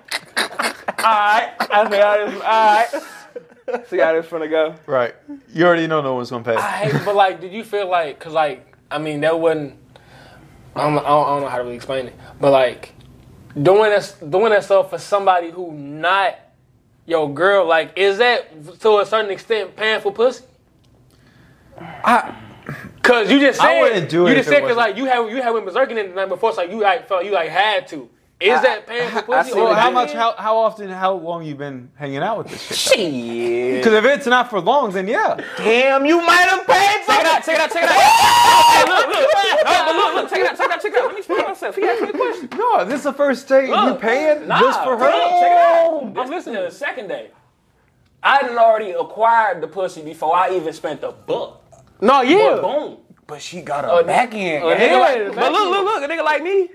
alright. 1.04 1.54
I 1.60 1.88
say, 1.90 2.04
alright. 2.04 3.88
See 3.90 3.98
how 3.98 4.14
this 4.14 4.26
finna 4.28 4.50
go. 4.50 4.76
Right. 4.86 5.14
You 5.54 5.66
already 5.66 5.88
know 5.88 6.02
no 6.02 6.14
one's 6.16 6.30
gonna 6.30 6.44
pay. 6.46 6.56
I 6.56 6.72
hate, 6.86 7.02
but 7.04 7.16
like, 7.16 7.42
did 7.42 7.52
you 7.52 7.66
feel 7.66 7.90
like, 7.90 8.18
cause 8.20 8.32
like, 8.32 8.78
I 8.90 8.98
mean, 8.98 9.20
that 9.22 9.38
wasn't. 9.38 9.76
I 10.76 10.84
don't, 10.84 10.94
I 11.00 11.02
don't, 11.02 11.06
I 11.06 11.30
don't 11.32 11.42
know 11.42 11.50
how 11.50 11.58
to 11.58 11.64
really 11.64 11.76
explain 11.76 12.08
it, 12.08 12.16
but 12.40 12.52
like, 12.52 12.94
doing 13.64 13.90
that, 13.92 14.16
doing 14.30 14.52
that 14.52 14.64
stuff 14.64 14.90
for 14.90 14.98
somebody 14.98 15.52
who 15.52 15.72
not 15.72 16.36
your 17.06 17.34
girl, 17.34 17.66
like, 17.66 17.94
is 17.96 18.18
that 18.18 18.80
to 18.82 19.00
a 19.00 19.06
certain 19.06 19.32
extent 19.32 19.76
paying 19.76 20.02
for 20.02 20.12
pussy? 20.12 20.44
I, 21.80 22.36
Cause 23.02 23.32
you 23.32 23.40
just 23.40 23.62
I 23.62 23.66
said 23.66 23.82
wouldn't 23.82 24.10
do 24.10 24.28
it 24.28 24.32
you 24.32 24.36
just 24.36 24.50
said 24.50 24.62
cause 24.64 24.76
like 24.76 24.98
you 24.98 25.06
had 25.06 25.30
you 25.30 25.42
had 25.42 25.52
went 25.52 25.66
berserking 25.66 25.98
in 25.98 26.10
the 26.10 26.16
night 26.16 26.28
before, 26.28 26.52
so 26.52 26.62
like, 26.62 26.70
you 26.70 26.82
like 26.82 27.08
felt 27.08 27.24
you 27.24 27.32
like 27.32 27.50
had 27.50 27.88
to. 27.90 28.10
Is 28.40 28.62
that 28.62 28.86
paying 28.86 29.10
for 29.10 29.24
pussy? 29.24 29.52
or 29.54 29.64
well, 29.64 29.74
how 29.74 29.90
much? 29.90 30.14
How, 30.14 30.36
how 30.38 30.58
often? 30.58 30.90
How 30.90 31.14
long 31.14 31.44
you 31.44 31.56
been 31.56 31.90
hanging 31.96 32.20
out 32.20 32.38
with 32.38 32.50
this 32.50 32.62
shit? 32.68 33.00
Shit. 33.00 33.78
Because 33.78 33.94
if 33.94 34.06
it's 34.06 34.28
not 34.28 34.52
for 34.52 34.60
long, 34.60 34.92
then 34.92 35.08
yeah. 35.08 35.44
Damn, 35.58 36.06
you 36.06 36.18
might 36.18 36.48
have 36.48 36.68
paid 36.68 37.04
for 37.04 37.14
Check 37.14 37.22
it 37.22 37.26
out, 37.26 37.44
check 37.44 37.56
it 37.56 37.62
out, 37.62 37.72
check 37.72 37.84
it 37.84 37.90
out. 37.90 37.98
Hey, 38.78 38.84
look, 38.86 39.08
look. 39.08 39.66
No, 39.66 39.86
but 39.86 39.96
look, 39.96 40.16
look, 40.16 40.30
check 40.30 40.40
it 40.40 40.46
out, 40.46 40.58
check 40.58 40.68
it 40.68 40.72
out, 40.72 40.82
check 40.82 40.92
it 40.92 40.98
out. 40.98 41.06
Let 41.06 41.14
me 41.14 41.18
explain 41.18 41.42
myself. 41.42 41.76
He 41.76 41.84
asked 41.84 42.02
me 42.02 42.10
a 42.10 42.12
question. 42.12 42.50
No, 42.56 42.86
this 42.86 42.96
is 43.00 43.04
the 43.06 43.14
first 43.14 43.48
date. 43.48 43.70
you 43.70 43.96
paying 43.96 44.48
nah, 44.48 44.60
just 44.60 44.84
for 44.84 44.98
her? 44.98 45.06
look, 45.06 45.30
check 45.42 45.52
it 45.52 45.58
out. 45.58 46.04
I'm 46.04 46.08
I'm 46.10 46.16
listening. 46.16 46.36
listening. 46.36 46.64
The 46.64 46.72
second 46.72 47.08
day, 47.08 47.32
I 48.22 48.42
done 48.44 48.58
already 48.60 48.92
acquired 48.92 49.62
the 49.62 49.68
pussy 49.68 50.04
before 50.04 50.36
I 50.36 50.56
even 50.56 50.74
spent 50.74 51.02
the 51.02 51.12
buck. 51.12 51.64
No, 52.02 52.22
yeah. 52.22 52.60
Boom. 52.62 52.98
But 53.26 53.42
she 53.42 53.62
got 53.62 53.84
a 53.84 54.06
back 54.06 54.36
end. 54.36 54.64
A 54.64 54.78
gang. 54.78 54.90
nigga 54.90 55.00
like, 55.00 55.36
but 55.36 55.52
look, 55.52 55.70
look, 55.72 55.86
look, 55.86 56.04
a 56.04 56.08
nigga 56.08 56.24
like 56.24 56.44
me. 56.44 56.70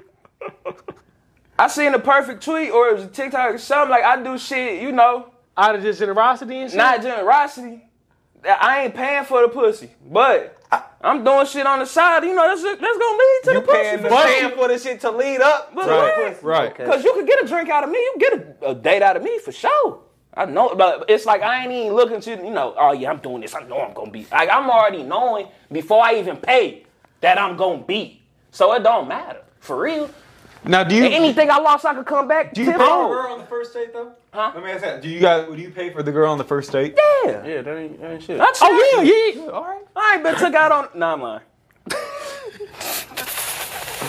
I 1.63 1.69
seen 1.69 1.95
a 1.95 1.99
perfect 2.01 2.43
tweet 2.43 2.71
or 2.73 2.89
it 2.89 2.95
was 2.97 3.05
a 3.05 3.09
TikTok 3.09 3.55
or 3.55 3.59
something 3.59 3.91
like 3.91 4.03
I 4.03 4.21
do 4.21 4.37
shit, 4.37 4.83
you 4.83 4.91
know, 4.91 5.33
Out 5.57 5.77
of 5.77 5.83
just 5.83 6.01
generosity 6.01 6.59
and 6.59 6.69
shit. 6.69 6.77
not 6.77 7.03
generosity. 7.03 7.85
I 8.45 8.83
ain't 8.83 8.95
paying 8.97 9.25
for 9.25 9.43
the 9.43 9.49
pussy, 9.49 9.91
but 10.11 10.59
I'm 11.01 11.23
doing 11.23 11.47
shit 11.47 11.65
on 11.65 11.79
the 11.79 11.87
side. 11.87 12.25
You 12.25 12.35
know, 12.35 12.49
that's 12.49 12.63
that's 12.65 12.81
gonna 12.81 13.19
lead 13.19 13.41
to 13.45 13.53
You 13.53 13.61
the 13.61 13.67
pussy. 13.67 13.81
paying, 13.81 13.99
for 14.01 14.09
paying 14.09 14.41
sure. 14.41 14.51
for 14.57 14.69
the 14.69 14.79
shit 14.79 15.01
to 15.03 15.11
lead 15.13 15.41
up. 15.41 15.73
But 15.73 15.87
to 15.87 15.93
right. 15.93 16.33
pussy. 16.35 16.45
Right. 16.47 16.75
Cause 16.75 17.05
you 17.05 17.13
could 17.13 17.29
get 17.29 17.45
a 17.45 17.47
drink 17.47 17.69
out 17.69 17.85
of 17.85 17.91
me, 17.91 17.99
you 17.99 18.17
get 18.19 18.33
a, 18.63 18.71
a 18.71 18.75
date 18.75 19.03
out 19.03 19.17
of 19.17 19.23
me 19.23 19.39
for 19.39 19.53
sure. 19.53 20.01
I 20.35 20.47
know, 20.47 20.75
but 20.75 21.05
it's 21.09 21.27
like 21.27 21.43
I 21.43 21.63
ain't 21.63 21.71
even 21.71 21.95
looking 21.95 22.21
to 22.23 22.31
you 22.31 22.51
know. 22.51 22.75
Oh 22.77 22.91
yeah, 22.93 23.11
I'm 23.11 23.19
doing 23.19 23.43
this. 23.43 23.55
I 23.55 23.61
know 23.69 23.81
I'm 23.83 23.95
gonna 23.95 24.11
be 24.11 24.27
like 24.33 24.49
I'm 24.51 24.69
already 24.69 25.05
knowing 25.05 25.47
before 25.71 26.03
I 26.05 26.17
even 26.19 26.39
pay 26.39 26.87
that 27.21 27.39
I'm 27.39 27.57
gonna 27.57 27.85
be. 27.85 28.21
So 28.51 28.73
it 28.73 28.83
don't 28.83 29.07
matter 29.07 29.43
for 29.61 29.79
real. 29.81 30.11
Now, 30.65 30.85
do 30.85 30.95
you 30.95 31.05
Anything 31.05 31.51
I 31.51 31.59
lost, 31.59 31.85
I 31.85 31.93
could 31.95 32.07
come 32.07 32.29
back. 32.29 32.55
do 32.55 32.63
you 32.63 32.71
pay 32.71 32.79
for 32.79 32.79
the 32.79 33.09
girl 33.09 33.33
on 33.33 33.39
the 33.41 33.47
first 33.47 33.75
date 33.75 33.93
though? 33.93 34.13
Huh? 34.33 34.53
Let 34.55 34.65
me 34.65 34.71
ask 34.71 34.83
that. 34.83 35.03
Do 35.03 35.09
you 35.09 35.19
guys 35.21 35.49
do 35.49 35.57
you 35.57 35.71
pay 35.71 35.91
for 35.91 36.03
the 36.03 36.13
girl 36.13 36.31
on 36.31 36.39
the 36.39 36.45
first 36.45 36.71
date? 36.71 36.97
Yeah. 37.25 37.45
Yeah, 37.45 37.63
that 37.63 37.77
ain't, 37.77 38.01
that 38.01 38.11
ain't 38.13 38.23
shit. 38.23 38.39
That's 38.39 38.61
Oh 38.63 38.93
yeah, 38.97 39.03
yeah. 39.03 39.43
yeah. 39.45 39.51
All 39.51 39.65
right. 39.65 39.83
I 39.97 40.15
ain't 40.15 40.23
been 40.23 40.37
took 40.37 40.55
out 40.55 40.71
on. 40.73 40.89
Nah, 40.95 41.13
I'm 41.15 41.21
lying. 41.23 41.41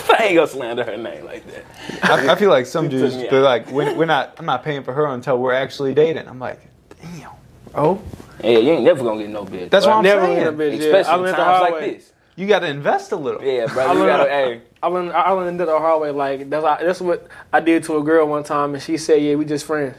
I 0.06 0.26
ain't 0.26 0.34
gonna 0.36 0.46
slander 0.46 0.84
her 0.84 0.96
name 0.96 1.24
like 1.24 1.44
that. 1.46 1.64
I, 2.10 2.32
I 2.32 2.34
feel 2.36 2.50
like 2.50 2.66
some 2.66 2.88
dudes 2.88 3.16
they're 3.16 3.40
like, 3.40 3.68
we're, 3.70 3.94
we're 3.94 4.04
not. 4.04 4.34
I'm 4.38 4.46
not 4.46 4.62
paying 4.62 4.82
for 4.84 4.92
her 4.92 5.06
until 5.06 5.38
we're 5.38 5.52
actually 5.54 5.92
dating. 5.94 6.28
I'm 6.28 6.38
like, 6.38 6.60
damn. 7.00 7.30
Oh, 7.74 8.00
Yeah, 8.42 8.58
you 8.58 8.72
ain't 8.72 8.84
never 8.84 9.02
gonna 9.02 9.22
get 9.22 9.30
no 9.30 9.44
bitch. 9.44 9.70
That's 9.70 9.86
bro. 9.86 9.94
what 9.94 9.98
I'm 9.98 10.04
Never 10.04 10.26
saying. 10.26 10.38
in 10.38 10.46
a 10.46 10.52
bitch. 10.52 10.78
Yeah. 10.78 10.84
I 10.84 11.00
Especially 11.00 11.12
learned 11.12 11.26
in 11.26 11.32
the 11.32 11.36
times 11.36 11.58
hard 11.58 11.62
like 11.62 11.74
way. 11.80 11.94
this. 11.94 12.12
you 12.36 12.46
got 12.46 12.58
to 12.60 12.66
invest 12.68 13.10
a 13.12 13.16
little. 13.16 13.42
Yeah, 13.42 13.66
bro. 13.66 13.92
You 13.92 14.06
gotta, 14.06 14.30
hey. 14.30 14.60
I 14.84 14.88
learned, 14.88 15.12
I 15.12 15.30
learned 15.30 15.58
it 15.60 15.64
the 15.64 15.78
hard 15.78 16.02
way. 16.02 16.10
Like 16.10 16.50
that's 16.50 16.62
that's 16.82 17.00
what 17.00 17.26
I 17.52 17.60
did 17.60 17.84
to 17.84 17.96
a 17.96 18.02
girl 18.02 18.26
one 18.28 18.44
time, 18.44 18.74
and 18.74 18.82
she 18.82 18.98
said, 18.98 19.22
"Yeah, 19.22 19.34
we 19.36 19.44
just 19.46 19.64
friends." 19.64 19.96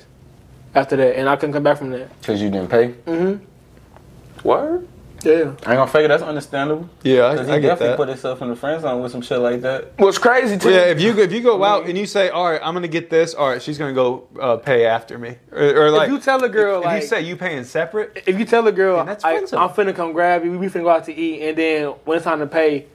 After 0.76 0.96
that, 0.98 1.18
and 1.18 1.30
I 1.30 1.38
couldn't 1.38 1.54
come 1.54 1.64
back 1.64 1.78
from 1.78 1.90
that. 1.92 2.10
Cause 2.22 2.42
you 2.42 2.50
didn't 2.50 2.70
pay. 2.70 2.90
Mm-hmm. 3.08 4.48
Word? 4.48 4.88
Yeah. 5.24 5.32
I 5.34 5.40
ain't 5.42 5.64
gonna 5.64 5.88
fake 5.88 6.06
it. 6.06 6.10
That's 6.10 6.22
understandable. 6.22 6.90
Yeah, 7.02 7.34
Cause 7.36 7.40
I, 7.40 7.44
he 7.46 7.52
I 7.54 7.60
get 7.60 7.68
definitely 7.70 7.88
that. 7.88 7.98
put 7.98 8.10
himself 8.10 8.42
in 8.42 8.50
the 8.50 8.56
friend 8.56 8.82
zone 8.82 9.02
with 9.02 9.12
some 9.12 9.22
shit 9.22 9.40
like 9.40 9.62
that. 9.62 9.94
What's 9.98 10.18
crazy 10.20 10.58
too? 10.58 10.70
yeah, 10.70 10.82
if 10.92 11.00
you 11.02 11.18
if 11.18 11.32
you 11.32 11.42
go 11.42 11.64
out 11.64 11.88
and 11.88 11.98
you 11.98 12.06
say, 12.06 12.30
all 12.30 12.52
right, 12.52 12.60
I'm 12.62 12.74
gonna 12.76 12.88
get 12.90 13.10
this. 13.10 13.34
All 13.34 13.50
right, 13.50 13.62
she's 13.62 13.78
gonna 13.78 13.94
go 13.94 14.28
uh, 14.40 14.58
pay 14.58 14.86
after 14.86 15.18
me, 15.18 15.38
or, 15.52 15.86
or 15.86 15.90
like 15.92 16.10
if 16.10 16.14
you 16.14 16.20
tell 16.20 16.44
a 16.44 16.50
girl 16.50 16.80
if 16.80 16.86
like, 16.86 17.02
you 17.02 17.08
say 17.08 17.22
you 17.22 17.36
paying 17.38 17.64
separate, 17.64 18.22
if 18.28 18.38
you 18.38 18.44
tell 18.46 18.68
a 18.68 18.72
girl, 18.72 19.00
And 19.00 19.10
that's 19.10 19.24
I, 19.24 19.38
I'm 19.38 19.48
zone. 19.48 19.70
finna 19.70 19.96
come 19.96 20.12
grab 20.12 20.44
you, 20.46 20.60
we 20.60 20.68
finna 20.68 20.84
go 20.84 20.90
out 20.90 21.06
to 21.06 21.14
eat, 21.16 21.42
and 21.42 21.58
then 21.58 21.88
when 22.04 22.18
it's 22.18 22.26
time 22.26 22.40
to 22.40 22.48
pay, 22.48 22.86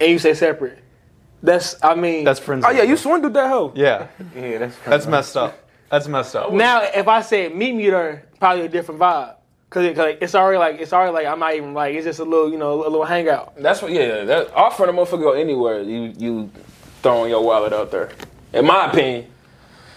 and 0.00 0.10
you 0.10 0.18
say 0.18 0.34
separate, 0.34 0.78
that's 1.42 1.76
I 1.82 1.94
mean, 1.94 2.24
that's 2.24 2.40
friends. 2.40 2.64
Oh 2.66 2.70
yeah, 2.70 2.82
you 2.82 2.96
swindled 2.96 3.34
that 3.34 3.48
hoe. 3.48 3.72
Yeah, 3.74 4.06
Yeah, 4.34 4.58
that's 4.58 4.76
that's 4.84 5.06
messed 5.06 5.36
up. 5.36 5.58
That's 5.90 6.08
messed 6.08 6.34
up. 6.36 6.52
now 6.52 6.82
if 6.82 7.06
I 7.08 7.20
said 7.22 7.54
meet 7.54 7.74
me 7.74 7.88
there, 7.90 8.26
probably 8.40 8.64
a 8.64 8.68
different 8.68 9.00
vibe. 9.00 9.34
Cause, 9.68 9.84
it, 9.84 9.96
'cause 9.96 10.14
it's 10.20 10.34
already 10.34 10.58
like 10.58 10.80
it's 10.80 10.92
already 10.92 11.12
like 11.12 11.26
I'm 11.26 11.38
not 11.40 11.54
even 11.54 11.74
like 11.74 11.94
it's 11.94 12.04
just 12.04 12.20
a 12.20 12.24
little 12.24 12.50
you 12.50 12.56
know 12.58 12.74
a 12.82 12.88
little 12.88 13.04
hangout. 13.04 13.54
That's 13.60 13.82
what. 13.82 13.92
Yeah, 13.92 14.24
that 14.24 14.54
offering 14.54 14.90
a 14.90 14.92
motherfucker 14.92 15.20
go 15.20 15.32
anywhere. 15.32 15.82
You 15.82 16.12
you 16.16 16.50
throwing 17.02 17.30
your 17.30 17.42
wallet 17.44 17.72
out 17.72 17.90
there. 17.90 18.10
In 18.52 18.64
my 18.66 18.86
opinion. 18.90 19.26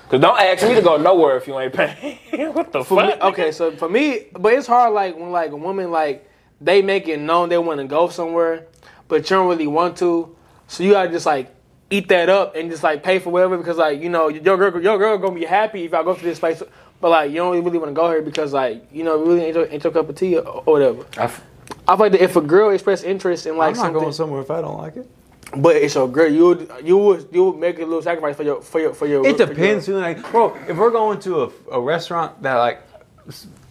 Cause 0.10 0.20
don't 0.22 0.40
ask 0.40 0.68
me 0.68 0.74
to 0.74 0.82
go 0.82 0.98
nowhere 0.98 1.38
if 1.38 1.46
you 1.48 1.58
ain't 1.60 1.72
paying. 1.72 2.18
what 2.54 2.72
the 2.72 2.84
For 2.84 3.04
me, 3.04 3.12
fuck? 3.12 3.24
okay, 3.26 3.52
so 3.52 3.70
for 3.76 3.88
me, 3.88 4.26
but 4.34 4.54
it's 4.54 4.66
hard 4.66 4.92
like 4.92 5.16
when 5.16 5.32
like 5.32 5.52
a 5.52 5.56
woman 5.56 5.92
like 5.92 6.28
they 6.60 6.82
make 6.82 7.08
it 7.08 7.20
known 7.20 7.50
they 7.50 7.60
want 7.60 7.80
to 7.80 7.86
go 7.86 8.10
somewhere, 8.10 8.66
but 9.08 9.30
you 9.30 9.36
don't 9.38 9.48
really 9.48 9.68
want 9.68 9.98
to, 9.98 10.36
so 10.70 10.84
you 10.84 10.92
gotta 10.94 11.10
just 11.10 11.26
like 11.26 11.54
eat 11.90 12.08
that 12.08 12.30
up 12.30 12.56
and 12.56 12.70
just 12.72 12.84
like 12.84 13.04
pay 13.04 13.20
for 13.20 13.32
whatever 13.32 13.58
because 13.58 13.76
like 13.78 14.00
you 14.02 14.08
know 14.10 14.30
your 14.30 14.56
girl 14.58 14.82
your 14.82 14.98
girl 14.98 15.18
gonna 15.18 15.36
be 15.36 15.44
happy 15.46 15.84
if 15.84 15.94
I 15.94 16.04
go 16.04 16.14
to 16.14 16.24
this 16.24 16.40
place, 16.40 16.64
but 17.02 17.10
like 17.10 17.32
you 17.32 17.38
don't 17.38 17.52
really 17.64 17.78
want 17.78 17.90
to 17.90 17.94
go 17.94 18.10
here 18.10 18.22
because 18.22 18.54
like 18.54 18.84
you 18.94 19.04
know 19.04 19.18
really 19.18 19.44
ain't 19.46 19.56
your, 19.56 19.68
ain't 19.68 19.84
your 19.84 19.92
cup 19.92 20.08
of 20.08 20.16
tea 20.16 20.38
or, 20.38 20.48
or 20.48 20.62
whatever. 20.74 21.06
I 21.18 21.24
f- 21.26 21.44
I 21.88 21.96
feel 21.96 22.06
like 22.06 22.12
that 22.14 22.22
if 22.24 22.36
a 22.36 22.42
girl 22.42 22.70
express 22.70 23.04
interest 23.04 23.46
in 23.48 23.58
like 23.58 23.70
I'm 23.72 23.74
not 23.76 23.82
something, 23.82 24.02
going 24.02 24.14
somewhere 24.14 24.42
if 24.42 24.52
I 24.52 24.62
don't 24.62 24.78
like 24.78 24.96
it. 24.98 25.10
but 25.58 25.76
it's 25.76 25.96
your 25.96 26.08
girl, 26.08 26.32
you 26.32 26.46
would 26.46 26.72
you 26.84 26.98
would 26.98 27.28
you 27.32 27.46
would 27.46 27.58
make 27.60 27.78
a 27.80 27.86
little 27.86 28.02
sacrifice 28.04 28.36
for 28.36 28.44
your 28.44 28.62
for 28.62 28.80
your 28.80 28.94
for 28.94 29.08
your. 29.08 29.26
It 29.26 29.34
for 29.34 29.38
your- 29.40 29.48
depends. 29.48 29.86
Who 29.88 29.98
like, 30.00 30.30
bro, 30.32 30.56
if 30.68 30.78
we're 30.78 30.92
going 30.92 31.20
to 31.22 31.44
a, 31.46 31.50
a 31.72 31.82
restaurant 31.82 32.40
that 32.44 32.56
like, 32.56 32.82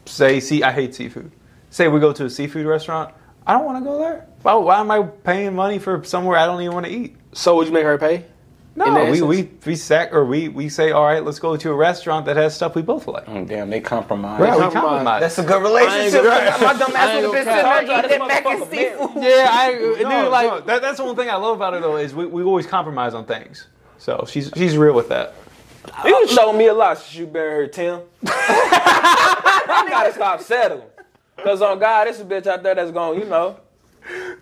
say, 0.06 0.40
see, 0.40 0.62
I 0.62 0.72
hate 0.72 0.94
seafood. 0.94 1.30
Say 1.70 1.86
we 1.88 2.00
go 2.00 2.12
to 2.12 2.24
a 2.24 2.30
seafood 2.30 2.66
restaurant, 2.66 3.14
I 3.46 3.52
don't 3.52 3.64
want 3.64 3.78
to 3.78 3.84
go 3.84 3.98
there. 3.98 4.26
Why, 4.42 4.54
why 4.54 4.80
am 4.80 4.90
I 4.90 5.02
paying 5.02 5.54
money 5.54 5.78
for 5.78 6.02
somewhere 6.04 6.38
I 6.38 6.46
don't 6.46 6.60
even 6.60 6.74
want 6.74 6.86
to 6.86 6.92
eat? 6.92 7.16
So 7.32 7.56
would 7.56 7.66
you 7.66 7.72
make 7.72 7.84
her 7.84 7.98
pay? 7.98 8.24
No, 8.76 9.10
we, 9.10 9.22
we 9.22 9.50
we 9.66 9.74
sack 9.74 10.12
or 10.12 10.24
we 10.24 10.48
we 10.48 10.68
say, 10.68 10.92
all 10.92 11.02
right, 11.04 11.24
let's 11.24 11.40
go 11.40 11.56
to 11.56 11.70
a 11.72 11.74
restaurant 11.74 12.26
that 12.26 12.36
has 12.36 12.54
stuff 12.54 12.76
we 12.76 12.82
both 12.82 13.08
like. 13.08 13.24
Oh, 13.28 13.44
damn, 13.44 13.70
they 13.70 13.80
compromise. 13.80 14.40
Right, 14.40 14.52
we 14.54 14.60
compromise. 14.60 14.82
compromise. 14.82 15.20
That's 15.20 15.38
a 15.38 15.42
good 15.42 15.50
I 15.54 15.56
ain't 15.56 16.14
relationship. 16.14 16.22
gonna- 16.22 16.64
My 16.64 16.78
dumb 16.78 16.96
ass 16.96 17.08
ain't 17.08 17.26
would 17.26 17.34
have 17.36 17.44
been 17.44 17.44
gonna 17.44 17.78
sitting 17.80 17.86
cap. 17.86 17.86
there 17.86 17.98
eating 17.98 18.28
that 18.28 18.28
mac 18.28 18.46
and 18.46 18.70
seafood. 18.70 19.22
Yeah, 19.24 19.48
I 19.50 19.72
dude, 19.78 20.02
no, 20.02 20.28
like 20.30 20.46
no, 20.48 20.60
that, 20.60 20.82
that's 20.82 20.98
the 20.98 21.04
one 21.04 21.16
thing 21.16 21.28
I 21.28 21.34
love 21.34 21.56
about 21.56 21.72
her 21.72 21.80
though 21.80 21.96
is 21.96 22.14
we, 22.14 22.26
we 22.26 22.44
always 22.44 22.66
compromise 22.68 23.14
on 23.14 23.24
things. 23.24 23.66
So 23.98 24.24
she's 24.28 24.52
she's 24.56 24.76
real 24.76 24.94
with 24.94 25.08
that. 25.08 25.34
You 26.04 26.28
showed 26.28 26.52
me 26.52 26.66
a 26.66 26.74
lot 26.74 26.98
since 26.98 27.16
you 27.16 27.26
been 27.26 27.42
here, 27.42 27.66
Tim. 27.66 28.02
I 28.26 29.86
gotta 29.90 30.12
stop 30.12 30.40
settling. 30.40 30.86
Cause 31.42 31.62
on 31.62 31.80
God, 31.80 32.06
this 32.06 32.20
a 32.20 32.24
bitch 32.24 32.46
out 32.46 32.62
there 32.62 32.76
that's 32.76 32.92
going, 32.92 33.18
you 33.18 33.24
know, 33.26 33.56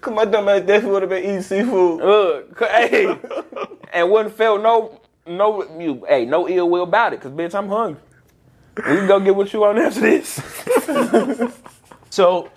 Cause 0.01 0.15
my 0.15 0.25
dumb 0.25 0.49
ass 0.49 0.61
definitely 0.61 0.91
would 0.91 1.03
have 1.03 1.11
been 1.11 1.25
eating 1.25 1.43
seafood. 1.43 2.01
look, 2.01 2.59
hey, 2.61 3.19
and 3.93 4.11
wouldn't 4.11 4.37
feel 4.37 4.59
no, 4.59 5.01
no, 5.27 5.79
you, 5.81 6.05
hey, 6.09 6.25
no 6.25 6.49
ill 6.49 6.69
will 6.69 6.85
about 6.85 7.13
it. 7.13 7.21
Cause 7.21 7.33
bitch, 7.33 7.55
I'm 7.55 7.69
hungry. 7.69 8.01
We 8.77 8.83
can 8.83 9.07
go 9.07 9.19
get 9.21 9.35
what 9.35 9.53
you 9.53 9.61
want 9.61 9.79
after 9.79 10.01
this. 10.01 10.41
So, 12.11 12.51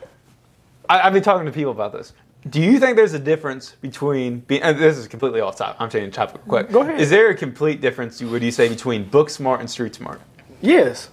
I, 0.88 1.01
I've 1.01 1.12
been 1.14 1.24
talking 1.24 1.45
to 1.45 1.51
people 1.51 1.72
about 1.72 1.91
this. 1.91 2.14
Do 2.49 2.62
you 2.62 2.80
think 2.80 2.95
there's 2.95 3.14
a 3.14 3.20
difference 3.20 3.72
between 3.82 4.39
being? 4.41 4.62
And 4.62 4.80
this 4.80 4.97
is 4.97 5.07
completely 5.07 5.41
off 5.41 5.57
topic. 5.57 5.76
I'm 5.82 5.89
changing 5.89 6.12
topic 6.12 6.41
quick. 6.47 6.72
Go 6.72 6.82
ahead. 6.82 6.99
Is 7.01 7.10
there 7.10 7.30
a 7.30 7.36
complete 7.36 7.82
difference? 7.82 8.22
Would 8.22 8.41
you 8.41 8.51
say 8.51 8.70
between 8.70 9.03
book 9.10 9.30
smart 9.30 9.60
and 9.60 9.70
street 9.70 9.95
smart? 9.95 10.22
yes. 10.62 11.10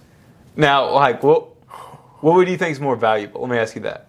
Now, 0.55 0.93
like, 0.93 1.21
what 1.23 1.49
what 2.21 2.35
would 2.35 2.47
you 2.47 2.57
think 2.57 2.71
is 2.71 2.79
more 2.79 2.95
valuable? 2.95 3.41
Let 3.41 3.49
me 3.49 3.57
ask 3.57 3.75
you 3.75 3.81
that. 3.81 4.06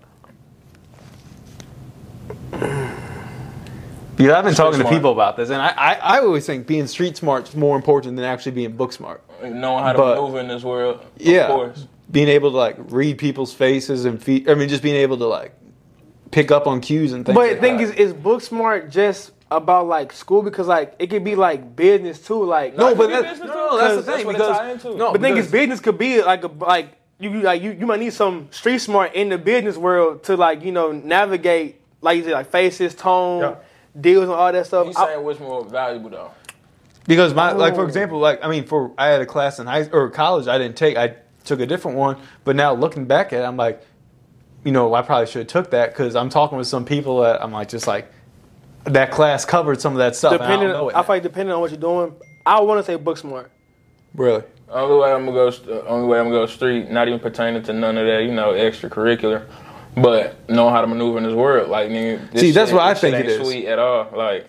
Because 4.17 4.33
I've 4.33 4.45
been 4.45 4.55
talking 4.55 4.81
to 4.81 4.89
people 4.89 5.13
about 5.13 5.37
this, 5.37 5.49
and 5.51 5.63
I, 5.63 5.69
I, 5.69 5.93
I 5.95 6.19
always 6.23 6.45
think 6.45 6.67
being 6.67 6.89
street 6.89 7.17
smart 7.17 7.49
is 7.49 7.55
more 7.55 7.77
important 7.77 8.17
than 8.17 8.25
actually 8.25 8.51
being 8.51 8.73
book 8.73 8.93
smart. 8.93 9.23
Knowing 9.41 9.85
how 9.85 9.93
to 9.93 9.99
But- 9.99 10.17
maneuver 10.17 10.41
in 10.41 10.49
this 10.49 10.65
world, 10.65 11.07
Yeah, 11.19 11.47
course. 11.47 11.87
being 12.11 12.27
able 12.27 12.51
to 12.51 12.57
like 12.57 12.75
read 12.89 13.19
people's 13.19 13.55
faces 13.55 14.07
and 14.07 14.21
feet. 14.21 14.49
I 14.51 14.55
mean, 14.55 14.69
just 14.69 14.83
being 14.83 14.97
able 14.97 15.19
to 15.19 15.27
like 15.27 15.55
pick 16.33 16.51
up 16.51 16.67
on 16.67 16.81
cues 16.81 17.13
and 17.13 17.25
things. 17.25 17.37
But 17.37 17.47
like 17.47 17.55
the 17.57 17.61
thing 17.61 17.77
that. 17.77 17.83
is, 17.85 17.91
is 17.93 18.13
book 18.13 18.41
smart 18.43 18.91
just 18.91 19.31
about 19.53 19.87
like 19.87 20.13
school 20.13 20.43
because 20.43 20.67
like 20.67 20.97
it 20.99 21.11
could 21.11 21.23
be 21.23 21.37
like 21.37 21.77
business 21.77 22.19
too. 22.21 22.43
Like 22.43 22.77
No, 22.77 22.97
but 22.97 23.11
that's, 23.11 23.23
business 23.39 23.47
no, 23.47 23.55
too, 23.55 23.59
no, 23.61 23.79
that's 23.79 23.95
the 23.95 24.03
'cause 24.03 24.05
thing 24.05 24.27
that's 24.33 24.41
what 24.41 24.65
it 24.67 24.73
because 24.75 24.85
into. 24.87 24.99
no, 24.99 25.13
But 25.13 25.21
the 25.21 25.29
thing 25.29 25.37
is, 25.37 25.49
business 25.49 25.79
could 25.79 25.97
be 25.97 26.21
like 26.25 26.43
a 26.43 26.49
like 26.49 26.89
you 27.21 27.31
you- 27.31 27.43
like 27.43 27.63
you, 27.63 27.71
you 27.71 27.87
might 27.87 28.01
need 28.01 28.13
some 28.13 28.49
street 28.51 28.81
smart 28.81 29.15
in 29.15 29.29
the 29.29 29.39
business 29.39 29.77
world 29.77 30.25
to 30.25 30.37
like 30.37 30.65
you 30.65 30.73
know 30.73 30.91
navigate 30.91 31.78
like 32.01 32.17
you 32.19 32.25
said 32.25 32.33
like 32.33 32.51
faces, 32.51 32.95
tone, 32.95 33.41
Yeah. 33.41 33.55
deals, 34.01 34.25
and 34.25 34.33
all 34.33 34.53
that 34.53 34.67
stuff. 34.67 34.87
You 34.87 34.93
I- 34.97 35.07
saying 35.07 35.25
what's 35.25 35.41
more 35.41 35.65
valuable 35.65 36.11
though? 36.11 36.31
because 37.07 37.33
my 37.35 37.53
like 37.53 37.75
for 37.75 37.85
example, 37.85 38.19
like 38.19 38.45
I 38.45 38.49
mean, 38.49 38.65
for 38.65 38.93
I 38.99 39.07
had 39.09 39.21
a 39.21 39.27
class 39.27 39.59
in 39.59 39.67
high 39.67 39.89
or 39.93 40.11
college 40.11 40.47
I 40.47 40.59
didn't 40.59 40.77
take. 40.77 40.97
I 40.97 41.15
took 41.45 41.61
a 41.61 41.67
different 41.67 41.97
one, 41.97 42.17
but 42.45 42.55
now 42.57 42.75
looking 42.75 43.07
back 43.07 43.33
at 43.33 43.41
it, 43.41 43.45
I'm 43.45 43.57
like, 43.57 43.83
you 44.65 44.73
know, 44.73 44.93
I 44.93 45.01
probably 45.03 45.27
should 45.27 45.39
have 45.41 45.47
took 45.49 45.71
that 45.71 45.91
because 45.91 46.15
I'm 46.15 46.29
talking 46.29 46.59
with 46.59 46.67
some 46.67 46.85
people 46.85 47.21
that 47.23 47.43
I'm 47.43 47.51
like 47.53 47.69
just 47.71 47.87
like 47.87 48.13
that 48.85 49.11
class 49.11 49.45
covered 49.47 49.81
some 49.81 49.93
of 49.93 49.99
that 49.99 50.15
stuff. 50.17 50.33
and 50.35 50.43
I 50.43 50.47
depending, 50.47 50.69
don't 50.69 50.77
know 50.79 50.89
it 50.91 50.95
I 50.95 50.99
now. 50.99 51.03
feel 51.05 51.15
like 51.17 51.23
depending 51.23 51.55
on 51.55 51.61
what 51.61 51.71
you're 51.71 51.81
doing, 51.81 52.15
I 52.45 52.61
want 52.61 52.79
to 52.79 52.85
say 52.85 52.97
book 52.97 53.17
smart. 53.19 53.51
really. 54.15 54.43
Only 54.71 54.99
way 54.99 55.11
I'm 55.13 55.25
gonna 55.25 55.33
go, 55.33 55.51
st- 55.51 55.71
only 55.87 56.07
way 56.07 56.19
I'm 56.19 56.27
gonna 56.27 56.41
go 56.41 56.47
street, 56.47 56.91
not 56.91 57.09
even 57.09 57.21
pertaining 57.21 57.63
to 57.63 57.73
none 57.73 57.97
of 57.97 58.07
that, 58.07 58.23
you 58.25 58.33
know, 58.35 58.53
extracurricular, 58.53 59.47
but 59.97 60.49
know 60.49 60.71
how 60.71 60.81
to 60.81 60.87
maneuver 60.87 61.19
in 61.19 61.25
this 61.25 61.35
world. 61.35 61.69
Like, 61.71 61.89
nigga, 61.91 62.31
this 62.31 62.41
See, 62.41 62.51
that's 62.53 62.71
shit- 62.71 62.77
what 62.77 62.85
I 62.87 62.95
think 62.95 63.15
it 63.15 63.19
ain't 63.19 63.29
is. 63.29 63.47
Sweet 63.47 63.67
at 63.67 63.79
all. 63.79 64.09
Like, 64.15 64.49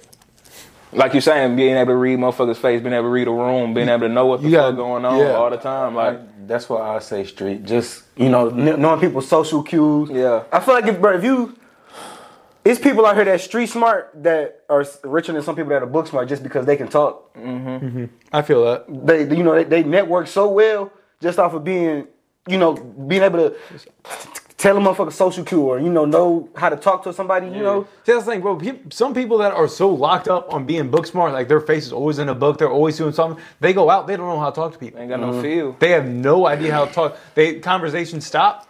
like 0.92 1.14
you 1.14 1.22
saying, 1.22 1.56
being 1.56 1.76
able 1.76 1.94
to 1.94 1.98
read 1.98 2.18
motherfuckers' 2.20 2.58
face, 2.58 2.82
being 2.82 2.94
able 2.94 3.04
to 3.06 3.10
read 3.10 3.28
a 3.28 3.32
room, 3.32 3.74
being 3.74 3.90
able 3.90 4.08
to 4.08 4.14
know 4.14 4.26
what 4.26 4.42
the 4.42 4.50
You 4.50 4.56
fuck 4.56 4.64
gotta- 4.66 4.76
going 4.78 5.06
on 5.06 5.20
yeah. 5.20 5.32
all 5.34 5.50
the 5.50 5.58
time. 5.58 5.96
Like, 5.96 6.20
That's 6.48 6.68
why 6.68 6.96
I 6.96 7.00
say 7.00 7.24
street. 7.26 7.64
Just 7.64 8.04
you 8.18 8.30
know, 8.30 8.50
knowing 8.50 9.00
people's 9.00 9.28
social 9.28 9.62
cues. 9.64 10.10
Yeah. 10.12 10.44
I 10.52 10.60
feel 10.60 10.74
like 10.74 10.88
if, 10.88 11.00
bro, 11.00 11.16
if 11.16 11.24
you, 11.24 11.56
it's 12.66 12.80
people 12.80 13.06
out 13.06 13.16
here 13.16 13.26
that 13.26 13.40
street 13.42 13.68
smart 13.68 14.12
that 14.24 14.62
are 14.68 14.84
richer 15.04 15.32
than 15.32 15.44
some 15.44 15.56
people 15.56 15.70
that 15.70 15.84
are 15.84 15.86
book 15.86 16.08
smart 16.08 16.28
just 16.28 16.42
because 16.42 16.66
they 16.66 16.76
can 16.76 16.88
talk. 16.88 17.34
Mm-hmm. 17.36 17.86
Mm-hmm. 17.86 18.06
I 18.34 18.42
feel 18.42 18.66
that. 18.66 18.86
They, 19.06 19.22
you 19.38 19.44
know, 19.44 19.54
they, 19.56 19.64
they 19.64 19.84
network 19.84 20.28
so 20.28 20.50
well 20.50 20.92
just 21.22 21.38
off 21.38 21.54
of 21.54 21.64
being, 21.64 22.08
you 22.48 22.58
know, 22.58 22.74
being 22.74 23.22
able 23.22 23.52
to 23.52 23.56
tell 24.60 24.78
a 24.78 24.80
motherfucker 24.80 25.12
social 25.12 25.44
cue 25.44 25.62
or 25.62 25.80
you 25.80 25.90
know 25.90 26.06
know 26.06 26.50
how 26.56 26.70
to 26.70 26.76
talk 26.76 27.04
to 27.04 27.14
somebody. 27.14 27.48
You 27.48 27.64
know, 27.64 27.84
See, 28.04 28.12
that's 28.12 28.26
the 28.26 28.32
thing, 28.32 28.42
bro. 28.42 28.58
Peop 28.58 28.94
some 28.94 29.14
people 29.16 29.40
that 29.40 29.54
are 29.54 29.68
so 29.68 29.90
locked 29.90 30.28
up 30.28 30.54
on 30.54 30.66
being 30.66 30.92
book 30.92 31.08
smart, 31.08 31.34
like 31.34 31.48
their 31.48 31.62
face 31.62 31.88
is 31.88 31.94
always 31.94 32.20
in 32.20 32.30
a 32.30 32.36
book, 32.36 32.60
they're 32.60 32.70
always 32.70 32.98
doing 32.98 33.14
something. 33.14 33.44
They 33.60 33.74
go 33.74 33.90
out, 33.90 34.06
they 34.06 34.16
don't 34.16 34.28
know 34.28 34.40
how 34.40 34.52
to 34.52 34.56
talk 34.56 34.74
to 34.74 34.78
people. 34.78 35.00
ain't 35.00 35.10
got 35.10 35.20
no 35.20 35.32
mm-hmm. 35.32 35.42
feel. 35.42 35.76
They 35.80 35.92
have 35.92 36.06
no 36.06 36.46
idea 36.46 36.72
how 36.72 36.86
to 36.86 36.94
talk. 36.94 37.18
They 37.34 37.60
conversation 37.60 38.22
stop. 38.22 38.68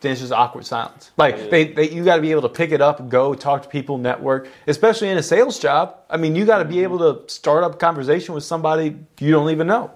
then 0.00 0.12
it's 0.12 0.20
just 0.20 0.32
awkward 0.32 0.64
silence. 0.64 1.10
Like 1.16 1.50
they, 1.50 1.72
they 1.72 1.90
you 1.90 2.04
got 2.04 2.16
to 2.16 2.22
be 2.22 2.30
able 2.30 2.42
to 2.42 2.48
pick 2.48 2.70
it 2.70 2.80
up, 2.80 3.08
go 3.08 3.34
talk 3.34 3.64
to 3.64 3.68
people, 3.68 3.98
network, 3.98 4.48
especially 4.68 5.08
in 5.08 5.18
a 5.18 5.22
sales 5.22 5.58
job. 5.58 5.96
I 6.08 6.16
mean, 6.16 6.36
you 6.36 6.44
got 6.44 6.58
to 6.58 6.64
be 6.64 6.82
able 6.84 6.98
to 6.98 7.32
start 7.32 7.64
up 7.64 7.74
a 7.74 7.78
conversation 7.78 8.34
with 8.34 8.44
somebody 8.44 8.96
you 9.18 9.32
don't 9.32 9.50
even 9.50 9.66
know. 9.66 9.90